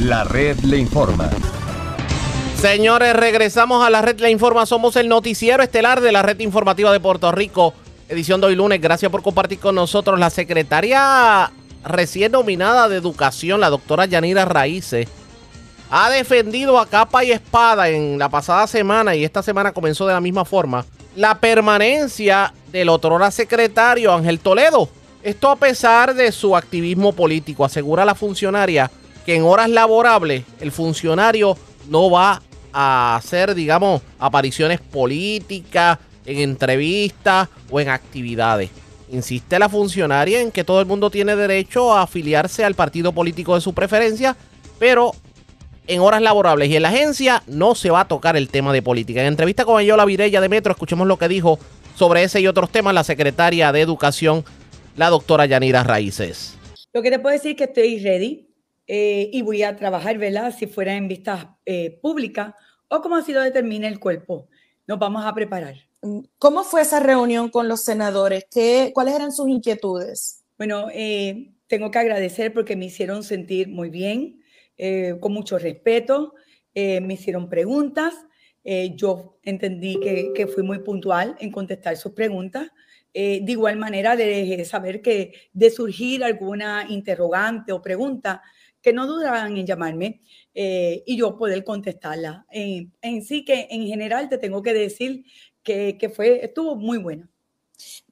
La 0.00 0.24
red 0.24 0.58
le 0.60 0.78
informa. 0.78 1.30
Señores, 2.60 3.14
regresamos 3.14 3.84
a 3.84 3.90
la 3.90 4.02
red 4.02 4.18
le 4.18 4.30
informa. 4.30 4.66
Somos 4.66 4.96
el 4.96 5.08
noticiero 5.08 5.62
estelar 5.62 6.00
de 6.00 6.10
la 6.10 6.22
red 6.22 6.40
informativa 6.40 6.92
de 6.92 6.98
Puerto 6.98 7.30
Rico. 7.30 7.74
Edición 8.08 8.40
de 8.40 8.48
hoy 8.48 8.56
lunes. 8.56 8.80
Gracias 8.80 9.10
por 9.12 9.22
compartir 9.22 9.60
con 9.60 9.74
nosotros 9.74 10.18
la 10.18 10.30
secretaria 10.30 11.52
recién 11.88 12.32
nominada 12.32 12.88
de 12.88 12.96
Educación, 12.96 13.60
la 13.60 13.70
doctora 13.70 14.06
Yanira 14.06 14.44
Raíces, 14.44 15.08
ha 15.90 16.10
defendido 16.10 16.78
a 16.78 16.86
capa 16.86 17.24
y 17.24 17.32
espada 17.32 17.88
en 17.88 18.18
la 18.18 18.28
pasada 18.28 18.66
semana 18.66 19.14
y 19.14 19.24
esta 19.24 19.42
semana 19.42 19.72
comenzó 19.72 20.06
de 20.06 20.12
la 20.12 20.20
misma 20.20 20.44
forma 20.44 20.84
la 21.16 21.40
permanencia 21.40 22.52
del 22.70 22.90
otrora 22.90 23.30
secretario 23.30 24.12
Ángel 24.12 24.38
Toledo. 24.38 24.88
Esto 25.22 25.50
a 25.50 25.56
pesar 25.56 26.14
de 26.14 26.30
su 26.30 26.54
activismo 26.54 27.12
político, 27.12 27.64
asegura 27.64 28.04
la 28.04 28.14
funcionaria 28.14 28.90
que 29.26 29.34
en 29.34 29.42
horas 29.42 29.68
laborables 29.68 30.44
el 30.60 30.70
funcionario 30.70 31.56
no 31.88 32.10
va 32.10 32.40
a 32.72 33.16
hacer, 33.16 33.54
digamos, 33.54 34.02
apariciones 34.18 34.80
políticas, 34.80 35.98
en 36.24 36.38
entrevistas 36.38 37.48
o 37.70 37.80
en 37.80 37.88
actividades. 37.88 38.70
Insiste 39.10 39.58
la 39.58 39.68
funcionaria 39.68 40.40
en 40.40 40.52
que 40.52 40.64
todo 40.64 40.80
el 40.80 40.86
mundo 40.86 41.10
tiene 41.10 41.34
derecho 41.34 41.94
a 41.94 42.02
afiliarse 42.02 42.64
al 42.64 42.74
partido 42.74 43.12
político 43.12 43.54
de 43.54 43.60
su 43.60 43.72
preferencia, 43.72 44.36
pero 44.78 45.12
en 45.86 46.00
horas 46.00 46.20
laborables 46.20 46.68
y 46.68 46.76
en 46.76 46.82
la 46.82 46.90
agencia 46.90 47.42
no 47.46 47.74
se 47.74 47.90
va 47.90 48.00
a 48.00 48.08
tocar 48.08 48.36
el 48.36 48.48
tema 48.48 48.72
de 48.72 48.82
política. 48.82 49.20
En 49.20 49.28
entrevista 49.28 49.64
con 49.64 49.78
Ayola 49.78 50.04
Virella 50.04 50.40
de 50.40 50.48
Metro, 50.48 50.72
escuchemos 50.72 51.06
lo 51.06 51.18
que 51.18 51.28
dijo 51.28 51.58
sobre 51.94 52.22
ese 52.22 52.40
y 52.40 52.46
otros 52.46 52.70
temas 52.70 52.94
la 52.94 53.04
secretaria 53.04 53.72
de 53.72 53.80
Educación, 53.80 54.44
la 54.96 55.08
doctora 55.08 55.46
Yanira 55.46 55.82
Raíces. 55.82 56.56
Lo 56.92 57.02
que 57.02 57.10
te 57.10 57.18
puedo 57.18 57.32
decir 57.32 57.52
es 57.52 57.56
que 57.56 57.64
estoy 57.64 57.98
ready 58.00 58.48
eh, 58.86 59.30
y 59.32 59.42
voy 59.42 59.62
a 59.62 59.76
trabajar, 59.76 60.18
¿verdad? 60.18 60.54
Si 60.56 60.66
fuera 60.66 60.94
en 60.94 61.08
vistas 61.08 61.46
eh, 61.64 61.98
públicas 62.02 62.54
o 62.88 63.00
como 63.00 63.16
así 63.16 63.32
lo 63.32 63.40
determina 63.42 63.88
el 63.88 63.98
cuerpo. 63.98 64.48
Nos 64.86 64.98
vamos 64.98 65.24
a 65.24 65.34
preparar. 65.34 65.87
¿Cómo 66.38 66.62
fue 66.62 66.82
esa 66.82 67.00
reunión 67.00 67.48
con 67.48 67.66
los 67.66 67.82
senadores? 67.82 68.46
¿Qué, 68.50 68.92
¿Cuáles 68.94 69.14
eran 69.14 69.32
sus 69.32 69.48
inquietudes? 69.48 70.44
Bueno, 70.56 70.88
eh, 70.92 71.52
tengo 71.66 71.90
que 71.90 71.98
agradecer 71.98 72.52
porque 72.52 72.76
me 72.76 72.86
hicieron 72.86 73.24
sentir 73.24 73.68
muy 73.68 73.90
bien, 73.90 74.40
eh, 74.76 75.16
con 75.20 75.32
mucho 75.32 75.58
respeto, 75.58 76.34
eh, 76.74 77.00
me 77.00 77.14
hicieron 77.14 77.48
preguntas, 77.48 78.14
yo 78.96 79.38
entendí 79.44 79.98
que, 79.98 80.32
que, 80.34 80.46
fui 80.46 80.62
muy 80.62 80.80
puntual 80.80 81.36
en 81.40 81.50
contestar 81.50 81.96
sus 81.96 82.12
preguntas. 82.12 82.68
de 83.14 83.42
igual 83.46 83.78
manera, 83.78 84.14
de 84.14 84.62
saber 84.66 85.00
que 85.00 85.32
de 85.54 85.70
surgir 85.70 86.22
alguna 86.22 86.84
interrogante 86.86 87.72
o 87.72 87.80
pregunta, 87.80 88.42
que 88.82 88.92
no 88.92 89.06
dudaran 89.06 89.56
en 89.56 89.64
llamarme 89.64 90.20
y 90.52 91.16
yo 91.16 91.38
poder 91.38 91.64
contestarla. 91.64 92.46
en 92.50 93.22
sí 93.22 93.42
que 93.42 93.68
en 93.70 93.86
general 93.86 94.28
te 94.28 94.36
tengo 94.36 94.62
que 94.62 94.74
decir 94.74 95.24
que, 95.68 96.12
fue, 96.14 96.44
estuvo 96.44 96.74
muy 96.74 96.98
buena. 96.98 97.28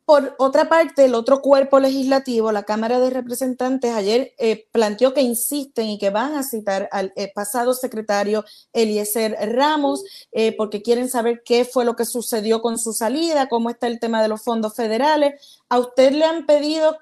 Por 0.04 0.36
otra 0.38 0.68
parte, 0.68 1.04
el 1.04 1.16
otro 1.16 1.42
cuerpo 1.42 1.80
legislativo, 1.80 2.52
la 2.52 2.62
Cámara 2.62 3.00
de 3.00 3.10
Representantes, 3.10 3.92
ayer 3.92 4.34
eh, 4.38 4.68
planteó 4.70 5.12
que 5.12 5.22
insisten 5.22 5.88
y 5.88 5.98
que 5.98 6.10
van 6.10 6.34
a 6.34 6.44
citar 6.44 6.88
al 6.92 7.12
eh, 7.16 7.32
pasado 7.34 7.74
secretario 7.74 8.44
Eliezer 8.72 9.36
Ramos, 9.56 10.04
eh, 10.30 10.54
porque 10.56 10.80
quieren 10.80 11.08
saber 11.08 11.42
qué 11.44 11.64
fue 11.64 11.84
lo 11.84 11.96
que 11.96 12.04
sucedió 12.04 12.62
con 12.62 12.78
su 12.78 12.92
salida, 12.92 13.48
cómo 13.48 13.68
está 13.68 13.88
el 13.88 13.98
tema 13.98 14.22
de 14.22 14.28
los 14.28 14.42
fondos 14.42 14.76
federales. 14.76 15.60
¿A 15.68 15.80
usted 15.80 16.12
le 16.12 16.24
han 16.24 16.46
pedido 16.46 16.98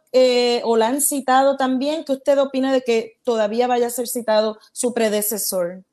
o 0.64 0.76
le 0.78 0.84
han 0.86 1.02
citado 1.02 1.56
también? 1.58 2.04
¿Qué 2.04 2.12
usted 2.12 2.38
opina 2.38 2.72
de 2.72 2.80
que 2.80 3.18
todavía 3.22 3.66
vaya 3.66 3.88
a 3.88 3.90
ser 3.90 4.08
citado 4.08 4.58
su 4.72 4.94
predecesor? 4.94 5.84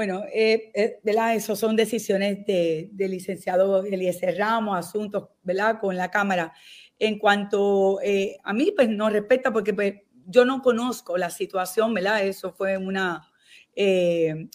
Bueno, 0.00 0.24
eh, 0.32 0.72
eh, 0.72 0.98
¿verdad? 1.02 1.34
Eso 1.34 1.54
son 1.54 1.76
decisiones 1.76 2.46
del 2.46 2.88
de 2.90 3.06
licenciado 3.06 3.84
Eliezer 3.84 4.34
Ramos, 4.38 4.78
asuntos, 4.78 5.28
¿verdad? 5.42 5.78
Con 5.78 5.94
la 5.94 6.10
Cámara. 6.10 6.54
En 6.98 7.18
cuanto 7.18 8.00
eh, 8.00 8.38
a 8.42 8.54
mí, 8.54 8.72
pues 8.74 8.88
no 8.88 9.10
respeta 9.10 9.52
porque 9.52 9.74
pues, 9.74 9.96
yo 10.24 10.46
no 10.46 10.62
conozco 10.62 11.18
la 11.18 11.28
situación, 11.28 11.92
¿verdad? 11.92 12.24
Eso 12.24 12.50
fue 12.50 12.78
una, 12.78 13.30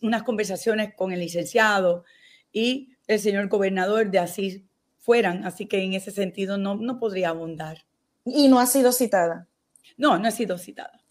unas 0.02 0.24
conversaciones 0.24 0.96
con 0.96 1.12
el 1.12 1.20
licenciado 1.20 2.06
y 2.52 2.96
el 3.06 3.20
señor 3.20 3.48
gobernador 3.48 4.10
de 4.10 4.18
así 4.18 4.68
fueran, 4.98 5.44
así 5.44 5.68
que 5.68 5.84
en 5.84 5.94
ese 5.94 6.10
sentido 6.10 6.58
no, 6.58 6.74
no 6.74 6.98
podría 6.98 7.30
abundar. 7.30 7.86
¿Y 8.26 8.48
no 8.48 8.60
ha 8.60 8.66
sido 8.66 8.92
citada? 8.92 9.48
No, 9.96 10.18
no 10.18 10.28
ha 10.28 10.32
sido 10.32 10.58
citada. 10.58 11.05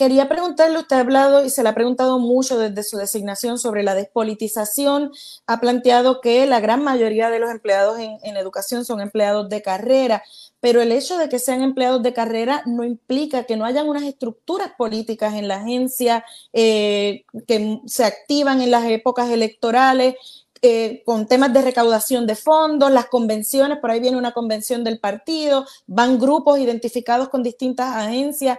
Quería 0.00 0.30
preguntarle, 0.30 0.78
usted 0.78 0.96
ha 0.96 1.00
hablado 1.00 1.44
y 1.44 1.50
se 1.50 1.62
le 1.62 1.68
ha 1.68 1.74
preguntado 1.74 2.18
mucho 2.18 2.58
desde 2.58 2.82
su 2.84 2.96
designación 2.96 3.58
sobre 3.58 3.82
la 3.82 3.94
despolitización. 3.94 5.12
Ha 5.46 5.60
planteado 5.60 6.22
que 6.22 6.46
la 6.46 6.58
gran 6.58 6.82
mayoría 6.82 7.28
de 7.28 7.38
los 7.38 7.50
empleados 7.50 7.98
en, 7.98 8.36
educación 8.38 8.86
son 8.86 9.02
empleados 9.02 9.50
de 9.50 9.60
carrera, 9.60 10.22
pero 10.60 10.80
el 10.80 10.90
hecho 10.90 11.18
de 11.18 11.28
que 11.28 11.38
sean 11.38 11.60
empleados 11.60 12.02
de 12.02 12.14
carrera 12.14 12.62
no 12.64 12.84
implica 12.84 13.44
que 13.44 13.58
no 13.58 13.66
hayan 13.66 13.90
unas 13.90 14.04
estructuras 14.04 14.72
políticas 14.78 15.34
en 15.34 15.48
la 15.48 15.56
agencia 15.56 16.24
eh, 16.54 17.24
que 17.46 17.80
se 17.84 18.04
activan 18.04 18.62
en 18.62 18.70
las 18.70 18.86
épocas 18.86 19.28
electorales. 19.28 20.14
Eh, 20.62 21.02
con 21.06 21.26
temas 21.26 21.54
de 21.54 21.62
recaudación 21.62 22.26
de 22.26 22.34
fondos, 22.36 22.90
las 22.90 23.06
convenciones, 23.06 23.78
por 23.78 23.90
ahí 23.90 23.98
viene 23.98 24.18
una 24.18 24.32
convención 24.32 24.84
del 24.84 25.00
partido, 25.00 25.64
van 25.86 26.18
grupos 26.18 26.58
identificados 26.58 27.30
con 27.30 27.42
distintas 27.42 27.96
agencias 27.96 28.58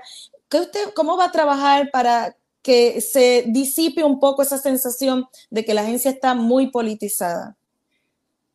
¿Cómo 0.96 1.18
va 1.18 1.26
a 1.26 1.32
trabajar 1.32 1.90
para 1.92 2.36
que 2.62 3.02
se 3.02 3.46
disipe 3.48 4.04
un 4.04 4.20
poco 4.20 4.42
esa 4.42 4.58
sensación 4.58 5.26
de 5.50 5.66
que 5.66 5.74
la 5.74 5.82
agencia 5.82 6.12
está 6.12 6.34
muy 6.34 6.72
politizada? 6.72 7.58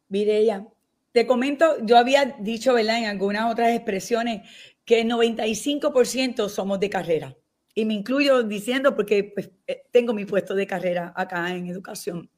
Mireya, 0.09 0.67
te 1.13 1.27
comento, 1.27 1.85
yo 1.85 1.97
había 1.97 2.37
dicho, 2.39 2.75
¿verdad? 2.75 2.99
En 2.99 3.07
algunas 3.07 3.51
otras 3.51 3.75
expresiones 3.75 4.49
que 4.85 5.01
el 5.01 5.11
95% 5.11 6.49
somos 6.49 6.79
de 6.79 6.91
carrera. 6.91 7.37
Y 7.75 7.85
me 7.85 7.95
incluyo 7.95 8.43
diciendo 8.43 8.95
porque 8.95 9.33
pues, 9.35 9.51
eh, 9.67 9.83
tengo 9.91 10.15
mi 10.15 10.25
puesto 10.25 10.55
de 10.55 10.67
carrera 10.67 11.13
acá 11.17 11.55
en 11.55 11.67
educación. 11.67 12.31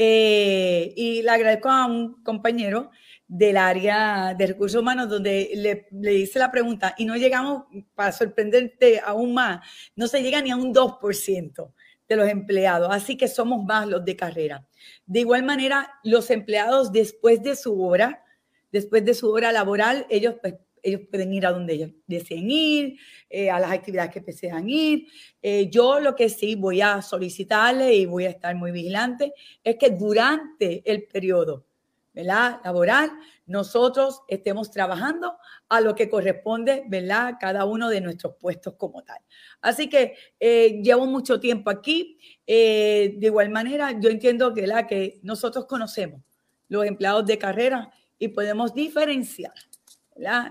Eh, 0.00 0.94
y 0.96 1.22
le 1.22 1.30
agradezco 1.30 1.68
a 1.68 1.86
un 1.86 2.22
compañero 2.22 2.92
del 3.26 3.56
área 3.56 4.32
de 4.32 4.46
recursos 4.46 4.80
humanos 4.80 5.08
donde 5.08 5.50
le, 5.56 5.88
le, 5.90 6.14
hice 6.14 6.38
la 6.38 6.52
pregunta 6.52 6.94
y 6.96 7.04
no 7.04 7.16
llegamos, 7.16 7.64
para 7.96 8.12
sorprenderte 8.12 9.00
aún 9.04 9.34
más, 9.34 9.58
no 9.96 10.06
se 10.06 10.22
llega 10.22 10.40
ni 10.40 10.52
a 10.52 10.56
un 10.56 10.72
2% 10.72 11.72
de 12.08 12.16
los 12.16 12.28
empleados, 12.28 12.88
así 12.92 13.16
que 13.16 13.26
somos 13.26 13.64
más 13.64 13.88
los 13.88 14.04
de 14.04 14.14
carrera. 14.14 14.68
De 15.04 15.18
igual 15.18 15.42
manera, 15.42 15.92
los 16.04 16.30
empleados 16.30 16.92
después 16.92 17.42
de 17.42 17.56
su 17.56 17.82
hora, 17.82 18.24
después 18.70 19.04
de 19.04 19.14
su 19.14 19.28
hora 19.28 19.50
laboral, 19.50 20.06
ellos, 20.10 20.36
pues, 20.40 20.54
ellos 20.88 21.02
pueden 21.10 21.32
ir 21.32 21.46
a 21.46 21.52
donde 21.52 21.74
ellos 21.74 21.90
deseen 22.06 22.50
ir, 22.50 22.98
eh, 23.30 23.50
a 23.50 23.60
las 23.60 23.70
actividades 23.70 24.12
que 24.12 24.20
desean 24.20 24.68
ir. 24.68 25.06
Eh, 25.40 25.68
yo 25.70 26.00
lo 26.00 26.14
que 26.14 26.28
sí 26.28 26.54
voy 26.54 26.80
a 26.80 27.00
solicitarle 27.02 27.94
y 27.94 28.06
voy 28.06 28.24
a 28.24 28.30
estar 28.30 28.54
muy 28.54 28.72
vigilante 28.72 29.32
es 29.62 29.76
que 29.76 29.90
durante 29.90 30.82
el 30.90 31.04
periodo 31.04 31.64
¿verdad? 32.12 32.60
laboral, 32.64 33.10
nosotros 33.46 34.22
estemos 34.26 34.70
trabajando 34.70 35.36
a 35.68 35.80
lo 35.80 35.94
que 35.94 36.08
corresponde, 36.08 36.84
¿verdad? 36.88 37.36
Cada 37.38 37.64
uno 37.64 37.88
de 37.88 38.00
nuestros 38.00 38.34
puestos 38.34 38.74
como 38.74 39.02
tal. 39.04 39.18
Así 39.60 39.88
que 39.88 40.16
eh, 40.40 40.80
llevo 40.82 41.06
mucho 41.06 41.38
tiempo 41.38 41.70
aquí. 41.70 42.18
De 42.44 43.18
igual 43.20 43.50
manera, 43.50 43.98
yo 44.00 44.10
entiendo 44.10 44.52
que, 44.52 44.66
la 44.66 44.86
que 44.86 45.20
nosotros 45.22 45.66
conocemos 45.66 46.22
los 46.68 46.84
empleados 46.84 47.26
de 47.26 47.38
carrera 47.38 47.90
y 48.18 48.28
podemos 48.28 48.74
diferenciar 48.74 49.52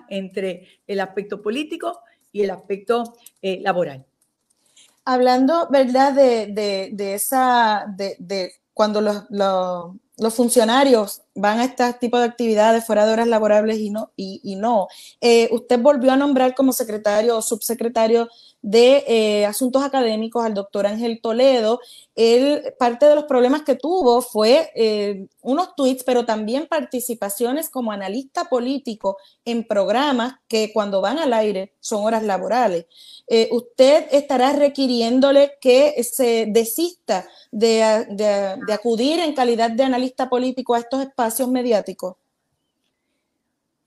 entre 0.10 0.68
el 0.88 1.00
aspecto 1.00 1.42
político 1.42 2.02
y 2.32 2.44
el 2.44 2.52
aspecto 2.52 3.16
eh, 3.42 3.60
laboral. 3.62 4.06
Hablando, 5.06 5.68
¿verdad? 5.70 6.14
De, 6.14 6.48
de, 6.48 6.90
de 6.94 7.14
esa, 7.14 7.86
de, 7.96 8.16
de 8.20 8.52
cuando 8.74 9.02
los, 9.02 9.24
los, 9.30 10.34
funcionarios 10.34 11.22
van 11.34 11.60
a 11.60 11.66
este 11.66 11.94
tipo 11.94 12.20
de 12.20 12.26
actividades 12.26 12.86
fuera 12.86 13.06
de 13.06 13.14
horas 13.14 13.28
laborables 13.28 13.78
y 13.78 13.90
no, 13.90 14.12
y 14.16 14.56
no. 14.58 14.88
Eh, 15.22 15.48
usted 15.52 15.80
volvió 15.80 16.12
a 16.12 16.18
nombrar 16.18 16.54
como 16.56 16.74
secretario 16.74 17.38
o 17.38 17.42
subsecretario 17.42 18.28
de 18.62 19.04
eh, 19.08 19.46
Asuntos 19.46 19.84
Académicos 19.84 20.44
al 20.44 20.54
doctor 20.54 20.88
Ángel 20.88 21.20
Toledo. 21.22 21.80
Él, 22.16 22.74
parte 22.80 23.06
de 23.06 23.16
los 23.16 23.26
problemas 23.26 23.62
que 23.62 23.76
tuvo 23.76 24.22
fue 24.22 24.72
eh, 24.76 25.28
unos 25.42 25.76
tweets, 25.76 26.04
pero 26.04 26.26
también 26.26 26.68
participaciones 26.68 27.70
como 27.70 27.92
analista 27.92 28.46
político 28.46 29.18
en 29.46 29.66
programas 29.66 30.36
que 30.48 30.72
cuando 30.74 31.02
van 31.02 31.20
al 31.20 31.34
aire 31.34 31.74
son 31.80 32.04
horas 32.06 32.24
laborales. 32.24 32.86
Eh, 33.28 33.50
¿Usted 33.52 34.08
estará 34.12 34.54
requiriéndole 34.54 35.54
que 35.62 36.04
se 36.04 36.48
desista 36.50 37.28
de, 37.52 38.06
de, 38.10 38.56
de 38.66 38.74
acudir 38.74 39.20
en 39.20 39.34
calidad 39.34 39.72
de 39.72 39.84
analista 39.84 40.30
político 40.30 40.74
a 40.76 40.80
estos 40.80 41.02
espacios 41.02 41.50
mediáticos? 41.50 42.16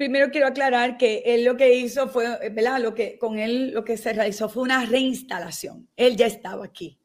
Primero 0.00 0.30
quiero 0.30 0.46
aclarar 0.46 0.96
que 0.96 1.22
él 1.26 1.44
lo 1.44 1.58
que 1.58 1.74
hizo 1.74 2.08
fue, 2.08 2.48
¿verdad? 2.48 2.80
Lo 2.80 2.94
que 2.94 3.18
con 3.18 3.38
él 3.38 3.72
lo 3.72 3.84
que 3.84 3.98
se 3.98 4.14
realizó 4.14 4.48
fue 4.48 4.62
una 4.62 4.86
reinstalación. 4.86 5.90
Él 5.94 6.16
ya 6.16 6.24
estaba 6.24 6.64
aquí, 6.64 6.98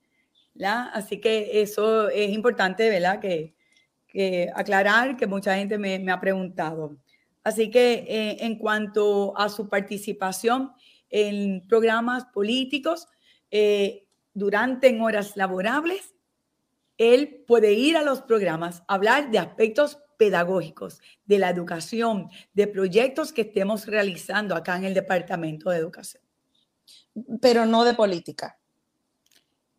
¿verdad? 0.54 0.92
Así 0.94 1.20
que 1.20 1.62
eso 1.62 2.08
es 2.08 2.32
importante, 2.32 2.90
¿verdad? 2.90 3.20
Que, 3.20 3.54
que 4.08 4.50
aclarar 4.56 5.18
que 5.18 5.28
mucha 5.28 5.58
gente 5.58 5.78
me, 5.78 6.10
ha 6.10 6.22
preguntado. 6.22 6.96
Así 7.44 7.70
que 7.70 8.06
eh, 8.08 8.38
en 8.40 8.58
cuanto 8.58 9.38
a 9.38 9.50
su 9.50 9.68
participación 9.68 10.72
en 11.10 11.68
programas 11.68 12.24
políticos 12.28 13.10
eh, 13.52 14.08
durante 14.34 14.88
en 14.88 15.02
horas 15.02 15.36
laborables, 15.36 16.16
él 16.98 17.44
puede 17.46 17.74
ir 17.74 17.98
a 17.98 18.04
los 18.04 18.22
programas, 18.22 18.84
hablar 18.88 19.32
de 19.32 19.40
aspectos 19.40 20.00
pedagógicos, 20.18 21.00
de 21.26 21.40
la 21.40 21.50
educación, 21.50 22.30
de 22.54 22.68
proyectos 22.68 23.32
que 23.32 23.42
estemos 23.42 23.86
realizando 23.86 24.56
acá 24.56 24.78
en 24.78 24.86
el 24.86 24.94
Departamento 24.94 25.70
de 25.70 25.78
Educación. 25.78 26.24
Pero 27.42 27.66
no 27.66 27.84
de 27.84 27.94
política. 27.94 28.58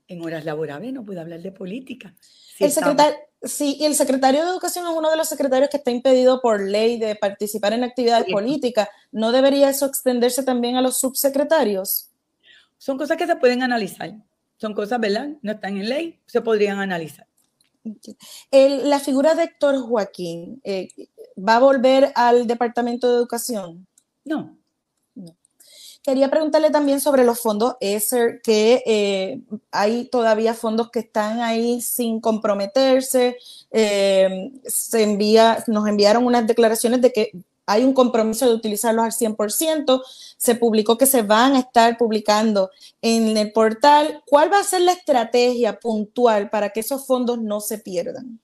En 0.09 0.23
horas 0.23 0.45
laborables 0.45 0.93
no 0.93 1.05
puedo 1.05 1.21
hablar 1.21 1.41
de 1.41 1.53
política. 1.53 2.15
el 2.61 2.71
secretario, 2.71 3.17
sí, 3.43 3.77
y 3.81 3.85
el 3.85 3.95
secretario 3.95 4.45
de 4.45 4.51
Educación 4.51 4.87
es 4.87 4.93
uno 4.93 5.11
de 5.11 5.17
los 5.17 5.29
secretarios 5.29 5.69
que 5.69 5.79
está 5.79 5.91
impedido 5.91 6.41
por 6.41 6.61
ley 6.61 6.99
de 6.99 7.17
participar 7.17 7.73
en 7.73 7.85
actividades 7.85 8.27
políticas. 8.33 8.89
¿No 9.11 9.33
debería 9.33 9.69
eso 9.69 9.87
extenderse 9.87 10.43
también 10.43 10.77
a 10.77 10.83
los 10.83 10.99
subsecretarios? 10.99 12.11
Son 12.79 12.97
cosas 12.97 13.17
que 13.17 13.27
se 13.27 13.37
pueden 13.37 13.63
analizar. 13.63 14.15
Son 14.59 14.75
cosas, 14.75 15.01
¿verdad? 15.01 15.31
No 15.43 15.53
están 15.53 15.77
en 15.77 15.89
ley, 15.89 16.21
se 16.27 16.41
podrían 16.41 16.79
analizar. 16.79 17.27
El, 18.51 18.91
la 18.91 19.01
figura 19.01 19.35
de 19.35 19.45
Héctor 19.45 19.81
Joaquín, 19.81 20.61
eh, 20.65 20.89
¿va 21.37 21.57
a 21.57 21.61
volver 21.61 22.13
al 22.15 22.47
Departamento 22.47 23.09
de 23.09 23.17
Educación? 23.17 23.87
No. 24.25 24.57
Quería 26.07 26.31
preguntarle 26.31 26.71
también 26.71 27.01
sobre 27.01 27.25
los 27.25 27.41
fondos 27.41 27.75
ESER, 27.81 28.41
que 28.41 28.81
eh, 28.87 29.41
hay 29.73 30.05
todavía 30.05 30.55
fondos 30.55 30.89
que 30.93 31.01
están 31.01 31.41
ahí 31.41 31.81
sin 31.81 32.21
comprometerse. 32.21 33.37
Eh, 33.73 34.53
se 34.65 35.03
envía, 35.03 35.65
nos 35.67 35.89
enviaron 35.89 36.25
unas 36.25 36.47
declaraciones 36.47 37.01
de 37.01 37.13
que 37.13 37.33
hay 37.67 37.85
un 37.85 37.93
compromiso 37.93 38.49
de 38.49 38.55
utilizarlos 38.55 39.05
al 39.05 39.13
100%. 39.13 40.03
Se 40.37 40.55
publicó 40.55 40.97
que 40.97 41.07
se 41.07 41.23
van 41.23 41.55
a 41.55 41.59
estar 41.59 41.99
publicando 41.99 42.71
en 43.03 43.37
el 43.37 43.53
portal. 43.53 44.23
¿Cuál 44.27 44.53
va 44.53 44.61
a 44.61 44.65
ser 44.65 44.83
la 44.83 44.93
estrategia 44.93 45.79
puntual 45.81 46.49
para 46.49 46.71
que 46.71 46.81
esos 46.81 47.07
fondos 47.07 47.41
no 47.41 47.61
se 47.61 47.79
pierdan? 47.79 48.41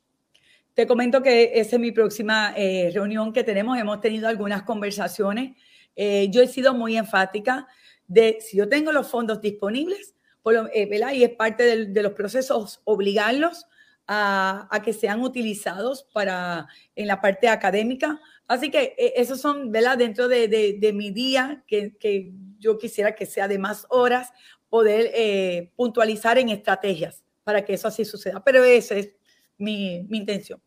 Te 0.74 0.86
comento 0.86 1.22
que 1.22 1.52
esa 1.54 1.76
es 1.76 1.80
mi 1.80 1.92
próxima 1.92 2.52
eh, 2.56 2.90
reunión 2.92 3.32
que 3.32 3.44
tenemos. 3.44 3.78
Hemos 3.78 4.00
tenido 4.00 4.26
algunas 4.28 4.64
conversaciones. 4.64 5.56
Eh, 5.94 6.28
yo 6.30 6.42
he 6.42 6.48
sido 6.48 6.74
muy 6.74 6.96
enfática 6.96 7.68
de 8.08 8.38
si 8.40 8.56
yo 8.56 8.68
tengo 8.68 8.90
los 8.90 9.06
fondos 9.06 9.40
disponibles, 9.40 10.14
por, 10.42 10.70
eh, 10.74 11.14
y 11.14 11.22
es 11.22 11.30
parte 11.30 11.62
de, 11.62 11.86
de 11.86 12.02
los 12.02 12.12
procesos 12.12 12.80
obligarlos 12.84 13.66
a, 14.06 14.66
a, 14.70 14.82
que 14.82 14.92
sean 14.92 15.22
utilizados 15.22 16.04
para 16.12 16.66
en 16.96 17.06
la 17.06 17.20
parte 17.20 17.48
académica 17.48 18.20
Así 18.48 18.70
que 18.70 18.94
eh, 18.98 19.14
esos 19.16 19.40
son, 19.40 19.70
¿verdad? 19.72 19.98
Dentro 19.98 20.28
de, 20.28 20.48
de, 20.48 20.92
mi 20.92 21.10
día, 21.10 21.64
que, 21.66 21.96
que, 21.96 22.32
yo 22.58 22.78
quisiera 22.78 23.14
que 23.14 23.26
sea 23.26 23.48
de 23.48 23.58
más 23.58 23.86
horas, 23.88 24.30
poder 24.68 25.10
eh, 25.14 25.72
puntualizar 25.74 26.38
en 26.38 26.48
estrategias 26.48 27.24
para 27.44 27.64
que 27.64 27.74
eso 27.74 27.88
así 27.88 28.04
suceda. 28.04 28.42
Pero 28.44 28.62
esa 28.62 28.94
es 28.94 29.10
mi, 29.58 30.02
mi 30.08 30.18
intención. 30.18 30.62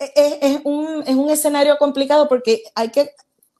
Es, 0.00 0.38
es, 0.40 0.60
un, 0.64 1.02
es 1.02 1.14
un 1.14 1.30
escenario 1.30 1.76
complicado 1.76 2.28
porque 2.28 2.62
hay 2.74 2.90
que 2.90 3.10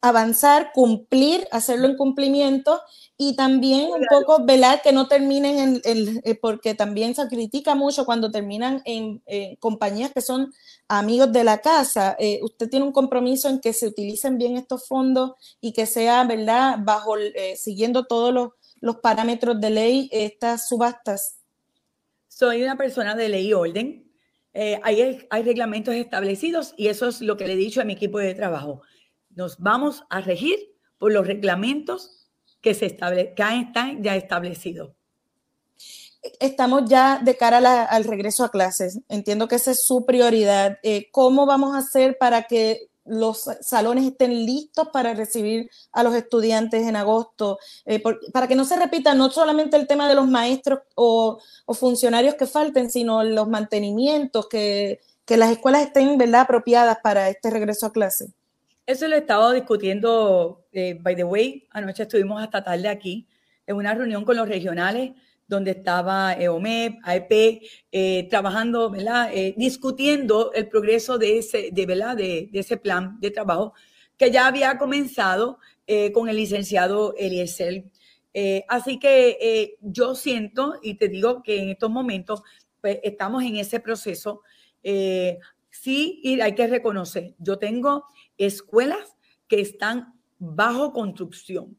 avanzar, 0.00 0.72
cumplir, 0.72 1.46
hacerlo 1.50 1.88
en 1.88 1.96
cumplimiento 1.96 2.80
y 3.20 3.34
también 3.34 3.90
un 3.90 4.06
poco 4.08 4.44
velar 4.44 4.80
que 4.80 4.92
no 4.92 5.08
terminen 5.08 5.58
en, 5.58 5.80
el, 5.84 6.20
eh, 6.24 6.36
porque 6.36 6.74
también 6.74 7.16
se 7.16 7.26
critica 7.26 7.74
mucho 7.74 8.04
cuando 8.04 8.30
terminan 8.30 8.80
en, 8.84 9.20
compañías 9.58 10.12
que 10.12 10.20
son 10.20 10.52
amigos 10.86 11.32
de 11.32 11.42
la 11.42 11.58
casa. 11.58 12.14
Eh, 12.20 12.38
usted 12.42 12.70
tiene 12.70 12.86
un 12.86 12.92
compromiso 12.92 13.48
en 13.48 13.58
que 13.58 13.72
se 13.72 13.88
utilicen 13.88 14.38
bien 14.38 14.56
estos 14.56 14.86
fondos 14.86 15.32
y 15.60 15.72
que 15.72 15.84
sea, 15.84 16.22
¿verdad?, 16.22 16.78
bajo, 16.78 17.18
eh, 17.18 17.56
siguiendo 17.56 18.06
todos 18.06 18.32
los, 18.32 18.50
los, 18.80 18.98
parámetros 18.98 19.60
de 19.60 19.70
ley, 19.70 20.08
estas 20.12 20.68
subastas. 20.68 21.40
Soy 22.28 22.62
una 22.62 22.76
persona 22.76 23.16
de 23.16 23.28
ley 23.28 23.48
y 23.48 23.52
orden. 23.52 24.12
hay, 24.54 25.26
hay 25.28 25.42
reglamentos 25.42 25.92
establecidos 25.94 26.72
y 26.76 26.86
eso 26.86 27.08
es 27.08 27.20
lo 27.20 27.36
que 27.36 27.48
le 27.48 27.54
he 27.54 27.56
dicho 27.56 27.80
a 27.80 27.84
mi 27.84 27.94
equipo 27.94 28.18
de 28.18 28.34
trabajo 28.34 28.82
nos 29.38 29.56
vamos 29.58 30.04
a 30.10 30.20
regir 30.20 30.58
por 30.98 31.12
los 31.12 31.24
reglamentos 31.24 32.17
se 32.74 32.86
estable, 32.86 33.34
están 33.36 34.02
ya 34.02 34.16
establecidos. 34.16 34.90
Estamos 36.40 36.82
ya 36.86 37.20
de 37.22 37.36
cara 37.36 37.84
al 37.84 38.04
regreso 38.04 38.44
a 38.44 38.50
clases. 38.50 39.00
Entiendo 39.08 39.46
que 39.48 39.54
esa 39.54 39.70
es 39.70 39.84
su 39.84 40.04
prioridad. 40.04 40.78
Eh, 40.82 41.08
¿Cómo 41.12 41.46
vamos 41.46 41.74
a 41.74 41.78
hacer 41.78 42.18
para 42.18 42.42
que 42.42 42.88
los 43.08 43.48
salones 43.60 44.04
estén 44.04 44.44
listos 44.44 44.88
para 44.92 45.14
recibir 45.14 45.70
a 45.92 46.02
los 46.02 46.14
estudiantes 46.14 46.86
en 46.86 46.96
agosto, 46.96 47.58
eh, 47.86 48.02
para 48.32 48.46
que 48.46 48.54
no 48.54 48.64
se 48.64 48.76
repita 48.76 49.14
no 49.14 49.30
solamente 49.30 49.76
el 49.76 49.86
tema 49.86 50.08
de 50.08 50.14
los 50.14 50.28
maestros 50.28 50.80
o, 50.94 51.38
funcionarios 51.68 52.34
que 52.34 52.46
falten, 52.46 52.90
sino 52.90 53.24
los 53.24 53.48
mantenimientos, 53.48 54.48
que, 54.48 55.00
que, 55.24 55.36
las 55.36 55.50
escuelas 55.50 55.82
estén 55.82 56.18
¿verdad? 56.18 56.42
apropiadas 56.42 56.98
para 57.02 57.28
este 57.28 57.50
regreso 57.50 57.86
a 57.86 57.92
clases. 57.92 58.30
Eso 58.88 59.06
lo 59.06 59.16
he 59.16 59.18
estado 59.18 59.52
discutiendo, 59.52 60.66
eh, 60.72 60.96
by 60.98 61.14
the 61.14 61.22
way, 61.22 61.68
anoche 61.72 62.04
estuvimos 62.04 62.42
hasta 62.42 62.64
tarde 62.64 62.88
aquí 62.88 63.28
en 63.66 63.76
una 63.76 63.92
reunión 63.92 64.24
con 64.24 64.34
los 64.34 64.48
regionales 64.48 65.10
donde 65.46 65.72
estaba 65.72 66.32
EOMEP, 66.32 66.94
AEP, 67.02 67.60
eh, 67.92 68.26
trabajando, 68.30 68.88
¿verdad? 68.88 69.30
Eh, 69.34 69.52
discutiendo 69.58 70.54
el 70.54 70.70
progreso 70.70 71.18
de 71.18 71.36
ese, 71.36 71.68
de, 71.70 71.84
¿verdad? 71.84 72.16
De, 72.16 72.48
ese 72.54 72.78
plan 72.78 73.20
de 73.20 73.30
trabajo 73.30 73.74
que 74.16 74.30
ya 74.30 74.46
había 74.46 74.78
comenzado 74.78 75.58
con 76.14 76.30
el 76.30 76.36
licenciado 76.36 77.14
Eliezer. 77.18 77.84
Así 78.68 78.98
que 78.98 79.76
yo 79.82 80.14
siento 80.14 80.76
y 80.82 80.94
te 80.94 81.08
digo 81.08 81.42
que 81.42 81.62
en 81.62 81.68
estos 81.70 81.90
momentos 81.90 82.42
pues, 82.80 83.00
estamos 83.02 83.42
en 83.42 83.56
ese 83.56 83.80
proceso. 83.80 84.42
sí, 85.70 86.38
hay 86.42 86.54
que 86.54 86.66
reconocer, 86.66 87.34
yo 87.38 87.58
tengo 87.58 88.06
escuelas 88.38 89.16
que 89.48 89.60
están 89.60 90.14
bajo 90.38 90.92
construcción. 90.92 91.76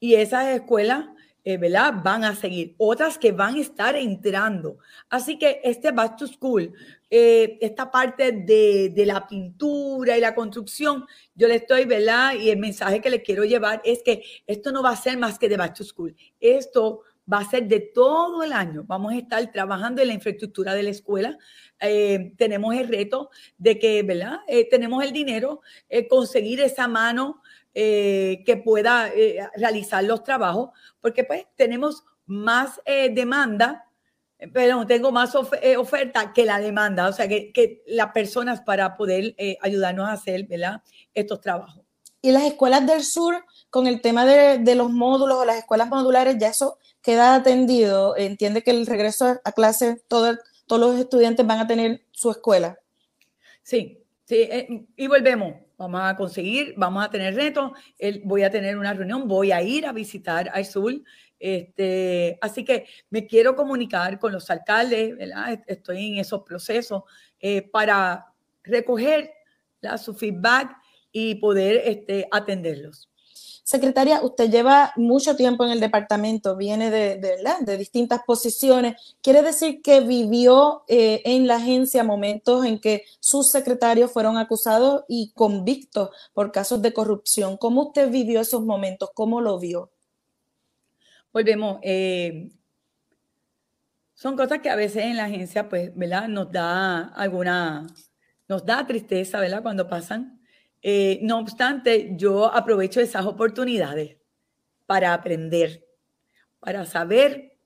Y 0.00 0.14
esas 0.14 0.46
escuelas, 0.54 1.06
eh, 1.44 1.56
¿verdad? 1.56 1.94
Van 2.04 2.24
a 2.24 2.36
seguir. 2.36 2.74
Otras 2.78 3.18
que 3.18 3.32
van 3.32 3.56
a 3.56 3.60
estar 3.60 3.96
entrando. 3.96 4.78
Así 5.08 5.38
que 5.38 5.60
este 5.64 5.90
Back 5.90 6.16
to 6.16 6.26
School, 6.26 6.72
eh, 7.10 7.58
esta 7.60 7.90
parte 7.90 8.32
de, 8.32 8.90
de, 8.94 9.06
la 9.06 9.26
pintura 9.26 10.16
y 10.16 10.20
la 10.20 10.34
construcción, 10.34 11.04
yo 11.34 11.48
le 11.48 11.56
estoy, 11.56 11.84
¿verdad? 11.84 12.34
Y 12.34 12.50
el 12.50 12.58
mensaje 12.58 13.00
que 13.00 13.10
le 13.10 13.22
quiero 13.22 13.44
llevar 13.44 13.80
es 13.84 14.02
que 14.04 14.22
esto 14.46 14.70
no 14.70 14.82
va 14.82 14.90
a 14.90 14.96
ser 14.96 15.18
más 15.18 15.38
que 15.38 15.48
de 15.48 15.56
Back 15.56 15.82
School. 15.82 16.14
Esto 16.38 17.02
va 17.30 17.38
a 17.38 17.48
ser 17.48 17.66
de 17.68 17.80
todo 17.80 18.42
el 18.42 18.52
año. 18.52 18.84
Vamos 18.86 19.12
a 19.12 19.16
estar 19.16 19.52
trabajando 19.52 20.02
en 20.02 20.08
la 20.08 20.14
infraestructura 20.14 20.74
de 20.74 20.82
la 20.82 20.90
escuela. 20.90 21.38
Eh, 21.80 22.32
tenemos 22.36 22.74
el 22.74 22.88
reto 22.88 23.30
de 23.56 23.78
que, 23.78 24.02
¿verdad? 24.02 24.40
Eh, 24.46 24.68
tenemos 24.68 25.04
el 25.04 25.12
dinero, 25.12 25.60
eh, 25.88 26.08
conseguir 26.08 26.60
esa 26.60 26.88
mano 26.88 27.42
eh, 27.74 28.42
que 28.46 28.56
pueda 28.56 29.08
eh, 29.14 29.38
realizar 29.56 30.02
los 30.04 30.24
trabajos, 30.24 30.70
porque 31.00 31.24
pues 31.24 31.46
tenemos 31.54 32.04
más 32.26 32.80
demanda, 32.84 33.86
pero 34.52 34.86
tengo 34.86 35.10
más 35.10 35.34
of 35.34 35.50
oferta 35.78 36.32
que 36.34 36.44
la 36.44 36.60
demanda, 36.60 37.08
o 37.08 37.12
sea, 37.12 37.26
que, 37.26 37.52
que 37.52 37.82
las 37.86 38.12
personas 38.12 38.60
para 38.60 38.96
poder 38.96 39.34
ayudarnos 39.62 40.06
a 40.06 40.12
hacer, 40.12 40.46
¿verdad? 40.46 40.82
Estos 41.14 41.40
trabajos. 41.40 41.82
Y 42.20 42.32
las 42.32 42.42
escuelas 42.42 42.86
del 42.86 43.02
sur, 43.02 43.44
con 43.70 43.86
el 43.86 44.02
tema 44.02 44.26
de, 44.26 44.58
de 44.58 44.74
los 44.74 44.90
módulos 44.90 45.38
o 45.38 45.44
las 45.46 45.56
escuelas 45.56 45.88
modulares, 45.88 46.36
ya 46.38 46.48
eso 46.48 46.78
queda 47.02 47.34
atendido, 47.34 48.16
entiende 48.16 48.62
que 48.62 48.70
el 48.70 48.86
regreso 48.86 49.40
a 49.44 49.52
clase, 49.52 50.02
todos 50.08 50.38
los 50.68 50.98
estudiantes 50.98 51.46
van 51.46 51.60
a 51.60 51.66
tener 51.66 52.02
su 52.10 52.30
escuela. 52.30 52.78
Sí, 53.62 54.02
sí, 54.24 54.36
eh, 54.36 54.86
y 54.96 55.06
volvemos. 55.06 55.54
Vamos 55.78 56.00
a 56.02 56.16
conseguir, 56.16 56.74
vamos 56.76 57.04
a 57.04 57.10
tener 57.10 57.36
retos. 57.36 57.70
voy 58.24 58.42
a 58.42 58.50
tener 58.50 58.76
una 58.76 58.92
reunión, 58.92 59.28
voy 59.28 59.52
a 59.52 59.62
ir 59.62 59.86
a 59.86 59.92
visitar 59.92 60.50
al 60.52 60.64
sur. 60.64 60.92
Este, 61.38 62.36
así 62.40 62.64
que 62.64 62.86
me 63.10 63.28
quiero 63.28 63.54
comunicar 63.54 64.18
con 64.18 64.32
los 64.32 64.50
alcaldes. 64.50 65.14
Estoy 65.66 66.08
en 66.08 66.18
esos 66.18 66.42
procesos 66.42 67.04
eh, 67.38 67.62
para 67.62 68.26
recoger 68.64 69.30
su 69.98 70.14
feedback 70.14 70.76
y 71.12 71.36
poder 71.36 71.82
este, 71.84 72.26
atenderlos. 72.32 73.07
Secretaria, 73.68 74.22
usted 74.22 74.50
lleva 74.50 74.94
mucho 74.96 75.36
tiempo 75.36 75.62
en 75.62 75.72
el 75.72 75.78
departamento, 75.78 76.56
viene 76.56 76.90
de, 76.90 77.18
de, 77.18 77.76
distintas 77.76 78.22
posiciones. 78.26 78.96
¿Quiere 79.20 79.42
decir 79.42 79.82
que 79.82 80.00
vivió 80.00 80.84
eh, 80.88 81.20
en 81.26 81.46
la 81.46 81.56
agencia 81.56 82.02
momentos 82.02 82.64
en 82.64 82.80
que 82.80 83.04
sus 83.20 83.50
secretarios 83.50 84.10
fueron 84.10 84.38
acusados 84.38 85.04
y 85.06 85.32
convictos 85.34 86.08
por 86.32 86.50
casos 86.50 86.80
de 86.80 86.94
corrupción? 86.94 87.58
¿Cómo 87.58 87.88
usted 87.88 88.10
vivió 88.10 88.40
esos 88.40 88.62
momentos? 88.64 89.10
¿Cómo 89.12 89.42
lo 89.42 89.58
vio? 89.58 89.90
Volvemos. 91.30 91.78
Eh, 91.82 92.50
son 94.14 94.34
cosas 94.34 94.60
que 94.62 94.70
a 94.70 94.76
veces 94.76 95.04
en 95.04 95.18
la 95.18 95.26
agencia, 95.26 95.68
pues, 95.68 95.94
¿verdad? 95.94 96.26
Nos 96.26 96.50
da 96.50 97.08
alguna, 97.08 97.86
nos 98.48 98.64
da 98.64 98.86
tristeza, 98.86 99.38
¿verdad? 99.40 99.60
Cuando 99.60 99.86
pasan. 99.86 100.37
Eh, 100.82 101.18
no 101.22 101.38
obstante, 101.38 102.12
yo 102.16 102.52
aprovecho 102.52 103.00
esas 103.00 103.26
oportunidades 103.26 104.16
para 104.86 105.12
aprender, 105.12 105.84
para 106.60 106.86
saber 106.86 107.58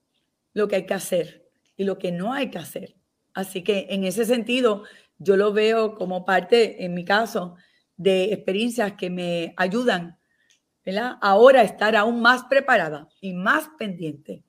lo 0.53 0.67
que 0.67 0.77
hay 0.77 0.85
que 0.85 0.93
hacer 0.93 1.49
y 1.77 1.83
lo 1.83 1.97
que 1.97 2.11
no 2.11 2.33
hay 2.33 2.49
que 2.49 2.57
hacer. 2.57 2.95
Así 3.33 3.63
que 3.63 3.87
en 3.89 4.03
ese 4.03 4.25
sentido, 4.25 4.83
yo 5.17 5.37
lo 5.37 5.53
veo 5.53 5.95
como 5.95 6.25
parte, 6.25 6.83
en 6.83 6.93
mi 6.93 7.05
caso, 7.05 7.55
de 7.97 8.33
experiencias 8.33 8.93
que 8.93 9.09
me 9.09 9.53
ayudan 9.57 10.17
¿verdad? 10.85 11.17
ahora 11.21 11.61
a 11.61 11.63
estar 11.63 11.95
aún 11.95 12.21
más 12.21 12.43
preparada 12.45 13.07
y 13.21 13.33
más 13.33 13.69
pendiente 13.77 14.43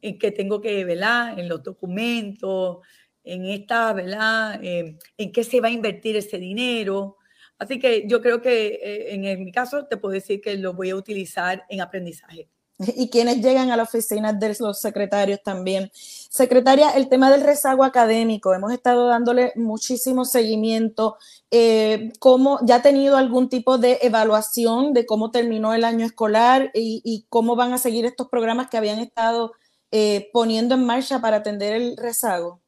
en 0.00 0.18
que 0.18 0.32
tengo 0.32 0.60
que, 0.60 0.84
¿verdad? 0.84 1.38
en 1.38 1.48
los 1.48 1.62
documentos, 1.62 2.78
en 3.24 3.46
esta, 3.46 3.92
¿verdad? 3.92 4.58
Eh, 4.62 4.98
en 5.16 5.32
qué 5.32 5.44
se 5.44 5.60
va 5.60 5.68
a 5.68 5.70
invertir 5.72 6.16
ese 6.16 6.38
dinero, 6.38 7.18
Así 7.62 7.78
que 7.78 8.08
yo 8.08 8.20
creo 8.20 8.42
que 8.42 8.80
eh, 8.82 9.14
en, 9.14 9.44
mi 9.44 9.52
caso 9.52 9.86
te 9.86 9.96
puedo 9.96 10.14
decir 10.14 10.40
que 10.40 10.56
lo 10.56 10.74
voy 10.74 10.90
a 10.90 10.96
utilizar 10.96 11.64
en 11.68 11.80
aprendizaje. 11.80 12.48
Y 12.96 13.08
quienes 13.08 13.40
llegan 13.40 13.70
a 13.70 13.76
la 13.76 13.84
oficina 13.84 14.32
de 14.32 14.56
los 14.58 14.80
secretarios 14.80 15.40
también. 15.44 15.88
Secretaria, 15.94 16.90
el 16.90 17.08
tema 17.08 17.30
del 17.30 17.42
rezago 17.42 17.84
académico, 17.84 18.52
hemos 18.52 18.72
estado 18.72 19.06
dándole 19.06 19.52
muchísimo 19.54 20.24
seguimiento. 20.24 21.18
Eh, 21.52 22.10
¿cómo, 22.18 22.58
¿Ya 22.64 22.76
ha 22.76 22.82
tenido 22.82 23.16
algún 23.16 23.48
tipo 23.48 23.78
de 23.78 24.00
evaluación 24.02 24.92
de 24.92 25.06
cómo 25.06 25.30
terminó 25.30 25.72
el 25.72 25.84
año 25.84 26.04
escolar 26.04 26.72
y, 26.74 27.26
cómo 27.28 27.54
van 27.54 27.72
a 27.74 27.78
seguir 27.78 28.06
estos 28.06 28.28
programas 28.28 28.70
que 28.70 28.78
habían 28.78 28.98
estado 28.98 29.52
eh, 29.92 30.30
poniendo 30.32 30.74
en 30.74 30.84
marcha 30.84 31.20
para 31.20 31.36
atender 31.36 31.74
el 31.74 31.96
rezago? 31.96 32.60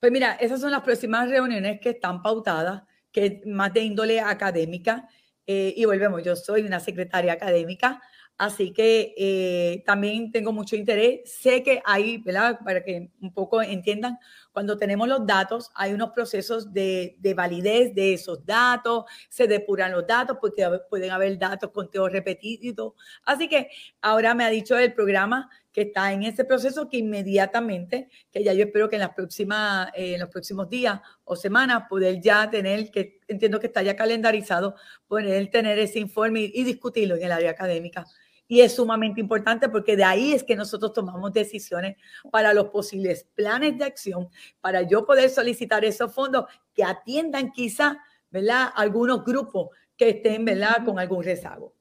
Pues 0.00 0.10
mira, 0.10 0.32
esas 0.32 0.60
son 0.60 0.72
las 0.72 0.82
próximas 0.82 1.28
reuniones 1.28 1.78
que 1.80 1.90
están 1.90 2.22
pautadas 2.22 2.82
que 3.16 3.40
más 3.46 3.72
de 3.72 3.80
índole 3.80 4.20
académica. 4.20 5.08
Eh, 5.46 5.72
y 5.74 5.86
volvemos, 5.86 6.22
yo 6.22 6.36
soy 6.36 6.60
una 6.62 6.80
secretaria 6.80 7.32
académica, 7.32 8.02
así 8.36 8.74
que 8.74 9.14
eh, 9.16 9.82
también 9.86 10.30
tengo 10.32 10.52
mucho 10.52 10.76
interés. 10.76 11.20
Sé 11.24 11.62
que 11.62 11.80
hay, 11.86 12.18
¿verdad? 12.18 12.58
Para 12.62 12.84
que 12.84 13.10
un 13.22 13.32
poco 13.32 13.62
entiendan, 13.62 14.18
cuando 14.56 14.78
tenemos 14.78 15.06
los 15.06 15.26
datos, 15.26 15.70
hay 15.74 15.92
unos 15.92 16.12
procesos 16.12 16.72
de, 16.72 17.14
de 17.18 17.34
validez 17.34 17.94
de 17.94 18.14
esos 18.14 18.46
datos, 18.46 19.04
se 19.28 19.46
depuran 19.46 19.92
los 19.92 20.06
datos, 20.06 20.38
porque 20.40 20.66
pueden 20.88 21.10
haber 21.10 21.36
datos 21.36 21.70
con 21.72 21.90
teos 21.90 22.10
repetidos. 22.10 22.94
Así 23.26 23.50
que 23.50 23.68
ahora 24.00 24.32
me 24.32 24.46
ha 24.46 24.48
dicho 24.48 24.78
el 24.78 24.94
programa 24.94 25.50
que 25.74 25.82
está 25.82 26.10
en 26.10 26.22
ese 26.22 26.46
proceso 26.46 26.88
que 26.88 26.96
inmediatamente, 26.96 28.08
que 28.32 28.42
ya 28.42 28.54
yo 28.54 28.64
espero 28.64 28.88
que 28.88 28.96
en 28.96 29.00
las 29.00 29.12
próximas, 29.12 29.90
eh, 29.94 30.14
en 30.14 30.20
los 30.20 30.30
próximos 30.30 30.70
días 30.70 31.02
o 31.24 31.36
semanas 31.36 31.82
poder 31.86 32.18
ya 32.22 32.48
tener, 32.48 32.90
que 32.90 33.20
entiendo 33.28 33.60
que 33.60 33.66
está 33.66 33.82
ya 33.82 33.94
calendarizado, 33.94 34.74
poder 35.06 35.50
tener 35.50 35.78
ese 35.78 35.98
informe 35.98 36.50
y, 36.50 36.64
discutirlo 36.64 37.16
en 37.16 37.24
el 37.24 37.32
área 37.32 37.50
académica. 37.50 38.06
Y 38.48 38.60
es 38.60 38.74
sumamente 38.74 39.20
importante 39.20 39.68
porque 39.68 39.96
de 39.96 40.04
ahí 40.04 40.32
es 40.32 40.44
que 40.44 40.56
nosotros 40.56 40.92
tomamos 40.92 41.32
decisiones 41.32 41.96
para 42.30 42.54
los 42.54 42.68
posibles 42.68 43.26
planes 43.34 43.76
de 43.78 43.84
acción, 43.84 44.28
para 44.60 44.82
yo 44.82 45.04
poder 45.04 45.30
solicitar 45.30 45.84
esos 45.84 46.12
fondos 46.12 46.44
que 46.74 46.84
atiendan 46.84 47.52
quizá, 47.52 47.98
¿verdad? 48.30 48.68
Algunos 48.74 49.24
grupos 49.24 49.70
que 49.96 50.10
estén, 50.10 50.44
¿verdad? 50.44 50.84
Con 50.84 50.98
algún 50.98 51.22
rezago. 51.22 51.72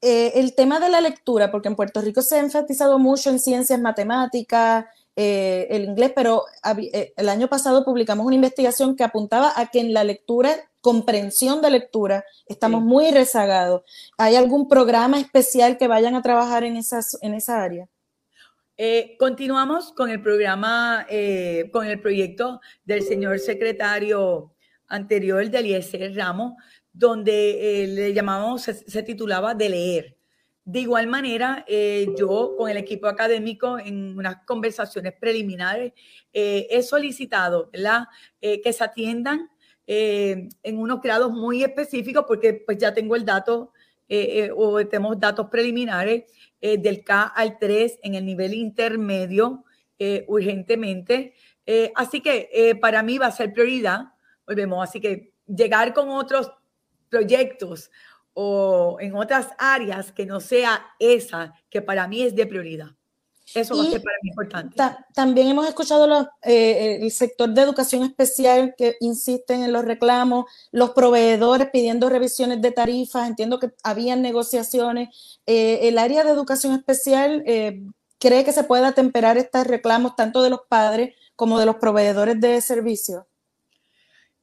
Eh, 0.00 0.32
el 0.36 0.54
tema 0.54 0.78
de 0.78 0.90
la 0.90 1.00
lectura, 1.00 1.50
porque 1.50 1.68
en 1.68 1.76
Puerto 1.76 2.00
Rico 2.00 2.22
se 2.22 2.36
ha 2.36 2.40
enfatizado 2.40 2.98
mucho 2.98 3.30
en 3.30 3.40
ciencias 3.40 3.80
matemáticas, 3.80 4.84
eh, 5.16 5.66
el 5.70 5.84
inglés, 5.84 6.12
pero 6.14 6.44
eh, 6.92 7.12
el 7.16 7.28
año 7.28 7.48
pasado 7.48 7.84
publicamos 7.84 8.24
una 8.24 8.36
investigación 8.36 8.94
que 8.94 9.02
apuntaba 9.02 9.52
a 9.56 9.66
que 9.66 9.80
en 9.80 9.92
la 9.92 10.04
lectura, 10.04 10.54
comprensión 10.88 11.60
de 11.60 11.68
lectura, 11.68 12.24
estamos 12.46 12.80
muy 12.82 13.10
rezagados. 13.10 13.82
¿Hay 14.16 14.36
algún 14.36 14.68
programa 14.68 15.20
especial 15.20 15.76
que 15.76 15.86
vayan 15.86 16.14
a 16.14 16.22
trabajar 16.22 16.64
en, 16.64 16.76
esas, 16.76 17.18
en 17.20 17.34
esa 17.34 17.62
área? 17.62 17.86
continuamos 19.18 19.92
con 19.92 20.08
el 20.08 20.22
programa, 20.22 21.04
con 21.72 21.84
el 21.84 22.00
proyecto 22.00 22.60
del 22.84 23.02
señor 23.02 23.40
secretario 23.40 24.54
anterior 24.86 25.50
del 25.50 25.66
IEC 25.66 26.14
Ramos, 26.14 26.54
donde 26.92 27.82
eh, 27.82 27.86
le 27.86 28.12
llamamos, 28.12 28.62
se, 28.62 29.02
titulaba 29.02 29.54
De 29.54 29.68
leer. 29.68 30.16
De 30.64 30.80
igual 30.80 31.06
manera, 31.06 31.64
eh, 31.66 32.08
yo 32.18 32.54
con 32.58 32.68
el 32.68 32.76
equipo 32.76 33.06
académico 33.06 33.78
en 33.78 34.18
unas 34.18 34.44
conversaciones 34.44 35.14
preliminares 35.18 35.92
eh, 36.32 36.66
he 36.70 36.82
solicitado 36.82 37.70
que 37.70 38.72
se 38.72 38.84
atiendan 38.84 39.48
en 39.90 40.78
unos 40.78 41.00
grados 41.00 41.32
muy 41.32 41.64
específicos 41.64 42.24
porque 42.28 42.52
pues 42.52 42.76
ya 42.76 42.92
tengo 42.92 43.16
el 43.16 43.24
dato 43.24 43.72
o 44.54 44.86
tenemos 44.86 45.18
datos 45.18 45.48
preliminares 45.48 46.24
del 46.60 47.02
K 47.02 47.22
al 47.22 47.58
3 47.58 48.00
en 48.02 48.14
el 48.14 48.26
nivel 48.26 48.52
intermedio 48.52 49.64
urgentemente. 50.26 51.32
así 51.94 52.20
que 52.20 52.76
para 52.82 53.02
mí 53.02 53.16
va 53.16 53.26
a 53.26 53.32
ser 53.32 53.54
prioridad, 53.54 54.12
volvemos, 54.46 54.86
así 54.86 55.00
que 55.00 55.32
llegar 55.46 55.94
con 55.94 56.10
otros 56.10 56.52
proyectos 57.08 57.90
o 58.34 58.98
en 59.00 59.14
otras 59.14 59.48
áreas 59.58 60.12
que 60.12 60.26
no 60.26 60.40
sea 60.40 60.86
esa 60.98 61.54
que 61.70 61.80
para 61.80 62.06
mí 62.06 62.22
es 62.22 62.36
de 62.36 62.46
prioridad. 62.46 62.97
Eso 63.54 63.76
va 63.76 63.84
a 63.84 63.86
ser 63.86 64.02
para 64.02 64.16
mí 64.22 64.28
importante. 64.28 64.76
también 65.14 65.48
hemos 65.48 65.66
escuchado 65.66 66.28
eh, 66.42 66.98
el 67.00 67.10
sector 67.10 67.48
de 67.48 67.62
educación 67.62 68.02
especial 68.02 68.74
que 68.76 68.96
insisten 69.00 69.62
en 69.62 69.72
los 69.72 69.84
reclamos, 69.84 70.44
los 70.70 70.90
proveedores 70.90 71.68
pidiendo 71.70 72.08
revisiones 72.08 72.60
de 72.60 72.72
tarifas, 72.72 73.26
entiendo 73.26 73.58
que 73.58 73.70
habían 73.82 74.22
negociaciones. 74.22 75.40
Eh, 75.46 75.88
el 75.88 75.98
área 75.98 76.24
de 76.24 76.30
educación 76.30 76.74
especial 76.74 77.42
eh, 77.46 77.82
cree 78.18 78.44
que 78.44 78.52
se 78.52 78.64
puede 78.64 78.84
atemperar 78.84 79.38
estos 79.38 79.66
reclamos 79.66 80.14
tanto 80.14 80.42
de 80.42 80.50
los 80.50 80.60
padres 80.68 81.14
como 81.34 81.58
de 81.58 81.66
los 81.66 81.76
proveedores 81.76 82.40
de 82.40 82.60
servicios. 82.60 83.24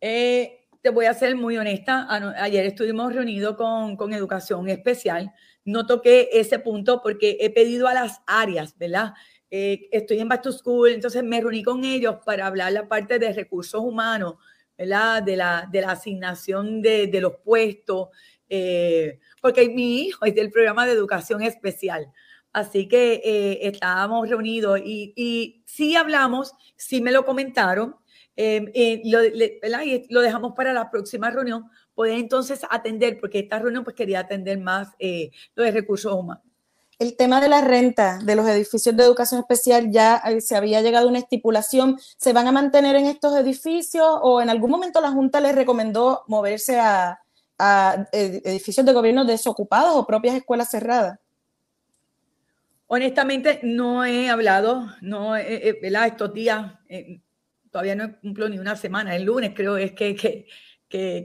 Eh, 0.01 0.67
te 0.81 0.89
voy 0.89 1.05
a 1.05 1.13
ser 1.13 1.35
muy 1.35 1.57
honesta. 1.57 2.07
Ayer 2.41 2.65
estuvimos 2.65 3.13
reunidos 3.13 3.55
con, 3.55 3.97
con 3.97 4.13
educación 4.13 4.69
especial. 4.69 5.33
No 5.65 5.85
toqué 5.85 6.29
ese 6.31 6.59
punto 6.59 7.01
porque 7.01 7.37
he 7.41 7.49
pedido 7.49 7.87
a 7.87 7.93
las 7.93 8.21
áreas, 8.27 8.77
¿verdad? 8.77 9.13
Eh, 9.51 9.87
estoy 9.91 10.19
en 10.19 10.29
Back 10.29 10.43
to 10.43 10.51
School, 10.51 10.89
entonces 10.89 11.23
me 11.23 11.41
reuní 11.41 11.63
con 11.63 11.83
ellos 11.83 12.17
para 12.25 12.47
hablar 12.47 12.71
la 12.71 12.87
parte 12.87 13.19
de 13.19 13.33
recursos 13.33 13.81
humanos, 13.81 14.35
¿verdad? 14.77 15.23
De 15.23 15.35
la, 15.35 15.67
de 15.71 15.81
la 15.81 15.91
asignación 15.91 16.81
de, 16.81 17.07
de 17.07 17.21
los 17.21 17.33
puestos, 17.43 18.09
eh, 18.49 19.19
porque 19.41 19.67
mi 19.69 20.01
hijo 20.03 20.25
es 20.25 20.35
del 20.35 20.51
programa 20.51 20.85
de 20.85 20.93
educación 20.93 21.41
especial. 21.41 22.11
Así 22.53 22.87
que 22.87 23.21
eh, 23.23 23.67
estábamos 23.67 24.29
reunidos 24.29 24.79
y, 24.83 25.13
y 25.15 25.63
sí 25.65 25.95
hablamos, 25.95 26.53
sí 26.77 27.01
me 27.01 27.11
lo 27.11 27.25
comentaron, 27.25 27.95
eh, 28.37 29.01
lo, 29.05 29.23
y 29.25 30.05
lo 30.09 30.21
dejamos 30.21 30.53
para 30.55 30.73
la 30.73 30.89
próxima 30.89 31.31
reunión, 31.31 31.65
poder 31.95 32.19
entonces 32.19 32.61
atender, 32.69 33.17
porque 33.19 33.39
esta 33.39 33.57
reunión 33.57 33.83
pues 33.83 33.95
quería 33.95 34.19
atender 34.19 34.59
más 34.59 34.89
eh, 34.99 35.31
lo 35.55 35.63
de 35.63 35.71
recursos 35.71 36.13
humanos. 36.13 36.43
El 36.99 37.17
tema 37.17 37.41
de 37.41 37.49
la 37.49 37.61
renta 37.61 38.19
de 38.23 38.35
los 38.35 38.47
edificios 38.47 38.95
de 38.95 39.03
educación 39.03 39.41
especial 39.41 39.91
ya 39.91 40.17
eh, 40.17 40.39
se 40.39 40.55
había 40.55 40.81
llegado 40.81 41.07
a 41.07 41.09
una 41.09 41.19
estipulación. 41.19 41.99
¿Se 42.17 42.31
van 42.31 42.47
a 42.47 42.51
mantener 42.51 42.95
en 42.95 43.05
estos 43.05 43.35
edificios 43.37 44.05
o 44.21 44.41
en 44.41 44.49
algún 44.49 44.71
momento 44.71 45.01
la 45.01 45.11
Junta 45.11 45.39
les 45.41 45.55
recomendó 45.55 46.23
moverse 46.27 46.79
a, 46.79 47.19
a 47.57 48.07
edificios 48.11 48.85
de 48.85 48.93
gobierno 48.93 49.25
desocupados 49.25 49.95
o 49.95 50.05
propias 50.05 50.35
escuelas 50.35 50.69
cerradas? 50.69 51.19
Honestamente, 52.87 53.59
no 53.63 54.05
he 54.05 54.29
hablado, 54.29 54.87
no, 55.01 55.35
eh, 55.35 55.69
eh. 55.69 55.79
Estos 55.81 56.33
días, 56.33 56.71
todavía 57.71 57.95
no 57.95 58.17
cumplo 58.21 58.47
ni 58.47 58.57
una 58.57 58.75
semana, 58.77 59.15
el 59.15 59.23
lunes 59.23 59.51
creo 59.53 59.75
es 59.75 59.91
que, 59.91 60.15
que, 60.15 60.45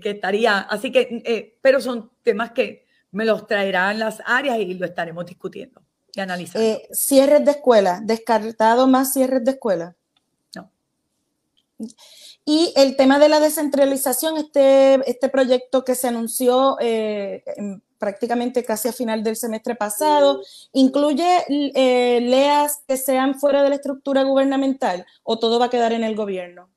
que, 0.02 0.10
estaría, 0.10 0.58
así 0.60 0.90
que, 0.92 1.56
pero 1.62 1.80
son 1.80 2.10
temas 2.22 2.52
que 2.52 2.86
me 3.12 3.24
los 3.24 3.46
traerán 3.46 3.98
las 3.98 4.22
áreas 4.24 4.58
y 4.58 4.74
lo 4.74 4.86
estaremos 4.86 5.26
discutiendo 5.26 5.82
y 6.14 6.20
analizando. 6.20 6.80
cierres 6.92 7.44
de 7.44 7.52
escuela, 7.52 8.00
descartado 8.02 8.86
más 8.86 9.12
cierres 9.12 9.44
de 9.44 9.52
escuela. 9.52 9.96
No. 10.54 10.70
Y 12.44 12.72
el 12.76 12.96
tema 12.96 13.18
de 13.18 13.28
la 13.28 13.40
descentralización, 13.40 14.36
este, 14.36 15.08
este 15.08 15.28
proyecto 15.28 15.84
que 15.84 15.94
se 15.94 16.08
anunció 16.08 16.76
eh, 16.80 17.44
prácticamente 17.98 18.64
casi 18.64 18.88
a 18.88 18.92
final 18.92 19.22
del 19.22 19.36
semestre 19.36 19.74
pasado, 19.74 20.40
¿incluye 20.72 21.44
eh, 21.48 22.20
leas 22.22 22.82
que 22.88 22.96
sean 22.96 23.38
fuera 23.38 23.62
de 23.62 23.68
la 23.68 23.74
estructura 23.76 24.22
gubernamental 24.22 25.06
o 25.22 25.38
todo 25.38 25.58
va 25.58 25.66
a 25.66 25.70
quedar 25.70 25.92
en 25.92 26.02
el 26.02 26.16
gobierno? 26.16 26.70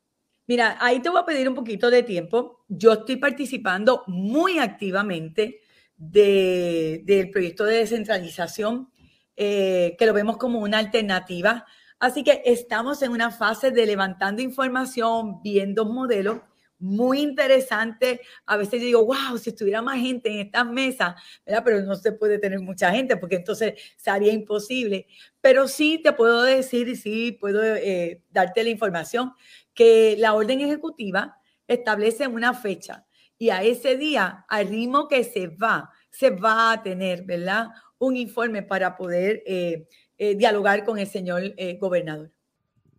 Mira, 0.47 0.77
ahí 0.79 1.01
te 1.01 1.09
voy 1.09 1.21
a 1.21 1.25
pedir 1.25 1.47
un 1.47 1.55
poquito 1.55 1.89
de 1.89 2.03
tiempo. 2.03 2.65
Yo 2.67 2.93
estoy 2.93 3.17
participando 3.17 4.03
muy 4.07 4.59
activamente 4.59 5.61
del 5.95 7.29
proyecto 7.31 7.63
de 7.65 7.77
descentralización, 7.77 8.89
eh, 9.35 9.95
que 9.97 10.05
lo 10.05 10.13
vemos 10.13 10.37
como 10.37 10.59
una 10.59 10.79
alternativa 10.79 11.65
Así 12.03 12.21
que 12.21 12.41
estamos 12.43 13.01
en 13.01 13.11
una 13.13 13.31
fase 13.31 13.71
de 13.71 13.85
levantando 13.85 14.41
información, 14.41 15.41
viendo 15.41 15.85
modelos 15.85 16.41
muy 16.77 17.21
interesante. 17.21 18.19
A 18.45 18.57
veces 18.57 18.81
digo, 18.81 19.05
wow, 19.05 19.37
si 19.37 19.51
estuviera 19.51 19.81
más 19.81 20.01
gente 20.01 20.29
en 20.29 20.39
estas 20.39 20.67
mesas, 20.67 21.15
¿verdad? 21.45 21.61
Pero 21.63 21.81
no 21.83 21.95
se 21.95 22.11
puede 22.11 22.39
tener 22.39 22.59
mucha 22.59 22.91
gente 22.91 23.15
porque 23.15 23.37
entonces 23.37 23.75
sería 23.95 24.33
imposible. 24.33 25.07
Pero 25.39 25.69
sí 25.69 26.01
te 26.03 26.11
puedo 26.11 26.43
decir 26.43 26.97
sí 26.97 27.37
puedo 27.39 27.63
eh, 27.63 28.21
darte 28.31 28.65
la 28.65 28.69
información 28.69 29.31
que 29.73 30.15
la 30.17 30.33
orden 30.33 30.61
ejecutiva 30.61 31.37
establece 31.67 32.27
una 32.27 32.53
fecha 32.53 33.05
y 33.43 33.49
a 33.49 33.61
ese 33.61 33.97
día, 33.97 34.45
al 34.47 34.69
ritmo 34.69 35.09
que 35.09 35.23
se 35.25 35.47
va, 35.47 35.89
se 36.09 36.29
va 36.29 36.71
a 36.71 36.81
tener, 36.81 37.23
¿verdad? 37.23 37.67
Un 37.97 38.15
informe 38.15 38.63
para 38.63 38.95
poder 38.95 39.43
eh, 39.45 39.87
eh, 40.17 40.35
dialogar 40.35 40.85
con 40.85 40.97
el 40.97 41.07
señor 41.07 41.53
eh, 41.57 41.77
gobernador. 41.77 42.31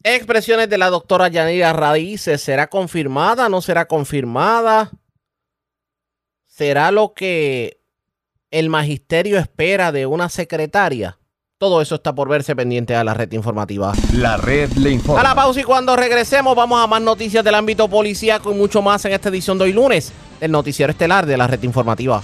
Expresiones 0.03 0.69
de 0.69 0.77
la 0.77 0.91
doctora 0.91 1.29
Yanira 1.29 1.73
Raíces. 1.73 2.43
¿Será 2.43 2.67
confirmada? 2.67 3.49
¿No 3.49 3.63
será 3.63 3.87
confirmada? 3.87 4.91
¿Será 6.47 6.91
lo 6.91 7.15
que 7.15 7.81
el 8.51 8.69
magisterio 8.69 9.39
espera 9.39 9.93
de 9.93 10.05
una 10.05 10.29
secretaria? 10.29 11.19
Todo 11.65 11.81
eso 11.81 11.95
está 11.95 12.15
por 12.15 12.29
verse 12.29 12.55
pendiente 12.55 12.95
a 12.95 13.03
la 13.03 13.15
red 13.15 13.33
informativa. 13.33 13.95
La 14.13 14.37
red 14.37 14.71
le 14.73 14.91
informa. 14.91 15.23
A 15.23 15.25
la 15.25 15.35
pausa 15.35 15.61
y 15.61 15.63
cuando 15.63 15.97
regresemos 15.97 16.55
vamos 16.55 16.79
a 16.79 16.87
más 16.87 17.01
noticias 17.01 17.43
del 17.43 17.55
ámbito 17.55 17.89
policíaco 17.89 18.53
y 18.53 18.55
mucho 18.55 18.83
más 18.83 19.03
en 19.07 19.13
esta 19.13 19.31
edición 19.31 19.57
de 19.57 19.65
hoy 19.65 19.73
lunes 19.73 20.13
del 20.41 20.51
noticiero 20.51 20.91
estelar 20.91 21.25
de 21.25 21.39
la 21.39 21.47
red 21.47 21.63
informativa. 21.63 22.21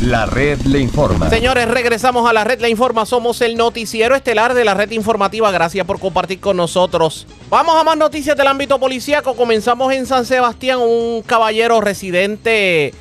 La 0.00 0.24
red 0.24 0.58
le 0.62 0.78
informa. 0.78 1.28
Señores, 1.28 1.68
regresamos 1.68 2.26
a 2.26 2.32
la 2.32 2.44
red 2.44 2.62
le 2.62 2.70
informa. 2.70 3.04
Somos 3.04 3.42
el 3.42 3.58
noticiero 3.58 4.16
estelar 4.16 4.54
de 4.54 4.64
la 4.64 4.72
red 4.72 4.90
informativa. 4.92 5.50
Gracias 5.50 5.84
por 5.84 6.00
compartir 6.00 6.40
con 6.40 6.56
nosotros. 6.56 7.26
Vamos 7.50 7.78
a 7.78 7.84
más 7.84 7.98
noticias 7.98 8.38
del 8.38 8.46
ámbito 8.46 8.78
policíaco. 8.78 9.36
Comenzamos 9.36 9.92
en 9.92 10.06
San 10.06 10.24
Sebastián. 10.24 10.78
Un 10.80 11.20
caballero 11.26 11.82
residente 11.82 12.94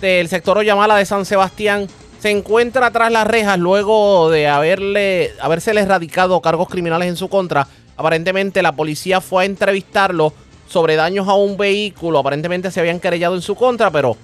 del 0.00 0.28
sector 0.28 0.56
Oyamala 0.56 0.96
de 0.96 1.04
San 1.04 1.26
Sebastián 1.26 1.86
se 2.22 2.30
encuentra 2.30 2.92
tras 2.92 3.10
las 3.10 3.26
rejas 3.26 3.58
luego 3.58 4.30
de 4.30 4.46
haberle, 4.46 5.32
habérsele 5.40 5.80
erradicado 5.80 6.40
cargos 6.40 6.68
criminales 6.68 7.08
en 7.08 7.16
su 7.16 7.26
contra. 7.26 7.66
Aparentemente 7.96 8.62
la 8.62 8.70
policía 8.70 9.20
fue 9.20 9.42
a 9.42 9.46
entrevistarlo 9.46 10.32
sobre 10.68 10.94
daños 10.94 11.26
a 11.26 11.34
un 11.34 11.56
vehículo. 11.56 12.20
Aparentemente 12.20 12.70
se 12.70 12.78
habían 12.78 13.00
querellado 13.00 13.34
en 13.34 13.42
su 13.42 13.56
contra, 13.56 13.90
pero 13.90 14.16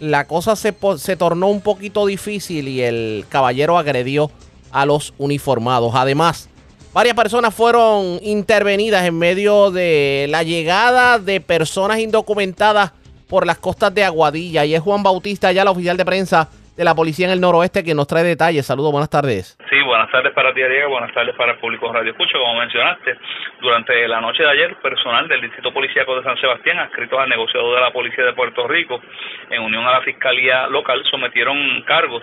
la 0.00 0.26
cosa 0.26 0.56
se, 0.56 0.74
se 0.98 1.16
tornó 1.16 1.46
un 1.46 1.60
poquito 1.60 2.04
difícil 2.04 2.66
y 2.66 2.82
el 2.82 3.24
caballero 3.28 3.78
agredió 3.78 4.28
a 4.72 4.84
los 4.84 5.14
uniformados. 5.16 5.92
Además, 5.94 6.48
varias 6.92 7.14
personas 7.14 7.54
fueron 7.54 8.18
intervenidas 8.22 9.06
en 9.06 9.16
medio 9.16 9.70
de 9.70 10.26
la 10.30 10.42
llegada 10.42 11.20
de 11.20 11.40
personas 11.40 12.00
indocumentadas 12.00 12.90
por 13.28 13.46
las 13.46 13.58
costas 13.58 13.94
de 13.94 14.02
Aguadilla. 14.02 14.64
Y 14.64 14.74
es 14.74 14.82
Juan 14.82 15.04
Bautista, 15.04 15.52
ya 15.52 15.64
la 15.64 15.70
oficial 15.70 15.96
de 15.96 16.04
prensa 16.04 16.48
de 16.76 16.84
la 16.84 16.94
policía 16.94 17.26
en 17.26 17.32
el 17.32 17.40
noroeste, 17.40 17.82
que 17.82 17.94
nos 17.94 18.06
trae 18.06 18.22
detalles. 18.22 18.66
Saludos, 18.66 18.92
buenas 18.92 19.08
tardes. 19.08 19.56
Sí, 19.70 19.80
buenas 19.80 20.10
tardes 20.10 20.32
para 20.34 20.52
ti, 20.52 20.60
Diego. 20.62 20.90
Buenas 20.90 21.12
tardes 21.12 21.34
para 21.34 21.52
el 21.52 21.58
público 21.58 21.92
Radio 21.92 22.10
Escucho. 22.12 22.38
Como 22.38 22.60
mencionaste, 22.60 23.16
durante 23.60 24.06
la 24.06 24.20
noche 24.20 24.42
de 24.42 24.50
ayer, 24.50 24.76
personal 24.76 25.26
del 25.26 25.40
Distrito 25.40 25.72
Policíaco 25.72 26.16
de 26.16 26.22
San 26.22 26.36
Sebastián, 26.38 26.78
adscritos 26.78 27.18
al 27.18 27.28
negociado 27.28 27.74
de 27.74 27.80
la 27.80 27.90
Policía 27.90 28.24
de 28.24 28.34
Puerto 28.34 28.68
Rico, 28.68 29.00
en 29.50 29.62
unión 29.62 29.86
a 29.86 29.92
la 29.92 30.02
Fiscalía 30.02 30.66
Local, 30.66 31.02
sometieron 31.10 31.82
cargos 31.86 32.22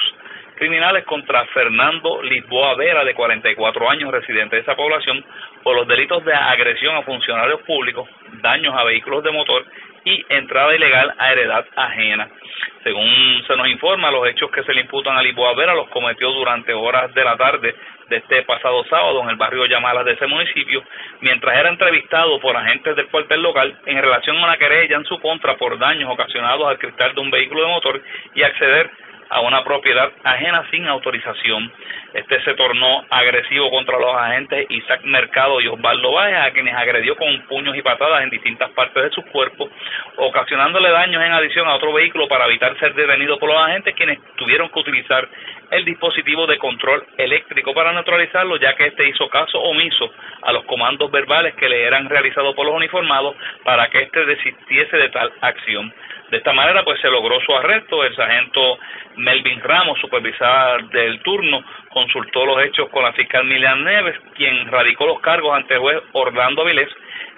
criminales 0.56 1.04
contra 1.06 1.46
Fernando 1.48 2.22
Lisboa 2.22 2.76
Vera, 2.76 3.04
de 3.04 3.16
44 3.16 3.90
años, 3.90 4.12
residente 4.12 4.58
de 4.58 4.62
esa 4.62 4.76
población, 4.76 5.26
por 5.64 5.76
los 5.76 5.88
delitos 5.88 6.24
de 6.26 6.34
agresión 6.34 6.96
a 6.96 7.02
funcionarios 7.02 7.62
públicos, 7.64 8.08
daños 8.42 8.76
a 8.78 8.84
vehículos 8.84 9.24
de 9.24 9.32
motor 9.32 9.66
y 10.06 10.26
entrada 10.30 10.76
ilegal 10.76 11.14
a 11.18 11.32
heredad 11.32 11.66
ajena. 11.76 12.30
Según 12.84 13.44
se 13.48 13.56
nos 13.56 13.68
informa, 13.68 14.12
los 14.12 14.28
hechos 14.28 14.52
que 14.52 14.64
se 14.64 14.74
le 14.74 14.82
imputan 14.82 15.16
a 15.16 15.22
Lisboa 15.22 15.54
Vera 15.56 15.74
los 15.74 15.88
cometió 15.90 16.32
durante 16.32 16.74
horas 16.74 17.14
de 17.14 17.24
la 17.24 17.38
tarde 17.38 17.74
de 18.10 18.18
este 18.18 18.44
pasado 18.44 18.84
sábado 18.90 19.24
en 19.24 19.30
el 19.30 19.38
barrio 19.38 19.66
Yamalas 19.66 20.06
de 20.06 20.14
ese 20.14 20.28
municipio, 20.28 20.84
mientras 21.22 21.58
era 21.58 21.70
entrevistado 21.70 22.40
por 22.42 22.56
agentes 22.58 22.96
del 22.96 23.08
cuartel 23.08 23.42
local 23.42 23.80
en 23.86 24.02
relación 24.02 24.38
a 24.38 24.44
una 24.44 24.58
querella 24.58 24.98
en 24.98 25.06
su 25.06 25.18
contra 25.20 25.56
por 25.56 25.80
daños 25.80 26.12
ocasionados 26.12 26.68
al 26.68 26.78
cristal 26.78 27.16
de 27.16 27.22
un 27.22 27.32
vehículo 27.32 27.62
de 27.62 27.68
motor 27.70 28.02
y 28.36 28.44
acceder 28.44 28.92
a 29.34 29.42
una 29.42 29.64
propiedad 29.64 30.12
ajena 30.24 30.64
sin 30.70 30.88
autorización. 30.88 31.72
Este 32.14 32.40
se 32.44 32.54
tornó 32.54 33.04
agresivo 33.10 33.72
contra 33.72 33.98
los 33.98 34.16
agentes 34.16 34.68
Isaac 34.70 35.02
Mercado 35.06 35.60
y 35.60 35.68
Osvaldo 35.68 36.12
Valle, 36.12 36.38
a 36.38 36.52
quienes 36.52 36.76
agredió 36.76 37.16
con 37.16 37.42
puños 37.48 37.76
y 37.76 37.82
patadas 37.82 38.22
en 38.22 38.30
distintas 38.30 38.70
partes 38.72 39.04
de 39.04 39.10
sus 39.10 39.26
cuerpos, 39.26 39.72
ocasionándole 40.18 40.92
daños 40.92 41.24
en 41.24 41.32
adición 41.32 41.68
a 41.68 41.76
otro 41.76 41.92
vehículo 41.94 42.28
para 42.28 42.46
evitar 42.46 42.78
ser 42.78 42.94
detenido 42.94 43.40
por 43.40 43.50
los 43.50 43.58
agentes, 43.58 43.96
quienes 43.96 44.20
tuvieron 44.36 44.70
que 44.70 44.80
utilizar 44.80 45.28
el 45.72 45.86
dispositivo 45.86 46.46
de 46.46 46.60
control 46.60 47.04
eléctrico 47.18 47.74
para 47.74 47.92
neutralizarlo, 47.92 48.58
ya 48.58 48.76
que 48.76 48.88
este 48.88 49.10
hizo 49.10 49.28
caso 49.30 49.60
omiso 49.60 50.12
a 50.44 50.54
los 50.54 50.64
comandos 50.66 51.10
verbales 51.10 51.56
que 51.56 51.68
le 51.68 51.84
eran 51.84 52.08
realizados 52.08 52.54
por 52.56 52.68
los 52.68 52.76
uniformados 52.76 53.36
para 53.64 53.88
que 53.90 54.04
éste 54.04 54.24
desistiese 54.26 54.96
de 54.96 55.10
tal 55.10 55.32
acción. 55.42 55.92
De 56.34 56.40
esta 56.40 56.52
manera, 56.52 56.84
pues 56.84 57.00
se 57.00 57.12
logró 57.12 57.40
su 57.42 57.56
arresto. 57.56 58.04
El 58.04 58.16
sargento 58.16 58.80
Melvin 59.18 59.62
Ramos, 59.62 60.00
supervisor 60.00 60.90
del 60.90 61.22
turno, 61.22 61.64
consultó 61.90 62.44
los 62.44 62.60
hechos 62.64 62.90
con 62.90 63.04
la 63.04 63.14
fiscal 63.14 63.46
Milian 63.46 63.84
Neves, 63.84 64.20
quien 64.34 64.68
radicó 64.72 65.06
los 65.06 65.20
cargos 65.20 65.56
ante 65.56 65.76
el 65.76 65.80
juez 65.82 66.02
Orlando 66.14 66.64
Avilés 66.64 66.90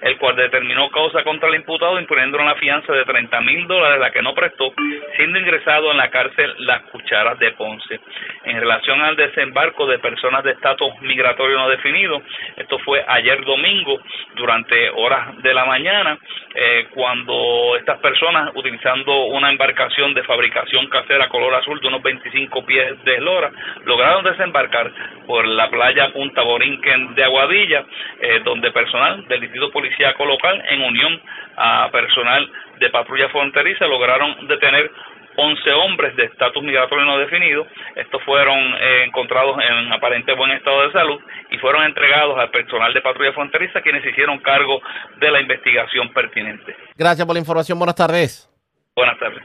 el 0.02 0.18
cual 0.18 0.36
determinó 0.36 0.90
causa 0.90 1.22
contra 1.22 1.48
el 1.48 1.56
imputado 1.56 1.98
imponiendo 1.98 2.38
una 2.38 2.54
fianza 2.56 2.92
de 2.92 3.04
30 3.04 3.40
mil 3.40 3.66
dólares, 3.66 4.00
la 4.00 4.10
que 4.10 4.22
no 4.22 4.34
prestó, 4.34 4.72
siendo 5.16 5.38
ingresado 5.38 5.90
en 5.90 5.96
la 5.96 6.10
cárcel 6.10 6.54
Las 6.58 6.82
Cucharas 6.84 7.38
de 7.38 7.52
Ponce. 7.52 8.00
En 8.44 8.60
relación 8.60 9.00
al 9.00 9.16
desembarco 9.16 9.86
de 9.86 9.98
personas 9.98 10.44
de 10.44 10.52
estatus 10.52 11.00
migratorio 11.00 11.56
no 11.56 11.68
definido, 11.68 12.22
esto 12.56 12.78
fue 12.80 13.04
ayer 13.06 13.44
domingo 13.44 14.00
durante 14.34 14.90
horas 14.90 15.42
de 15.42 15.54
la 15.54 15.64
mañana, 15.64 16.18
eh, 16.54 16.88
cuando 16.94 17.76
estas 17.76 17.98
personas, 17.98 18.50
utilizando 18.54 19.24
una 19.26 19.50
embarcación 19.50 20.14
de 20.14 20.22
fabricación 20.22 20.86
casera 20.88 21.28
color 21.28 21.54
azul 21.54 21.80
de 21.80 21.88
unos 21.88 22.02
25 22.02 22.64
pies 22.64 23.02
de 23.04 23.14
eslora, 23.16 23.50
lograron 23.84 24.24
desembarcar 24.24 24.90
por 25.26 25.46
la 25.46 25.68
playa 25.68 26.12
Punta 26.12 26.42
Borinquen 26.42 27.14
de 27.14 27.24
Aguadilla, 27.24 27.84
eh, 28.20 28.40
donde 28.44 28.70
personal 28.70 29.26
del 29.28 29.40
distrito 29.40 29.70
policíaco 29.86 30.24
local, 30.24 30.62
en 30.70 30.82
unión 30.82 31.20
a 31.56 31.88
personal 31.90 32.50
de 32.80 32.90
patrulla 32.90 33.28
fronteriza, 33.28 33.86
lograron 33.86 34.46
detener 34.48 34.90
11 35.38 35.72
hombres 35.72 36.16
de 36.16 36.24
estatus 36.24 36.62
migratorio 36.62 37.04
no 37.04 37.18
definido. 37.18 37.66
Estos 37.94 38.22
fueron 38.24 38.58
eh, 38.58 39.04
encontrados 39.06 39.56
en 39.58 39.92
aparente 39.92 40.34
buen 40.34 40.50
estado 40.52 40.82
de 40.82 40.92
salud 40.92 41.20
y 41.50 41.58
fueron 41.58 41.84
entregados 41.84 42.38
al 42.38 42.50
personal 42.50 42.92
de 42.92 43.00
patrulla 43.00 43.32
fronteriza, 43.32 43.80
quienes 43.82 44.04
hicieron 44.04 44.38
cargo 44.38 44.80
de 45.20 45.30
la 45.30 45.40
investigación 45.40 46.12
pertinente. 46.12 46.74
Gracias 46.96 47.26
por 47.26 47.34
la 47.34 47.40
información. 47.40 47.78
Buenas 47.78 47.96
tardes. 47.96 48.50
Buenas 48.94 49.18
tardes. 49.18 49.42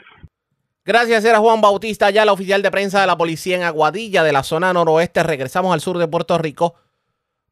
Gracias, 0.83 1.23
era 1.25 1.37
Juan 1.37 1.61
Bautista, 1.61 2.09
ya 2.09 2.25
la 2.25 2.31
oficial 2.31 2.63
de 2.63 2.71
prensa 2.71 3.01
de 3.01 3.07
la 3.07 3.15
policía 3.15 3.55
en 3.55 3.63
Aguadilla, 3.63 4.23
de 4.23 4.31
la 4.31 4.41
zona 4.41 4.73
noroeste. 4.73 5.21
Regresamos 5.21 5.73
al 5.73 5.79
sur 5.79 5.97
de 5.97 6.07
Puerto 6.07 6.37
Rico 6.39 6.75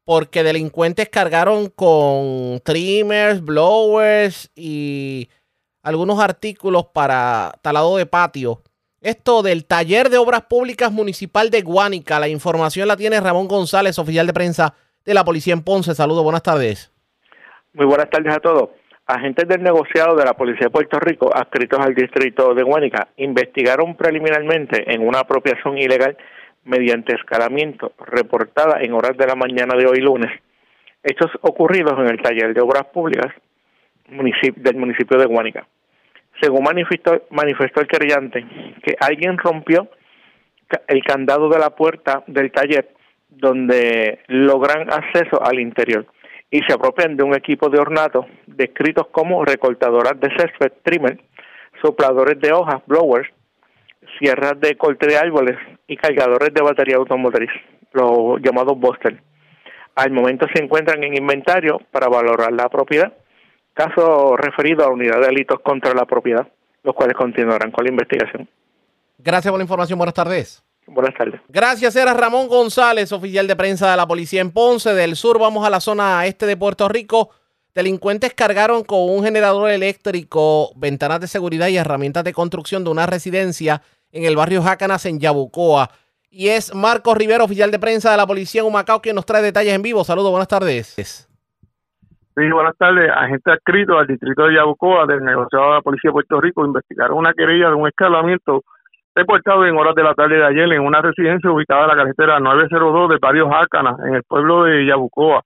porque 0.04 0.42
delincuentes 0.42 1.08
cargaron 1.08 1.68
con 1.68 2.60
trimmers, 2.64 3.42
blowers 3.42 4.50
y 4.54 5.28
algunos 5.82 6.20
artículos 6.20 6.86
para 6.86 7.52
talado 7.62 7.96
de 7.96 8.06
patio 8.06 8.62
esto 9.02 9.42
del 9.42 9.64
taller 9.64 10.10
de 10.10 10.18
obras 10.18 10.42
públicas 10.42 10.92
municipal 10.92 11.48
de 11.48 11.62
Guánica. 11.62 12.20
La 12.20 12.28
información 12.28 12.86
la 12.86 12.98
tiene 12.98 13.18
Ramón 13.18 13.48
González, 13.48 13.98
oficial 13.98 14.26
de 14.26 14.34
prensa 14.34 14.74
de 15.06 15.14
la 15.14 15.24
policía 15.24 15.54
en 15.54 15.62
Ponce. 15.62 15.94
Saludos, 15.94 16.22
buenas 16.22 16.42
tardes. 16.42 16.92
Muy 17.72 17.86
buenas 17.86 18.10
tardes 18.10 18.34
a 18.34 18.40
todos. 18.40 18.68
Agentes 19.06 19.48
del 19.48 19.62
negociado 19.62 20.14
de 20.16 20.24
la 20.24 20.34
Policía 20.34 20.66
de 20.66 20.70
Puerto 20.70 21.00
Rico, 21.00 21.34
adscritos 21.34 21.80
al 21.80 21.94
distrito 21.94 22.54
de 22.54 22.62
Guánica, 22.62 23.08
investigaron 23.16 23.96
preliminarmente 23.96 24.92
en 24.92 25.00
una 25.00 25.20
apropiación 25.20 25.78
ilegal 25.78 26.16
mediante 26.64 27.14
escalamiento 27.14 27.92
reportada 27.98 28.82
en 28.82 28.92
horas 28.92 29.16
de 29.16 29.26
la 29.26 29.34
mañana 29.34 29.76
de 29.76 29.86
hoy 29.86 30.00
lunes, 30.00 30.30
hechos 31.02 31.30
ocurridos 31.40 31.98
en 31.98 32.08
el 32.08 32.20
taller 32.20 32.54
de 32.54 32.60
obras 32.60 32.84
públicas 32.86 33.32
del 34.08 34.76
municipio 34.76 35.18
de 35.18 35.26
Guánica. 35.26 35.66
Según 36.40 36.64
manifestó, 36.64 37.22
manifestó 37.30 37.80
el 37.80 37.86
querellante, 37.86 38.44
que 38.82 38.96
alguien 39.00 39.38
rompió 39.38 39.88
el 40.86 41.02
candado 41.02 41.48
de 41.48 41.58
la 41.58 41.70
puerta 41.70 42.22
del 42.26 42.50
taller 42.52 42.88
donde 43.28 44.20
logran 44.28 44.90
acceso 44.92 45.42
al 45.42 45.60
interior 45.60 46.06
y 46.50 46.60
se 46.62 46.72
apropian 46.72 47.16
de 47.16 47.22
un 47.22 47.34
equipo 47.34 47.68
de 47.68 47.78
ornato 47.78 48.26
descritos 48.46 49.06
como 49.08 49.44
recortadoras 49.44 50.18
de 50.18 50.30
césped, 50.36 50.72
trimmer, 50.82 51.20
sopladores 51.80 52.40
de 52.40 52.52
hojas, 52.52 52.82
blowers, 52.86 53.28
sierras 54.18 54.58
de 54.60 54.76
corte 54.76 55.06
de 55.06 55.16
árboles 55.16 55.56
y 55.90 55.96
cargadores 55.96 56.54
de 56.54 56.62
batería 56.62 56.96
automotriz, 56.96 57.50
los 57.92 58.40
llamados 58.40 58.78
Buster. 58.78 59.20
Al 59.96 60.12
momento 60.12 60.46
se 60.54 60.62
encuentran 60.62 61.02
en 61.02 61.16
inventario 61.16 61.80
para 61.90 62.06
valorar 62.06 62.52
la 62.52 62.68
propiedad, 62.68 63.12
caso 63.74 64.36
referido 64.36 64.84
a 64.84 64.88
unidad 64.88 65.20
de 65.20 65.26
delitos 65.26 65.58
contra 65.64 65.92
la 65.92 66.06
propiedad, 66.06 66.46
los 66.84 66.94
cuales 66.94 67.16
continuarán 67.16 67.72
con 67.72 67.84
la 67.84 67.90
investigación. 67.90 68.48
Gracias 69.18 69.50
por 69.50 69.58
la 69.58 69.64
información. 69.64 69.98
Buenas 69.98 70.14
tardes. 70.14 70.62
Buenas 70.86 71.12
tardes. 71.18 71.40
Gracias, 71.48 71.96
era 71.96 72.14
Ramón 72.14 72.46
González, 72.46 73.10
oficial 73.10 73.48
de 73.48 73.56
prensa 73.56 73.90
de 73.90 73.96
la 73.96 74.06
policía 74.06 74.42
en 74.42 74.52
Ponce. 74.52 74.94
Del 74.94 75.16
sur 75.16 75.40
vamos 75.40 75.66
a 75.66 75.70
la 75.70 75.80
zona 75.80 76.24
este 76.24 76.46
de 76.46 76.56
Puerto 76.56 76.88
Rico. 76.88 77.30
Delincuentes 77.74 78.32
cargaron 78.32 78.84
con 78.84 79.10
un 79.10 79.24
generador 79.24 79.68
eléctrico, 79.70 80.70
ventanas 80.76 81.20
de 81.20 81.26
seguridad 81.26 81.66
y 81.66 81.78
herramientas 81.78 82.22
de 82.22 82.32
construcción 82.32 82.84
de 82.84 82.90
una 82.90 83.06
residencia 83.06 83.82
en 84.12 84.24
el 84.24 84.36
barrio 84.36 84.62
Jácanas, 84.62 85.06
en 85.06 85.18
Yabucoa. 85.18 85.88
Y 86.30 86.48
es 86.48 86.74
Marcos 86.74 87.16
Rivero, 87.16 87.44
oficial 87.44 87.70
de 87.70 87.78
prensa 87.78 88.10
de 88.10 88.16
la 88.16 88.26
policía 88.26 88.60
en 88.60 88.68
Humacao, 88.68 89.00
quien 89.00 89.16
nos 89.16 89.26
trae 89.26 89.42
detalles 89.42 89.74
en 89.74 89.82
vivo. 89.82 90.04
Saludos, 90.04 90.30
buenas 90.30 90.48
tardes. 90.48 91.26
Sí, 92.36 92.50
buenas 92.50 92.76
tardes. 92.78 93.10
Agentes 93.10 93.52
adscritos 93.52 93.98
al 93.98 94.06
distrito 94.06 94.44
de 94.44 94.54
Yabucoa 94.54 95.06
del 95.06 95.24
negociado 95.24 95.66
de 95.66 95.74
la 95.74 95.82
Policía 95.82 96.08
de 96.08 96.12
Puerto 96.12 96.40
Rico 96.40 96.64
investigaron 96.64 97.18
una 97.18 97.34
querella 97.34 97.68
de 97.68 97.74
un 97.74 97.88
escalamiento 97.88 98.62
reportado 99.14 99.66
en 99.66 99.76
horas 99.76 99.94
de 99.94 100.04
la 100.04 100.14
tarde 100.14 100.36
de 100.36 100.46
ayer 100.46 100.72
en 100.72 100.82
una 100.82 101.02
residencia 101.02 101.50
ubicada 101.50 101.82
en 101.82 101.88
la 101.88 101.96
carretera 101.96 102.38
902 102.38 103.08
del 103.10 103.18
barrio 103.18 103.50
Jácana, 103.50 103.96
en 104.06 104.14
el 104.14 104.22
pueblo 104.22 104.64
de 104.64 104.86
Yabucoa. 104.86 105.42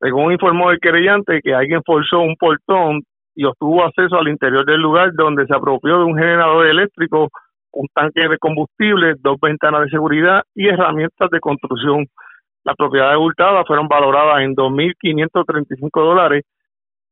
Según 0.00 0.32
informó 0.32 0.70
el 0.70 0.78
querellante, 0.80 1.40
que 1.42 1.54
alguien 1.54 1.82
forzó 1.84 2.20
un 2.20 2.36
portón 2.36 3.02
y 3.34 3.44
obtuvo 3.44 3.84
acceso 3.84 4.16
al 4.16 4.28
interior 4.28 4.64
del 4.64 4.80
lugar 4.80 5.12
donde 5.14 5.46
se 5.46 5.54
apropió 5.54 5.98
de 5.98 6.04
un 6.04 6.16
generador 6.16 6.66
eléctrico, 6.66 7.30
un 7.74 7.88
tanque 7.94 8.28
de 8.28 8.38
combustible, 8.38 9.14
dos 9.20 9.38
ventanas 9.40 9.82
de 9.82 9.90
seguridad 9.90 10.42
y 10.54 10.68
herramientas 10.68 11.30
de 11.30 11.40
construcción. 11.40 12.06
Las 12.64 12.76
propiedades 12.76 13.18
hurtadas 13.18 13.66
fueron 13.66 13.88
valoradas 13.88 14.40
en 14.42 14.54
2.535 14.54 15.90
dólares 15.92 16.44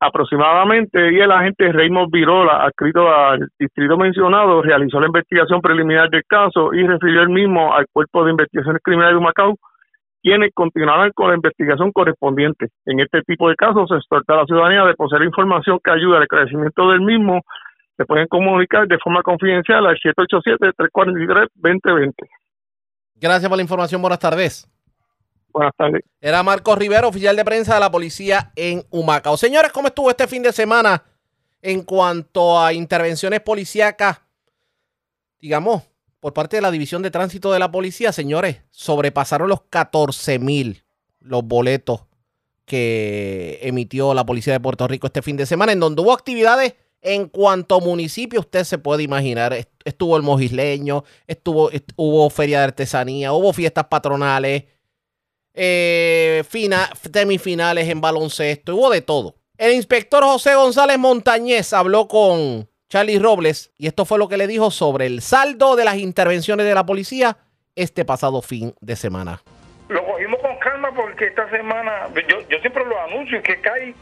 aproximadamente 0.02 1.12
y 1.12 1.20
el 1.20 1.30
agente 1.30 1.70
Raymond 1.70 2.10
Virola, 2.10 2.64
adscrito 2.64 3.08
al 3.08 3.48
distrito 3.56 3.96
mencionado, 3.96 4.60
realizó 4.60 4.98
la 4.98 5.06
investigación 5.06 5.60
preliminar 5.60 6.10
del 6.10 6.24
caso 6.26 6.74
y 6.74 6.84
refirió 6.84 7.22
el 7.22 7.28
mismo 7.28 7.72
al 7.72 7.86
Cuerpo 7.92 8.24
de 8.24 8.32
Investigaciones 8.32 8.82
Criminales 8.82 9.14
de 9.14 9.24
Macao, 9.24 9.56
quienes 10.20 10.50
continuarán 10.54 11.12
con 11.14 11.28
la 11.28 11.36
investigación 11.36 11.92
correspondiente. 11.92 12.68
En 12.84 12.98
este 12.98 13.22
tipo 13.22 13.48
de 13.48 13.54
casos 13.54 13.88
se 13.88 13.96
exhorta 13.96 14.34
a 14.34 14.36
la 14.38 14.44
ciudadanía 14.46 14.84
de 14.84 14.94
poseer 14.94 15.22
información 15.22 15.78
que 15.82 15.92
ayude 15.92 16.16
al 16.16 16.26
crecimiento 16.26 16.90
del 16.90 17.00
mismo. 17.02 17.42
Se 18.02 18.06
pueden 18.06 18.26
comunicar 18.26 18.88
de 18.88 18.98
forma 18.98 19.22
confidencial 19.22 19.86
al 19.86 19.96
787-343-2020. 19.96 22.12
Gracias 23.14 23.48
por 23.48 23.56
la 23.56 23.62
información. 23.62 24.02
Buenas 24.02 24.18
tardes. 24.18 24.68
Buenas 25.52 25.72
tardes. 25.76 26.02
Era 26.20 26.42
Marcos 26.42 26.76
Rivero, 26.76 27.06
oficial 27.06 27.36
de 27.36 27.44
prensa 27.44 27.74
de 27.74 27.80
la 27.80 27.92
policía 27.92 28.50
en 28.56 28.82
Humacao. 28.90 29.36
Señores, 29.36 29.70
¿cómo 29.70 29.86
estuvo 29.86 30.10
este 30.10 30.26
fin 30.26 30.42
de 30.42 30.50
semana 30.50 31.04
en 31.60 31.84
cuanto 31.84 32.58
a 32.58 32.72
intervenciones 32.72 33.38
policíacas? 33.38 34.20
Digamos, 35.38 35.84
por 36.18 36.32
parte 36.32 36.56
de 36.56 36.62
la 36.62 36.72
División 36.72 37.02
de 37.02 37.12
Tránsito 37.12 37.52
de 37.52 37.60
la 37.60 37.70
Policía, 37.70 38.10
señores, 38.10 38.64
sobrepasaron 38.70 39.48
los 39.48 39.62
14 39.70 40.40
mil 40.40 40.82
los 41.20 41.44
boletos 41.44 42.06
que 42.64 43.60
emitió 43.62 44.12
la 44.12 44.26
Policía 44.26 44.54
de 44.54 44.60
Puerto 44.60 44.88
Rico 44.88 45.06
este 45.06 45.22
fin 45.22 45.36
de 45.36 45.46
semana, 45.46 45.70
en 45.70 45.78
donde 45.78 46.02
hubo 46.02 46.12
actividades 46.12 46.74
en 47.02 47.28
cuanto 47.28 47.80
municipio, 47.80 48.40
usted 48.40 48.64
se 48.64 48.78
puede 48.78 49.02
imaginar. 49.02 49.54
Estuvo 49.84 50.16
el 50.16 50.22
mojisleño, 50.22 51.04
estuvo, 51.26 51.70
hubo 51.96 52.30
feria 52.30 52.58
de 52.58 52.64
artesanía, 52.64 53.32
hubo 53.32 53.52
fiestas 53.52 53.86
patronales, 53.86 54.64
eh, 55.54 56.42
semifinales 57.12 57.88
en 57.88 58.00
baloncesto, 58.00 58.76
hubo 58.76 58.90
de 58.90 59.02
todo. 59.02 59.34
El 59.58 59.72
inspector 59.72 60.24
José 60.24 60.54
González 60.54 60.98
Montañez 60.98 61.72
habló 61.72 62.08
con 62.08 62.68
Charlie 62.88 63.18
Robles 63.18 63.72
y 63.76 63.86
esto 63.86 64.04
fue 64.04 64.18
lo 64.18 64.28
que 64.28 64.36
le 64.36 64.46
dijo 64.46 64.70
sobre 64.70 65.06
el 65.06 65.20
saldo 65.20 65.76
de 65.76 65.84
las 65.84 65.96
intervenciones 65.96 66.66
de 66.66 66.74
la 66.74 66.86
policía 66.86 67.36
este 67.74 68.04
pasado 68.04 68.42
fin 68.42 68.74
de 68.80 68.96
semana. 68.96 69.42
Lo 69.88 70.04
cogimos 70.06 70.40
con 70.40 70.56
calma 70.58 70.90
porque 70.94 71.26
esta 71.26 71.48
semana, 71.50 72.08
yo, 72.28 72.40
yo 72.48 72.58
siempre 72.58 72.84
lo 72.84 72.98
anuncio, 73.00 73.42
que 73.42 73.60
cae, 73.60 73.94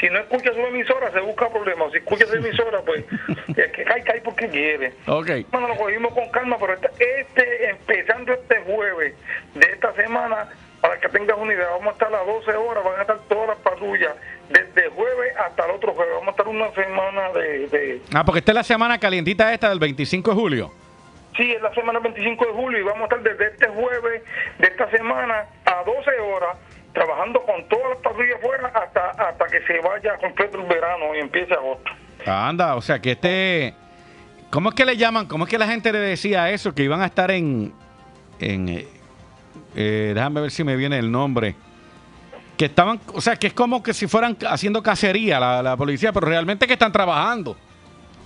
si 0.00 0.08
no 0.10 0.18
escucha 0.20 0.52
su 0.52 0.60
emisora 0.60 1.10
se 1.12 1.20
busca 1.20 1.48
problemas, 1.50 1.92
si 1.92 1.98
escucha 1.98 2.26
su 2.26 2.34
emisora 2.34 2.80
pues 2.82 3.04
el 3.48 3.72
que 3.72 3.84
cae, 3.84 4.02
cae 4.02 4.20
porque 4.20 4.48
quiere. 4.48 4.92
Ok. 5.06 5.30
Bueno, 5.50 5.68
lo 5.68 5.76
cogimos 5.76 6.12
con 6.12 6.28
calma, 6.30 6.56
pero 6.58 6.74
este, 6.74 7.20
este 7.20 7.70
empezando 7.70 8.32
este 8.32 8.60
jueves 8.60 9.14
de 9.54 9.66
esta 9.66 9.92
semana 9.94 10.48
para 10.80 11.00
que 11.00 11.08
tengas 11.08 11.38
una 11.38 11.54
idea, 11.54 11.66
vamos 11.70 11.88
a 11.88 11.90
estar 11.92 12.08
a 12.08 12.18
las 12.18 12.26
12 12.26 12.56
horas, 12.56 12.84
van 12.84 12.98
a 12.98 13.00
estar 13.02 13.18
todas 13.26 13.48
las 13.48 13.58
patrullas, 13.60 14.12
desde 14.50 14.90
jueves 14.90 15.34
hasta 15.38 15.64
el 15.64 15.70
otro 15.70 15.94
jueves, 15.94 16.12
vamos 16.12 16.28
a 16.28 16.30
estar 16.32 16.46
una 16.46 16.70
semana 16.72 17.32
de... 17.32 18.02
Ah, 18.12 18.22
porque 18.22 18.40
esta 18.40 18.52
es 18.52 18.56
la 18.56 18.64
semana 18.64 18.98
calientita 18.98 19.50
esta 19.54 19.70
del 19.70 19.78
25 19.78 20.30
de 20.30 20.36
julio. 20.36 20.72
Sí, 21.38 21.52
es 21.52 21.62
la 21.62 21.72
semana 21.72 22.00
25 22.00 22.44
de 22.44 22.52
julio 22.52 22.78
y 22.78 22.82
vamos 22.82 23.00
a 23.00 23.04
estar 23.04 23.22
desde 23.22 23.46
este 23.46 23.66
jueves 23.68 24.22
de 24.58 24.66
esta 24.66 24.90
semana 24.90 25.46
a 25.64 25.82
12 25.84 26.20
horas 26.20 26.58
trabajando 26.94 27.42
con 27.42 27.68
todas 27.68 27.90
las 27.90 27.98
patrullas 27.98 28.40
fuera 28.40 28.68
hasta 28.68 29.10
hasta 29.10 29.46
que 29.46 29.60
se 29.66 29.80
vaya 29.80 30.16
completo 30.16 30.60
el 30.60 30.66
verano 30.66 31.14
y 31.14 31.18
empiece 31.18 31.52
agosto. 31.52 31.90
Anda, 32.24 32.76
o 32.76 32.80
sea 32.80 32.98
que 33.00 33.12
este... 33.12 33.74
¿Cómo 34.50 34.68
es 34.70 34.74
que 34.74 34.84
le 34.84 34.96
llaman? 34.96 35.26
¿Cómo 35.26 35.44
es 35.44 35.50
que 35.50 35.58
la 35.58 35.66
gente 35.66 35.92
le 35.92 35.98
decía 35.98 36.48
eso? 36.50 36.74
Que 36.74 36.84
iban 36.84 37.02
a 37.02 37.06
estar 37.06 37.30
en... 37.30 37.74
en 38.38 38.68
eh, 38.68 38.88
eh, 39.74 40.12
déjame 40.14 40.40
ver 40.40 40.50
si 40.50 40.62
me 40.62 40.76
viene 40.76 40.98
el 40.98 41.10
nombre. 41.10 41.56
Que 42.56 42.66
estaban, 42.66 43.00
o 43.12 43.20
sea, 43.20 43.34
que 43.34 43.48
es 43.48 43.52
como 43.52 43.82
que 43.82 43.92
si 43.92 44.06
fueran 44.06 44.36
haciendo 44.48 44.80
cacería 44.80 45.40
la, 45.40 45.60
la 45.60 45.76
policía, 45.76 46.12
pero 46.12 46.28
realmente 46.28 46.68
que 46.68 46.74
están 46.74 46.92
trabajando. 46.92 47.56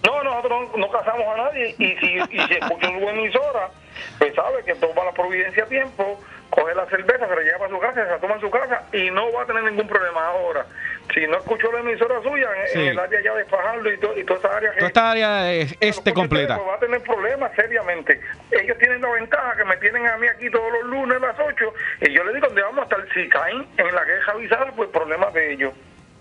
No, 0.05 0.23
nosotros 0.23 0.69
no, 0.73 0.87
no 0.87 0.91
cazamos 0.91 1.27
a 1.27 1.37
nadie 1.45 1.75
y 1.79 1.97
si, 1.97 2.07
y 2.17 2.47
si 2.47 2.55
escucha 2.55 2.91
una 2.91 3.11
emisora, 3.11 3.71
pues 4.19 4.35
sabe 4.35 4.63
que 4.65 4.75
toma 4.75 5.05
la 5.07 5.13
providencia 5.13 5.65
a 5.65 5.67
tiempo, 5.67 6.21
coge 6.51 6.75
la 6.75 6.87
cerveza, 6.87 7.29
se 7.29 7.35
la 7.37 7.43
lleva 7.43 7.67
a 7.67 7.69
su 7.69 7.79
casa, 7.79 8.05
se 8.05 8.11
la 8.11 8.19
toma 8.19 8.35
en 8.35 8.41
su 8.41 8.51
casa 8.51 8.83
y 8.93 9.11
no 9.11 9.31
va 9.33 9.43
a 9.43 9.47
tener 9.47 9.63
ningún 9.65 9.87
problema 9.87 10.27
ahora. 10.27 10.67
Si 11.15 11.27
no 11.27 11.39
escuchó 11.39 11.73
la 11.73 11.81
emisora 11.81 12.23
suya 12.23 12.49
en, 12.61 12.69
Sí. 12.69 12.79
en 12.81 12.89
el 12.89 12.99
área 12.99 13.21
ya 13.23 13.35
de 13.35 13.45
Fajardo 13.47 13.91
y, 13.91 13.99
to- 13.99 14.17
y 14.19 14.25
toda 14.25 14.39
esa 14.41 14.57
área 14.57 14.73
Toda 14.75 14.87
esta 14.89 15.11
área 15.11 15.53
es 15.53 15.75
este 15.81 16.13
completa. 16.13 16.57
pues 16.57 16.69
va 16.69 16.75
a 16.75 16.79
tener 16.81 17.01
problemas 17.03 17.51
seriamente. 17.57 18.21
Ellos 18.51 18.77
tienen 18.79 19.01
la 19.01 19.11
ventaja 19.11 19.57
que 19.57 19.65
me 19.65 19.77
tienen 19.79 20.07
a 20.07 20.17
mí 20.19 20.27
aquí 20.27 20.51
todos 20.51 20.71
los 20.73 20.85
lunes 20.85 21.17
a 21.17 21.27
las 21.29 21.37
8 21.41 21.75
y 22.03 22.13
yo 22.13 22.25
les 22.25 22.35
digo 22.35 22.47
dónde 22.47 22.63
vamos 22.63 22.81
a 22.81 22.83
estar. 22.85 23.07
Si 23.15 23.29
caen 23.29 23.67
en 23.79 23.95
la 23.95 24.05
queja 24.05 24.33
avisada, 24.33 24.73
pues 24.77 24.91
problemas 24.91 25.33
de 25.33 25.53
ellos. 25.55 25.73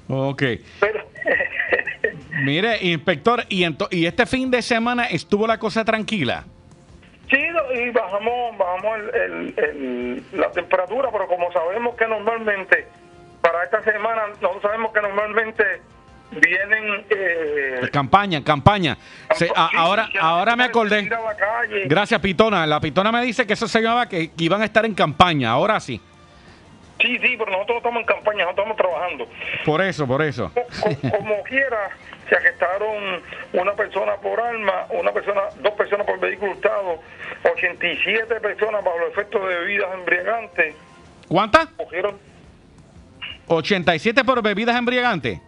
Ok. 0.10 0.44
Pero 0.80 1.06
Mire, 2.44 2.78
inspector, 2.82 3.44
y, 3.50 3.66
y 3.92 4.06
este 4.06 4.26
fin 4.26 4.50
de 4.52 4.62
semana 4.62 5.06
estuvo 5.08 5.48
la 5.48 5.58
cosa 5.58 5.84
tranquila. 5.84 6.46
Sí, 7.30 7.38
no, 7.52 7.72
y 7.74 7.90
bajamos, 7.92 8.58
bajamos 8.58 9.00
el, 9.00 9.16
el- 9.16 9.54
el- 9.58 10.24
la 10.40 10.50
temperatura, 10.52 11.10
pero 11.12 11.28
como 11.28 11.52
sabemos 11.52 11.96
que 11.96 12.08
normalmente 12.08 12.88
para 13.42 13.64
esta 13.66 13.84
semana, 13.84 14.28
nosotros 14.42 14.62
sabemos 14.62 14.92
que 14.94 15.02
normalmente 15.02 15.64
vienen... 16.32 17.06
Eh, 17.10 17.90
Campaña, 17.92 18.44
campaña. 18.44 18.98
Se- 19.36 19.52
a- 19.56 19.70
ahora, 19.78 20.10
ahora 20.20 20.56
me 20.56 20.64
acordé. 20.66 21.10
Gracias, 21.86 22.20
Pitona. 22.22 22.66
La 22.66 22.80
Pitona 22.80 23.12
me 23.12 23.22
dice 23.24 23.46
que 23.46 23.54
eso 23.54 23.68
se 23.68 23.82
llamaba 23.82 24.08
que, 24.10 24.32
que 24.32 24.44
iban 24.44 24.62
a 24.62 24.66
estar 24.66 24.86
en 24.86 24.94
campaña. 24.94 25.52
Ahora 25.52 25.80
sí. 25.80 26.02
Sí, 27.00 27.20
Sí, 27.20 27.36
pero 27.38 27.52
nosotros 27.52 27.76
no 27.76 27.78
estamos 27.78 28.00
en 28.02 28.06
campaña, 28.08 28.44
nosotros 28.46 28.68
estamos 28.68 28.78
trabajando. 28.78 29.28
Por 29.66 29.82
eso, 29.82 30.08
por 30.08 30.22
eso. 30.22 30.52
Co- 30.54 31.10
como 31.18 31.44
quiera, 31.44 31.90
se 32.30 32.36
arrestaron 32.36 33.22
una 33.54 33.74
persona 33.74 34.16
por 34.18 34.40
arma, 34.40 34.86
una 34.90 35.12
persona, 35.12 35.42
dos 35.62 35.74
personas 35.74 36.06
por 36.06 36.20
vehículo 36.20 36.52
hurtado, 36.52 37.00
87 37.52 38.40
personas 38.42 38.84
bajo 38.84 39.00
los 39.00 39.12
efectos 39.12 39.48
de 39.48 39.56
bebidas 39.56 39.94
embriagantes. 39.94 40.76
¿Cuántas? 41.28 41.68
Cogieron, 41.78 42.18
87 43.48 44.24
por 44.24 44.42
bebidas 44.42 44.76
embriagantes. 44.78 45.40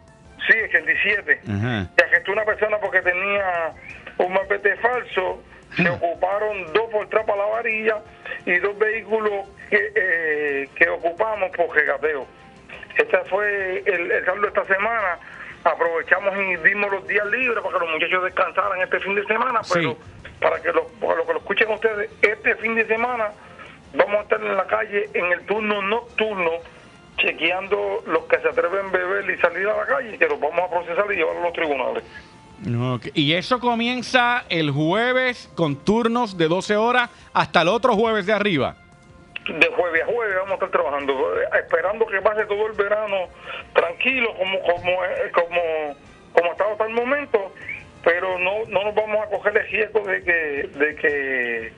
sí, 0.47 0.53
87. 0.67 1.41
Ajá. 1.49 1.87
Se 1.97 2.03
arrestó 2.05 2.31
una 2.31 2.45
persona 2.45 2.77
porque 2.79 3.01
tenía 3.01 3.73
un 4.17 4.33
mapete 4.33 4.75
falso. 4.77 5.43
Se 5.75 5.87
ocuparon 5.87 6.73
dos 6.73 6.89
por 6.91 7.07
trapa 7.09 7.33
a 7.33 7.37
la 7.37 7.45
varilla 7.45 7.99
y 8.45 8.57
dos 8.57 8.77
vehículos 8.79 9.47
que, 9.69 9.91
eh, 9.95 10.69
que 10.75 10.89
ocupamos 10.89 11.51
por 11.55 11.75
regateo. 11.75 12.25
Este 12.97 13.17
fue 13.29 13.83
el, 13.85 14.11
el 14.11 14.25
saldo 14.25 14.41
de 14.41 14.47
esta 14.47 14.65
semana. 14.65 15.19
Aprovechamos 15.63 16.33
y 16.37 16.55
dimos 16.67 16.91
los 16.91 17.07
días 17.07 17.25
libres 17.27 17.61
para 17.61 17.77
que 17.77 17.85
los 17.85 17.93
muchachos 17.93 18.23
descansaran 18.23 18.81
este 18.81 18.99
fin 18.99 19.15
de 19.15 19.25
semana, 19.25 19.61
pero 19.71 19.97
para 20.39 20.61
que 20.61 20.71
lo, 20.71 20.87
para 20.99 21.15
lo 21.15 21.25
que 21.25 21.33
lo 21.33 21.39
escuchen 21.39 21.69
ustedes, 21.71 22.09
este 22.21 22.55
fin 22.55 22.75
de 22.75 22.85
semana 22.87 23.31
vamos 23.93 24.15
a 24.15 24.21
estar 24.21 24.41
en 24.41 24.55
la 24.55 24.65
calle 24.67 25.09
en 25.13 25.25
el 25.31 25.45
turno 25.45 25.81
nocturno 25.81 26.51
chequeando 27.17 28.03
los 28.07 28.23
que 28.23 28.39
se 28.39 28.47
atreven 28.47 28.87
a 28.87 28.89
beber 28.89 29.29
y 29.29 29.37
salir 29.41 29.67
a 29.67 29.77
la 29.77 29.85
calle, 29.85 30.17
que 30.17 30.27
los 30.27 30.39
vamos 30.39 30.59
a 30.59 30.69
procesar 30.69 31.05
y 31.11 31.17
llevar 31.17 31.37
a 31.37 31.41
los 31.41 31.53
tribunales. 31.53 32.03
Y 33.13 33.33
eso 33.33 33.59
comienza 33.59 34.43
el 34.49 34.71
jueves 34.71 35.49
con 35.55 35.77
turnos 35.77 36.37
de 36.37 36.47
12 36.47 36.75
horas 36.75 37.09
hasta 37.33 37.61
el 37.61 37.69
otro 37.69 37.95
jueves 37.95 38.25
de 38.25 38.33
arriba. 38.33 38.75
De 39.57 39.67
jueves 39.67 40.03
a 40.03 40.05
jueves 40.05 40.35
vamos 40.35 40.51
a 40.51 40.53
estar 40.55 40.69
trabajando, 40.69 41.41
esperando 41.57 42.05
que 42.05 42.21
pase 42.21 42.45
todo 42.45 42.67
el 42.67 42.73
verano 42.73 43.29
tranquilo 43.73 44.33
como 44.37 44.59
como 44.61 45.03
eh, 45.05 45.31
como 45.33 45.95
como 46.33 46.49
ha 46.49 46.51
estado 46.51 46.71
hasta 46.73 46.85
el 46.85 46.93
momento, 46.93 47.53
pero 48.03 48.37
no 48.37 48.65
no 48.67 48.83
nos 48.83 48.95
vamos 48.95 49.25
a 49.25 49.29
coger 49.29 49.57
el 49.57 49.67
riesgo 49.67 50.01
de 50.01 50.23
que 50.23 50.69
de 50.75 50.95
que 50.95 51.73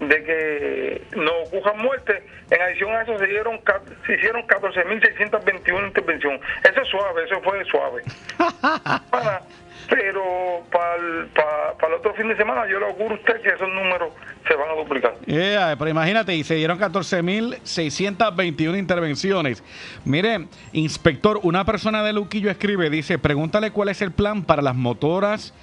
de 0.00 0.24
que 0.24 1.02
nos 1.16 1.48
ocurran 1.48 1.78
muertes. 1.78 2.22
En 2.50 2.62
adición 2.62 2.90
a 2.92 3.02
eso 3.02 3.18
se 3.18 3.26
dieron 3.26 3.60
se 4.06 4.14
hicieron 4.14 4.46
14.621 4.46 5.86
intervenciones. 5.86 6.40
Eso 6.64 6.80
es 6.82 6.88
suave, 6.88 7.24
eso 7.24 7.40
fue 7.42 7.64
suave. 7.64 8.02
Para- 9.10 9.42
pero 9.88 10.62
para 10.70 10.96
el, 10.96 11.26
para, 11.28 11.72
para 11.74 11.94
el 11.94 12.00
otro 12.00 12.14
fin 12.14 12.28
de 12.28 12.36
semana 12.36 12.66
yo 12.68 12.78
le 12.78 12.86
auguro 12.86 13.14
a 13.14 13.18
usted 13.18 13.40
que 13.40 13.48
esos 13.48 13.68
números 13.68 14.12
se 14.46 14.54
van 14.54 14.70
a 14.70 14.74
duplicar. 14.74 15.14
Yeah, 15.26 15.76
pero 15.78 15.90
imagínate, 15.90 16.34
y 16.34 16.44
se 16.44 16.54
dieron 16.54 16.78
14.621 16.78 18.78
intervenciones. 18.78 19.62
Mire, 20.04 20.46
inspector, 20.72 21.40
una 21.42 21.64
persona 21.64 22.02
de 22.02 22.12
Luquillo 22.12 22.50
escribe, 22.50 22.90
dice, 22.90 23.18
pregúntale 23.18 23.70
cuál 23.70 23.88
es 23.88 24.02
el 24.02 24.12
plan 24.12 24.44
para 24.44 24.62
las 24.62 24.74
motoras 24.74 25.54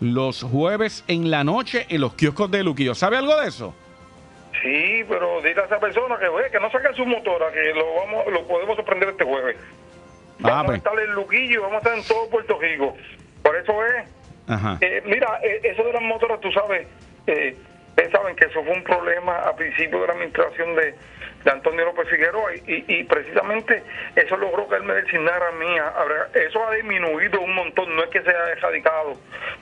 los 0.00 0.42
jueves 0.42 1.04
en 1.06 1.30
la 1.30 1.44
noche 1.44 1.86
en 1.88 2.00
los 2.00 2.14
kioscos 2.14 2.50
de 2.50 2.64
Luquillo. 2.64 2.94
¿Sabe 2.94 3.18
algo 3.18 3.40
de 3.40 3.48
eso? 3.48 3.74
Sí, 4.60 5.04
pero 5.08 5.40
dile 5.42 5.60
a 5.60 5.64
esa 5.66 5.78
persona 5.78 6.18
que, 6.18 6.28
ve, 6.28 6.50
que 6.50 6.58
no 6.60 6.70
saque 6.70 6.88
su 6.94 7.06
motora, 7.06 7.52
que 7.52 7.72
lo 7.74 7.84
vamos 7.94 8.24
lo 8.32 8.46
podemos 8.46 8.76
sorprender 8.76 9.10
este 9.10 9.24
jueves. 9.24 9.56
Vamos 10.40 10.56
Ah, 10.56 10.60
a 10.60 10.64
pues. 10.66 10.78
estar 10.78 10.98
en 10.98 11.12
Luquillo, 11.14 11.62
vamos 11.62 11.76
a 11.76 11.78
estar 11.78 11.98
en 11.98 12.04
todo 12.04 12.28
Puerto 12.30 12.58
Rico. 12.60 12.96
Por 13.42 13.56
eso 13.56 13.86
es. 13.86 14.04
Ajá. 14.48 14.78
Eh, 14.80 15.02
mira, 15.04 15.38
eh, 15.42 15.60
eso 15.64 15.84
de 15.84 15.92
las 15.92 16.02
motoras, 16.02 16.40
tú 16.40 16.50
sabes, 16.52 16.86
eh, 17.26 17.56
ustedes 17.90 18.10
saben 18.10 18.34
que 18.36 18.46
eso 18.46 18.62
fue 18.64 18.72
un 18.74 18.82
problema 18.84 19.36
a 19.38 19.54
principio 19.54 20.00
de 20.00 20.06
la 20.08 20.12
administración 20.14 20.74
de, 20.74 20.94
de 21.44 21.50
Antonio 21.50 21.84
López 21.84 22.08
Figueroa 22.08 22.54
y, 22.56 22.58
y- 22.66 22.84
y 23.00 23.04
precisamente 23.04 23.82
eso 24.16 24.36
logró 24.36 24.68
que 24.68 24.76
él 24.76 24.82
me 24.84 24.94
designara 24.94 25.48
a 25.48 25.52
mí. 25.52 25.66
Eso 26.34 26.66
ha 26.66 26.74
disminuido 26.74 27.40
un 27.40 27.54
montón, 27.54 27.94
no 27.94 28.02
es 28.04 28.10
que 28.10 28.22
se 28.22 28.30
haya 28.30 28.52
erradicado. 28.52 29.14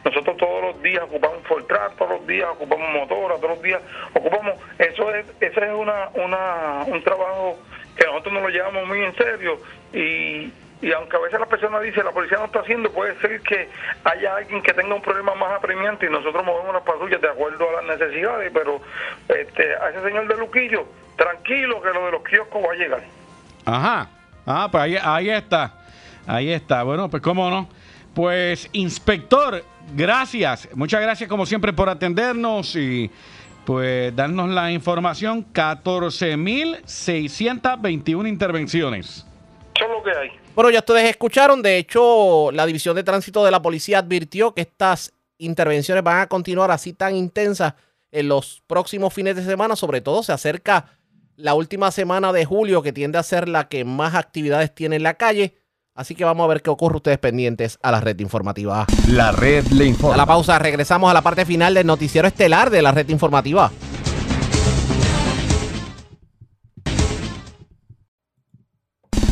Nosotros 0.04 0.36
todos 0.38 0.62
los 0.62 0.82
días 0.82 1.02
ocupamos 1.04 1.46
Fortran, 1.46 1.94
todos 1.96 2.12
los 2.12 2.26
días 2.26 2.48
ocupamos 2.50 2.88
motoras, 2.90 3.38
todos 3.40 3.54
los 3.56 3.62
días 3.62 3.80
ocupamos... 4.14 4.54
Eso 4.78 5.14
es, 5.14 5.26
eso 5.40 5.60
es 5.62 5.72
una, 5.72 6.08
una, 6.14 6.84
un 6.86 7.02
trabajo 7.04 7.58
que 7.96 8.06
nosotros 8.06 8.32
nos 8.34 8.42
lo 8.44 8.48
llevamos 8.48 8.86
muy 8.86 9.02
en 9.04 9.14
serio 9.16 9.60
y, 9.92 10.52
y 10.82 10.92
aunque 10.92 11.16
a 11.16 11.20
veces 11.20 11.38
la 11.38 11.46
persona 11.46 11.78
dice 11.80 12.02
la 12.02 12.12
policía 12.12 12.38
no 12.38 12.46
está 12.46 12.60
haciendo, 12.60 12.90
puede 12.90 13.18
ser 13.20 13.40
que 13.42 13.68
haya 14.04 14.36
alguien 14.36 14.62
que 14.62 14.72
tenga 14.72 14.94
un 14.94 15.02
problema 15.02 15.34
más 15.34 15.52
apremiante 15.52 16.06
y 16.06 16.10
nosotros 16.10 16.44
movemos 16.44 16.72
las 16.72 16.82
patrullas 16.82 17.20
de 17.20 17.28
acuerdo 17.28 17.68
a 17.68 17.82
las 17.82 17.98
necesidades, 17.98 18.50
pero 18.52 18.80
este, 19.28 19.74
a 19.76 19.90
ese 19.90 20.02
señor 20.02 20.26
de 20.26 20.36
Luquillo, 20.36 20.86
tranquilo 21.16 21.82
que 21.82 21.90
lo 21.90 22.06
de 22.06 22.12
los 22.12 22.22
kioscos 22.22 22.62
va 22.62 22.72
a 22.72 22.76
llegar. 22.76 23.02
Ajá. 23.66 24.08
Ah, 24.46 24.68
pues 24.70 24.82
ahí, 24.82 24.96
ahí 25.00 25.30
está. 25.30 25.74
Ahí 26.26 26.50
está. 26.50 26.82
Bueno, 26.82 27.08
pues 27.10 27.22
cómo 27.22 27.50
no. 27.50 27.68
Pues, 28.14 28.70
inspector, 28.72 29.62
gracias. 29.94 30.68
Muchas 30.74 31.02
gracias 31.02 31.28
como 31.28 31.44
siempre 31.46 31.72
por 31.72 31.88
atendernos 31.88 32.76
y 32.76 33.10
pues 33.64 34.14
darnos 34.16 34.50
la 34.50 34.72
información. 34.72 35.46
14.621 35.52 38.28
intervenciones. 38.28 39.24
Eso 39.76 39.84
es 39.84 39.90
lo 39.90 40.02
que 40.02 40.10
hay. 40.10 40.39
Bueno, 40.54 40.70
ya 40.70 40.80
ustedes 40.80 41.08
escucharon. 41.08 41.62
De 41.62 41.78
hecho, 41.78 42.50
la 42.52 42.66
División 42.66 42.96
de 42.96 43.04
Tránsito 43.04 43.44
de 43.44 43.50
la 43.50 43.62
Policía 43.62 43.98
advirtió 43.98 44.52
que 44.52 44.62
estas 44.62 45.12
intervenciones 45.38 46.04
van 46.04 46.20
a 46.20 46.26
continuar 46.26 46.70
así 46.70 46.92
tan 46.92 47.16
intensas 47.16 47.74
en 48.10 48.28
los 48.28 48.62
próximos 48.66 49.14
fines 49.14 49.36
de 49.36 49.44
semana. 49.44 49.76
Sobre 49.76 50.00
todo 50.00 50.22
se 50.22 50.32
acerca 50.32 50.86
la 51.36 51.54
última 51.54 51.90
semana 51.90 52.32
de 52.32 52.44
julio, 52.44 52.82
que 52.82 52.92
tiende 52.92 53.18
a 53.18 53.22
ser 53.22 53.48
la 53.48 53.68
que 53.68 53.84
más 53.84 54.14
actividades 54.14 54.74
tiene 54.74 54.96
en 54.96 55.04
la 55.04 55.14
calle. 55.14 55.56
Así 55.94 56.14
que 56.14 56.24
vamos 56.24 56.44
a 56.44 56.48
ver 56.48 56.62
qué 56.62 56.70
ocurre 56.70 56.96
ustedes 56.96 57.18
pendientes 57.18 57.78
a 57.82 57.90
la 57.90 58.00
red 58.00 58.18
informativa. 58.20 58.86
La 59.08 59.32
red 59.32 59.66
le 59.68 59.86
informa. 59.86 60.14
A 60.14 60.18
la 60.18 60.26
pausa, 60.26 60.58
regresamos 60.58 61.10
a 61.10 61.14
la 61.14 61.22
parte 61.22 61.44
final 61.44 61.74
del 61.74 61.86
noticiero 61.86 62.28
estelar 62.28 62.70
de 62.70 62.82
la 62.82 62.92
red 62.92 63.08
informativa. 63.08 63.70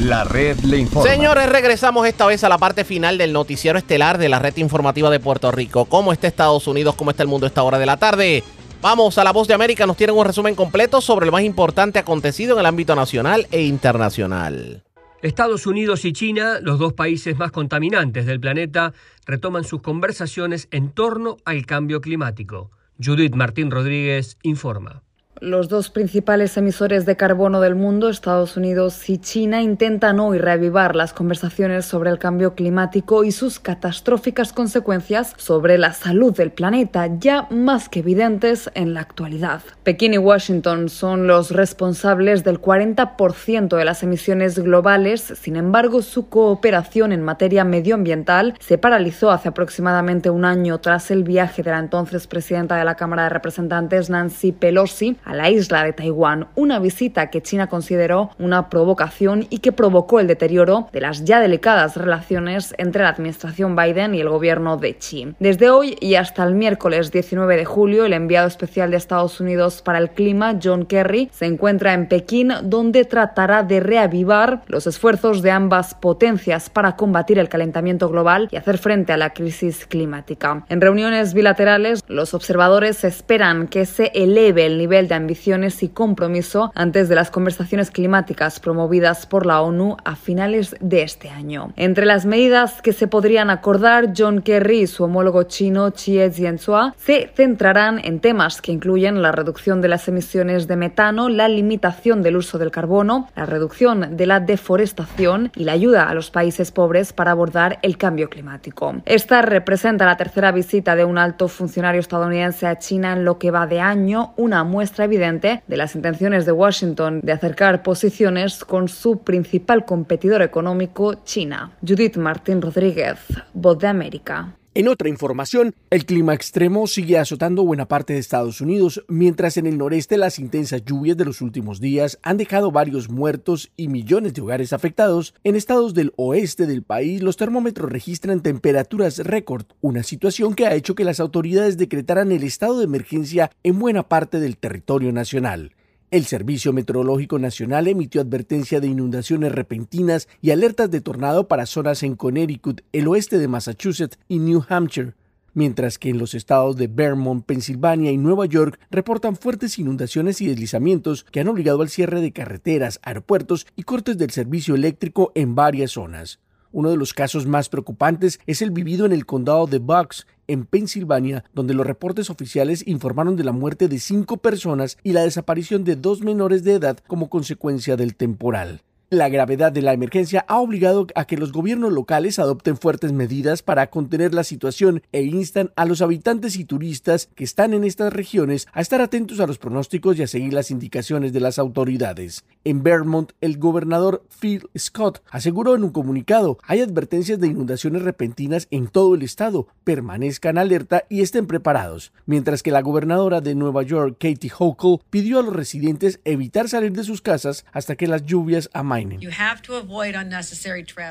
La 0.01 0.23
red 0.23 0.61
le 0.61 0.79
informa. 0.79 1.11
Señores, 1.11 1.49
regresamos 1.49 2.07
esta 2.07 2.25
vez 2.25 2.45
a 2.45 2.49
la 2.49 2.57
parte 2.57 2.85
final 2.85 3.19
del 3.19 3.33
noticiero 3.33 3.79
estelar 3.79 4.17
de 4.17 4.29
la 4.29 4.39
red 4.39 4.57
informativa 4.57 5.11
de 5.11 5.19
Puerto 5.19 5.51
Rico. 5.51 5.87
¿Cómo 5.87 6.13
está 6.13 6.29
Estados 6.29 6.69
Unidos? 6.69 6.95
¿Cómo 6.95 7.11
está 7.11 7.25
el 7.25 7.29
mundo 7.29 7.47
a 7.47 7.49
esta 7.49 7.65
hora 7.65 7.81
de 7.81 7.87
la 7.87 7.97
tarde? 7.97 8.45
Vamos 8.81 9.19
a 9.19 9.25
La 9.25 9.33
Voz 9.33 9.49
de 9.49 9.55
América. 9.55 9.87
Nos 9.87 9.97
tienen 9.97 10.17
un 10.17 10.25
resumen 10.25 10.55
completo 10.55 11.01
sobre 11.01 11.27
lo 11.27 11.33
más 11.33 11.43
importante 11.43 11.99
acontecido 11.99 12.55
en 12.55 12.61
el 12.61 12.67
ámbito 12.67 12.95
nacional 12.95 13.49
e 13.51 13.63
internacional. 13.63 14.85
Estados 15.21 15.67
Unidos 15.67 16.05
y 16.05 16.13
China, 16.13 16.61
los 16.63 16.79
dos 16.79 16.93
países 16.93 17.37
más 17.37 17.51
contaminantes 17.51 18.25
del 18.25 18.39
planeta, 18.39 18.93
retoman 19.27 19.65
sus 19.65 19.83
conversaciones 19.83 20.69
en 20.71 20.93
torno 20.93 21.39
al 21.45 21.67
cambio 21.67 22.01
climático. 22.01 22.71
Judith 23.03 23.35
Martín 23.35 23.73
Rodríguez 23.73 24.39
informa. 24.43 25.03
Los 25.41 25.69
dos 25.69 25.89
principales 25.89 26.57
emisores 26.57 27.07
de 27.07 27.17
carbono 27.17 27.61
del 27.61 27.77
mundo, 27.77 28.09
Estados 28.09 28.57
Unidos 28.57 29.09
y 29.09 29.19
China, 29.19 29.63
intentan 29.63 30.19
hoy 30.19 30.39
reavivar 30.39 30.97
las 30.97 31.13
conversaciones 31.13 31.85
sobre 31.85 32.11
el 32.11 32.19
cambio 32.19 32.57
climático 32.57 33.23
y 33.23 33.31
sus 33.31 33.61
catastróficas 33.61 34.53
consecuencias 34.53 35.35
sobre 35.37 35.79
la 35.79 35.93
salud 35.93 36.37
del 36.37 36.51
planeta, 36.51 37.07
ya 37.21 37.47
más 37.51 37.89
que 37.89 38.01
evidentes 38.01 38.69
en 38.75 38.95
la 38.95 39.01
actualidad. 39.01 39.63
Pekín 39.85 40.15
y 40.15 40.19
Washington 40.19 40.89
son 40.89 41.29
los 41.29 41.53
responsables 41.53 42.43
del 42.43 42.61
40% 42.61 43.77
de 43.77 43.85
las 43.85 44.03
emisiones 44.03 44.59
globales, 44.59 45.21
sin 45.41 45.55
embargo, 45.55 46.03
su 46.03 46.29
cooperación 46.29 47.13
en 47.13 47.23
materia 47.23 47.63
medioambiental 47.63 48.55
se 48.59 48.77
paralizó 48.77 49.31
hace 49.31 49.51
aproximadamente 49.51 50.31
un 50.31 50.45
año 50.45 50.79
tras 50.81 51.13
el 51.13 51.23
viaje 51.23 51.63
de 51.63 51.71
la 51.71 51.79
entonces 51.79 52.27
presidenta 52.27 52.75
de 52.75 52.85
la 52.85 52.97
Cámara 52.97 53.23
de 53.25 53.29
Representantes, 53.29 54.11
Nancy 54.11 54.51
Pelosi, 54.51 55.17
a 55.29 55.35
la 55.35 55.51
isla 55.51 55.85
de 55.85 55.93
Taiwán, 55.93 56.49
una 56.57 56.79
visita 56.79 57.29
que 57.29 57.43
China 57.43 57.69
consideró 57.69 58.31
una 58.39 58.71
provocación 58.71 59.47
y 59.51 59.59
que 59.59 59.73
provocó 59.73 60.21
el 60.21 60.27
deterioro 60.27 60.89
de 60.93 61.03
las 61.03 61.25
ya 61.25 61.41
delicadas 61.41 61.97
relaciones 61.97 62.75
entre 62.79 63.03
la 63.03 63.11
administración 63.11 63.77
Biden 63.77 64.15
y 64.15 64.21
el 64.21 64.31
gobierno 64.31 64.79
de 64.79 64.95
Xi. 64.95 65.35
Desde 65.39 65.69
hoy 65.69 65.97
y 66.01 66.15
hasta 66.15 66.45
el 66.45 66.55
miércoles 66.55 67.13
19 67.13 67.57
de 67.57 67.65
julio, 67.67 68.07
el 68.07 68.15
enviado 68.15 68.49
especial 68.49 68.91
de 68.91 68.97
Estados 68.97 69.39
Unidos 69.41 69.83
para 69.83 69.99
el 69.99 70.11
clima, 70.11 70.59
John 70.63 70.87
Kerry, 70.87 71.29
se 71.31 71.45
encuentra 71.45 71.93
en 71.93 72.09
Pekín, 72.09 72.53
donde 72.63 73.05
tratará 73.05 73.63
de 73.63 73.81
reavivar 73.81 74.63
los 74.67 74.87
esfuerzos 74.87 75.43
de 75.43 75.51
ambas 75.51 75.95
potencias 75.95 76.71
para 76.71 76.97
combatir 76.97 77.39
el 77.39 77.51
calentamiento 77.51 78.09
global 78.09 78.49
y 78.51 78.57
hacer 78.57 78.79
frente 78.79 79.13
a 79.13 79.19
la 79.19 79.35
crisis 79.35 79.87
climática. 79.87 80.65
En 80.71 80.81
reuniones 80.81 81.35
bilaterales, 81.35 82.03
los 82.09 82.33
observadores 82.33 83.05
esperan 83.05 83.69
que 83.69 83.85
se 83.85 84.11
eleve 84.15 84.65
el 84.65 84.79
nivel 84.79 85.07
de 85.09 85.18
ambiciones 85.19 85.83
y 85.83 85.91
compromiso 85.91 86.73
antes 86.75 87.11
de 87.11 87.15
las 87.15 87.31
conversaciones 87.31 87.91
climáticas 87.91 88.59
promovidas 88.61 89.27
por 89.27 89.45
la 89.45 89.61
ONU 89.61 89.99
a 90.05 90.17
finales 90.17 90.75
de 90.81 91.03
este 91.03 91.29
año. 91.29 91.73
Entre 91.77 92.07
las 92.07 92.25
medidas 92.25 92.81
que 92.81 92.95
se 92.95 93.07
podrían 93.07 93.51
acordar, 93.51 94.13
John 94.17 94.41
Kerry 94.41 94.81
y 94.81 94.87
su 94.87 95.05
homólogo 95.05 95.43
chino 95.43 95.91
Xie 95.93 96.31
Jianzhua 96.31 96.95
se 96.97 97.31
centrarán 97.35 98.01
en 98.03 98.21
temas 98.21 98.63
que 98.63 98.73
incluyen 98.73 99.21
la 99.21 99.33
reducción 99.33 99.81
de 99.81 99.89
las 99.89 100.09
emisiones 100.09 100.67
de 100.67 100.77
metano, 100.77 101.29
la 101.29 101.49
limitación 101.49 102.23
del 102.23 102.37
uso 102.37 102.59
del 102.59 102.71
carbono, 102.71 103.29
la 103.37 103.45
reducción 103.45 104.17
de 104.17 104.27
la 104.27 104.41
deforestación 104.41 105.51
y 105.57 105.65
la 105.65 105.73
ayuda 105.73 106.09
a 106.09 106.15
los 106.15 106.31
países 106.31 106.71
pobres 106.71 107.13
para 107.13 107.33
abordar 107.33 107.79
el 107.83 107.99
cambio 107.99 108.31
climático. 108.31 108.95
Esta 109.05 109.43
representa 109.43 110.07
la 110.07 110.17
tercera 110.17 110.53
visita 110.53 110.95
de 110.95 111.05
un 111.05 111.19
alto 111.19 111.49
funcionario 111.49 112.01
estadounidense 112.01 112.67
a 112.67 112.79
China 112.79 113.13
en 113.13 113.25
lo 113.25 113.39
que 113.39 113.51
va 113.51 113.67
de 113.67 113.81
año, 113.81 114.33
una 114.37 114.63
muestra 114.63 115.08
evidente 115.09 115.63
de 115.67 115.77
las 115.77 115.95
intenciones 115.95 116.47
de 116.47 116.53
Washington 116.53 117.21
de 117.23 117.33
acercar 117.33 117.83
posiciones 117.83 118.65
con 118.65 118.89
su 118.89 119.19
principal 119.19 119.85
competidor 119.85 120.43
económico, 120.43 121.15
China. 121.25 121.73
Judith 121.87 122.17
Martín 122.17 122.63
Rodríguez, 122.63 123.19
Voz 123.53 123.79
de 123.79 123.89
América. 123.89 124.58
En 124.75 124.87
otra 124.87 125.09
información, 125.09 125.75
el 125.91 126.05
clima 126.05 126.35
extremo 126.35 126.87
sigue 126.87 127.19
azotando 127.19 127.65
buena 127.65 127.89
parte 127.89 128.13
de 128.13 128.19
Estados 128.19 128.61
Unidos, 128.61 129.03
mientras 129.09 129.57
en 129.57 129.67
el 129.67 129.79
noreste 129.79 130.19
las 130.19 130.39
intensas 130.39 130.85
lluvias 130.85 131.17
de 131.17 131.25
los 131.25 131.41
últimos 131.41 131.81
días 131.81 132.19
han 132.23 132.37
dejado 132.37 132.71
varios 132.71 133.09
muertos 133.09 133.73
y 133.77 133.89
millones 133.89 134.35
de 134.35 134.43
hogares 134.43 134.73
afectados. 134.73 135.35
En 135.43 135.57
estados 135.57 135.95
del 135.95 136.13
oeste 136.17 136.67
del 136.67 136.83
país, 136.83 137.23
los 137.23 137.37
termómetros 137.37 137.91
registran 137.91 138.43
temperaturas 138.43 139.19
récord, 139.19 139.65
una 139.81 140.03
situación 140.03 140.55
que 140.55 140.67
ha 140.67 140.75
hecho 140.75 140.95
que 140.95 141.05
las 141.05 141.19
autoridades 141.19 141.79
decretaran 141.79 142.31
el 142.31 142.45
estado 142.45 142.79
de 142.79 142.85
emergencia 142.85 143.51
en 143.65 143.79
buena 143.79 144.09
parte 144.09 144.39
del 144.39 144.59
territorio 144.59 145.13
nacional. 145.13 145.73
El 146.11 146.25
Servicio 146.25 146.73
Meteorológico 146.73 147.39
Nacional 147.39 147.87
emitió 147.87 148.23
advertencia 148.23 148.81
de 148.81 148.87
inundaciones 148.87 149.53
repentinas 149.53 150.27
y 150.41 150.53
alertas 150.53 150.91
de 150.91 151.03
tornado 151.03 151.49
para 151.49 151.67
zonas 151.67 152.03
en 152.03 152.17
Connecticut, 152.17 152.81
el 152.95 153.09
oeste 153.09 153.37
de 153.37 153.47
Massachusetts 153.47 154.19
y 154.27 154.39
New 154.39 154.65
Hampshire, 154.71 155.13
mientras 155.53 155.99
que 155.99 156.09
en 156.09 156.17
los 156.17 156.33
estados 156.33 156.77
de 156.77 156.87
Vermont, 156.87 157.45
Pensilvania 157.45 158.11
y 158.11 158.17
Nueva 158.17 158.47
York 158.47 158.81
reportan 158.91 159.37
fuertes 159.37 159.79
inundaciones 159.79 160.41
y 160.41 160.47
deslizamientos 160.47 161.25
que 161.25 161.41
han 161.41 161.49
obligado 161.49 161.83
al 161.83 161.91
cierre 161.91 162.23
de 162.23 162.33
carreteras, 162.33 163.01
aeropuertos 163.03 163.67
y 163.77 163.83
cortes 163.83 164.17
del 164.17 164.31
servicio 164.31 164.75
eléctrico 164.75 165.31
en 165.35 165.55
varias 165.55 165.91
zonas. 165.91 166.39
Uno 166.73 166.91
de 166.91 166.97
los 166.97 167.15
casos 167.15 167.47
más 167.47 167.69
preocupantes 167.69 168.41
es 168.47 168.61
el 168.63 168.71
vivido 168.71 169.07
en 169.07 169.13
el 169.13 169.27
condado 169.27 169.67
de 169.67 169.79
Bucks, 169.79 170.27
en 170.47 170.65
Pensilvania, 170.65 171.45
donde 171.55 171.75
los 171.75 171.87
reportes 171.87 172.31
oficiales 172.31 172.87
informaron 172.87 173.37
de 173.37 173.45
la 173.45 173.53
muerte 173.53 173.89
de 173.89 173.99
cinco 173.99 174.37
personas 174.37 174.99
y 175.03 175.13
la 175.13 175.23
desaparición 175.23 175.85
de 175.85 175.97
dos 175.97 176.21
menores 176.21 176.65
de 176.65 176.75
edad 176.75 176.99
como 177.07 177.31
consecuencia 177.31 177.97
del 177.97 178.17
temporal. 178.17 178.83
La 179.11 179.31
gravedad 179.31 179.73
de 179.73 179.81
la 179.81 179.95
emergencia 179.95 180.45
ha 180.49 180.59
obligado 180.59 181.07
a 181.15 181.25
que 181.25 181.39
los 181.39 181.51
gobiernos 181.51 181.95
locales 181.95 182.39
adopten 182.39 182.77
fuertes 182.77 183.11
medidas 183.11 183.63
para 183.63 183.89
contener 183.89 184.35
la 184.35 184.45
situación 184.45 185.03
e 185.13 185.23
instan 185.23 185.73
a 185.77 185.87
los 185.87 186.03
habitantes 186.03 186.57
y 186.57 186.67
turistas 186.67 187.31
que 187.35 187.45
están 187.45 187.73
en 187.73 187.85
estas 187.85 188.13
regiones 188.13 188.69
a 188.71 188.83
estar 188.83 189.01
atentos 189.01 189.41
a 189.41 189.47
los 189.47 189.57
pronósticos 189.57 190.19
y 190.19 190.25
a 190.25 190.27
seguir 190.27 190.53
las 190.53 190.71
indicaciones 190.71 191.33
de 191.33 191.41
las 191.41 191.59
autoridades. 191.59 192.45
En 192.65 192.83
Vermont, 192.83 193.33
el 193.41 193.57
gobernador 193.57 194.27
Phil 194.29 194.69
Scott 194.77 195.23
aseguró 195.31 195.75
en 195.75 195.85
un 195.85 195.91
comunicado, 195.91 196.59
hay 196.65 196.83
advertencias 196.83 197.41
de 197.41 197.47
inundaciones 197.47 198.03
repentinas 198.03 198.69
en 198.71 198.89
todo 198.89 199.15
el 199.15 199.23
estado, 199.23 199.69
permanezcan 199.85 200.59
alerta 200.59 201.05
y 201.09 201.23
estén 201.23 201.47
preparados, 201.47 202.13
mientras 202.27 202.63
que 202.63 202.73
la 202.73 202.83
gobernadora 202.83 203.41
de 203.41 203.55
Nueva 203.55 203.85
York, 203.85 204.19
Katie 204.21 204.53
Hochul, 204.59 205.01
pidió 205.09 205.39
a 205.39 205.43
los 205.43 205.57
residentes 205.57 206.21
evitar 206.27 206.69
salir 206.69 206.93
de 206.93 207.05
sus 207.05 207.23
casas 207.23 207.65
hasta 207.73 207.97
que 207.97 208.07
las 208.07 208.27
lluvias 208.27 208.69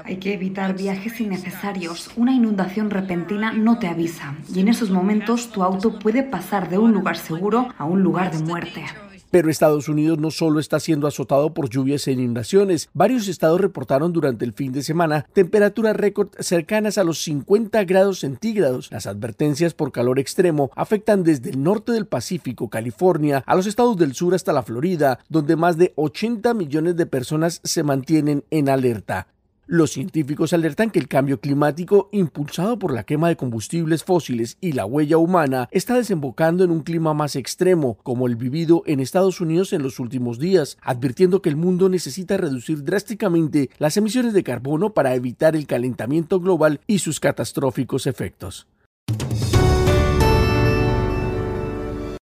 hay 0.05 0.18
que 0.18 0.34
evitar 0.34 0.76
viajes 0.76 1.19
innecesarios. 1.19 2.11
Una 2.15 2.34
inundación 2.34 2.89
repentina 2.89 3.51
no 3.51 3.80
te 3.80 3.88
avisa 3.88 4.35
y 4.53 4.59
en 4.59 4.68
esos 4.68 4.89
momentos 4.89 5.51
tu 5.51 5.64
auto 5.64 5.99
puede 5.99 6.23
pasar 6.23 6.69
de 6.69 6.77
un 6.77 6.91
lugar 6.91 7.18
seguro 7.18 7.73
a 7.77 7.85
un 7.85 8.01
lugar 8.01 8.31
de 8.31 8.43
muerte. 8.43 8.85
Pero 9.32 9.49
Estados 9.49 9.90
Unidos 9.90 10.20
no 10.20 10.32
solo 10.32 10.60
está 10.60 10.80
siendo 10.80 11.08
azotado 11.08 11.54
por 11.54 11.70
lluvias 11.70 12.08
e 12.08 12.12
inundaciones. 12.12 12.90
Varios 12.94 13.28
estados 13.28 13.62
reportaron 13.62 14.14
durante 14.14 14.45
el 14.45 14.54
fin 14.54 14.72
de 14.72 14.84
semana 14.84 15.26
temperaturas 15.34 15.95
récord 15.95 16.30
cercanas 16.40 16.98
a 16.98 17.04
los 17.04 17.22
50 17.24 17.84
grados 17.86 18.20
centígrados. 18.20 18.90
Las 18.91 19.08
advertencias 19.08 19.74
por 19.74 19.91
calor 19.91 20.20
extremo 20.20 20.72
afectan 20.76 21.24
desde 21.24 21.49
el 21.49 21.64
norte 21.64 21.91
del 21.91 22.08
Pacífico, 22.08 22.70
California, 22.70 23.44
a 23.45 23.56
los 23.56 23.68
estados 23.68 23.98
del 23.98 24.14
sur 24.14 24.36
hasta 24.36 24.54
la 24.54 24.64
Florida, 24.64 25.20
donde 25.30 25.56
más 25.56 25.78
de 25.78 25.94
80 25.95 26.54
millones 26.54 26.95
de 26.95 27.06
personas 27.06 27.62
se 27.64 27.84
mantienen 27.84 28.44
en 28.49 28.70
alerta. 28.70 29.28
Los 29.69 29.91
científicos 29.91 30.53
alertan 30.53 30.91
que 30.91 30.99
el 30.99 31.10
cambio 31.10 31.41
climático, 31.41 32.07
impulsado 32.14 32.80
por 32.80 32.94
la 32.94 33.03
quema 33.03 33.27
de 33.27 33.35
combustibles 33.35 34.06
fósiles 34.06 34.57
y 34.61 34.72
la 34.72 34.85
huella 34.85 35.18
humana, 35.18 35.68
está 35.72 35.95
desembocando 35.95 36.64
en 36.64 36.72
un 36.72 36.84
clima 36.84 37.14
más 37.14 37.35
extremo, 37.35 37.98
como 38.03 38.27
el 38.27 38.38
vivido 38.38 38.84
en 38.85 39.02
Estados 39.02 39.41
Unidos 39.41 39.73
en 39.73 39.84
los 39.84 39.99
últimos 39.99 40.39
días, 40.39 40.77
advirtiendo 40.81 41.41
que 41.41 41.49
el 41.49 41.57
mundo 41.57 41.89
necesita 41.89 42.38
reducir 42.38 42.85
drásticamente 42.85 43.69
las 43.77 43.98
emisiones 43.98 44.31
de 44.31 44.44
carbono 44.44 44.94
para 44.94 45.15
evitar 45.15 45.53
el 45.57 45.68
calentamiento 45.68 46.39
global 46.39 46.80
y 46.88 46.99
sus 46.99 47.19
catastróficos 47.19 48.07
efectos. 48.07 48.68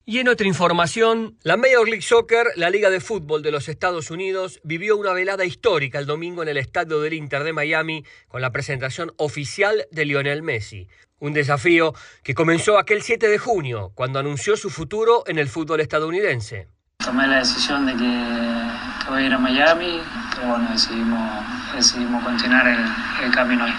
Y 0.09 0.19
en 0.19 0.29
otra 0.29 0.47
información, 0.47 1.35
la 1.43 1.57
Major 1.57 1.85
League 1.85 2.01
Soccer, 2.01 2.47
la 2.55 2.69
Liga 2.69 2.89
de 2.89 3.01
Fútbol 3.01 3.43
de 3.43 3.51
los 3.51 3.67
Estados 3.67 4.09
Unidos, 4.09 4.61
vivió 4.63 4.95
una 4.95 5.11
velada 5.11 5.43
histórica 5.43 5.99
el 5.99 6.05
domingo 6.05 6.41
en 6.41 6.47
el 6.47 6.55
estadio 6.55 7.01
del 7.01 7.11
Inter 7.11 7.43
de 7.43 7.51
Miami 7.51 8.05
con 8.29 8.39
la 8.39 8.51
presentación 8.51 9.11
oficial 9.17 9.85
de 9.91 10.05
Lionel 10.05 10.43
Messi. 10.43 10.87
Un 11.19 11.33
desafío 11.33 11.93
que 12.23 12.35
comenzó 12.35 12.79
aquel 12.79 13.01
7 13.01 13.27
de 13.27 13.37
junio, 13.37 13.91
cuando 13.95 14.17
anunció 14.17 14.55
su 14.55 14.69
futuro 14.69 15.23
en 15.27 15.39
el 15.39 15.49
fútbol 15.49 15.81
estadounidense. 15.81 16.69
Tomé 17.03 17.27
la 17.27 17.39
decisión 17.39 17.85
de 17.85 17.91
que, 17.91 19.09
voy 19.09 19.23
a 19.23 19.25
ir 19.25 19.33
a 19.33 19.39
Miami, 19.39 19.99
pero 20.33 20.47
bueno, 20.47 20.69
decidimos, 20.71 21.43
decidimos 21.75 22.23
continuar 22.23 22.65
el, 22.65 23.25
el 23.25 23.31
camino 23.33 23.65
ahí 23.65 23.73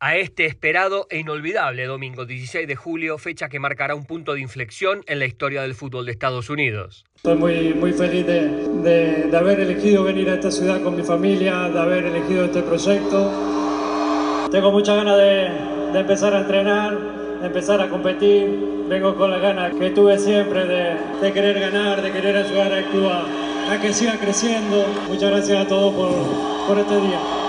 a 0.00 0.16
este 0.16 0.46
esperado 0.46 1.06
e 1.10 1.18
inolvidable 1.18 1.84
domingo 1.84 2.24
16 2.24 2.66
de 2.66 2.74
julio, 2.74 3.18
fecha 3.18 3.50
que 3.50 3.60
marcará 3.60 3.94
un 3.94 4.06
punto 4.06 4.32
de 4.32 4.40
inflexión 4.40 5.02
en 5.06 5.18
la 5.18 5.26
historia 5.26 5.60
del 5.60 5.74
fútbol 5.74 6.06
de 6.06 6.12
Estados 6.12 6.48
Unidos. 6.48 7.04
Estoy 7.16 7.36
muy, 7.36 7.74
muy 7.74 7.92
feliz 7.92 8.26
de, 8.26 9.28
de, 9.28 9.36
haber 9.36 9.60
elegido 9.60 10.02
venir 10.02 10.30
a 10.30 10.34
esta 10.34 10.50
ciudad 10.50 10.82
con 10.82 10.96
mi 10.96 11.02
familia, 11.02 11.68
de 11.68 11.78
haber 11.78 12.06
elegido 12.06 12.46
este 12.46 12.62
proyecto. 12.62 14.48
Tengo 14.50 14.72
muchas 14.72 14.96
ganas 14.96 15.18
de, 15.18 15.92
de 15.92 16.00
empezar 16.00 16.32
a 16.34 16.40
entrenar, 16.40 16.98
de 17.40 17.46
empezar 17.46 17.82
a 17.82 17.88
competir. 17.90 18.48
Vengo 18.88 19.14
con 19.16 19.30
las 19.30 19.42
ganas 19.42 19.74
que 19.74 19.90
tuve 19.90 20.18
siempre 20.18 20.64
de, 20.64 20.96
de 21.20 21.32
querer 21.32 21.60
ganar, 21.60 22.00
de 22.00 22.10
querer 22.10 22.38
ayudar 22.38 22.72
al 22.72 22.86
club 22.86 23.06
a, 23.06 23.72
a, 23.74 23.78
que 23.78 23.92
siga 23.92 24.18
creciendo. 24.18 24.86
Muchas 25.08 25.30
gracias 25.30 25.66
a 25.66 25.68
todos 25.68 25.92
por, 25.92 26.66
por 26.66 26.78
este 26.78 27.00
día. 27.02 27.39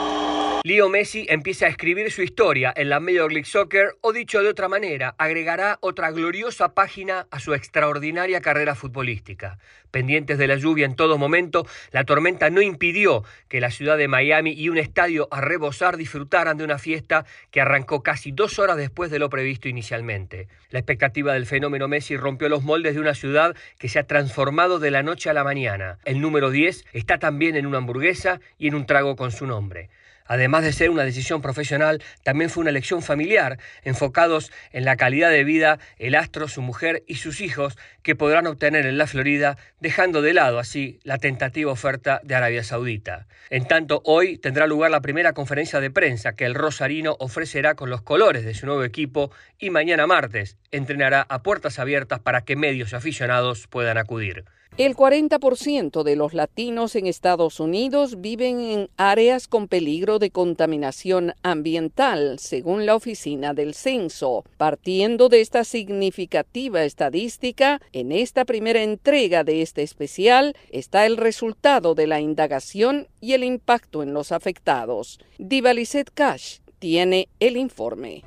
Leo 0.64 0.90
Messi 0.90 1.26
empieza 1.28 1.66
a 1.66 1.70
escribir 1.70 2.12
su 2.12 2.22
historia 2.22 2.72
en 2.76 2.90
la 2.90 3.00
Major 3.00 3.32
League 3.32 3.48
Soccer 3.48 3.96
o 4.02 4.14
dicho 4.14 4.44
de 4.44 4.50
otra 4.50 4.68
manera, 4.68 5.16
agregará 5.18 5.80
otra 5.82 6.12
gloriosa 6.12 6.76
página 6.76 7.26
a 7.32 7.40
su 7.40 7.56
extraordinaria 7.56 8.42
carrera 8.42 8.76
futbolística. 8.76 9.58
Pendientes 9.90 10.38
de 10.38 10.46
la 10.46 10.58
lluvia 10.58 10.86
en 10.86 10.96
todo 10.96 11.18
momento, 11.18 11.66
la 11.92 12.04
tormenta 12.04 12.52
no 12.52 12.62
impidió 12.62 13.24
que 13.50 13.60
la 13.60 13.72
ciudad 13.72 13.98
de 13.98 14.08
Miami 14.08 14.52
y 14.52 14.70
un 14.70 14.78
estadio 14.78 15.28
a 15.32 15.42
rebosar 15.42 15.98
disfrutaran 15.98 16.58
de 16.58 16.64
una 16.64 16.78
fiesta 16.78 17.26
que 17.50 17.60
arrancó 17.60 18.04
casi 18.04 18.32
dos 18.32 18.60
horas 18.60 18.78
después 18.78 19.10
de 19.10 19.18
lo 19.18 19.30
previsto 19.30 19.68
inicialmente. 19.68 20.48
La 20.70 20.78
expectativa 20.78 21.34
del 21.34 21.48
fenómeno 21.48 21.88
Messi 21.88 22.18
rompió 22.18 22.50
los 22.50 22.62
moldes 22.62 22.94
de 22.94 23.02
una 23.02 23.16
ciudad 23.16 23.56
que 23.80 23.90
se 23.90 23.98
ha 23.98 24.06
transformado 24.06 24.78
de 24.78 24.92
la 24.92 25.02
noche 25.02 25.32
a 25.32 25.34
la 25.34 25.44
mañana. 25.44 25.98
El 26.06 26.22
número 26.22 26.52
10 26.52 26.86
está 26.94 27.18
también 27.18 27.56
en 27.56 27.66
una 27.66 27.80
hamburguesa 27.80 28.40
y 28.60 28.68
en 28.68 28.76
un 28.76 28.86
trago 28.86 29.16
con 29.16 29.32
su 29.32 29.48
nombre. 29.48 29.90
Además 30.32 30.64
de 30.64 30.72
ser 30.72 30.92
una 30.92 31.04
decisión 31.04 31.42
profesional, 31.42 32.02
también 32.24 32.50
fue 32.50 32.62
una 32.62 32.70
elección 32.70 33.02
familiar, 33.02 33.60
enfocados 33.84 34.50
en 34.72 34.86
la 34.86 34.96
calidad 34.96 35.30
de 35.30 35.44
vida, 35.44 35.78
el 35.98 36.16
astro, 36.16 36.48
su 36.48 36.62
mujer 36.62 37.04
y 37.06 37.16
sus 37.16 37.42
hijos 37.42 37.78
que 38.02 38.16
podrán 38.16 38.48
obtener 38.48 38.86
en 38.86 38.98
la 38.98 39.08
Florida, 39.08 39.58
dejando 39.82 40.22
de 40.22 40.34
lado 40.34 40.58
así 40.58 41.02
la 41.04 41.18
tentativa 41.18 41.70
oferta 41.70 42.22
de 42.24 42.34
Arabia 42.34 42.64
Saudita. 42.64 43.28
En 43.50 43.68
tanto, 43.68 44.02
hoy 44.06 44.38
tendrá 44.38 44.68
lugar 44.68 44.90
la 44.90 45.02
primera 45.02 45.34
conferencia 45.34 45.82
de 45.82 45.92
prensa 45.92 46.32
que 46.32 46.46
el 46.46 46.56
Rosarino 46.56 47.18
ofrecerá 47.20 47.76
con 47.76 47.90
los 47.90 48.02
colores 48.02 48.46
de 48.46 48.54
su 48.54 48.68
nuevo 48.68 48.86
equipo 48.86 49.34
y 49.60 49.70
mañana 49.70 50.08
martes 50.08 50.56
entrenará 50.72 51.26
a 51.28 51.44
puertas 51.44 51.78
abiertas 51.78 52.22
para 52.22 52.46
que 52.46 52.56
medios 52.56 52.94
aficionados 52.94 53.68
puedan 53.68 53.98
acudir. 53.98 54.46
El 54.78 54.96
40% 54.96 56.04
de 56.04 56.16
los 56.16 56.34
latinos 56.34 56.96
en 56.96 57.06
Estados 57.06 57.60
Unidos 57.60 58.22
viven 58.22 58.62
en 58.62 58.90
áreas 58.96 59.50
con 59.50 59.68
peligro 59.68 60.18
de 60.18 60.32
contaminación 60.32 61.34
ambiental, 61.44 62.40
según 62.40 62.86
la 62.86 62.96
Oficina 62.96 63.54
del 63.54 63.74
Censo. 63.74 64.46
Partiendo 64.56 65.28
de 65.28 65.42
esta 65.42 65.66
significativa 65.66 66.86
estadística, 66.86 67.82
en 67.92 68.14
esta 68.14 68.46
primera 68.46 68.82
entrega 68.82 69.44
de 69.44 69.62
este 69.62 69.84
especial 69.84 70.56
está 70.72 71.06
el 71.06 71.18
resultado 71.18 71.94
de 71.94 72.08
la 72.08 72.22
indagación 72.22 73.10
y 73.20 73.34
el 73.34 73.44
impacto 73.44 74.04
en 74.04 74.14
los 74.14 74.32
afectados. 74.32 75.20
Divalicet 75.38 76.10
Cash 76.14 76.60
tiene 76.80 77.28
el 77.42 77.58
informe. 77.58 78.24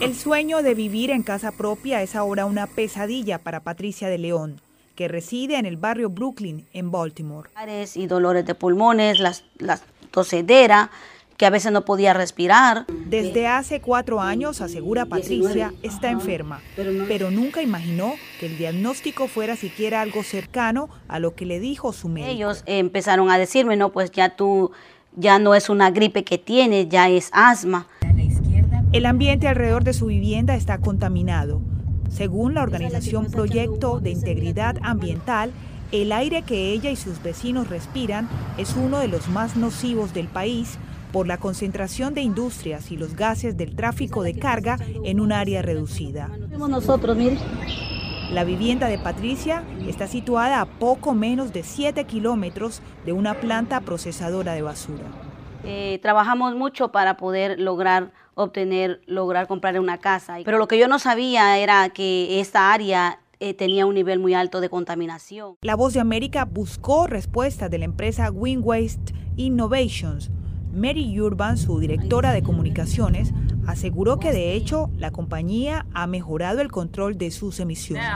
El 0.00 0.16
sueño 0.16 0.62
de 0.62 0.74
vivir 0.74 1.10
en 1.12 1.22
casa 1.22 1.52
propia 1.52 2.02
es 2.02 2.16
ahora 2.16 2.44
una 2.44 2.66
pesadilla 2.66 3.38
para 3.38 3.60
Patricia 3.60 4.08
de 4.08 4.18
León 4.18 4.65
que 4.96 5.06
reside 5.06 5.58
en 5.58 5.66
el 5.66 5.76
barrio 5.76 6.10
Brooklyn, 6.10 6.66
en 6.72 6.90
Baltimore. 6.90 7.50
Y 7.94 8.06
dolores 8.06 8.46
de 8.46 8.54
pulmones, 8.54 9.20
las, 9.20 9.44
las 9.58 9.82
tosedera, 10.10 10.90
que 11.36 11.44
a 11.44 11.50
veces 11.50 11.70
no 11.70 11.84
podía 11.84 12.14
respirar. 12.14 12.86
Desde 12.88 13.46
hace 13.46 13.80
cuatro 13.80 14.20
años, 14.20 14.62
asegura 14.62 15.04
Patricia, 15.04 15.74
está 15.82 16.10
enferma, 16.10 16.60
pero 16.74 17.30
nunca 17.30 17.62
imaginó 17.62 18.14
que 18.40 18.46
el 18.46 18.56
diagnóstico 18.56 19.28
fuera 19.28 19.54
siquiera 19.54 20.00
algo 20.00 20.22
cercano 20.22 20.88
a 21.08 21.18
lo 21.18 21.34
que 21.34 21.44
le 21.44 21.60
dijo 21.60 21.92
su 21.92 22.08
médico. 22.08 22.30
Ellos 22.30 22.62
empezaron 22.66 23.30
a 23.30 23.38
decirme, 23.38 23.76
no, 23.76 23.92
pues 23.92 24.10
ya 24.10 24.30
tú, 24.30 24.72
ya 25.14 25.38
no 25.38 25.54
es 25.54 25.68
una 25.68 25.90
gripe 25.90 26.24
que 26.24 26.38
tienes, 26.38 26.88
ya 26.88 27.10
es 27.10 27.28
asma. 27.32 27.86
El 28.92 29.04
ambiente 29.04 29.46
alrededor 29.46 29.84
de 29.84 29.92
su 29.92 30.06
vivienda 30.06 30.54
está 30.54 30.78
contaminado. 30.78 31.60
Según 32.08 32.54
la 32.54 32.62
organización 32.62 33.30
Proyecto 33.30 34.00
de 34.00 34.10
Integridad 34.10 34.76
Ambiental, 34.82 35.52
el 35.92 36.12
aire 36.12 36.42
que 36.42 36.72
ella 36.72 36.90
y 36.90 36.96
sus 36.96 37.22
vecinos 37.22 37.68
respiran 37.68 38.28
es 38.58 38.74
uno 38.76 38.98
de 38.98 39.08
los 39.08 39.28
más 39.28 39.56
nocivos 39.56 40.12
del 40.14 40.28
país 40.28 40.78
por 41.12 41.26
la 41.26 41.38
concentración 41.38 42.14
de 42.14 42.22
industrias 42.22 42.90
y 42.90 42.96
los 42.96 43.14
gases 43.14 43.56
del 43.56 43.76
tráfico 43.76 44.22
de 44.22 44.34
carga 44.34 44.78
en 45.04 45.20
un 45.20 45.32
área 45.32 45.62
reducida. 45.62 46.28
Nosotros, 46.58 47.16
La 48.32 48.42
vivienda 48.42 48.88
de 48.88 48.98
Patricia 48.98 49.62
está 49.86 50.08
situada 50.08 50.60
a 50.60 50.66
poco 50.66 51.14
menos 51.14 51.52
de 51.52 51.62
7 51.62 52.04
kilómetros 52.04 52.82
de 53.04 53.12
una 53.12 53.34
planta 53.34 53.80
procesadora 53.82 54.54
de 54.54 54.62
basura. 54.62 55.25
Eh, 55.66 55.98
trabajamos 56.00 56.54
mucho 56.54 56.92
para 56.92 57.16
poder 57.16 57.58
lograr 57.58 58.12
obtener, 58.34 59.00
lograr 59.06 59.46
comprar 59.46 59.78
una 59.80 59.98
casa. 59.98 60.36
Pero 60.44 60.58
lo 60.58 60.68
que 60.68 60.78
yo 60.78 60.88
no 60.88 60.98
sabía 60.98 61.58
era 61.58 61.88
que 61.88 62.40
esta 62.40 62.72
área 62.72 63.18
eh, 63.40 63.54
tenía 63.54 63.86
un 63.86 63.94
nivel 63.94 64.18
muy 64.18 64.34
alto 64.34 64.60
de 64.60 64.68
contaminación. 64.68 65.56
La 65.62 65.74
Voz 65.74 65.94
de 65.94 66.00
América 66.00 66.44
buscó 66.44 67.06
respuesta 67.06 67.68
de 67.68 67.78
la 67.78 67.84
empresa 67.84 68.30
Wind 68.30 68.62
Waste 68.64 69.14
Innovations. 69.36 70.30
Mary 70.76 71.18
Urban, 71.18 71.56
su 71.56 71.80
directora 71.80 72.32
de 72.32 72.42
comunicaciones, 72.42 73.32
aseguró 73.66 74.18
que 74.18 74.30
de 74.30 74.52
hecho 74.52 74.90
la 74.98 75.10
compañía 75.10 75.86
ha 75.94 76.06
mejorado 76.06 76.60
el 76.60 76.70
control 76.70 77.16
de 77.16 77.30
sus 77.30 77.58
emisiones. 77.60 78.06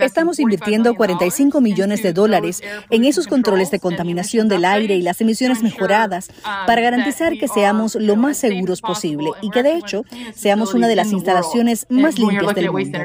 Estamos 0.00 0.40
invirtiendo 0.40 0.94
45 0.94 1.60
millones 1.60 2.02
de 2.02 2.12
dólares 2.12 2.62
en 2.90 3.04
esos 3.04 3.28
controles 3.28 3.70
de 3.70 3.78
contaminación 3.78 4.48
del 4.48 4.64
aire 4.64 4.96
y 4.96 5.02
las 5.02 5.20
emisiones 5.20 5.62
mejoradas 5.62 6.28
para 6.66 6.82
garantizar 6.82 7.38
que 7.38 7.48
seamos 7.48 7.94
lo 7.94 8.16
más 8.16 8.36
seguros 8.36 8.80
posible 8.80 9.30
y 9.40 9.50
que 9.50 9.62
de 9.62 9.76
hecho 9.76 10.02
seamos 10.34 10.74
una 10.74 10.88
de 10.88 10.96
las 10.96 11.12
instalaciones 11.12 11.86
más 11.88 12.18
limpias 12.18 12.54
del 12.54 12.72
mundo. 12.72 12.98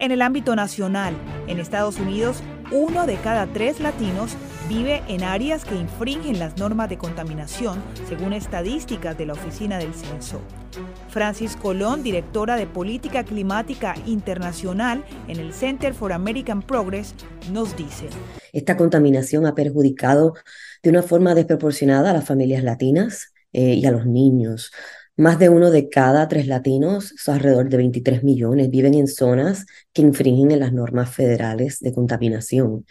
En 0.00 0.12
el 0.12 0.22
ámbito 0.22 0.54
nacional, 0.54 1.14
en 1.48 1.58
Estados 1.58 1.98
Unidos, 1.98 2.42
uno 2.70 3.06
de 3.06 3.16
cada 3.16 3.46
tres 3.46 3.80
latinos 3.80 4.36
vive 4.68 5.02
en 5.08 5.24
áreas 5.24 5.64
que 5.64 5.74
infringen 5.74 6.38
las 6.38 6.58
normas 6.58 6.90
de 6.90 6.98
contaminación, 6.98 7.82
según 8.06 8.34
estadísticas 8.34 9.16
de 9.16 9.24
la 9.24 9.32
Oficina 9.32 9.78
del 9.78 9.94
Censo. 9.94 10.42
Francis 11.08 11.56
Colón, 11.56 12.02
directora 12.02 12.56
de 12.56 12.66
Política 12.66 13.24
Climática 13.24 13.94
Internacional 14.06 15.04
en 15.26 15.38
el 15.38 15.54
Center 15.54 15.94
for 15.94 16.12
American 16.12 16.60
Progress, 16.60 17.14
nos 17.50 17.74
dice. 17.76 18.08
Esta 18.52 18.76
contaminación 18.76 19.46
ha 19.46 19.54
perjudicado 19.54 20.34
de 20.82 20.90
una 20.90 21.02
forma 21.02 21.34
desproporcionada 21.34 22.10
a 22.10 22.12
las 22.12 22.26
familias 22.26 22.62
latinas 22.62 23.32
eh, 23.52 23.74
y 23.74 23.86
a 23.86 23.90
los 23.90 24.04
niños. 24.06 24.70
Más 25.16 25.38
de 25.38 25.48
uno 25.48 25.70
de 25.70 25.88
cada 25.88 26.28
tres 26.28 26.46
latinos, 26.46 27.14
alrededor 27.26 27.70
de 27.70 27.78
23 27.78 28.22
millones, 28.22 28.70
viven 28.70 28.94
en 28.94 29.08
zonas 29.08 29.64
que 29.92 30.02
infringen 30.02 30.50
en 30.50 30.60
las 30.60 30.72
normas 30.72 31.10
federales 31.10 31.80
de 31.80 31.92
contaminación. 31.92 32.84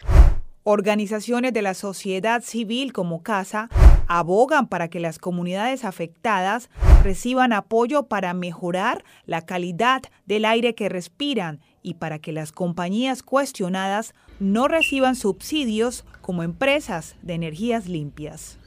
Organizaciones 0.69 1.53
de 1.53 1.61
la 1.61 1.73
sociedad 1.73 2.44
civil 2.44 2.91
como 2.91 3.23
CASA 3.23 3.69
abogan 4.10 4.68
para 4.68 4.89
que 4.89 4.99
las 4.99 5.18
comunidades 5.18 5.85
afectadas 5.85 6.69
reciban 7.06 7.53
apoyo 7.53 8.07
para 8.07 8.34
mejorar 8.34 9.06
la 9.26 9.45
calidad 9.45 10.02
del 10.26 10.44
aire 10.44 10.76
que 10.76 10.89
respiran 10.89 11.61
y 11.84 11.94
para 11.94 12.19
que 12.19 12.34
las 12.34 12.52
compañías 12.52 13.23
cuestionadas 13.23 14.14
no 14.41 14.68
reciban 14.68 15.15
subsidios 15.15 16.03
como 16.19 16.44
empresas 16.44 17.15
de 17.22 17.35
energías 17.35 17.88
limpias. 17.88 18.60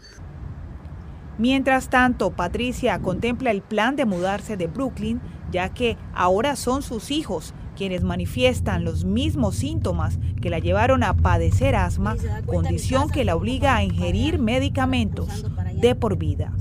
Mientras 1.36 1.90
tanto, 1.90 2.30
Patricia 2.30 2.98
contempla 3.00 3.50
el 3.50 3.60
plan 3.60 3.96
de 3.96 4.06
mudarse 4.06 4.56
de 4.56 4.68
Brooklyn, 4.68 5.20
ya 5.50 5.68
que 5.74 5.98
ahora 6.14 6.56
son 6.56 6.80
sus 6.80 7.10
hijos 7.10 7.52
quienes 7.80 8.02
manifiestan 8.02 8.84
los 8.84 9.06
mismos 9.06 9.56
síntomas 9.56 10.18
que 10.42 10.50
la 10.50 10.58
llevaron 10.58 11.02
a 11.02 11.14
padecer 11.14 11.74
asma, 11.74 12.14
condición 12.44 13.08
que 13.08 13.24
la 13.24 13.34
obliga 13.34 13.74
a 13.74 13.82
ingerir 13.82 14.38
medicamentos 14.38 15.46
de 15.76 15.94
por 15.94 16.18
vida. 16.18 16.52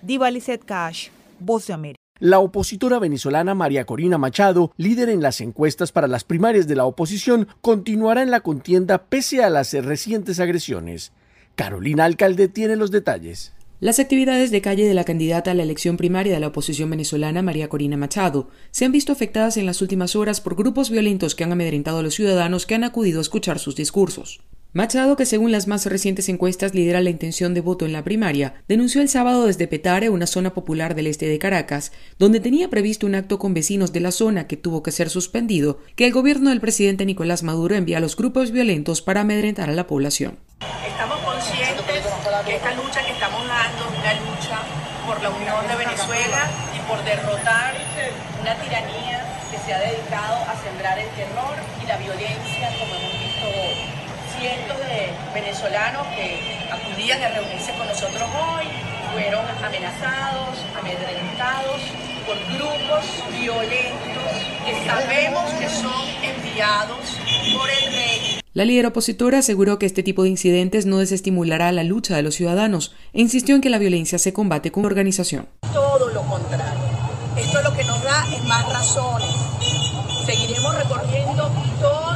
Diva 0.00 0.30
Lizette 0.30 0.64
Cash, 0.64 1.08
Voz 1.38 1.66
de 1.66 1.74
América. 1.74 2.00
La 2.18 2.38
opositora 2.38 2.98
venezolana 2.98 3.54
María 3.54 3.84
Corina 3.84 4.16
Machado, 4.16 4.72
líder 4.78 5.10
en 5.10 5.20
las 5.20 5.42
encuestas 5.42 5.92
para 5.92 6.08
las 6.08 6.24
primarias 6.24 6.66
de 6.66 6.76
la 6.76 6.86
oposición, 6.86 7.46
continuará 7.60 8.22
en 8.22 8.30
la 8.30 8.40
contienda 8.40 8.96
pese 8.96 9.44
a 9.44 9.50
las 9.50 9.74
recientes 9.74 10.40
agresiones. 10.40 11.12
Carolina 11.56 12.06
Alcalde 12.06 12.48
tiene 12.48 12.76
los 12.76 12.90
detalles. 12.90 13.52
Las 13.78 13.98
actividades 13.98 14.50
de 14.50 14.62
calle 14.62 14.88
de 14.88 14.94
la 14.94 15.04
candidata 15.04 15.50
a 15.50 15.54
la 15.54 15.62
elección 15.62 15.98
primaria 15.98 16.32
de 16.32 16.40
la 16.40 16.46
oposición 16.46 16.88
venezolana, 16.88 17.42
María 17.42 17.68
Corina 17.68 17.98
Machado, 17.98 18.48
se 18.70 18.86
han 18.86 18.92
visto 18.92 19.12
afectadas 19.12 19.58
en 19.58 19.66
las 19.66 19.82
últimas 19.82 20.16
horas 20.16 20.40
por 20.40 20.56
grupos 20.56 20.88
violentos 20.88 21.34
que 21.34 21.44
han 21.44 21.52
amedrentado 21.52 21.98
a 21.98 22.02
los 22.02 22.14
ciudadanos 22.14 22.64
que 22.64 22.74
han 22.74 22.84
acudido 22.84 23.18
a 23.18 23.22
escuchar 23.22 23.58
sus 23.58 23.76
discursos. 23.76 24.40
Machado, 24.72 25.14
que 25.16 25.26
según 25.26 25.52
las 25.52 25.66
más 25.66 25.84
recientes 25.84 26.30
encuestas 26.30 26.74
lidera 26.74 27.02
la 27.02 27.10
intención 27.10 27.52
de 27.52 27.60
voto 27.60 27.84
en 27.84 27.92
la 27.92 28.02
primaria, 28.02 28.62
denunció 28.66 29.02
el 29.02 29.10
sábado 29.10 29.44
desde 29.44 29.68
Petare, 29.68 30.08
una 30.08 30.26
zona 30.26 30.54
popular 30.54 30.94
del 30.94 31.06
este 31.06 31.28
de 31.28 31.38
Caracas, 31.38 31.92
donde 32.18 32.40
tenía 32.40 32.70
previsto 32.70 33.06
un 33.06 33.14
acto 33.14 33.38
con 33.38 33.52
vecinos 33.52 33.92
de 33.92 34.00
la 34.00 34.10
zona 34.10 34.46
que 34.46 34.56
tuvo 34.56 34.82
que 34.82 34.90
ser 34.90 35.10
suspendido, 35.10 35.80
que 35.96 36.06
el 36.06 36.12
gobierno 36.12 36.48
del 36.48 36.62
presidente 36.62 37.04
Nicolás 37.04 37.42
Maduro 37.42 37.74
envía 37.74 37.98
a 37.98 38.00
los 38.00 38.16
grupos 38.16 38.52
violentos 38.52 39.02
para 39.02 39.20
amedrentar 39.20 39.68
a 39.68 39.74
la 39.74 39.86
población. 39.86 40.38
Estamos 40.86 41.18
conscientes 41.20 41.86
que 42.46 42.54
esta 42.54 42.74
lucha 42.74 43.02
que 43.02 43.10
estamos 43.10 43.42
dando 43.48 43.82
es 43.90 43.98
una 43.98 44.14
lucha 44.22 44.58
por 45.04 45.20
la 45.20 45.30
unión 45.30 45.66
de 45.66 45.74
Venezuela 45.74 46.46
y 46.76 46.78
por 46.86 47.02
derrotar 47.02 47.74
una 48.40 48.54
tiranía 48.62 49.26
que 49.50 49.58
se 49.58 49.74
ha 49.74 49.80
dedicado 49.80 50.46
a 50.46 50.54
sembrar 50.62 50.96
el 50.96 51.08
terror 51.18 51.56
y 51.82 51.86
la 51.86 51.96
violencia, 51.96 52.70
como 52.78 52.94
hemos 52.94 53.12
visto 53.18 53.46
hoy. 53.50 53.74
Cientos 54.38 54.78
de 54.78 55.10
venezolanos 55.34 56.06
que 56.14 56.38
a 57.22 57.30
reunirse 57.30 57.72
con 57.72 57.86
nosotros 57.86 58.22
hoy 58.22 58.66
fueron 59.12 59.44
amenazados, 59.64 60.58
amedrentados 60.78 61.80
por 62.26 62.36
grupos 62.56 63.04
violentos 63.40 64.32
que 64.64 64.84
sabemos 64.84 65.44
que 65.54 65.68
son 65.68 66.08
enviados 66.22 67.16
por 67.56 67.70
el 67.70 67.92
rey 67.92 68.40
la 68.52 68.64
líder 68.64 68.86
opositora 68.86 69.38
aseguró 69.38 69.78
que 69.78 69.84
este 69.84 70.02
tipo 70.02 70.22
de 70.22 70.30
incidentes 70.30 70.86
no 70.86 70.96
desestimulará 70.96 71.72
la 71.72 71.84
lucha 71.84 72.16
de 72.16 72.22
los 72.22 72.34
ciudadanos 72.34 72.94
e 73.12 73.20
insistió 73.20 73.54
en 73.54 73.60
que 73.60 73.68
la 73.68 73.76
violencia 73.76 74.18
se 74.18 74.32
combate 74.32 74.72
con 74.72 74.86
organización. 74.86 75.46
Todo 75.74 76.08
lo 76.08 76.22
contrario. 76.22 76.64
Esto 77.36 77.60
lo 77.60 77.76
que 77.76 77.84
nos 77.84 78.02
da 78.02 78.26
es 78.34 78.42
más 78.44 78.66
razones. 78.72 79.28
Seguiremos 80.24 80.74
recorriendo 80.74 81.50
toda 81.82 82.06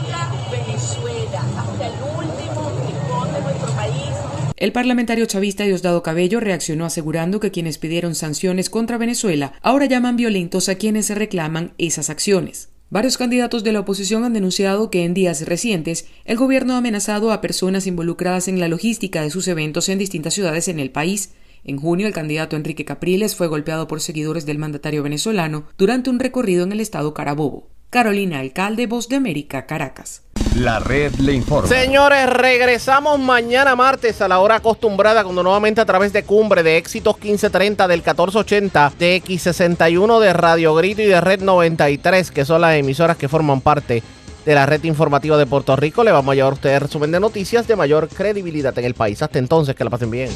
Venezuela 0.51 1.43
hasta 1.59 1.86
el 1.86 1.93
último 2.02 2.72
rincón 2.86 3.32
de 3.32 3.40
nuestro 3.40 3.70
país. 3.72 4.49
El 4.61 4.73
parlamentario 4.73 5.24
chavista 5.24 5.65
Diosdado 5.65 6.03
Cabello 6.03 6.39
reaccionó 6.39 6.85
asegurando 6.85 7.41
que 7.41 7.51
quienes 7.51 7.78
pidieron 7.78 8.15
sanciones 8.15 8.69
contra 8.69 8.99
Venezuela 8.99 9.55
ahora 9.62 9.87
llaman 9.87 10.16
violentos 10.16 10.69
a 10.69 10.74
quienes 10.74 11.07
se 11.07 11.15
reclaman 11.15 11.73
esas 11.78 12.11
acciones. 12.11 12.69
Varios 12.91 13.16
candidatos 13.16 13.65
de 13.65 13.73
la 13.73 13.81
oposición 13.81 14.23
han 14.23 14.35
denunciado 14.35 14.91
que 14.91 15.05
en 15.05 15.15
días 15.15 15.47
recientes 15.47 16.09
el 16.27 16.37
gobierno 16.37 16.74
ha 16.74 16.77
amenazado 16.77 17.32
a 17.32 17.41
personas 17.41 17.87
involucradas 17.87 18.49
en 18.49 18.61
la 18.61 18.69
logística 18.69 19.23
de 19.23 19.31
sus 19.31 19.49
eventos 19.49 19.89
en 19.89 19.99
distintas 19.99 20.35
ciudades 20.35 20.69
en 20.69 20.78
el 20.78 20.91
país. 20.91 21.31
En 21.65 21.78
junio, 21.78 22.07
el 22.07 22.12
candidato 22.12 22.55
Enrique 22.55 22.85
Capriles 22.85 23.37
fue 23.37 23.47
golpeado 23.47 23.89
por 23.89 24.03
seguidores 24.03 24.45
del 24.45 24.59
mandatario 24.59 25.03
venezolano 25.03 25.69
durante 25.78 26.11
un 26.11 26.20
recorrido 26.20 26.65
en 26.65 26.73
el 26.73 26.81
estado 26.81 27.15
Carabobo. 27.15 27.70
Carolina 27.89 28.41
Alcalde, 28.41 28.87
Voz 28.87 29.09
de 29.09 29.16
América, 29.16 29.65
Caracas. 29.65 30.23
La 30.56 30.81
red 30.81 31.14
le 31.14 31.32
informa. 31.32 31.68
Señores, 31.68 32.28
regresamos 32.28 33.18
mañana 33.18 33.77
martes 33.77 34.20
a 34.20 34.28
la 34.28 34.40
hora 34.40 34.56
acostumbrada 34.56 35.22
cuando 35.22 35.43
nuevamente 35.43 35.81
a 35.81 35.85
través 35.86 36.12
de 36.12 36.24
Cumbre 36.24 36.62
de 36.62 36.77
Éxitos 36.77 37.14
1530 37.14 37.86
del 37.86 38.01
1480 38.01 38.93
de 38.98 39.22
X61 39.22 40.20
de 40.20 40.32
Radio 40.32 40.74
Grito 40.74 41.02
y 41.02 41.06
de 41.06 41.20
Red 41.20 41.43
93, 41.43 42.31
que 42.32 42.44
son 42.44 42.60
las 42.62 42.74
emisoras 42.74 43.16
que 43.16 43.28
forman 43.28 43.60
parte 43.60 44.02
de 44.44 44.55
la 44.55 44.66
red 44.66 44.82
informativa 44.85 45.36
de 45.36 45.47
Puerto 45.47 45.77
Rico, 45.77 46.02
le 46.02 46.10
vamos 46.10 46.32
a 46.32 46.35
llevar 46.35 46.52
a 46.52 46.55
ustedes 46.55 46.82
resumen 46.82 47.12
de 47.12 47.20
noticias 47.20 47.68
de 47.68 47.77
mayor 47.77 48.09
credibilidad 48.09 48.77
en 48.78 48.85
el 48.85 48.94
país. 48.94 49.22
Hasta 49.22 49.39
entonces, 49.39 49.74
que 49.77 49.85
la 49.85 49.90
pasen 49.90 50.10
bien. 50.10 50.31